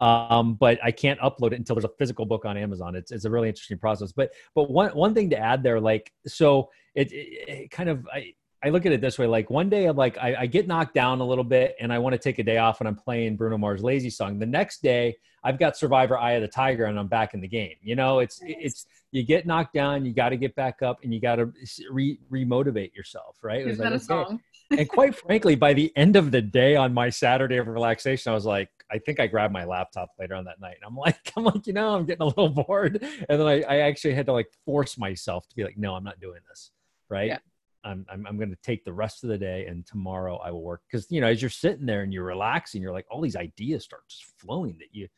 um, 0.00 0.54
but 0.54 0.78
I 0.82 0.92
can't 0.92 1.20
upload 1.20 1.52
it 1.52 1.58
until 1.58 1.76
there's 1.76 1.84
a 1.84 1.94
physical 1.98 2.24
book 2.24 2.46
on 2.46 2.56
Amazon. 2.56 2.94
It's 2.94 3.10
it's 3.10 3.26
a 3.26 3.30
really 3.30 3.48
interesting 3.48 3.78
process. 3.78 4.12
But 4.12 4.30
but 4.54 4.70
one 4.70 4.90
one 4.90 5.12
thing 5.12 5.28
to 5.30 5.38
add 5.38 5.62
there, 5.62 5.80
like 5.80 6.10
so, 6.26 6.70
it, 6.94 7.12
it, 7.12 7.48
it 7.48 7.70
kind 7.70 7.90
of 7.90 8.06
I, 8.12 8.32
I 8.62 8.70
look 8.70 8.86
at 8.86 8.92
it 8.92 9.00
this 9.00 9.18
way 9.18 9.28
like 9.28 9.50
one 9.50 9.68
day 9.68 9.84
i'm 9.84 9.96
like 9.96 10.18
I, 10.18 10.34
I, 10.34 10.46
get 10.46 10.66
knocked 10.66 10.92
down 10.92 11.20
a 11.20 11.24
little 11.24 11.44
bit 11.44 11.76
and 11.78 11.92
i 11.92 11.98
want 12.00 12.14
to 12.14 12.18
take 12.18 12.40
a 12.40 12.42
day 12.42 12.58
off 12.58 12.80
and 12.80 12.88
i'm 12.88 12.96
playing 12.96 13.36
bruno 13.36 13.56
mars 13.56 13.84
lazy 13.84 14.10
song 14.10 14.40
the 14.40 14.46
next 14.46 14.82
day 14.82 15.14
i've 15.48 15.58
got 15.58 15.76
survivor 15.76 16.18
eye 16.18 16.32
of 16.32 16.42
the 16.42 16.48
tiger 16.48 16.84
and 16.84 16.98
i'm 16.98 17.08
back 17.08 17.34
in 17.34 17.40
the 17.40 17.48
game. 17.48 17.74
You 17.82 17.96
know 17.96 18.18
it's 18.20 18.40
nice. 18.42 18.54
it's 18.58 18.86
you 19.12 19.22
get 19.22 19.46
knocked 19.46 19.74
down 19.74 20.04
you 20.04 20.12
got 20.12 20.30
to 20.30 20.36
get 20.36 20.54
back 20.54 20.82
up 20.82 20.98
and 21.02 21.12
you 21.12 21.20
got 21.20 21.36
to 21.36 21.52
re 21.90 22.18
remotivate 22.30 22.94
yourself 22.94 23.36
right? 23.42 23.66
Is 23.66 23.78
that 23.78 23.92
like, 23.92 24.00
a 24.00 24.04
song? 24.04 24.40
and 24.70 24.88
quite 24.88 25.14
frankly 25.26 25.54
by 25.54 25.72
the 25.72 25.92
end 25.96 26.16
of 26.16 26.30
the 26.30 26.42
day 26.42 26.76
on 26.76 26.92
my 26.92 27.08
saturday 27.08 27.56
of 27.56 27.66
relaxation 27.66 28.30
i 28.30 28.34
was 28.34 28.44
like 28.44 28.68
i 28.90 28.98
think 28.98 29.18
i 29.18 29.26
grabbed 29.26 29.52
my 29.52 29.64
laptop 29.64 30.10
later 30.18 30.34
on 30.34 30.44
that 30.44 30.60
night. 30.60 30.76
And 30.76 30.84
i'm 30.86 30.96
like 31.06 31.32
i'm 31.36 31.44
like 31.44 31.66
you 31.66 31.72
know 31.72 31.94
i'm 31.94 32.04
getting 32.04 32.22
a 32.22 32.26
little 32.26 32.50
bored. 32.50 33.02
And 33.28 33.40
then 33.40 33.46
i, 33.46 33.62
I 33.62 33.76
actually 33.80 34.14
had 34.14 34.26
to 34.26 34.32
like 34.32 34.50
force 34.64 34.98
myself 34.98 35.48
to 35.48 35.56
be 35.56 35.64
like 35.64 35.78
no 35.78 35.94
i'm 35.94 36.04
not 36.04 36.20
doing 36.20 36.40
this 36.48 36.70
right? 37.08 37.28
Yeah. 37.28 37.38
I'm, 37.84 38.04
I'm, 38.10 38.26
I'm 38.26 38.36
going 38.36 38.50
to 38.50 38.58
take 38.62 38.84
the 38.84 38.92
rest 38.92 39.24
of 39.24 39.30
the 39.30 39.38
day 39.38 39.66
and 39.66 39.86
tomorrow 39.86 40.36
I 40.38 40.50
will 40.50 40.62
work. 40.62 40.82
Cause 40.90 41.06
you 41.10 41.20
know, 41.20 41.28
as 41.28 41.40
you're 41.40 41.50
sitting 41.50 41.86
there 41.86 42.02
and 42.02 42.12
you're 42.12 42.24
relaxing, 42.24 42.82
you're 42.82 42.92
like, 42.92 43.06
all 43.10 43.20
these 43.20 43.36
ideas 43.36 43.84
start 43.84 44.02
just 44.08 44.24
flowing 44.38 44.76
that 44.78 44.88
you, 44.92 45.08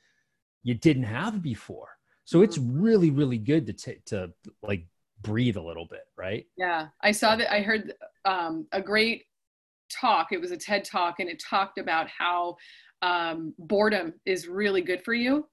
you 0.62 0.74
didn't 0.74 1.04
have 1.04 1.42
before. 1.42 1.88
So 2.24 2.42
it's 2.42 2.58
mm-hmm. 2.58 2.80
really, 2.80 3.10
really 3.10 3.38
good 3.38 3.66
to 3.66 3.72
take, 3.72 4.04
to 4.06 4.32
like 4.62 4.86
breathe 5.22 5.56
a 5.56 5.62
little 5.62 5.86
bit. 5.86 6.04
Right. 6.16 6.46
Yeah. 6.56 6.88
I 7.00 7.12
saw 7.12 7.36
that. 7.36 7.52
I 7.52 7.60
heard 7.60 7.94
um, 8.24 8.66
a 8.72 8.80
great 8.80 9.24
talk. 9.90 10.32
It 10.32 10.40
was 10.40 10.50
a 10.50 10.56
TED 10.56 10.84
talk 10.84 11.20
and 11.20 11.28
it 11.28 11.42
talked 11.42 11.78
about 11.78 12.08
how 12.08 12.56
um, 13.02 13.54
boredom 13.58 14.14
is 14.26 14.46
really 14.46 14.82
good 14.82 15.02
for 15.02 15.14
you 15.14 15.46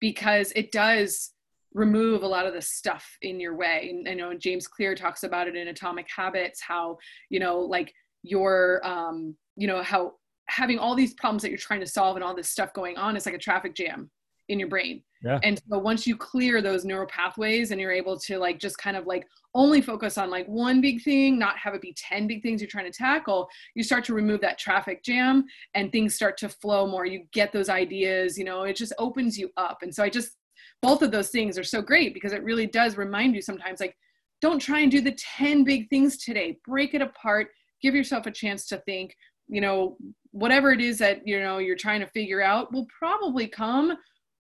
because 0.00 0.52
it 0.54 0.72
does 0.72 1.32
remove 1.74 2.22
a 2.22 2.26
lot 2.26 2.46
of 2.46 2.54
the 2.54 2.62
stuff 2.62 3.16
in 3.22 3.38
your 3.40 3.56
way. 3.56 3.90
And 3.90 4.08
I 4.08 4.14
know 4.14 4.34
James 4.34 4.66
Clear 4.66 4.94
talks 4.94 5.22
about 5.22 5.48
it 5.48 5.56
in 5.56 5.68
Atomic 5.68 6.08
Habits, 6.14 6.60
how, 6.60 6.98
you 7.30 7.40
know, 7.40 7.60
like 7.60 7.94
your, 8.22 8.84
um, 8.86 9.36
you 9.56 9.66
know, 9.66 9.82
how 9.82 10.14
having 10.46 10.78
all 10.78 10.94
these 10.94 11.14
problems 11.14 11.42
that 11.42 11.50
you're 11.50 11.58
trying 11.58 11.80
to 11.80 11.86
solve 11.86 12.16
and 12.16 12.24
all 12.24 12.34
this 12.34 12.48
stuff 12.48 12.72
going 12.72 12.96
on 12.96 13.16
is 13.16 13.26
like 13.26 13.34
a 13.34 13.38
traffic 13.38 13.74
jam 13.74 14.10
in 14.48 14.58
your 14.58 14.68
brain. 14.68 15.02
Yeah. 15.22 15.40
And 15.42 15.60
so 15.68 15.78
once 15.78 16.06
you 16.06 16.16
clear 16.16 16.62
those 16.62 16.84
neural 16.84 17.06
pathways 17.06 17.70
and 17.70 17.80
you're 17.80 17.92
able 17.92 18.18
to 18.20 18.38
like 18.38 18.58
just 18.58 18.78
kind 18.78 18.96
of 18.96 19.06
like 19.06 19.26
only 19.54 19.80
focus 19.80 20.16
on 20.16 20.30
like 20.30 20.46
one 20.46 20.80
big 20.80 21.02
thing, 21.02 21.38
not 21.38 21.58
have 21.58 21.74
it 21.74 21.82
be 21.82 21.94
10 21.96 22.26
big 22.26 22.42
things 22.42 22.60
you're 22.60 22.70
trying 22.70 22.90
to 22.90 22.96
tackle, 22.96 23.48
you 23.74 23.82
start 23.82 24.04
to 24.04 24.14
remove 24.14 24.40
that 24.40 24.58
traffic 24.58 25.02
jam 25.02 25.44
and 25.74 25.90
things 25.90 26.14
start 26.14 26.36
to 26.38 26.48
flow 26.48 26.86
more. 26.86 27.04
You 27.04 27.24
get 27.32 27.52
those 27.52 27.68
ideas, 27.68 28.38
you 28.38 28.44
know, 28.44 28.62
it 28.62 28.76
just 28.76 28.92
opens 28.98 29.36
you 29.36 29.50
up. 29.56 29.78
And 29.82 29.94
so 29.94 30.02
I 30.02 30.08
just 30.08 30.32
both 30.80 31.02
of 31.02 31.10
those 31.10 31.30
things 31.30 31.58
are 31.58 31.64
so 31.64 31.82
great 31.82 32.14
because 32.14 32.32
it 32.32 32.44
really 32.44 32.66
does 32.66 32.96
remind 32.96 33.34
you 33.34 33.42
sometimes 33.42 33.80
like 33.80 33.96
don't 34.40 34.60
try 34.60 34.80
and 34.80 34.90
do 34.90 35.00
the 35.00 35.16
10 35.36 35.64
big 35.64 35.88
things 35.88 36.18
today 36.18 36.58
break 36.64 36.94
it 36.94 37.02
apart 37.02 37.48
give 37.82 37.94
yourself 37.94 38.26
a 38.26 38.30
chance 38.30 38.66
to 38.66 38.78
think 38.78 39.16
you 39.48 39.60
know 39.60 39.96
whatever 40.30 40.70
it 40.70 40.80
is 40.80 40.98
that 40.98 41.26
you 41.26 41.40
know 41.40 41.58
you're 41.58 41.76
trying 41.76 42.00
to 42.00 42.06
figure 42.06 42.42
out 42.42 42.72
will 42.72 42.86
probably 42.96 43.46
come 43.48 43.96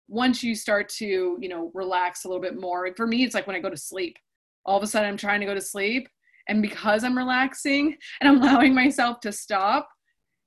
once 0.08 0.44
you 0.44 0.56
start 0.56 0.90
to 0.90 1.38
you 1.40 1.50
know 1.50 1.72
relax 1.74 2.24
a 2.24 2.28
little 2.28 2.42
bit 2.42 2.60
more 2.60 2.90
for 2.96 3.08
me 3.08 3.24
it's 3.24 3.36
like 3.36 3.48
when 3.48 3.56
i 3.56 3.60
go 3.60 3.70
to 3.70 3.78
sleep 3.78 4.18
all 4.66 4.78
of 4.78 4.84
a 4.84 4.88
sudden 4.88 5.08
i'm 5.08 5.18
trying 5.18 5.40
to 5.40 5.46
go 5.46 5.54
to 5.54 5.62
sleep 5.62 6.08
and 6.48 6.62
because 6.62 7.04
i'm 7.04 7.18
relaxing 7.18 7.96
and 8.22 8.30
i'm 8.30 8.42
allowing 8.42 8.74
myself 8.74 9.20
to 9.20 9.32
stop 9.32 9.88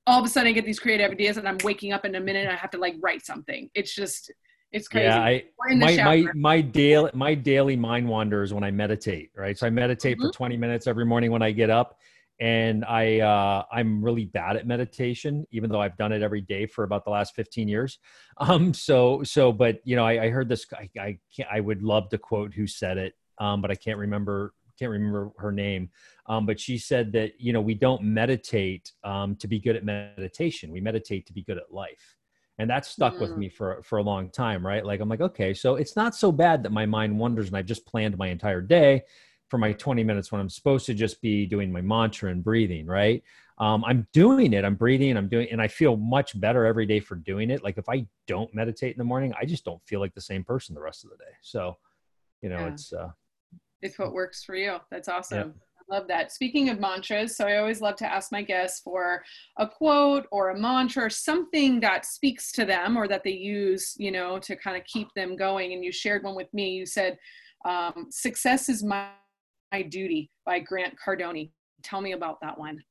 all 0.06 0.18
of 0.18 0.24
a 0.24 0.28
sudden 0.28 0.48
i 0.48 0.52
get 0.52 0.64
these 0.64 0.80
creative 0.80 1.10
ideas 1.10 1.36
and 1.36 1.48
i'm 1.48 1.58
waking 1.62 1.92
up 1.92 2.04
in 2.04 2.14
a 2.14 2.20
minute 2.20 2.44
and 2.44 2.52
i 2.52 2.56
have 2.56 2.70
to 2.70 2.78
like 2.78 2.94
write 3.00 3.24
something 3.24 3.68
it's 3.74 3.94
just 3.94 4.30
it's 4.72 4.86
crazy. 4.86 5.06
Yeah, 5.06 5.20
I, 5.20 5.44
my, 5.74 5.96
my, 5.96 6.24
my 6.34 6.60
daily, 6.60 7.10
my 7.12 7.34
daily 7.34 7.74
mind 7.74 8.08
wanders 8.08 8.54
when 8.54 8.62
I 8.62 8.70
meditate, 8.70 9.32
right? 9.34 9.58
So 9.58 9.66
I 9.66 9.70
meditate 9.70 10.16
mm-hmm. 10.16 10.28
for 10.28 10.32
20 10.32 10.56
minutes 10.56 10.86
every 10.86 11.04
morning 11.04 11.32
when 11.32 11.42
I 11.42 11.50
get 11.50 11.70
up 11.70 11.98
and 12.40 12.86
I, 12.86 13.20
uh, 13.20 13.64
I'm 13.70 14.02
really 14.02 14.24
bad 14.24 14.56
at 14.56 14.66
meditation, 14.66 15.46
even 15.50 15.70
though 15.70 15.80
I've 15.80 15.98
done 15.98 16.10
it 16.10 16.22
every 16.22 16.40
day 16.40 16.64
for 16.64 16.84
about 16.84 17.04
the 17.04 17.10
last 17.10 17.34
15 17.34 17.68
years. 17.68 17.98
Um, 18.42 18.72
so, 18.72 19.22
so, 19.22 19.52
but 19.52 19.80
you 19.84 19.96
know, 19.96 20.06
I, 20.06 20.24
I 20.24 20.28
heard 20.30 20.48
this, 20.48 20.64
I, 20.72 20.88
I 20.98 21.18
can't, 21.36 21.48
I 21.52 21.60
would 21.60 21.82
love 21.82 22.08
to 22.08 22.16
quote 22.16 22.54
who 22.54 22.66
said 22.66 22.96
it. 22.96 23.12
Um, 23.36 23.60
but 23.60 23.70
I 23.70 23.74
can't 23.74 23.98
remember, 23.98 24.54
can't 24.78 24.90
remember 24.90 25.30
her 25.36 25.52
name. 25.52 25.90
Um, 26.26 26.46
but 26.46 26.58
she 26.58 26.78
said 26.78 27.12
that, 27.12 27.38
you 27.38 27.52
know, 27.52 27.60
we 27.60 27.74
don't 27.74 28.02
meditate, 28.02 28.92
um, 29.04 29.36
to 29.36 29.46
be 29.46 29.60
good 29.60 29.76
at 29.76 29.84
meditation. 29.84 30.70
We 30.70 30.80
meditate 30.80 31.26
to 31.26 31.34
be 31.34 31.42
good 31.42 31.58
at 31.58 31.70
life 31.70 32.16
and 32.60 32.68
that 32.70 32.86
stuck 32.86 33.14
mm. 33.14 33.20
with 33.20 33.36
me 33.36 33.48
for 33.50 33.82
for 33.82 33.98
a 33.98 34.02
long 34.02 34.28
time 34.28 34.64
right 34.64 34.84
like 34.84 35.00
i'm 35.00 35.08
like 35.08 35.22
okay 35.22 35.54
so 35.54 35.76
it's 35.76 35.96
not 35.96 36.14
so 36.14 36.30
bad 36.30 36.62
that 36.62 36.70
my 36.70 36.84
mind 36.84 37.18
wanders 37.18 37.48
and 37.48 37.56
i've 37.56 37.64
just 37.64 37.86
planned 37.86 38.16
my 38.18 38.28
entire 38.28 38.60
day 38.60 39.02
for 39.50 39.58
my 39.58 39.72
20 39.72 40.04
minutes 40.04 40.32
when 40.32 40.40
i'm 40.40 40.48
supposed 40.48 40.86
to 40.86 40.94
just 40.94 41.20
be 41.20 41.46
doing 41.46 41.72
my 41.72 41.80
mantra 41.80 42.30
and 42.30 42.42
breathing 42.42 42.86
right 42.86 43.22
um, 43.58 43.84
i'm 43.84 44.06
doing 44.12 44.52
it 44.52 44.64
i'm 44.64 44.74
breathing 44.74 45.16
i'm 45.16 45.28
doing 45.28 45.48
and 45.50 45.60
i 45.60 45.68
feel 45.68 45.96
much 45.96 46.38
better 46.40 46.64
every 46.64 46.86
day 46.86 47.00
for 47.00 47.16
doing 47.16 47.50
it 47.50 47.62
like 47.62 47.76
if 47.76 47.88
i 47.88 48.06
don't 48.26 48.54
meditate 48.54 48.92
in 48.92 48.98
the 48.98 49.04
morning 49.04 49.32
i 49.40 49.44
just 49.44 49.64
don't 49.64 49.82
feel 49.86 50.00
like 50.00 50.14
the 50.14 50.20
same 50.20 50.44
person 50.44 50.74
the 50.74 50.80
rest 50.80 51.04
of 51.04 51.10
the 51.10 51.16
day 51.16 51.32
so 51.42 51.76
you 52.42 52.48
know 52.48 52.60
yeah. 52.60 52.68
it's 52.68 52.92
uh 52.92 53.10
it's 53.82 53.98
what 53.98 54.12
works 54.12 54.44
for 54.44 54.54
you 54.54 54.76
that's 54.90 55.08
awesome 55.08 55.48
yeah. 55.48 55.64
Love 55.90 56.06
that. 56.06 56.30
Speaking 56.30 56.68
of 56.68 56.78
mantras, 56.78 57.36
so 57.36 57.48
I 57.48 57.56
always 57.56 57.80
love 57.80 57.96
to 57.96 58.06
ask 58.06 58.30
my 58.30 58.42
guests 58.42 58.80
for 58.80 59.24
a 59.58 59.66
quote 59.66 60.24
or 60.30 60.50
a 60.50 60.58
mantra 60.58 61.06
or 61.06 61.10
something 61.10 61.80
that 61.80 62.06
speaks 62.06 62.52
to 62.52 62.64
them 62.64 62.96
or 62.96 63.08
that 63.08 63.24
they 63.24 63.32
use, 63.32 63.96
you 63.98 64.12
know, 64.12 64.38
to 64.38 64.54
kind 64.54 64.76
of 64.76 64.84
keep 64.84 65.12
them 65.14 65.34
going. 65.34 65.72
And 65.72 65.84
you 65.84 65.90
shared 65.90 66.22
one 66.22 66.36
with 66.36 66.52
me. 66.54 66.70
You 66.70 66.86
said, 66.86 67.18
um, 67.64 68.06
Success 68.10 68.68
is 68.68 68.84
my, 68.84 69.08
my 69.08 69.08
duty 69.88 70.30
by 70.44 70.58
Grant 70.58 70.94
Cardone. 71.04 71.50
Tell 71.82 72.00
me 72.00 72.12
about 72.12 72.40
that 72.42 72.58
one. 72.58 72.82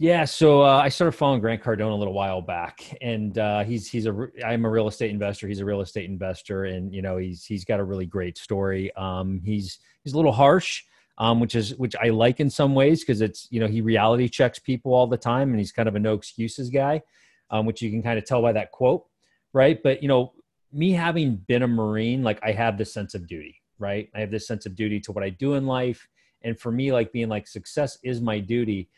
Yeah, 0.00 0.26
so 0.26 0.62
uh, 0.62 0.78
I 0.78 0.90
started 0.90 1.12
following 1.12 1.40
Grant 1.40 1.60
Cardone 1.60 1.90
a 1.90 1.94
little 1.94 2.14
while 2.14 2.40
back, 2.40 2.96
and 3.00 3.36
uh, 3.36 3.64
he's 3.64 3.88
he's 3.90 4.06
a 4.06 4.28
I'm 4.46 4.64
a 4.64 4.70
real 4.70 4.86
estate 4.86 5.10
investor. 5.10 5.48
He's 5.48 5.58
a 5.58 5.64
real 5.64 5.80
estate 5.80 6.08
investor, 6.08 6.66
and 6.66 6.94
you 6.94 7.02
know 7.02 7.16
he's 7.16 7.44
he's 7.44 7.64
got 7.64 7.80
a 7.80 7.84
really 7.84 8.06
great 8.06 8.38
story. 8.38 8.94
Um, 8.94 9.40
he's 9.44 9.80
he's 10.04 10.12
a 10.12 10.16
little 10.16 10.30
harsh, 10.30 10.84
um, 11.18 11.40
which 11.40 11.56
is 11.56 11.76
which 11.76 11.96
I 12.00 12.10
like 12.10 12.38
in 12.38 12.48
some 12.48 12.76
ways 12.76 13.00
because 13.00 13.20
it's 13.20 13.48
you 13.50 13.58
know 13.58 13.66
he 13.66 13.80
reality 13.80 14.28
checks 14.28 14.60
people 14.60 14.94
all 14.94 15.08
the 15.08 15.16
time 15.16 15.50
and 15.50 15.58
he's 15.58 15.72
kind 15.72 15.88
of 15.88 15.96
a 15.96 15.98
no 15.98 16.14
excuses 16.14 16.70
guy, 16.70 17.02
um, 17.50 17.66
which 17.66 17.82
you 17.82 17.90
can 17.90 18.02
kind 18.02 18.20
of 18.20 18.24
tell 18.24 18.40
by 18.40 18.52
that 18.52 18.70
quote, 18.70 19.04
right? 19.52 19.82
But 19.82 20.00
you 20.00 20.08
know 20.08 20.32
me 20.72 20.92
having 20.92 21.36
been 21.36 21.62
a 21.62 21.68
Marine, 21.68 22.22
like 22.22 22.38
I 22.44 22.52
have 22.52 22.78
this 22.78 22.92
sense 22.92 23.14
of 23.14 23.26
duty, 23.26 23.60
right? 23.78 24.08
I 24.14 24.20
have 24.20 24.30
this 24.30 24.46
sense 24.46 24.66
of 24.66 24.74
duty 24.74 25.00
to 25.00 25.12
what 25.12 25.24
I 25.24 25.30
do 25.30 25.54
in 25.54 25.66
life, 25.66 26.08
and 26.42 26.58
for 26.58 26.70
me, 26.70 26.92
like 26.92 27.12
being 27.12 27.28
like 27.28 27.46
success 27.46 27.98
is 28.02 28.20
my 28.20 28.38
duty. 28.38 28.88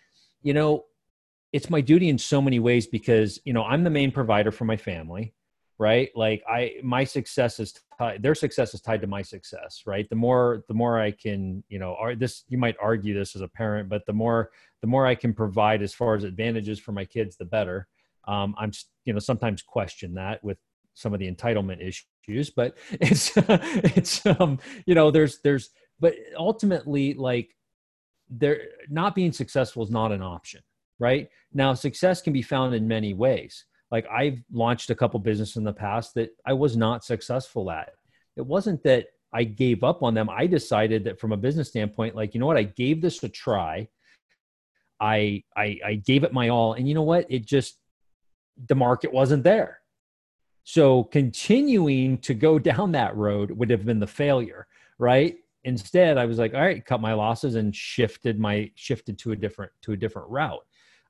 You 0.42 0.54
know, 0.54 0.84
it's 1.52 1.70
my 1.70 1.80
duty 1.80 2.08
in 2.08 2.18
so 2.18 2.40
many 2.40 2.58
ways 2.58 2.86
because 2.86 3.40
you 3.44 3.52
know 3.52 3.64
I'm 3.64 3.84
the 3.84 3.90
main 3.90 4.12
provider 4.12 4.50
for 4.50 4.64
my 4.64 4.76
family 4.76 5.34
right 5.80 6.10
like 6.14 6.42
i 6.46 6.74
my 6.82 7.02
success 7.04 7.58
is 7.58 7.72
tied 7.98 8.22
their 8.22 8.34
success 8.34 8.74
is 8.74 8.82
tied 8.82 9.00
to 9.00 9.06
my 9.06 9.22
success 9.22 9.82
right 9.86 10.10
the 10.10 10.14
more 10.14 10.62
the 10.68 10.74
more 10.74 11.00
i 11.00 11.10
can 11.10 11.64
you 11.70 11.78
know 11.78 11.96
are 11.98 12.14
this 12.14 12.44
you 12.48 12.58
might 12.58 12.76
argue 12.82 13.14
this 13.14 13.34
as 13.34 13.40
a 13.40 13.48
parent 13.48 13.88
but 13.88 14.04
the 14.04 14.12
more 14.12 14.50
the 14.82 14.86
more 14.86 15.06
i 15.06 15.14
can 15.14 15.32
provide 15.32 15.80
as 15.80 15.94
far 15.94 16.14
as 16.14 16.22
advantages 16.22 16.78
for 16.78 16.92
my 16.92 17.04
kids 17.04 17.36
the 17.38 17.46
better 17.46 17.88
um, 18.28 18.54
i'm 18.58 18.70
you 19.06 19.14
know 19.14 19.18
sometimes 19.18 19.62
question 19.62 20.12
that 20.12 20.44
with 20.44 20.58
some 20.92 21.14
of 21.14 21.18
the 21.18 21.30
entitlement 21.30 21.80
issues 21.80 22.04
but 22.54 22.76
it's 22.92 23.32
it's 23.36 24.24
um 24.26 24.58
you 24.86 24.94
know 24.94 25.10
there's 25.10 25.40
there's 25.42 25.70
but 25.98 26.14
ultimately 26.36 27.14
like 27.14 27.50
there 28.28 28.62
not 28.88 29.14
being 29.14 29.32
successful 29.32 29.82
is 29.82 29.90
not 29.90 30.12
an 30.12 30.22
option 30.22 30.60
right 31.00 31.28
now 31.52 31.74
success 31.74 32.22
can 32.22 32.32
be 32.32 32.42
found 32.42 32.72
in 32.74 32.86
many 32.86 33.14
ways 33.14 33.64
like 33.90 34.06
I've 34.08 34.42
launched 34.52 34.90
a 34.90 34.94
couple 34.94 35.18
businesses 35.20 35.56
in 35.56 35.64
the 35.64 35.72
past 35.72 36.14
that 36.14 36.30
I 36.46 36.52
was 36.52 36.76
not 36.76 37.04
successful 37.04 37.70
at. 37.70 37.90
It 38.36 38.46
wasn't 38.46 38.82
that 38.84 39.06
I 39.32 39.44
gave 39.44 39.82
up 39.82 40.02
on 40.02 40.14
them. 40.14 40.30
I 40.30 40.46
decided 40.46 41.04
that 41.04 41.20
from 41.20 41.32
a 41.32 41.36
business 41.36 41.68
standpoint, 41.68 42.14
like, 42.14 42.34
you 42.34 42.40
know 42.40 42.46
what, 42.46 42.56
I 42.56 42.64
gave 42.64 43.02
this 43.02 43.22
a 43.22 43.28
try. 43.28 43.88
I 45.00 45.42
I 45.56 45.78
I 45.84 45.94
gave 45.94 46.24
it 46.24 46.32
my 46.32 46.50
all. 46.50 46.74
And 46.74 46.88
you 46.88 46.94
know 46.94 47.02
what? 47.02 47.26
It 47.30 47.46
just 47.46 47.78
the 48.68 48.74
market 48.74 49.12
wasn't 49.12 49.44
there. 49.44 49.79
So 50.72 51.02
continuing 51.04 52.18
to 52.18 52.32
go 52.32 52.58
down 52.70 52.92
that 52.92 53.16
road 53.16 53.50
would 53.50 53.70
have 53.70 53.84
been 53.84 53.98
the 53.98 54.06
failure, 54.06 54.68
right? 54.98 55.36
Instead, 55.64 56.16
I 56.16 56.26
was 56.26 56.38
like, 56.38 56.54
all 56.54 56.60
right, 56.60 56.84
cut 56.84 57.00
my 57.00 57.12
losses 57.12 57.56
and 57.56 57.74
shifted 57.74 58.38
my 58.38 58.70
shifted 58.76 59.18
to 59.18 59.32
a 59.32 59.36
different 59.36 59.72
to 59.82 59.92
a 59.92 59.96
different 59.96 60.28
route. 60.30 60.64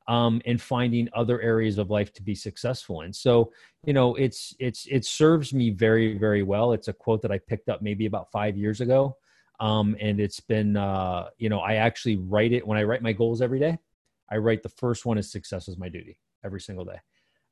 um, 0.08 0.40
and 0.46 0.60
finding 0.60 1.08
other 1.14 1.40
areas 1.40 1.78
of 1.78 1.90
life 1.90 2.12
to 2.14 2.22
be 2.22 2.34
successful 2.34 3.02
in. 3.02 3.12
So, 3.12 3.52
you 3.86 3.92
know, 3.92 4.14
it's 4.16 4.54
it's 4.58 4.86
it 4.86 5.04
serves 5.04 5.52
me 5.54 5.70
very 5.70 6.18
very 6.18 6.42
well. 6.42 6.72
It's 6.72 6.88
a 6.88 6.92
quote 6.92 7.22
that 7.22 7.30
I 7.32 7.38
picked 7.38 7.68
up 7.68 7.82
maybe 7.82 8.06
about 8.06 8.30
five 8.32 8.56
years 8.56 8.80
ago, 8.80 9.16
um, 9.60 9.96
and 10.00 10.20
it's 10.20 10.40
been 10.40 10.76
uh, 10.76 11.28
you 11.38 11.48
know 11.48 11.60
I 11.60 11.74
actually 11.76 12.16
write 12.16 12.52
it 12.52 12.66
when 12.66 12.78
I 12.78 12.84
write 12.84 13.02
my 13.02 13.12
goals 13.12 13.42
every 13.42 13.60
day. 13.60 13.78
I 14.30 14.38
write 14.38 14.62
the 14.62 14.68
first 14.70 15.06
one 15.06 15.18
is 15.18 15.30
success 15.30 15.68
is 15.68 15.78
my 15.78 15.88
duty 15.88 16.18
every 16.44 16.60
single 16.60 16.84
day. 16.84 17.00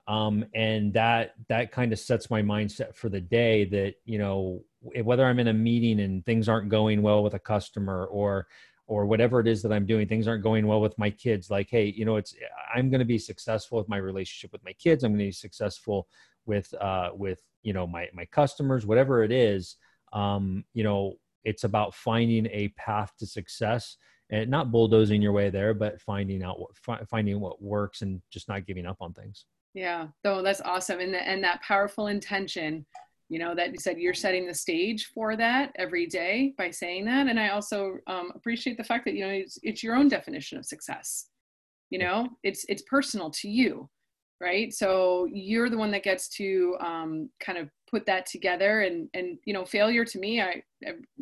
Um, 0.08 0.46
and 0.54 0.92
that 0.94 1.34
that 1.48 1.70
kind 1.70 1.92
of 1.92 1.98
sets 1.98 2.30
my 2.30 2.42
mindset 2.42 2.96
for 2.96 3.10
the 3.10 3.20
day 3.20 3.66
that 3.66 3.94
you 4.06 4.18
know 4.18 4.64
whether 4.80 5.26
i'm 5.26 5.38
in 5.38 5.48
a 5.48 5.52
meeting 5.52 6.00
and 6.00 6.24
things 6.24 6.48
aren't 6.48 6.70
going 6.70 7.02
well 7.02 7.22
with 7.22 7.34
a 7.34 7.38
customer 7.38 8.06
or 8.06 8.46
or 8.86 9.04
whatever 9.04 9.38
it 9.38 9.46
is 9.46 9.60
that 9.60 9.72
i'm 9.72 9.84
doing 9.84 10.08
things 10.08 10.26
aren't 10.26 10.42
going 10.42 10.66
well 10.66 10.80
with 10.80 10.96
my 10.98 11.10
kids 11.10 11.50
like 11.50 11.68
hey 11.68 11.92
you 11.94 12.06
know 12.06 12.16
it's 12.16 12.34
i'm 12.74 12.90
going 12.90 13.00
to 13.00 13.04
be 13.04 13.18
successful 13.18 13.78
with 13.78 13.88
my 13.88 13.96
relationship 13.96 14.52
with 14.52 14.64
my 14.64 14.72
kids. 14.72 15.04
I'm 15.04 15.12
going 15.12 15.18
to 15.20 15.24
be 15.26 15.32
successful 15.32 16.08
with 16.46 16.72
uh 16.80 17.10
with 17.14 17.40
you 17.62 17.72
know 17.72 17.86
my 17.86 18.08
my 18.14 18.24
customers 18.26 18.86
whatever 18.86 19.22
it 19.22 19.32
is. 19.32 19.76
Um 20.12 20.64
you 20.72 20.84
know 20.84 21.14
it's 21.44 21.64
about 21.64 21.94
finding 21.94 22.46
a 22.46 22.68
path 22.68 23.12
to 23.18 23.26
success 23.26 23.96
and 24.30 24.50
not 24.50 24.72
bulldozing 24.72 25.22
your 25.22 25.32
way 25.32 25.50
there 25.50 25.74
but 25.74 26.00
finding 26.00 26.42
out 26.42 26.58
what 26.58 26.70
finding 27.08 27.40
what 27.40 27.62
works 27.62 28.02
and 28.02 28.20
just 28.30 28.48
not 28.48 28.66
giving 28.66 28.86
up 28.86 28.96
on 29.00 29.12
things 29.12 29.44
yeah, 29.78 30.08
so 30.26 30.42
that's 30.42 30.60
awesome. 30.62 30.98
And, 30.98 31.14
the, 31.14 31.22
and 31.22 31.42
that 31.44 31.62
powerful 31.62 32.08
intention, 32.08 32.84
you 33.28 33.38
know, 33.38 33.54
that 33.54 33.70
you 33.70 33.78
said 33.78 33.96
you're 33.96 34.12
setting 34.12 34.44
the 34.44 34.52
stage 34.52 35.06
for 35.14 35.36
that 35.36 35.70
every 35.76 36.06
day 36.06 36.52
by 36.58 36.72
saying 36.72 37.04
that. 37.04 37.28
And 37.28 37.38
I 37.38 37.50
also 37.50 37.98
um, 38.08 38.32
appreciate 38.34 38.76
the 38.76 38.82
fact 38.82 39.04
that, 39.04 39.14
you 39.14 39.24
know, 39.24 39.32
it's, 39.32 39.56
it's 39.62 39.84
your 39.84 39.94
own 39.94 40.08
definition 40.08 40.58
of 40.58 40.66
success. 40.66 41.26
You 41.90 42.00
know, 42.00 42.28
it's, 42.42 42.64
it's 42.68 42.82
personal 42.82 43.30
to 43.30 43.48
you, 43.48 43.88
right? 44.40 44.74
So 44.74 45.28
you're 45.32 45.70
the 45.70 45.78
one 45.78 45.92
that 45.92 46.02
gets 46.02 46.28
to 46.30 46.76
um, 46.80 47.30
kind 47.38 47.56
of 47.56 47.68
put 47.88 48.04
that 48.06 48.26
together 48.26 48.80
and, 48.80 49.08
and, 49.14 49.38
you 49.44 49.54
know, 49.54 49.64
failure 49.64 50.04
to 50.06 50.18
me, 50.18 50.42
I, 50.42 50.60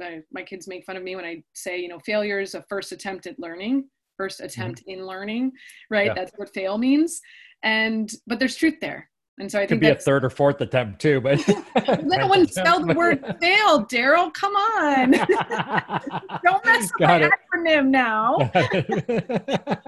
I, 0.02 0.22
my 0.32 0.44
kids 0.44 0.66
make 0.66 0.86
fun 0.86 0.96
of 0.96 1.02
me 1.02 1.14
when 1.14 1.26
I 1.26 1.42
say, 1.52 1.78
you 1.78 1.88
know, 1.88 1.98
failure 1.98 2.40
is 2.40 2.54
a 2.54 2.64
first 2.70 2.90
attempt 2.90 3.26
at 3.26 3.38
learning 3.38 3.90
first 4.16 4.38
mm-hmm. 4.38 4.46
attempt 4.46 4.80
mm-hmm. 4.80 5.00
in 5.00 5.06
learning 5.06 5.52
right 5.90 6.06
yeah. 6.06 6.14
that's 6.14 6.32
what 6.36 6.52
fail 6.54 6.78
means 6.78 7.20
and 7.62 8.12
but 8.26 8.38
there's 8.38 8.56
truth 8.56 8.76
there 8.80 9.08
and 9.38 9.52
so 9.52 9.58
I 9.58 9.62
think 9.62 9.68
Could 9.68 9.80
be 9.80 9.88
a 9.88 9.94
third 9.94 10.24
or 10.24 10.30
fourth 10.30 10.62
attempt 10.62 11.00
too, 11.00 11.20
but 11.20 11.38
no 12.02 12.26
one 12.26 12.46
spell 12.50 12.84
the 12.84 12.94
word 12.94 13.20
fail, 13.38 13.84
Darel. 13.84 14.32
Come 14.32 14.54
on. 14.54 15.10
Don't 16.44 16.64
mess 16.64 16.84
with 16.84 16.92
Got 16.98 17.20
my 17.20 17.26
it. 17.26 17.32
acronym 17.54 17.88
now. 17.88 18.38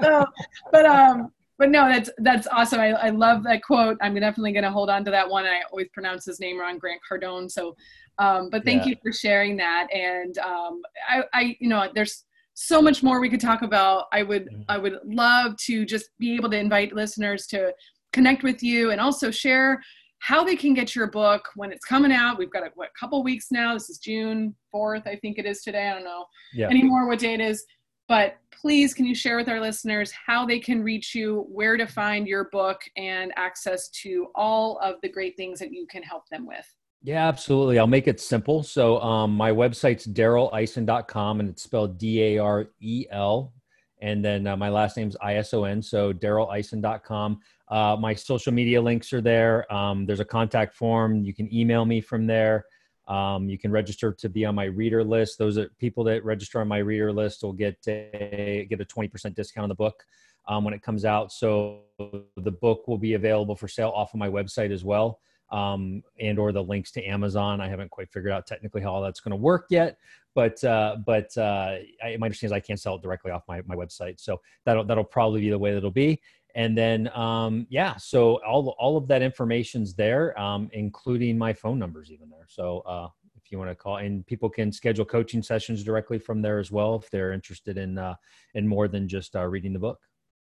so, 0.03 0.27
but 0.71 0.85
um, 0.85 1.33
but 1.57 1.71
no, 1.71 1.89
that's 1.89 2.11
that's 2.19 2.47
awesome. 2.49 2.81
I, 2.81 2.91
I 2.91 3.09
love 3.09 3.43
that 3.45 3.63
quote. 3.63 3.97
I'm 4.03 4.15
definitely 4.15 4.53
gonna 4.53 4.71
hold 4.71 4.91
on 4.91 5.03
to 5.07 5.11
that 5.13 5.29
one. 5.29 5.47
I 5.47 5.63
always 5.71 5.89
pronounce 5.95 6.27
his 6.27 6.41
name 6.41 6.61
wrong, 6.61 6.79
Grant 6.79 7.01
Cardone. 7.11 7.51
So 7.51 7.75
um, 8.19 8.51
but 8.51 8.65
thank 8.67 8.83
yeah. 8.83 8.91
you 8.91 8.97
for 9.03 9.13
sharing 9.13 9.57
that. 9.57 9.89
And 9.95 10.37
um 10.39 10.83
I, 11.09 11.23
I 11.33 11.57
you 11.59 11.71
know, 11.71 11.89
there's 11.95 12.25
so 12.61 12.83
much 12.83 13.05
more 13.05 13.21
we 13.21 13.31
could 13.31 13.41
talk 13.41 13.63
about. 13.63 14.07
I 14.13 14.25
would 14.25 14.49
I 14.69 14.79
would 14.79 14.99
love 15.05 15.57
to 15.67 15.87
just 15.87 16.11
be 16.19 16.35
able 16.35 16.51
to 16.51 16.59
invite 16.59 16.93
listeners 16.93 17.47
to 17.49 17.73
connect 18.13 18.43
with 18.43 18.65
you 18.65 18.91
and 18.91 19.01
also 19.01 19.31
share 19.31 19.81
how 20.19 20.43
they 20.43 20.57
can 20.57 20.75
get 20.75 20.97
your 20.97 21.07
book 21.07 21.49
when 21.55 21.71
it's 21.71 21.85
coming 21.85 22.11
out. 22.11 22.37
We've 22.37 22.51
got 22.51 22.65
a 22.65 22.71
what, 22.75 22.91
couple 22.99 23.23
weeks 23.23 23.53
now. 23.53 23.75
This 23.75 23.89
is 23.89 23.99
June 23.99 24.57
4th, 24.75 25.07
I 25.07 25.15
think 25.15 25.39
it 25.39 25.47
is 25.47 25.63
today. 25.63 25.89
I 25.89 25.95
don't 25.95 26.03
know 26.03 26.25
yeah. 26.53 26.69
anymore 26.69 27.07
what 27.07 27.21
day 27.21 27.35
it 27.35 27.41
is. 27.41 27.65
But 28.09 28.39
please, 28.51 28.93
can 28.93 29.07
you 29.07 29.15
share 29.15 29.37
with 29.37 29.49
our 29.49 29.61
listeners 29.61 30.11
how 30.27 30.45
they 30.45 30.59
can 30.59 30.83
reach 30.83 31.15
you, 31.15 31.47
where 31.49 31.77
to 31.77 31.87
find 31.87 32.27
your 32.27 32.49
book, 32.51 32.81
and 32.97 33.33
access 33.37 33.89
to 34.03 34.29
all 34.35 34.79
of 34.83 34.97
the 35.03 35.09
great 35.09 35.37
things 35.37 35.61
that 35.61 35.73
you 35.73 35.87
can 35.89 36.03
help 36.03 36.25
them 36.29 36.45
with? 36.45 36.67
Yeah, 37.03 37.29
absolutely. 37.29 37.79
I'll 37.79 37.87
make 37.87 38.09
it 38.09 38.21
simple. 38.21 38.63
So 38.63 39.01
um, 39.01 39.33
my 39.33 39.53
website's 39.53 40.07
darelison.com 40.07 41.41
and 41.41 41.49
it's 41.49 41.63
spelled 41.63 41.97
D 41.97 42.23
A 42.23 42.39
R 42.39 42.67
E 42.81 43.07
L. 43.11 43.53
And 44.01 44.25
then 44.25 44.47
uh, 44.47 44.57
my 44.57 44.69
last 44.69 44.97
name's 44.97 45.17
I 45.21 45.37
S 45.37 45.55
O 45.55 45.65
N. 45.65 45.81
So 45.81 46.13
darelison.com. 46.13 47.41
Uh, 47.69 47.97
my 48.01 48.15
social 48.15 48.53
media 48.53 48.81
links 48.81 49.13
are 49.13 49.21
there. 49.21 49.73
Um, 49.73 50.07
there's 50.07 50.21
a 50.21 50.25
contact 50.25 50.75
form. 50.75 51.25
You 51.25 51.35
can 51.35 51.53
email 51.55 51.85
me 51.85 52.01
from 52.01 52.27
there. 52.27 52.65
Um, 53.07 53.49
you 53.49 53.59
can 53.59 53.71
register 53.71 54.13
to 54.13 54.29
be 54.29 54.45
on 54.45 54.55
my 54.55 54.65
reader 54.65 55.05
list. 55.05 55.39
Those 55.39 55.57
are 55.57 55.69
people 55.79 56.05
that 56.05 56.25
register 56.25 56.61
on 56.61 56.69
my 56.69 56.79
reader 56.79 57.13
list 57.13 57.43
will 57.43 57.53
get 57.53 57.79
a, 57.87 58.67
get 58.69 58.81
a 58.81 58.85
20% 58.85 59.35
discount 59.35 59.63
on 59.63 59.69
the 59.69 59.75
book 59.75 60.05
um, 60.47 60.65
when 60.65 60.75
it 60.75 60.83
comes 60.83 61.05
out. 61.05 61.33
So 61.33 61.81
the 61.99 62.51
book 62.51 62.87
will 62.89 62.99
be 62.99 63.15
available 63.15 63.57
for 63.57 63.69
sale 63.69 63.93
off 63.95 64.13
of 64.15 64.19
my 64.19 64.29
website 64.29 64.73
as 64.73 64.85
well 64.85 65.21
um, 65.51 66.03
and 66.21 66.39
or 66.39 66.53
the 66.53 66.63
links 66.63 66.91
to 66.93 67.05
Amazon. 67.05 67.61
I 67.61 67.69
haven't 67.69 67.91
quite 67.91 68.11
figured 68.11 68.33
out 68.33 68.47
technically 68.47 68.83
how 68.83 68.93
all 68.93 69.03
that's 69.03 69.21
going 69.21 69.31
to 69.31 69.37
work 69.37 69.67
yet, 69.71 69.99
but 70.35 70.63
uh, 70.65 70.97
but 71.05 71.37
uh, 71.37 71.77
I, 72.03 72.17
my 72.19 72.27
understanding 72.27 72.47
is 72.47 72.53
I 72.53 72.61
can't 72.61 72.81
sell 72.81 72.97
it 72.97 73.03
directly 73.03 73.31
off 73.31 73.43
my, 73.49 73.63
my 73.67 73.75
website, 73.75 74.21
so 74.21 74.41
that'll 74.65 74.85
that'll 74.85 75.05
probably 75.05 75.41
be 75.41 75.51
the 75.51 75.59
way 75.59 75.73
that 75.73 75.79
it'll 75.79 75.91
be. 75.91 76.21
And 76.55 76.77
then 76.77 77.09
um, 77.17 77.67
yeah, 77.71 77.97
so 77.97 78.43
all 78.45 78.75
all 78.79 78.97
of 78.97 79.09
that 79.09 79.23
information's 79.23 79.95
there, 79.95 80.39
um, 80.41 80.69
including 80.73 81.39
my 81.39 81.53
phone 81.53 81.79
numbers 81.79 82.11
even 82.11 82.29
there. 82.29 82.47
So 82.49 82.81
uh, 82.81 83.09
if 83.37 83.53
you 83.53 83.59
want 83.59 83.71
to 83.71 83.75
call, 83.75 83.99
and 83.99 84.27
people 84.27 84.51
can 84.51 84.71
schedule 84.73 85.05
coaching 85.05 85.43
sessions 85.43 85.83
directly 85.83 86.19
from 86.19 86.43
there 86.43 86.59
as 86.59 86.71
well 86.71 86.97
if 86.97 87.11
they're 87.11 87.33
interested 87.33 87.79
in 87.79 87.97
uh, 87.97 88.15
in 88.55 88.67
more 88.67 88.89
than 88.89 89.09
just 89.09 89.37
uh, 89.37 89.47
reading 89.47 89.73
the 89.73 89.79
book 89.79 90.01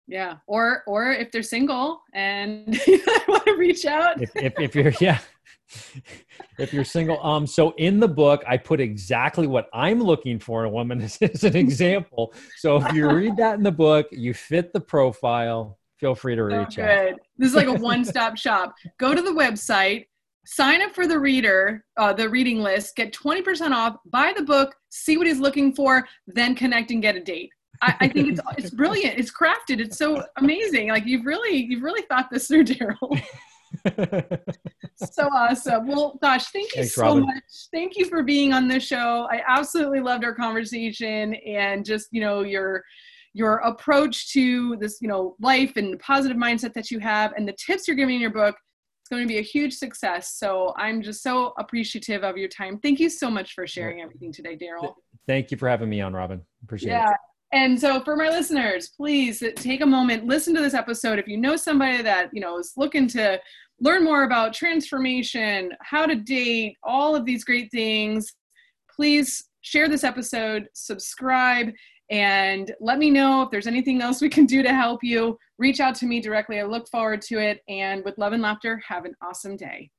yeah 0.07 0.37
or 0.47 0.83
or 0.87 1.13
if 1.13 1.31
they're 1.31 1.43
single 1.43 2.03
and 2.15 2.67
want 3.29 3.45
to 3.45 3.57
reach 3.57 3.87
out. 3.87 4.21
If, 4.21 4.31
if, 4.37 4.59
if, 4.59 4.75
you're 4.75 4.93
yeah. 5.01 5.19
If 6.59 6.73
you're 6.73 6.85
single 6.85 7.25
um 7.25 7.47
so 7.47 7.71
in 7.79 7.99
the 7.99 8.09
book 8.09 8.43
i 8.47 8.57
put 8.57 8.81
exactly 8.81 9.47
what 9.47 9.69
i'm 9.73 10.03
looking 10.03 10.39
for 10.39 10.65
in 10.65 10.71
a 10.71 10.73
woman 10.73 11.01
as, 11.03 11.17
as 11.23 11.45
an 11.45 11.57
example. 11.57 12.35
So 12.59 12.85
if 12.85 12.93
you 12.93 13.11
read 13.11 13.37
that 13.37 13.55
in 13.55 13.63
the 13.63 13.73
book 13.73 14.07
you 14.11 14.35
fit 14.35 14.73
the 14.73 14.81
profile 14.81 15.79
feel 15.99 16.15
free 16.15 16.35
to 16.35 16.45
reach 16.45 16.75
so 16.75 16.83
out 16.83 17.21
this 17.39 17.49
is 17.49 17.55
like 17.55 17.69
a 17.69 17.75
one-stop 17.75 18.37
shop. 18.37 18.75
Go 18.99 19.15
to 19.15 19.23
the 19.23 19.31
website 19.31 20.07
sign 20.45 20.83
up 20.83 20.93
for 20.93 21.07
the 21.07 21.19
reader 21.19 21.85
uh, 21.97 22.13
the 22.13 22.29
reading 22.29 22.61
list 22.61 22.97
get 22.97 23.13
20% 23.13 23.71
off 23.71 23.97
buy 24.07 24.33
the 24.37 24.43
book 24.43 24.75
see 24.89 25.17
what 25.17 25.27
he's 25.27 25.39
looking 25.39 25.73
for 25.73 26.07
then 26.27 26.55
connect 26.55 26.91
and 26.91 27.01
get 27.01 27.17
a 27.17 27.21
date 27.21 27.51
I, 27.83 27.97
I, 28.01 28.09
think 28.09 28.29
it's 28.29 28.41
it's 28.57 28.71
brilliant. 28.71 29.19
It's 29.19 29.33
crafted. 29.33 29.81
It's 29.81 29.99
so 29.99 30.25
amazing. 30.37 30.89
Like 30.89 31.05
you've 31.05 31.27
really 31.27 31.57
you've 31.57 31.83
really 31.83 32.03
thought 32.03 32.29
this 32.31 32.47
through, 32.47 32.65
Darel. 32.65 33.23
so 34.97 35.29
awesome. 35.33 35.89
Well, 35.89 36.19
gosh, 36.23 36.47
thank 36.53 36.75
you 36.77 36.83
Thanks, 36.83 36.95
so 36.95 37.03
Robin. 37.03 37.27
much. 37.27 37.43
Thank 37.73 37.97
you 37.97 38.05
for 38.05 38.23
being 38.23 38.53
on 38.53 38.69
the 38.69 38.79
show. 38.79 39.27
I 39.31 39.43
absolutely 39.47 40.01
loved 40.01 40.25
our 40.25 40.35
conversation 40.35 41.35
and 41.35 41.85
just 41.85 42.09
you 42.13 42.21
know 42.21 42.43
your 42.43 42.85
your 43.35 43.57
approach 43.59 44.33
to 44.33 44.77
this 44.77 44.99
you 45.01 45.09
know 45.09 45.35
life 45.41 45.73
and 45.77 45.93
the 45.93 45.99
positive 45.99 46.37
mindset 46.37 46.73
that 46.75 46.91
you 46.91 46.99
have 46.99 47.33
and 47.37 47.49
the 47.49 47.55
tips 47.55 47.89
you're 47.89 47.97
giving 47.97 48.17
in 48.17 48.21
your 48.21 48.31
book 48.31 48.55
it's 49.01 49.09
going 49.09 49.23
to 49.23 49.29
be 49.29 49.39
a 49.39 49.43
huge 49.43 49.73
success 49.73 50.35
so 50.37 50.75
i'm 50.77 51.01
just 51.03 51.23
so 51.23 51.55
appreciative 51.59 52.25
of 52.25 52.37
your 52.37 52.49
time 52.49 52.79
thank 52.79 53.01
you 53.01 53.09
so 53.09 53.31
much 53.31 53.55
for 53.55 53.67
sharing 53.67 54.01
everything 54.01 54.33
today 54.33 54.57
darel 54.57 54.95
thank 55.27 55.51
you 55.51 55.57
for 55.57 55.69
having 55.69 55.89
me 55.89 56.01
on 56.01 56.13
robin 56.13 56.43
appreciate 56.63 56.91
yeah. 56.91 57.11
it 57.11 57.17
and 57.53 57.79
so 57.79 58.01
for 58.01 58.17
my 58.17 58.29
listeners, 58.29 58.91
please 58.97 59.43
take 59.57 59.83
a 59.83 59.87
moment, 59.87 60.27
listen 60.27 60.55
to 60.55 60.61
this 60.63 60.75
episode. 60.75 61.19
If 61.19 61.29
you 61.29 61.37
know 61.37 61.57
somebody 61.57 62.03
that, 62.03 62.31
you 62.33 62.41
know, 62.41 62.59
is 62.59 62.73
looking 62.77 63.07
to 63.09 63.39
learn 63.81 64.05
more 64.05 64.25
about 64.25 64.55
transformation, 64.55 65.73
how 65.81 66.07
to 66.07 66.15
date, 66.15 66.77
all 66.83 67.15
of 67.15 67.25
these 67.25 67.45
great 67.45 67.71
things, 67.71 68.33
please 68.95 69.45
share 69.61 69.89
this 69.89 70.05
episode, 70.05 70.69
subscribe, 70.75 71.73
and 72.11 72.75
let 72.81 72.99
me 72.99 73.11
know 73.11 73.43
if 73.43 73.51
there's 73.51 73.67
anything 73.67 74.03
else 74.03 74.21
we 74.21 74.29
can 74.29 74.47
do 74.47 74.63
to 74.63 74.73
help 74.73 75.03
you. 75.03 75.39
Reach 75.59 75.81
out 75.81 75.95
to 75.97 76.07
me 76.07 76.21
directly. 76.21 76.61
I 76.61 76.65
look 76.65 76.89
forward 76.89 77.23
to 77.23 77.39
it. 77.39 77.61
And 77.69 78.05
with 78.05 78.19
love 78.19 78.33
and 78.33 78.43
laughter, 78.43 78.83
have 78.87 79.05
an 79.05 79.15
awesome 79.23 79.57
day. 79.57 79.91